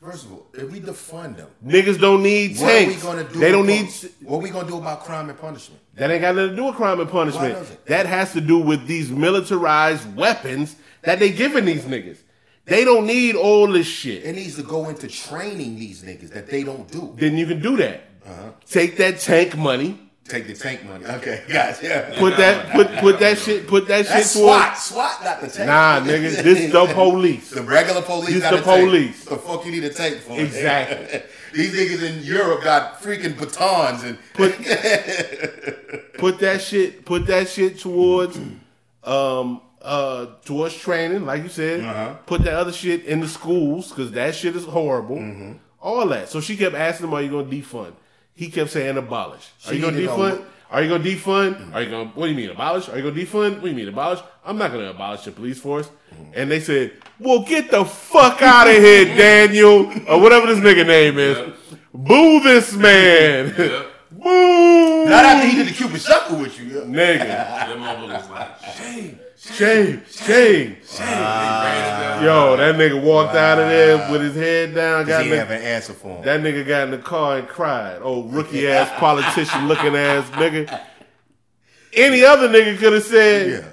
First 0.01 0.27
of 0.27 0.33
all, 0.33 0.47
if 0.55 0.71
we 0.71 0.79
defund 0.81 1.37
them, 1.39 1.49
Niggas 1.65 1.99
don't 1.99 2.23
need 2.23 2.57
tanks. 2.57 3.03
what 3.03 3.17
are 3.17 3.23
we 3.23 3.25
to 3.27 3.33
do? 3.33 3.39
they 3.41 3.51
don't 3.51 3.67
need. 3.67 3.89
What 4.23 4.37
are 4.37 4.41
we 4.41 4.51
to 4.51 4.65
do 4.67 4.79
about 4.79 5.01
crime 5.05 5.29
and 5.31 5.39
punishment? 5.39 5.81
That 5.95 6.11
ain't 6.11 6.21
got 6.21 6.37
nothing 6.37 6.51
to 6.51 6.57
do 6.57 6.65
with 6.67 6.77
crime 6.77 7.01
and 7.01 7.11
punishment. 7.11 7.87
That 7.87 8.07
has 8.07 8.33
to 8.35 8.41
do 8.41 8.59
with 8.59 8.87
these 8.87 9.11
militarized 9.11 10.15
weapons 10.17 10.77
that 11.03 11.19
they 11.19 11.31
giving 11.33 11.65
these 11.65 11.83
niggas. 11.83 12.19
They 12.71 12.85
don't 12.85 13.05
need 13.05 13.35
all 13.35 13.67
this 13.67 13.89
shit. 13.89 14.25
It 14.25 14.33
needs 14.37 14.55
to 14.55 14.63
go 14.63 14.89
into 14.89 15.09
training 15.09 15.75
these 15.75 16.05
niggas 16.05 16.31
that 16.31 16.47
they 16.49 16.63
don't 16.63 16.89
do. 16.89 17.13
then 17.17 17.37
you 17.37 17.45
can 17.45 17.61
do 17.61 17.77
that. 17.79 18.03
Uh-huh. 18.25 18.53
Take 18.65 18.97
that 18.99 19.19
tank 19.19 19.57
money, 19.57 19.99
Take 20.25 20.47
the 20.47 20.55
tank 20.55 20.85
money. 20.85 21.05
Okay, 21.05 21.43
gotcha. 21.49 22.15
put 22.17 22.37
that 22.37 22.71
put 22.71 22.87
put 22.99 23.19
that 23.19 23.37
shit 23.37 23.67
put 23.67 23.89
that 23.89 24.07
shit 24.07 24.15
That's 24.15 24.35
towards. 24.35 24.79
SWAT. 24.79 24.79
SWAT 24.79 25.25
got 25.25 25.41
the 25.41 25.49
tank. 25.49 25.67
Nah, 25.67 25.99
nigga, 25.99 26.43
this 26.45 26.71
the 26.73 26.87
police. 26.95 27.51
The 27.51 27.63
regular 27.63 28.03
police 28.03 28.35
This 28.35 28.43
got 28.43 28.55
the 28.55 28.63
police. 28.63 29.25
The 29.25 29.37
fuck 29.37 29.67
you 29.67 29.73
need 29.73 29.83
a 29.83 29.91
tank 29.93 30.19
for? 30.19 30.39
Exactly. 30.39 31.23
These 31.53 31.75
niggas 31.75 32.03
in 32.09 32.23
Europe 32.23 32.63
got 32.63 33.03
freaking 33.03 33.37
batons 33.37 34.05
and 34.05 34.17
Put 34.35 34.53
put 36.19 36.39
that 36.39 36.61
shit 36.63 37.05
put 37.05 37.27
that 37.27 37.49
shit 37.49 37.81
towards 37.81 38.39
um 39.03 39.61
uh 39.83 40.27
towards 40.45 40.75
training, 40.77 41.25
like 41.27 41.43
you 41.43 41.49
said. 41.49 41.81
Uh-huh. 41.81 42.15
Put 42.27 42.43
that 42.45 42.55
other 42.55 42.73
shit 42.73 43.05
in 43.05 43.21
the 43.21 43.29
schools 43.29 43.89
because 43.91 44.11
that 44.13 44.35
shit 44.35 44.55
is 44.57 44.65
horrible. 44.65 45.17
Mm-hmm. 45.17 45.53
All 45.81 46.07
that. 46.09 46.29
So 46.29 46.41
she 46.41 46.57
kept 46.57 46.75
asking 46.75 47.09
him, 47.09 47.15
"Are 47.15 47.23
you 47.23 47.31
going 47.31 47.49
to 47.51 47.57
defund?" 47.57 47.93
He 48.35 48.51
kept 48.51 48.71
saying, 48.71 48.97
"Abolish." 48.97 49.49
Are 49.67 49.71
She 49.71 49.77
you 49.77 49.83
going 49.83 49.95
to 49.95 50.01
defund? 50.03 50.39
know- 50.41 50.45
Are 50.71 50.83
you 50.83 50.89
going 50.89 51.03
to 51.03 51.09
defund? 51.17 51.75
Are 51.75 51.83
you 51.83 51.91
going? 51.91 52.11
to 52.13 52.19
What 52.19 52.27
do 52.27 52.33
you 52.33 52.37
mean 52.37 52.51
abolish? 52.51 52.89
Are 52.89 52.97
you 52.97 53.03
going 53.03 53.15
to 53.15 53.21
defund? 53.27 53.55
What 53.55 53.63
do 53.63 53.69
you 53.71 53.75
mean 53.75 53.89
abolish? 53.89 54.21
I'm 54.45 54.57
not 54.59 54.71
going 54.71 54.85
to 54.85 54.91
abolish 54.91 55.23
the 55.23 55.33
police 55.33 55.59
force. 55.59 55.89
Mm-hmm. 56.15 56.33
And 56.35 56.51
they 56.51 56.61
said, 56.61 56.93
"Well, 57.19 57.41
get 57.43 57.71
the 57.71 57.85
fuck 57.85 58.43
out 58.43 58.69
of 58.69 58.75
here, 58.75 59.05
Daniel, 59.17 59.91
or 60.09 60.21
whatever 60.21 60.47
this 60.47 60.59
nigga 60.61 60.87
name 60.87 61.19
is. 61.19 61.39
Boo 61.95 62.41
this 62.41 62.73
man. 62.75 63.55
Yeah. 63.59 63.85
Boo, 64.13 65.07
not 65.07 65.25
after 65.25 65.49
he 65.49 65.57
did 65.57 65.69
the 65.69 65.73
Cupid 65.73 66.01
shuffle 66.03 66.39
with 66.41 66.59
you. 66.61 66.67
Yeah. 66.67 66.85
nigga." 66.85 67.27
That 67.27 67.77
motherfucker 67.79 68.19
was 68.19 68.31
like, 68.31 68.75
shame, 68.77 69.19
Shame, 69.53 70.03
shame. 70.09 70.77
shame. 70.87 70.99
They 70.99 71.05
ran 71.05 71.85
his 71.85 72.07
ass 72.07 72.23
Yo, 72.23 72.57
that 72.57 72.75
nigga 72.77 73.03
walked 73.03 73.35
out 73.35 73.59
of 73.59 73.69
there 73.69 74.11
with 74.11 74.23
his 74.23 74.35
head 74.35 74.75
down. 74.75 75.07
Got 75.07 75.25
He 75.25 75.31
have 75.31 75.51
an 75.51 75.63
answer 75.63 75.93
for 75.93 76.17
him. 76.19 76.25
that 76.25 76.41
nigga 76.41 76.67
got 76.67 76.85
in 76.85 76.91
the 76.93 76.99
car 76.99 77.39
and 77.39 77.49
cried. 77.49 77.99
Oh, 78.03 78.23
rookie 78.25 78.69
ass 78.69 78.91
politician 79.01 79.69
looking 79.69 79.97
ass 79.97 80.29
nigga. 80.31 80.81
Any 81.93 82.25
other 82.25 82.49
nigga 82.49 82.79
could 82.79 82.93
have 82.93 83.03
said, 83.03 83.51
yeah, 83.51 83.69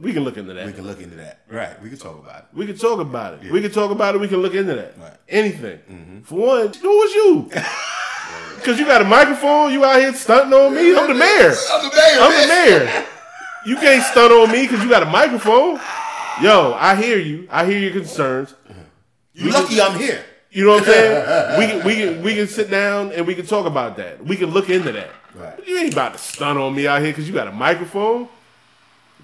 "We 0.00 0.12
can 0.12 0.22
look 0.24 0.36
into 0.36 0.54
that. 0.54 0.66
we 0.66 0.72
can 0.72 0.86
look 0.86 1.00
into 1.00 1.16
that. 1.16 1.40
Right, 1.48 1.80
we 1.82 1.88
can 1.88 1.98
talk 1.98 2.18
about 2.18 2.42
it. 2.42 2.44
We 2.52 2.66
can 2.66 2.76
talk 2.76 3.00
about 3.00 3.42
it. 3.44 3.50
We 3.50 3.60
can 3.60 3.72
talk 3.72 3.90
about 3.90 4.14
it. 4.14 4.20
We 4.20 4.28
can 4.28 4.38
look 4.42 4.54
into 4.54 4.74
that. 4.74 4.98
Right. 4.98 5.16
Anything. 5.28 5.78
Mm-hmm. 5.90 6.20
For 6.22 6.34
one, 6.38 6.72
who 6.74 6.88
was 6.88 7.14
you? 7.14 7.50
Because 8.56 8.78
you 8.80 8.86
got 8.86 9.02
a 9.02 9.04
microphone. 9.04 9.72
You 9.72 9.84
out 9.84 10.00
here 10.00 10.14
stunting 10.14 10.54
on 10.58 10.74
me. 10.74 10.96
I'm 10.96 11.08
the 11.08 11.14
mayor. 11.14 11.52
I'm 11.70 11.88
the 11.90 11.94
mayor. 11.94 12.20
I'm 12.20 12.32
the 12.40 12.48
mayor. 12.48 13.06
You 13.66 13.76
can't 13.76 14.02
stunt 14.04 14.32
on 14.32 14.50
me 14.50 14.62
because 14.62 14.82
you 14.82 14.90
got 14.90 15.02
a 15.02 15.06
microphone. 15.06 15.80
Yo, 16.42 16.74
I 16.78 16.96
hear 16.96 17.18
you. 17.18 17.48
I 17.50 17.64
hear 17.64 17.78
your 17.78 17.92
concerns. 17.92 18.54
You 19.32 19.50
lucky 19.50 19.80
I'm 19.80 19.98
here. 19.98 20.24
You 20.50 20.64
know 20.64 20.74
what 20.74 20.80
I'm 20.80 20.84
saying? 20.84 21.58
we 21.58 21.66
can 21.66 21.84
we 21.86 21.94
can 21.96 22.22
we 22.22 22.34
can 22.34 22.46
sit 22.46 22.70
down 22.70 23.12
and 23.12 23.26
we 23.26 23.34
can 23.34 23.46
talk 23.46 23.66
about 23.66 23.96
that. 23.96 24.24
We 24.24 24.36
can 24.36 24.50
look 24.50 24.70
into 24.70 24.92
that. 24.92 25.10
Right. 25.34 25.56
But 25.56 25.66
you 25.66 25.78
ain't 25.78 25.92
about 25.92 26.12
to 26.12 26.18
stunt 26.18 26.58
on 26.58 26.74
me 26.74 26.86
out 26.86 27.02
here 27.02 27.10
because 27.10 27.26
you 27.26 27.34
got 27.34 27.48
a 27.48 27.52
microphone. 27.52 28.28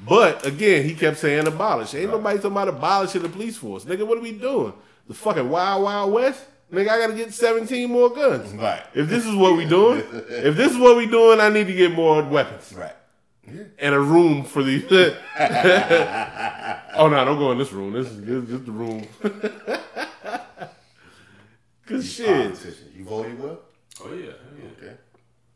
But 0.04 0.46
again, 0.46 0.84
he 0.84 0.94
kept 0.94 1.18
saying 1.18 1.46
abolish. 1.46 1.94
Ain't 1.94 2.10
nobody 2.10 2.38
talking 2.38 2.52
about 2.52 2.68
abolishing 2.68 3.22
the 3.22 3.28
police 3.28 3.56
force. 3.56 3.84
Nigga, 3.84 4.06
what 4.06 4.18
are 4.18 4.22
we 4.22 4.32
doing? 4.32 4.72
The 5.06 5.14
fucking 5.14 5.48
Wild 5.48 5.84
Wild 5.84 6.12
West? 6.12 6.44
Nigga, 6.72 6.88
I 6.88 6.98
gotta 6.98 7.14
get 7.14 7.34
17 7.34 7.90
more 7.90 8.10
guns. 8.10 8.52
Right. 8.52 8.82
If 8.94 9.08
this 9.08 9.26
is 9.26 9.34
what 9.34 9.56
we 9.56 9.66
doing, 9.66 10.02
if 10.28 10.56
this 10.56 10.72
is 10.72 10.78
what 10.78 10.96
we 10.96 11.06
doing, 11.06 11.40
I 11.40 11.48
need 11.48 11.66
to 11.66 11.74
get 11.74 11.92
more 11.92 12.22
weapons 12.22 12.72
Right. 12.72 12.94
And 13.78 13.94
a 13.94 14.00
room 14.00 14.44
for 14.44 14.62
the. 14.62 15.16
oh 16.96 17.08
no, 17.08 17.24
don't 17.24 17.38
go 17.38 17.52
in 17.52 17.58
this 17.58 17.72
room. 17.72 17.92
This 17.92 18.08
is 18.08 18.20
this, 18.24 18.44
this 18.48 18.60
the 18.62 18.72
room. 18.72 19.06
Cause 21.86 22.10
shit. 22.12 22.26
Politician. 22.26 22.92
You 22.96 23.04
voted 23.04 23.40
well? 23.42 23.58
Oh 24.04 24.12
yeah, 24.12 24.26
yeah. 24.26 24.70
Okay. 24.78 24.96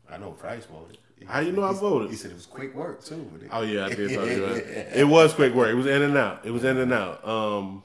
I 0.09 0.17
know 0.17 0.31
Price 0.31 0.65
voted. 0.65 0.97
How 1.27 1.39
you 1.39 1.53
know 1.53 1.63
I 1.63 1.73
voted? 1.73 2.09
He 2.11 2.15
said 2.17 2.31
it 2.31 2.35
was 2.35 2.45
quick 2.45 2.75
work 2.75 3.03
too. 3.03 3.29
Oh 3.51 3.61
yeah, 3.61 3.85
I 3.85 3.89
did 3.89 4.13
talk 4.13 4.25
to 4.25 4.35
you. 4.35 4.45
it. 4.45 4.87
It 4.95 5.07
was 5.07 5.33
quick 5.33 5.53
work. 5.53 5.69
It 5.69 5.75
was 5.75 5.85
in 5.87 6.01
and 6.01 6.17
out. 6.17 6.45
It 6.45 6.51
was 6.51 6.63
in 6.63 6.77
and 6.77 6.93
out. 6.93 7.25
Um, 7.27 7.83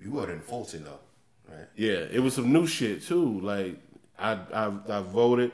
You 0.00 0.10
voted 0.12 0.36
in 0.36 0.40
Fulton 0.40 0.84
though, 0.84 1.00
right? 1.52 1.66
yeah, 1.76 2.06
it 2.10 2.20
was 2.20 2.34
some 2.34 2.52
new 2.52 2.66
shit 2.66 3.02
too. 3.02 3.40
Like 3.40 3.76
I 4.18 4.32
I, 4.54 4.72
I 4.88 5.00
voted, 5.02 5.52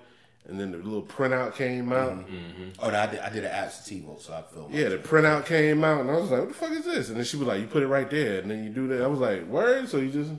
and 0.48 0.58
then 0.60 0.70
the 0.72 0.78
little 0.78 1.02
printout 1.02 1.54
came 1.54 1.92
out. 1.92 2.24
Oh, 2.80 2.90
no, 2.90 2.98
I 2.98 3.06
did. 3.06 3.20
I 3.20 3.28
did 3.30 3.44
an 3.44 3.50
absentee 3.50 4.00
vote, 4.04 4.22
so 4.22 4.32
I 4.34 4.42
feel. 4.42 4.68
Yeah, 4.72 4.88
the 4.90 4.98
printout 4.98 5.44
came 5.46 5.82
out, 5.84 6.00
and 6.02 6.10
I 6.10 6.14
was 6.16 6.30
like, 6.30 6.40
"What 6.40 6.48
the 6.48 6.54
fuck 6.54 6.70
is 6.72 6.84
this?" 6.84 7.08
And 7.08 7.16
then 7.16 7.24
she 7.24 7.36
was 7.36 7.46
like, 7.48 7.60
"You 7.60 7.66
put 7.66 7.82
it 7.82 7.88
right 7.88 8.08
there, 8.10 8.40
and 8.40 8.50
then 8.50 8.62
you 8.64 8.70
do 8.70 8.86
that." 8.88 9.02
I 9.02 9.06
was 9.06 9.18
like, 9.20 9.44
"Word!" 9.46 9.88
So 9.88 9.98
you 9.98 10.10
just 10.10 10.30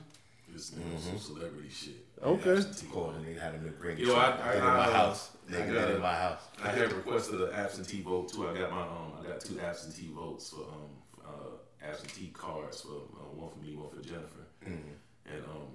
This 0.53 0.71
nigga 0.71 0.99
some 0.99 1.17
celebrity 1.19 1.69
shit. 1.69 1.95
Okay. 2.23 2.53
Absentee 2.57 2.88
Called 2.91 3.13
vote. 3.13 3.15
and 3.17 3.27
they 3.27 3.39
had 3.39 3.53
him 3.53 3.63
to 3.65 3.71
bring 3.71 3.97
it. 3.97 4.05
Yo, 4.05 4.15
to- 4.15 4.19
I- 4.19 4.31
did 4.38 4.55
it 4.55 4.57
in 4.57 4.63
I- 4.63 4.77
my 4.77 4.88
I- 4.88 4.91
house. 4.91 5.31
I 5.47 5.51
They 5.51 5.57
got 5.59 5.67
it 5.69 5.75
a- 5.91 5.95
in 5.97 6.01
my 6.01 6.13
house. 6.15 6.41
I 6.63 6.69
had 6.69 6.91
requested 6.91 7.41
an 7.41 7.53
absentee 7.53 8.01
vote 8.01 8.34
too. 8.34 8.47
I 8.49 8.53
got 8.57 8.71
my 8.71 8.81
um, 8.81 9.13
I 9.23 9.27
got 9.27 9.39
two 9.39 9.59
absentee 9.59 10.09
votes 10.15 10.49
for 10.49 10.61
um, 10.63 10.89
uh, 11.25 11.85
absentee 11.88 12.31
cards 12.34 12.81
for 12.81 12.89
uh, 13.19 13.35
one 13.35 13.51
for 13.51 13.59
me, 13.59 13.75
one 13.75 13.89
for 13.89 14.01
Jennifer, 14.01 14.45
and 14.65 15.43
um, 15.45 15.67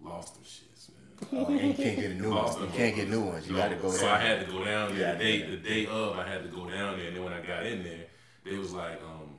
lost 0.00 0.34
them 0.34 0.44
shits, 0.44 0.68
man. 0.68 0.71
Oh, 1.34 1.46
and 1.46 1.60
you 1.60 1.74
can't 1.74 1.96
get 1.98 2.10
a 2.10 2.14
new 2.14 2.28
Lost 2.30 2.58
one. 2.58 2.68
You 2.68 2.74
can't 2.74 2.94
get 2.96 3.08
new 3.08 3.20
ones. 3.22 3.48
You 3.48 3.56
got 3.56 3.68
to 3.70 3.76
go 3.76 3.90
So 3.90 4.04
there. 4.04 4.14
I 4.14 4.18
had 4.20 4.46
to 4.46 4.52
go 4.52 4.64
down 4.64 4.94
there 4.96 5.12
the 5.14 5.18
day 5.18 5.50
the 5.50 5.56
day 5.56 5.86
of. 5.86 6.18
I 6.18 6.28
had 6.28 6.42
to 6.42 6.48
go 6.48 6.68
down 6.68 6.98
there, 6.98 7.08
and 7.08 7.16
then 7.16 7.24
when 7.24 7.32
I 7.32 7.40
got 7.40 7.64
in 7.66 7.82
there, 7.82 8.06
they 8.44 8.56
was 8.56 8.72
like, 8.72 9.00
um, 9.02 9.36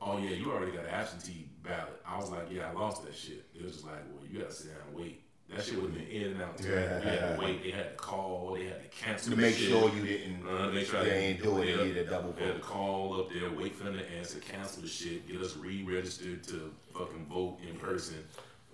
"Oh 0.00 0.18
yeah, 0.18 0.30
you 0.30 0.50
already 0.52 0.72
got 0.72 0.84
an 0.84 0.90
absentee 0.90 1.48
ballot." 1.64 2.00
I 2.06 2.16
was 2.16 2.30
like, 2.30 2.46
"Yeah, 2.50 2.70
I 2.70 2.72
lost 2.72 3.04
that 3.04 3.14
shit." 3.16 3.44
It 3.54 3.62
was 3.64 3.72
just 3.72 3.84
like, 3.84 3.96
"Well, 4.14 4.24
you 4.30 4.38
got 4.38 4.50
to 4.50 4.54
sit 4.56 4.68
down 4.72 4.82
and 4.88 4.96
wait." 4.96 5.22
That 5.48 5.64
shit 5.64 5.82
would 5.82 5.90
have 5.90 5.94
been 5.94 6.06
in 6.06 6.30
and 6.30 6.42
out. 6.42 6.56
Too. 6.58 6.68
Yeah. 6.68 7.00
We 7.00 7.06
had 7.06 7.36
to 7.36 7.42
wait. 7.42 7.62
They 7.64 7.70
had 7.72 7.90
to 7.90 7.96
call. 7.96 8.52
They 8.54 8.66
had 8.66 8.82
to 8.84 8.88
cancel. 8.96 9.32
to 9.32 9.36
make 9.36 9.56
shit. 9.56 9.68
sure 9.68 9.90
you 9.92 10.02
didn't. 10.06 10.46
Uh, 10.46 10.70
they 10.70 10.84
tried 10.84 11.02
they 11.06 11.08
to 11.08 11.16
ain't 11.16 11.42
do 11.42 11.58
it. 11.60 11.68
You 11.70 11.84
need 11.86 11.96
a 11.96 12.04
double 12.04 12.30
They 12.32 12.44
had 12.44 12.54
to 12.54 12.60
call 12.60 13.18
up 13.18 13.32
there, 13.32 13.50
wait 13.50 13.74
for 13.74 13.82
them 13.84 13.94
to 13.98 14.12
answer, 14.12 14.38
cancel 14.38 14.82
the 14.82 14.88
shit, 14.88 15.26
get 15.26 15.40
us 15.40 15.56
re-registered 15.56 16.44
to 16.44 16.72
fucking 16.94 17.26
vote 17.28 17.58
in 17.68 17.74
person. 17.80 18.18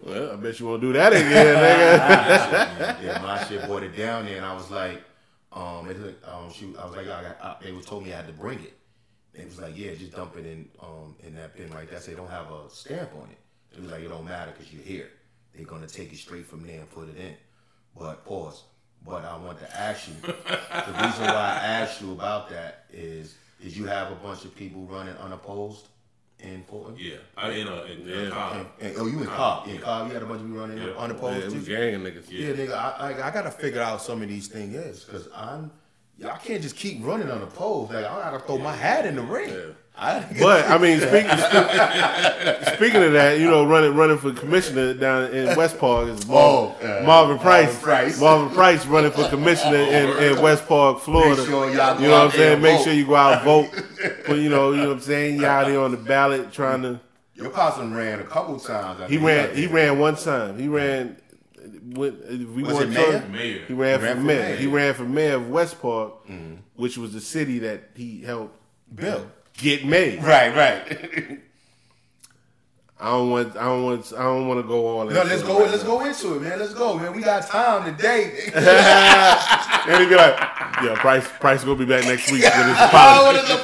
Well, 0.07 0.33
I 0.33 0.37
bet 0.37 0.61
you 0.61 0.67
won't 0.67 0.81
do 0.81 0.93
that 0.93 1.13
again, 1.13 1.57
nigga. 1.57 1.97
That. 2.79 3.03
Yeah, 3.03 3.19
my 3.23 3.43
shit 3.45 3.67
brought 3.67 3.83
it 3.83 3.97
down 3.97 4.27
there, 4.27 4.37
and 4.37 4.47
I 4.47 4.55
was 4.55 4.71
like, 4.71 5.03
um, 5.53 5.89
it, 5.91 5.97
um, 6.25 6.53
shoot, 6.53 6.77
I 6.79 6.85
was 6.85 6.95
like, 6.95 7.09
I 7.09 7.23
got, 7.23 7.41
I, 7.43 7.57
they 7.65 7.73
was 7.73 7.87
told 7.87 8.05
me 8.05 8.13
I 8.13 8.17
had 8.17 8.27
to 8.29 8.33
bring 8.33 8.61
it. 8.61 8.75
They 9.35 9.45
was 9.45 9.61
like, 9.61 9.77
yeah, 9.77 9.95
just 9.95 10.13
dump 10.13 10.37
it 10.37 10.47
in, 10.47 10.69
um, 10.81 11.17
in 11.27 11.35
that 11.35 11.57
bin 11.57 11.71
right 11.71 11.89
there. 11.89 11.99
I 11.99 12.01
said, 12.01 12.17
don't 12.17 12.31
have 12.31 12.51
a 12.51 12.71
stamp 12.71 13.11
on 13.15 13.29
it. 13.31 13.39
It 13.77 13.83
was 13.83 13.91
like, 13.91 14.03
it 14.03 14.09
don't 14.09 14.25
matter 14.25 14.53
because 14.53 14.73
you're 14.73 14.83
here. 14.83 15.11
They're 15.55 15.67
gonna 15.67 15.87
take 15.87 16.13
it 16.13 16.19
straight 16.19 16.47
from 16.47 16.67
there 16.67 16.81
and 16.81 16.91
put 16.91 17.09
it 17.09 17.17
in. 17.17 17.35
But 17.99 18.25
pause. 18.25 18.63
But 19.05 19.25
I 19.25 19.37
want 19.37 19.59
to 19.61 19.77
ask 19.77 20.09
you. 20.09 20.15
the 20.23 20.33
reason 20.33 21.25
why 21.25 21.61
I 21.63 21.67
asked 21.67 22.01
you 22.01 22.13
about 22.13 22.49
that 22.51 22.85
is, 22.93 23.35
is 23.63 23.77
you 23.77 23.87
have 23.87 24.13
a 24.13 24.17
bunch 24.17 24.45
of 24.45 24.55
people 24.55 24.83
running 24.83 25.17
unopposed 25.17 25.89
in 26.41 26.65
Fulton? 26.65 26.97
Yeah, 26.99 27.17
I 27.37 27.51
in 27.51 27.67
a 27.67 27.83
in, 27.85 28.03
uh, 28.03 28.05
Yeah. 28.07 28.23
in 28.27 28.31
Cobb. 28.31 28.57
And, 28.57 28.67
and- 28.91 28.97
oh, 29.01 29.07
you 29.07 29.21
in 29.21 29.27
Cobb? 29.27 29.69
In 29.69 29.79
Cobb, 29.79 30.09
you 30.09 30.15
had 30.15 30.23
a 30.23 30.27
bunch 30.27 30.41
of 30.41 30.47
people 30.47 30.61
running 30.61 30.79
Yeah. 30.79 30.93
unopposed. 30.99 31.39
Yeah, 31.39 31.45
it 31.47 31.53
was 31.55 31.67
too? 31.67 31.77
gang 31.77 32.01
niggas. 32.01 32.25
Yeah, 32.31 32.53
nigga, 32.53 32.73
I, 32.73 33.13
I, 33.13 33.29
I 33.29 33.31
gotta 33.31 33.51
figure 33.51 33.81
out 33.81 34.03
some 34.03 34.23
of 34.23 34.29
these 34.29 34.49
things 34.49 34.75
is 34.75 35.05
because 35.05 35.29
I'm, 35.35 35.71
yeah, 36.19 36.33
I 36.35 36.39
can't 36.39 36.63
just 36.63 36.77
keep 36.77 37.05
running 37.05 37.31
on 37.31 37.41
the 37.41 37.47
pole. 37.47 37.87
Like 37.93 38.05
I 38.05 38.31
gotta 38.31 38.39
throw 38.41 38.59
my 38.59 38.75
hat 38.75 39.07
in 39.07 39.17
the 39.17 39.23
ring. 39.23 39.75
Yeah. 39.99 40.27
I, 40.31 40.37
But 40.39 40.71
I 40.71 40.79
mean, 40.79 41.01
speaking 41.01 41.31
speaking 42.77 43.03
of 43.03 43.13
that, 43.13 43.39
you 43.41 43.49
know, 43.49 43.65
running 43.67 43.95
running 43.95 44.19
for 44.19 44.33
commissioner 44.33 44.95
down 44.95 45.33
in 45.33 45.57
West 45.57 45.79
Park 45.79 46.09
is 46.09 46.27
Mar- 46.27 46.37
Oh, 46.39 46.77
uh, 46.83 47.03
Marvin 47.07 47.39
Price. 47.39 47.67
Marvin 47.67 47.81
Price. 47.83 48.21
Marvin 48.21 48.55
Price 48.55 48.87
running 48.87 49.11
for 49.13 49.29
commissioner 49.29 49.77
in, 49.79 50.23
in 50.37 50.43
West 50.43 50.67
Park, 50.67 51.01
Florida. 51.01 51.37
Make 51.41 51.47
sure 51.49 51.71
y'all 51.75 52.01
you 52.01 52.09
know 52.09 52.25
what 52.25 52.25
I'm 52.27 52.31
saying? 52.33 52.63
Make 52.63 52.79
vote. 52.79 52.85
sure 52.85 52.93
you 52.93 53.07
go 53.07 53.15
out 53.17 53.35
and 53.35 53.43
vote. 53.45 53.83
But 54.27 54.39
you 54.39 54.49
know, 54.49 54.73
you 54.73 54.83
know 54.83 54.89
what 54.89 54.95
I'm 54.97 55.01
saying? 55.01 55.41
Y'all 55.41 55.65
there 55.65 55.81
on 55.81 55.93
the 55.93 55.97
ballot 55.97 56.53
trying 56.53 56.83
to. 56.83 57.01
your 57.35 57.51
cousin 57.51 57.95
ran 57.95 58.21
a 58.21 58.25
couple 58.25 58.59
times. 58.61 59.01
I 59.01 59.09
He 59.09 59.19
ran. 59.19 59.55
He 59.57 59.67
ran 59.67 59.99
one 59.99 60.17
time. 60.17 60.59
He 60.59 60.69
ran. 60.69 61.17
When, 61.95 62.53
we 62.55 62.63
Was 62.65 62.81
it 62.81 62.87
to- 62.87 62.91
mayor? 62.91 63.25
Mayor. 63.31 63.65
He 63.67 63.73
ran, 63.75 64.01
ran 64.01 64.17
for 64.17 64.21
for 64.21 64.27
mayor. 64.27 64.41
mayor. 64.43 64.57
He 64.57 64.67
ran 64.67 64.95
for 64.95 65.05
mayor 65.05 65.35
of 65.37 65.49
West 65.49 65.81
Park, 65.81 66.13
which 66.75 66.99
was 66.99 67.13
the 67.13 67.21
city 67.21 67.61
that 67.61 67.91
he 67.95 68.23
helped 68.23 68.57
Bill. 68.95 69.27
Get 69.57 69.85
made. 69.85 70.23
Right, 70.23 70.55
right. 70.55 71.39
I 72.99 73.11
don't 73.11 73.31
want. 73.31 73.55
I 73.59 73.65
don't 73.65 73.85
want. 73.85 74.13
I 74.17 74.23
don't 74.23 74.49
want 74.49 74.59
to 74.63 74.67
go 74.67 74.87
all. 74.87 75.05
no, 75.05 75.23
let's 75.23 75.43
go. 75.43 75.61
right 75.61 75.71
Let's 75.71 75.83
now. 75.83 75.89
go 75.91 76.05
into 76.07 76.35
it, 76.37 76.41
man. 76.43 76.59
Let's 76.59 76.73
go, 76.73 76.95
man. 76.99 77.15
We 77.15 77.21
got 77.23 77.47
time 77.47 77.85
today. 77.95 78.51
And 79.89 80.03
he'd 80.03 80.09
be 80.09 80.17
like, 80.17 80.37
"Yeah, 80.83 80.97
Price. 80.99 81.29
Price 81.39 81.63
gonna 81.63 81.77
be 81.77 81.85
back 81.85 82.05
next 82.07 82.33
week 82.33 82.43
with 82.43 82.53
his 82.53 82.77
apology. 82.81 83.37
what 83.37 83.37
is 83.37 83.49
the 83.49 83.57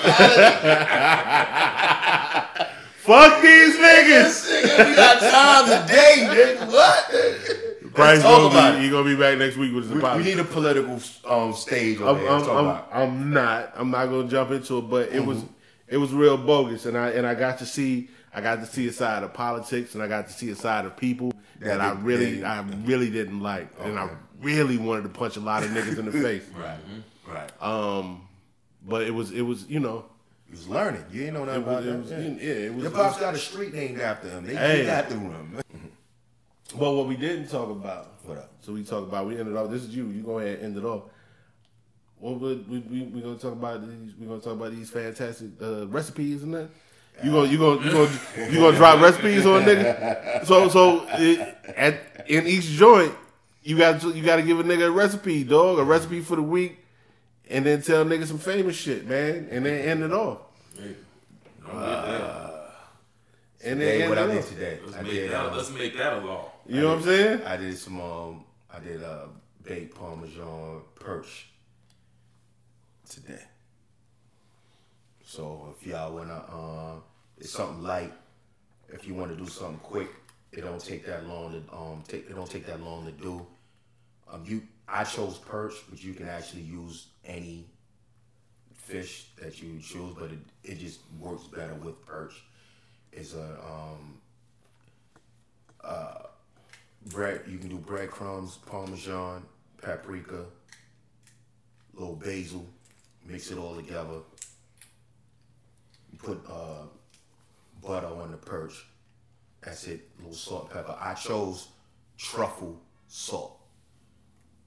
Fuck 3.02 3.42
these 3.42 3.76
niggas. 3.76 4.48
nigga? 4.62 4.88
We 4.90 4.94
got 4.94 5.18
time 5.20 5.82
today, 5.82 6.28
nigga. 6.30 6.66
What? 6.70 7.94
Price 7.94 8.22
gonna 8.22 8.76
be. 8.78 8.84
He 8.84 8.90
gonna 8.90 9.04
be 9.04 9.16
back 9.16 9.38
next 9.38 9.56
week 9.56 9.74
with 9.74 9.90
his 9.90 10.00
We, 10.00 10.08
we 10.18 10.22
need 10.22 10.38
a 10.38 10.44
political 10.44 11.00
um, 11.28 11.52
stage 11.54 12.00
I'm. 12.00 12.16
I'm, 12.26 12.48
I'm. 12.50 12.82
I'm 12.92 13.32
not. 13.32 13.72
I'm 13.76 13.90
not 13.90 14.06
gonna 14.06 14.28
jump 14.28 14.50
into 14.52 14.78
it, 14.78 14.82
but 14.82 15.08
it 15.08 15.14
Mm-hmm. 15.14 15.26
was 15.26 15.42
it 15.92 15.98
was 15.98 16.12
real 16.12 16.36
bogus, 16.38 16.86
and 16.86 16.96
I 16.96 17.10
and 17.10 17.26
I 17.26 17.34
got 17.34 17.58
to 17.58 17.66
see 17.66 18.08
I 18.34 18.40
got 18.40 18.60
to 18.60 18.66
see 18.66 18.88
a 18.88 18.92
side 18.92 19.22
of 19.22 19.32
politics, 19.34 19.94
and 19.94 20.02
I 20.02 20.08
got 20.08 20.26
to 20.26 20.32
see 20.32 20.48
a 20.50 20.56
side 20.56 20.84
of 20.86 20.96
people 20.96 21.32
that, 21.60 21.66
That 21.78 21.80
I 21.80 21.92
really 22.00 22.42
I 22.44 22.62
really 22.84 23.10
didn't 23.10 23.40
like, 23.40 23.68
and 23.80 23.98
I 23.98 24.08
really 24.40 24.78
wanted 24.78 25.02
to 25.02 25.08
punch 25.10 25.36
a 25.36 25.40
lot 25.40 25.62
of 25.62 25.70
niggas 25.70 25.98
in 25.98 26.06
the 26.06 26.12
face. 26.28 26.44
Right, 26.56 26.78
right. 27.28 27.50
Um, 27.62 28.22
but 28.86 29.02
it 29.02 29.10
was 29.14 29.30
it 29.32 29.42
was 29.42 29.66
you 29.68 29.80
know 29.80 30.06
He 30.46 30.52
was 30.52 30.66
learning. 30.66 31.04
You 31.12 31.24
ain't 31.24 31.34
know 31.34 31.44
nothing 31.44 31.62
it 31.62 31.66
was, 31.66 31.76
about 31.76 31.94
it 31.94 31.98
was 31.98 32.08
that. 32.10 32.42
yeah 32.42 32.52
it 32.66 32.74
was. 32.74 32.82
Your 32.84 32.92
pops 32.92 33.20
got 33.20 33.34
a 33.34 33.38
street 33.38 33.74
named 33.74 34.00
after 34.00 34.28
him. 34.30 34.46
They, 34.46 34.54
Hey. 34.56 34.86
got 34.86 35.08
the 35.10 35.16
room. 35.16 35.60
But 36.78 36.92
what 36.94 37.06
we 37.06 37.16
didn't 37.16 37.48
talk 37.48 37.68
about, 37.70 38.14
What 38.24 38.38
up? 38.38 38.50
so 38.62 38.72
we 38.72 38.82
talked 38.82 39.06
about 39.08 39.26
we 39.26 39.38
ended 39.38 39.54
off. 39.56 39.70
This 39.70 39.82
is 39.82 39.94
you. 39.94 40.06
You 40.08 40.22
go 40.22 40.38
ahead 40.38 40.60
and 40.60 40.64
end 40.74 40.76
it 40.78 40.84
off. 40.86 41.02
What 42.22 42.38
would 42.38 42.70
we 42.70 42.78
we 42.78 43.02
we 43.02 43.20
gonna 43.20 43.36
talk 43.36 43.50
about? 43.52 43.80
These, 43.82 44.14
we 44.16 44.26
gonna 44.28 44.40
talk 44.40 44.52
about 44.52 44.70
these 44.70 44.88
fantastic 44.88 45.48
uh, 45.60 45.88
recipes 45.88 46.44
and 46.44 46.54
that. 46.54 46.68
You 47.24 47.32
gonna 47.32 47.50
you 47.50 47.58
gonna 47.58 47.84
you 47.84 47.90
gonna 47.90 48.48
you 48.48 48.60
gonna 48.60 48.76
drop 48.76 49.00
recipes 49.02 49.44
on 49.44 49.62
nigga? 49.64 50.46
So 50.46 50.68
so 50.68 51.04
it, 51.14 51.40
at 51.76 52.24
in 52.28 52.46
each 52.46 52.66
joint, 52.66 53.12
you 53.64 53.76
got 53.76 54.00
to 54.02 54.12
you 54.12 54.22
got 54.22 54.36
to 54.36 54.42
give 54.42 54.60
a 54.60 54.62
nigga 54.62 54.86
a 54.86 54.90
recipe, 54.92 55.42
dog, 55.42 55.80
a 55.80 55.82
recipe 55.84 56.20
for 56.20 56.36
the 56.36 56.42
week, 56.42 56.78
and 57.50 57.66
then 57.66 57.82
tell 57.82 58.04
nigga 58.04 58.24
some 58.24 58.38
famous 58.38 58.76
shit, 58.76 59.04
man, 59.08 59.48
and 59.50 59.66
then 59.66 59.80
end 59.80 60.04
it 60.04 60.12
off. 60.12 60.38
Hey, 60.76 60.94
don't 61.66 61.72
get 61.74 61.80
that. 61.80 62.74
And 63.64 63.80
then 63.80 64.00
end 64.02 64.10
what 64.10 64.18
it 64.18 64.22
I 64.22 64.26
did 64.28 64.38
off. 64.38 64.48
today, 64.48 64.78
Let's 64.84 64.96
I 64.96 65.02
make 65.02 65.10
did. 65.12 65.30
that. 65.32 65.46
Uh, 65.46 65.56
let's 65.56 65.70
make 65.72 65.96
that 65.98 66.12
a 66.12 66.18
law. 66.24 66.52
You 66.68 66.82
know 66.82 66.88
what 66.90 66.98
I'm 66.98 67.02
saying? 67.02 67.42
I 67.42 67.56
did 67.56 67.76
some. 67.76 68.00
Um, 68.00 68.44
I 68.72 68.78
did 68.78 69.02
uh, 69.02 69.26
baked 69.64 69.96
Parmesan 69.96 70.82
perch 70.94 71.48
today. 73.14 73.42
So 75.24 75.74
if 75.76 75.86
y'all 75.86 76.14
wanna, 76.14 76.42
uh, 76.52 77.00
it's 77.38 77.50
something 77.50 77.82
light. 77.82 78.12
If 78.88 79.06
you 79.06 79.14
want 79.14 79.30
to 79.30 79.36
do 79.36 79.48
something 79.48 79.78
quick, 79.78 80.08
it 80.52 80.62
don't 80.62 80.82
take 80.84 81.06
that 81.06 81.26
long 81.26 81.52
to 81.52 81.74
um 81.74 82.02
take. 82.06 82.28
It 82.28 82.34
don't 82.34 82.50
take 82.50 82.66
that 82.66 82.82
long 82.82 83.06
to 83.06 83.12
do. 83.12 83.46
Um, 84.30 84.44
you, 84.46 84.62
I 84.88 85.04
chose 85.04 85.38
perch, 85.38 85.74
but 85.88 86.02
you 86.02 86.14
can 86.14 86.28
actually 86.28 86.62
use 86.62 87.08
any 87.24 87.66
fish 88.74 89.26
that 89.40 89.62
you 89.62 89.78
choose, 89.80 90.14
but 90.18 90.30
it, 90.30 90.38
it 90.64 90.78
just 90.78 91.00
works 91.18 91.44
better 91.44 91.74
with 91.74 92.04
perch. 92.04 92.34
It's 93.12 93.34
a 93.34 93.58
um, 93.64 94.18
uh 95.82 96.26
bread. 97.06 97.42
You 97.48 97.58
can 97.58 97.68
do 97.68 97.78
breadcrumbs, 97.78 98.58
parmesan, 98.66 99.42
paprika, 99.80 100.44
little 101.94 102.16
basil. 102.16 102.66
Mix 103.26 103.50
it 103.50 103.58
all 103.58 103.76
together. 103.76 104.20
Put 106.18 106.40
uh, 106.48 106.86
butter 107.82 108.06
on 108.06 108.30
the 108.30 108.36
perch. 108.36 108.84
That's 109.62 109.86
it. 109.86 110.08
A 110.18 110.22
little 110.22 110.34
salt, 110.34 110.64
and 110.64 110.72
pepper. 110.72 110.96
I 111.00 111.14
chose 111.14 111.68
truffle 112.18 112.80
salt. 113.08 113.58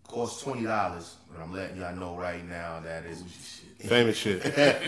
Costs 0.07 0.43
twenty 0.43 0.63
dollars, 0.63 1.15
but 1.31 1.41
I'm 1.41 1.53
letting 1.53 1.77
y'all 1.77 1.95
know 1.95 2.15
right 2.15 2.47
now 2.47 2.79
that 2.81 3.05
is 3.05 3.23
Famous 3.79 4.17
shit. 4.17 4.41
that, 4.55 4.81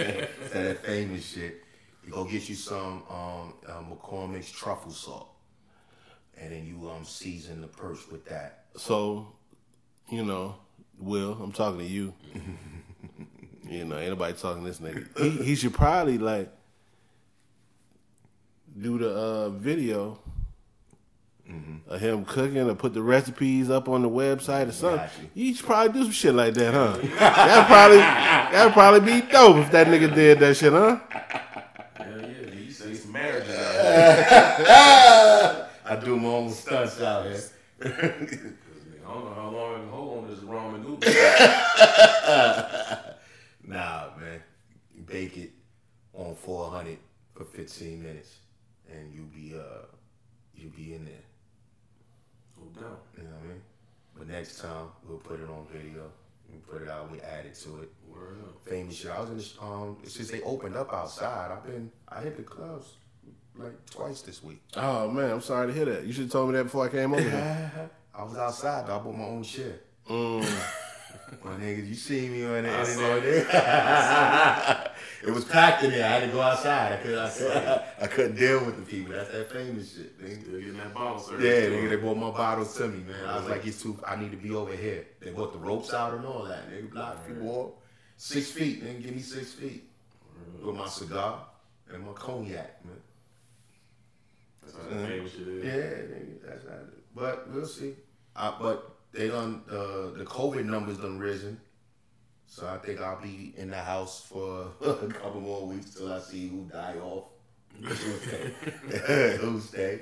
that 0.53 0.85
famous 0.85 1.25
shit. 1.25 1.63
You 2.05 2.11
go 2.11 2.23
get 2.23 2.47
you 2.47 2.55
some 2.55 3.03
um, 3.09 3.53
uh, 3.67 3.81
McCormick's 3.81 4.51
truffle 4.51 4.91
salt, 4.91 5.29
and 6.39 6.51
then 6.51 6.65
you 6.65 6.89
um 6.89 7.03
season 7.03 7.61
the 7.61 7.67
perch 7.67 7.99
with 8.11 8.25
that. 8.25 8.65
So, 8.77 9.27
you 10.09 10.23
know, 10.23 10.55
Will, 10.99 11.33
I'm 11.33 11.51
talking 11.51 11.79
to 11.79 11.85
you. 11.85 12.13
you 13.69 13.85
know, 13.85 13.97
ain't 13.97 14.09
nobody 14.09 14.33
talking 14.37 14.63
to 14.63 14.69
this 14.69 14.79
nigga. 14.79 15.07
He, 15.19 15.29
he 15.43 15.55
should 15.55 15.73
probably 15.73 16.17
like 16.17 16.49
do 18.79 18.97
the 18.97 19.09
uh, 19.09 19.49
video 19.49 20.19
of 21.87 22.01
him 22.01 22.25
cooking 22.25 22.57
or 22.69 22.75
put 22.75 22.93
the 22.93 23.01
recipes 23.01 23.69
up 23.69 23.87
on 23.87 24.01
the 24.01 24.09
website 24.09 24.67
or 24.67 24.73
something. 24.73 24.97
Got 24.99 25.09
You 25.33 25.53
should 25.55 25.65
probably 25.65 25.93
do 25.93 26.03
some 26.03 26.11
shit 26.11 26.33
like 26.35 26.53
that, 26.55 26.73
huh? 26.73 26.97
that 27.19 27.67
probably 27.67 27.97
that 27.97 28.73
probably 28.73 28.99
be 28.99 29.21
dope 29.31 29.57
if 29.57 29.71
that 29.71 29.87
nigga 29.87 30.13
did 30.13 30.39
that 30.39 30.57
shit, 30.57 30.73
huh? 30.73 30.99
Hell 31.95 32.21
yeah, 32.21 32.51
you 32.53 32.69
say 32.71 32.93
some 32.95 33.13
marriages 33.13 33.55
out 33.55 34.57
here. 34.57 35.67
I 35.85 35.95
do 36.03 36.17
my 36.17 36.27
own 36.27 36.49
stunts 36.51 36.99
out 37.01 37.25
here. 37.25 37.41
'Cause, 37.79 37.91
nigga, 37.91 38.53
I 39.07 39.13
don't 39.13 39.23
know 39.23 39.33
how 39.33 39.49
long 39.49 39.73
I 39.73 39.77
can 39.79 39.89
hold 39.89 40.23
on 40.25 40.29
this 40.29 40.39
ramen 40.39 40.81
noodle. 40.83 40.99
Nah, 43.67 44.05
man. 44.17 44.41
Bake 45.05 45.37
it 45.37 45.51
on 46.13 46.35
400 46.35 46.97
for 47.35 47.43
15 47.43 48.01
minutes, 48.01 48.37
and 48.89 49.13
you'll 49.13 49.25
be 49.25 49.53
uh, 49.55 49.85
you'll 50.55 50.71
be 50.71 50.95
in 50.95 51.05
there. 51.05 51.13
No 52.57 52.81
doubt. 52.81 53.03
You 53.17 53.23
know 53.23 53.29
what 53.29 53.43
I 53.43 53.47
mean? 53.47 53.61
But 54.17 54.27
next 54.29 54.59
time 54.59 54.87
we'll 55.07 55.19
put 55.19 55.39
it 55.39 55.49
on 55.49 55.67
video. 55.71 56.09
We 56.51 56.57
put 56.59 56.81
it 56.81 56.89
out. 56.89 57.11
We 57.11 57.19
add 57.21 57.45
it 57.45 57.55
to 57.55 57.81
it. 57.81 57.91
Word 58.07 58.37
up. 58.47 58.67
Famous 58.67 58.95
shit. 58.95 59.11
I 59.11 59.19
was 59.19 59.29
in 59.29 59.37
the 59.37 59.63
um 59.63 59.97
since 60.05 60.31
they 60.31 60.41
opened 60.41 60.75
up 60.75 60.91
outside. 60.93 61.51
I've 61.51 61.65
been 61.65 61.91
I 62.07 62.21
hit 62.21 62.37
the 62.37 62.43
clubs 62.43 62.93
like 63.55 63.85
twice 63.91 64.21
this 64.21 64.41
week. 64.41 64.61
Oh 64.75 65.11
man, 65.11 65.29
I'm 65.29 65.41
sorry 65.41 65.67
to 65.67 65.73
hear 65.73 65.85
that. 65.85 66.05
You 66.05 66.13
should 66.13 66.23
have 66.23 66.31
told 66.31 66.49
me 66.49 66.57
that 66.57 66.63
before 66.63 66.85
I 66.85 66.89
came 66.89 67.13
over 67.13 67.21
here. 67.21 67.91
I 68.15 68.23
was 68.23 68.35
outside. 68.37 68.87
Though. 68.87 68.95
I 68.95 68.99
bought 68.99 69.15
my 69.15 69.25
own 69.25 69.43
shit. 69.43 69.85
Mm. 70.09 70.73
My 71.43 71.51
niggas, 71.51 71.87
you 71.87 71.95
see 71.95 72.29
me 72.29 72.45
on 72.45 72.63
the 72.63 72.79
internet. 72.79 73.23
it 75.25 75.31
was 75.31 75.43
packed 75.43 75.83
in 75.83 75.91
there. 75.91 76.05
I 76.05 76.19
had 76.19 76.27
to 76.27 76.31
go 76.31 76.39
outside. 76.41 76.93
I 76.93 76.97
couldn't, 76.97 77.19
I 77.19 77.83
I 78.01 78.07
couldn't 78.07 78.37
deal 78.37 78.63
with 78.65 78.77
the 78.77 78.83
people. 78.83 79.13
That's 79.13 79.29
that 79.31 79.51
famous 79.51 79.93
shit. 79.95 80.17
Nigga. 80.21 80.59
Getting 80.59 80.77
that 80.77 80.93
bottle 80.93 81.19
service. 81.19 81.43
Yeah, 81.43 81.67
nigga, 81.69 81.89
they 81.89 81.95
brought 81.97 82.15
my 82.17 82.31
bottles 82.31 82.77
to 82.77 82.87
me, 82.87 83.03
man. 83.03 83.25
I 83.25 83.39
was 83.39 83.49
like, 83.49 83.67
it's 83.67 83.81
too. 83.81 83.99
I 84.07 84.15
need 84.15 84.31
to 84.31 84.37
be 84.37 84.51
over 84.51 84.73
here. 84.73 85.05
They 85.19 85.31
brought 85.31 85.51
the 85.51 85.59
ropes 85.59 85.93
out 85.93 86.13
and 86.13 86.25
all 86.25 86.45
that. 86.45 86.69
Nigga, 86.71 86.91
block 86.91 87.27
people 87.27 87.49
off. 87.49 87.71
Six 88.15 88.51
feet, 88.51 88.81
nigga, 88.83 89.03
give 89.03 89.15
me 89.15 89.21
six 89.21 89.51
feet 89.53 89.83
with 90.63 90.75
my 90.75 90.87
cigar 90.87 91.45
and 91.93 92.05
my 92.05 92.13
cognac, 92.13 92.85
man. 92.85 93.01
That's 94.61 94.75
how 94.77 94.83
famous 95.07 95.33
shit 95.33 95.47
is. 95.47 95.65
Yeah, 95.65 96.15
nigga, 96.15 96.41
that's 96.45 96.63
how. 96.65 96.75
It, 96.75 97.03
but 97.13 97.49
we'll 97.51 97.65
see. 97.65 97.95
Uh, 98.35 98.53
but 98.59 98.96
they 99.17 99.27
done 99.29 99.61
uh, 99.69 100.17
the 100.17 100.25
COVID 100.25 100.65
numbers 100.65 100.97
done 100.97 101.17
risen, 101.19 101.59
so 102.45 102.67
I 102.67 102.77
think 102.77 103.01
I'll 103.01 103.19
be 103.21 103.53
in 103.57 103.69
the 103.71 103.77
house 103.77 104.21
for 104.29 104.67
a 104.81 104.93
couple 105.07 105.41
more 105.41 105.65
weeks 105.65 105.95
till 105.95 106.11
I 106.13 106.19
see 106.19 106.47
who 106.47 106.65
die 106.71 106.95
off, 107.01 107.25
who 107.81 109.59
stay, 109.59 110.01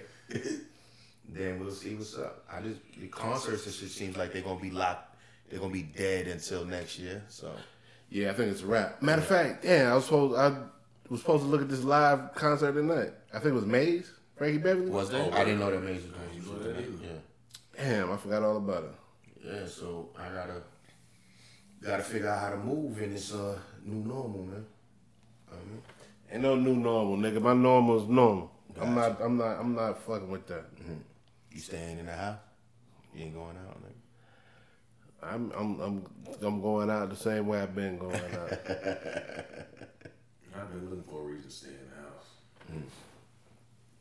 then 1.29 1.59
we'll 1.59 1.71
see 1.71 1.95
what's 1.95 2.17
up. 2.17 2.43
I 2.51 2.61
just 2.61 2.79
the 2.99 3.07
concerts 3.07 3.65
and 3.65 3.73
shit 3.73 3.89
seems 3.89 4.17
like 4.17 4.33
they're 4.33 4.41
gonna 4.41 4.59
be 4.59 4.71
locked. 4.71 5.15
They're 5.49 5.59
gonna 5.59 5.71
be 5.73 5.83
dead 5.83 6.27
until 6.27 6.65
next 6.65 6.99
year. 6.99 7.23
So 7.29 7.51
Yeah, 8.09 8.31
I 8.31 8.33
think 8.33 8.51
it's 8.51 8.63
a 8.63 8.67
wrap. 8.67 9.01
Matter 9.01 9.21
of 9.21 9.27
fact, 9.27 9.63
yeah, 9.65 9.91
I 9.91 9.95
was 9.95 10.05
supposed 10.05 10.37
I 10.37 10.57
was 11.09 11.21
supposed 11.21 11.43
to 11.43 11.49
look 11.49 11.61
at 11.61 11.69
this 11.69 11.83
live 11.83 12.33
concert 12.35 12.73
tonight. 12.73 13.13
I 13.33 13.39
think 13.39 13.53
it 13.53 13.55
was 13.55 13.65
Maze, 13.65 14.11
Frankie 14.35 14.57
Beverly. 14.57 14.89
was 14.89 15.09
that? 15.11 15.33
I 15.33 15.43
didn't 15.45 15.59
know 15.59 15.71
that 15.71 15.83
Mason 15.83 16.13
was 16.37 16.47
know 16.47 16.59
that 16.59 16.79
either. 16.79 16.91
Yeah. 17.01 17.09
Damn, 17.77 18.11
I 18.11 18.17
forgot 18.17 18.43
all 18.43 18.57
about 18.57 18.83
it. 18.83 18.91
Yeah, 19.45 19.67
so 19.67 20.09
I 20.17 20.29
gotta 20.29 20.61
gotta 21.81 22.03
figure 22.03 22.29
out 22.29 22.39
how 22.39 22.49
to 22.49 22.57
move 22.57 23.01
in 23.01 23.13
this 23.13 23.33
uh 23.33 23.57
new 23.83 24.03
normal, 24.03 24.43
man. 24.43 24.65
I 25.51 25.55
mean, 25.55 25.81
Ain't 26.31 26.41
no 26.41 26.55
new 26.55 26.75
normal, 26.75 27.17
nigga. 27.17 27.41
My 27.41 27.53
normal 27.53 28.01
is 28.01 28.07
normal. 28.09 28.51
I'm 28.81 28.95
not. 28.95 29.21
I'm 29.21 29.37
not. 29.37 29.59
I'm 29.59 29.75
not 29.75 30.01
fucking 30.01 30.29
with 30.29 30.47
that. 30.47 30.65
you 31.51 31.59
staying 31.59 31.99
in 31.99 32.07
the 32.07 32.11
house? 32.13 32.39
You 33.13 33.25
ain't 33.25 33.33
going 33.35 33.55
out, 33.57 33.77
nigga. 33.83 35.33
I'm. 35.33 35.51
I'm. 35.55 35.79
I'm. 35.79 36.05
I'm 36.41 36.61
going 36.61 36.89
out 36.89 37.09
the 37.09 37.15
same 37.15 37.47
way 37.47 37.61
I've 37.61 37.75
been 37.75 37.97
going 37.97 38.15
out. 38.15 38.51
I've 40.57 40.71
been 40.71 40.89
looking 40.89 41.03
for 41.09 41.21
a 41.21 41.25
reason 41.25 41.49
to 41.49 41.55
stay 41.55 41.69
in 41.69 41.89
the 41.89 41.95
house. 42.01 42.83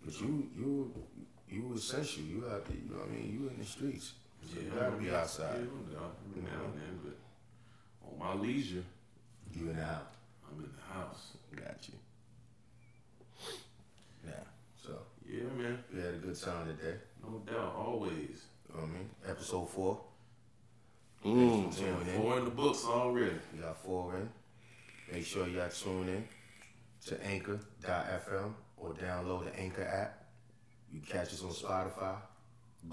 But 0.04 0.20
you 0.20 0.48
you 0.56 0.94
you 1.48 1.74
essential. 1.76 2.22
You 2.22 2.46
out 2.50 2.64
there, 2.66 2.76
you 2.76 2.90
know 2.90 3.00
what 3.00 3.08
I 3.08 3.12
mean? 3.12 3.32
You 3.32 3.48
in 3.50 3.58
the 3.58 3.64
streets. 3.64 4.14
So 4.52 4.60
you 4.60 4.70
gotta 4.70 4.96
be 4.96 5.06
Yeah, 5.06 5.20
outside. 5.20 5.56
I'm 5.56 5.92
down 5.92 6.10
every 6.30 6.42
now 6.42 6.64
and 6.64 6.74
then, 6.74 7.00
but 7.04 8.08
on 8.08 8.18
my 8.18 8.40
leisure, 8.40 8.84
You 9.52 9.70
in 9.70 9.76
the 9.76 9.84
house. 9.84 10.02
I'm 10.50 10.58
in 10.64 10.70
the 10.70 10.94
house. 10.94 11.28
Got 11.54 11.88
you. 11.88 11.94
Yeah. 14.26 14.32
So 14.84 14.98
Yeah, 15.28 15.44
man. 15.56 15.78
we 15.92 16.00
had 16.00 16.14
a 16.14 16.18
good 16.18 16.38
time 16.40 16.66
today. 16.66 16.96
No 17.22 17.38
doubt, 17.46 17.74
always. 17.76 18.44
You 18.68 18.74
know 18.74 18.80
what 18.80 18.82
I 18.82 18.86
mean? 18.92 19.10
Episode 19.28 19.70
four. 19.70 20.00
Mm. 21.24 21.78
In. 21.78 22.20
Four 22.20 22.38
in 22.38 22.44
the 22.44 22.50
books 22.50 22.84
already. 22.84 23.36
We 23.54 23.60
got 23.60 23.82
four 23.82 24.14
in. 24.16 24.28
Make 25.12 25.24
sure 25.24 25.46
y'all 25.48 25.68
tune 25.70 26.08
in 26.08 26.28
to 27.06 27.24
anchor.fm 27.26 28.52
or 28.76 28.92
download 28.94 29.44
the 29.44 29.58
Anchor 29.58 29.84
app. 29.84 30.24
You 30.92 31.00
can 31.00 31.08
catch 31.20 31.32
us 31.32 31.42
on 31.42 31.50
Spotify. 31.50 32.16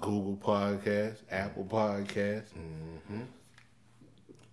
Google 0.00 0.36
Podcast, 0.36 1.16
Apple 1.30 1.64
Podcast, 1.64 2.44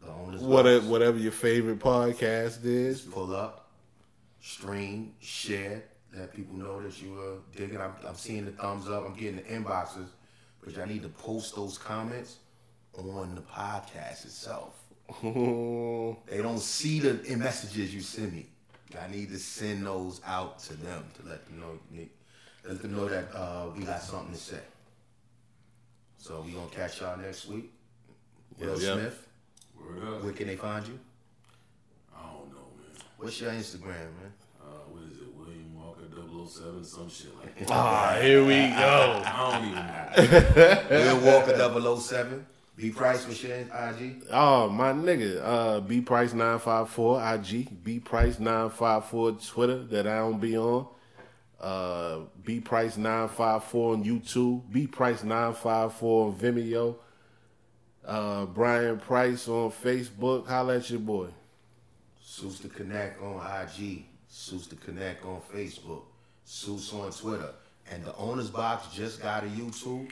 owners 0.07 0.41
whatever, 0.41 0.85
whatever 0.85 1.17
your 1.17 1.31
favorite 1.31 1.79
podcast 1.79 2.63
is. 2.63 3.01
Pull 3.01 3.35
up, 3.35 3.69
stream, 4.41 5.13
share, 5.19 5.83
let 6.15 6.33
people 6.33 6.55
know 6.55 6.81
that 6.81 7.01
you 7.01 7.19
are 7.19 7.37
digging. 7.55 7.79
I'm, 7.79 7.93
I'm 8.07 8.15
seeing 8.15 8.45
the 8.45 8.51
thumbs 8.51 8.87
up. 8.89 9.05
I'm 9.05 9.13
getting 9.13 9.37
the 9.37 9.43
inboxes, 9.43 10.07
but 10.63 10.75
y'all 10.75 10.87
need 10.87 11.03
to 11.03 11.09
post 11.09 11.55
those 11.55 11.77
comments 11.77 12.37
on 12.93 13.35
the 13.35 13.41
podcast 13.41 14.25
itself. 14.25 14.75
They 16.27 16.41
don't 16.41 16.59
see 16.59 16.99
the 16.99 17.35
messages 17.35 17.93
you 17.93 18.01
send 18.01 18.33
me. 18.33 18.45
I 18.99 19.09
need 19.11 19.29
to 19.29 19.39
send 19.39 19.85
those 19.85 20.21
out 20.25 20.59
to 20.59 20.73
them 20.73 21.03
to 21.17 21.29
let 21.29 21.45
them 21.45 21.59
know, 21.59 21.79
let 22.67 22.81
them 22.81 22.95
know 22.95 23.07
that 23.07 23.33
uh, 23.35 23.67
we 23.75 23.83
got 23.83 24.01
something 24.01 24.33
to 24.33 24.39
say. 24.39 24.59
So 26.19 26.41
we 26.45 26.51
gonna 26.51 26.67
catch 26.67 27.01
y'all 27.01 27.17
next 27.17 27.47
week. 27.47 27.71
Will 28.59 28.79
Yeah, 28.79 28.87
yeah. 28.87 28.93
Smith, 28.95 29.27
Word 29.79 30.03
up. 30.15 30.23
where 30.23 30.33
can 30.33 30.47
they 30.47 30.55
find 30.57 30.85
you? 30.85 30.99
I 32.15 32.21
don't 32.23 32.49
know, 32.51 32.67
man. 32.77 33.01
What's 33.17 33.39
your 33.39 33.51
Instagram, 33.51 33.85
man? 34.19 34.33
Uh, 34.61 34.65
what 34.91 35.03
is 35.09 35.17
it? 35.19 35.33
William 35.33 35.73
Walker 35.75 36.03
007, 36.47 36.83
some 36.83 37.09
shit 37.09 37.35
like 37.37 37.57
that. 37.59 37.71
Ah, 37.71 38.17
here 38.21 38.43
we 38.43 38.53
go. 38.55 39.21
I 39.25 39.51
don't 39.51 40.25
even 40.25 40.31
know. 40.91 41.15
Will 41.23 41.39
Walker 41.39 41.99
007. 42.01 42.45
B 42.75 42.91
Price, 42.91 43.25
what's 43.27 43.43
your 43.43 43.57
IG? 43.57 44.23
Oh 44.31 44.69
my 44.69 44.93
nigga, 44.93 45.41
uh, 45.43 45.79
B 45.81 45.99
Price 45.99 46.31
nine 46.33 46.59
five 46.59 46.89
four 46.89 47.21
IG, 47.21 47.83
B 47.83 47.99
Price 47.99 48.39
nine 48.39 48.69
five 48.69 49.03
four 49.05 49.33
Twitter 49.33 49.83
that 49.87 50.07
I 50.07 50.19
don't 50.19 50.39
be 50.39 50.57
on, 50.57 50.87
uh, 51.61 52.19
B 52.44 52.60
Price 52.60 52.98
nine 52.98 53.27
five 53.30 53.64
four 53.64 53.94
on 53.94 54.03
YouTube, 54.03 54.61
B 54.72 54.88
Price 54.88 55.23
nine 55.23 55.53
five 55.53 55.94
four 55.94 56.27
on 56.27 56.36
Vimeo, 56.36 56.95
uh, 58.06 58.45
Brian 58.45 58.99
Price 58.99 59.48
on 59.48 59.72
Facebook. 59.72 60.48
Holla 60.48 60.77
at 60.77 60.90
your 60.90 60.99
boy. 60.99 61.27
Suice 62.22 62.60
the 62.60 62.69
Connect 62.69 63.22
on 63.22 63.38
IG. 63.38 64.06
Suice 64.27 64.68
the 64.68 64.76
Connect 64.76 65.26
on 65.26 65.41
Facebook. 65.53 66.03
Suice 66.45 66.94
on 66.94 67.11
Twitter. 67.11 67.53
And 67.91 68.06
the 68.06 68.15
owner's 68.18 68.49
box 68.49 68.95
just 68.95 69.22
got 69.22 69.44
a 69.44 69.48
YouTube. 69.48 70.10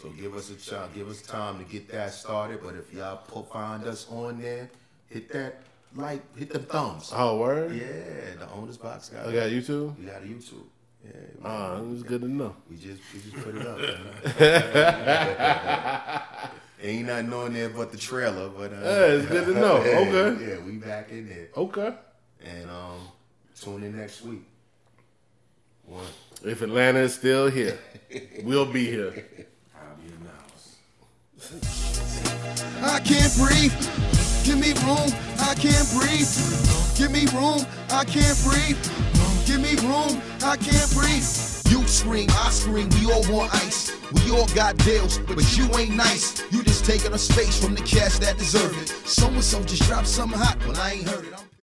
So 0.00 0.10
give 0.10 0.34
us 0.34 0.50
a 0.50 0.54
chance, 0.54 0.94
give 0.94 1.08
us 1.08 1.22
time 1.22 1.58
to 1.58 1.64
get 1.64 1.88
that 1.90 2.12
started. 2.12 2.60
But 2.62 2.76
if 2.76 2.92
y'all 2.92 3.16
put, 3.16 3.50
find 3.52 3.84
us 3.84 4.06
on 4.10 4.40
there, 4.40 4.70
hit 5.08 5.32
that 5.32 5.62
like, 5.94 6.36
hit 6.36 6.50
the 6.50 6.58
thumbs. 6.58 7.10
Oh 7.14 7.38
word, 7.38 7.72
Yeah, 7.74 8.36
the 8.38 8.48
owner's 8.52 8.76
box 8.76 9.08
got 9.08 9.26
I 9.26 9.32
got 9.32 9.50
YouTube. 9.50 9.98
We 9.98 10.04
got 10.06 10.22
a 10.22 10.26
YouTube. 10.26 10.64
Yeah, 11.06 11.12
we, 11.38 11.44
Ah, 11.44 11.80
it's 11.92 12.02
good 12.02 12.20
to 12.22 12.28
know. 12.28 12.56
we 12.68 12.76
just 12.76 13.00
we 13.14 13.20
just 13.20 13.36
put 13.44 13.54
it 13.54 13.64
up. 13.66 13.78
man. 13.78 14.00
Ain't 16.82 17.06
nothing 17.06 17.32
on 17.32 17.52
there 17.54 17.68
but 17.70 17.90
the 17.92 17.96
trailer, 17.96 18.48
but 18.48 18.72
uh, 18.72 18.76
Yeah, 18.76 19.06
it's 19.06 19.26
good 19.26 19.46
to 19.46 19.54
know. 19.54 19.82
yeah, 19.84 19.98
Okay. 19.98 20.36
yeah, 20.50 20.58
we 20.64 20.72
back 20.76 21.10
in 21.10 21.28
there. 21.28 21.48
Okay. 21.56 21.94
And 22.44 22.70
um, 22.70 23.00
tune 23.60 23.82
in 23.82 23.96
next 23.96 24.22
week. 24.22 24.42
One. 25.84 26.04
If 26.44 26.60
Atlanta 26.62 26.98
is 27.00 27.14
still 27.14 27.48
here, 27.48 27.78
we'll 28.42 28.66
be 28.70 28.84
here. 28.86 29.24
I'll 29.74 29.96
be 29.96 30.08
in 30.12 30.22
the 30.22 30.30
house. 30.30 30.76
I 32.82 33.00
can't 33.00 33.34
breathe. 33.36 33.72
Give 34.44 34.58
me 34.58 34.72
room, 34.86 35.10
I 35.40 35.54
can't 35.54 35.88
breathe. 35.96 36.28
Give 36.98 37.10
me 37.10 37.24
room, 37.36 37.64
I 37.90 38.04
can't 38.04 38.38
breathe. 38.44 38.76
Give 39.46 39.60
me 39.60 39.76
room, 39.86 40.20
I 40.42 40.56
can't 40.56 40.90
breathe. 40.92 41.24
You 41.70 41.86
scream, 41.86 42.28
I 42.30 42.50
scream, 42.50 42.88
we 43.00 43.12
all 43.12 43.22
want 43.32 43.54
ice. 43.54 43.92
We 44.12 44.32
all 44.32 44.48
got 44.48 44.76
deals, 44.78 45.18
but 45.18 45.56
you 45.56 45.64
ain't 45.78 45.94
nice. 45.96 46.42
You 46.52 46.64
just 46.64 46.84
taking 46.84 47.12
a 47.12 47.18
space 47.18 47.62
from 47.62 47.74
the 47.74 47.82
cats 47.82 48.18
that 48.18 48.38
deserve 48.38 48.76
it. 48.82 48.88
So 48.88 49.28
and 49.28 49.44
so 49.44 49.62
just 49.62 49.82
dropped 49.84 50.08
something 50.08 50.38
hot, 50.38 50.58
but 50.66 50.78
I 50.78 50.92
ain't 50.94 51.08
heard 51.08 51.26
it. 51.26 51.32
I'm 51.38 51.45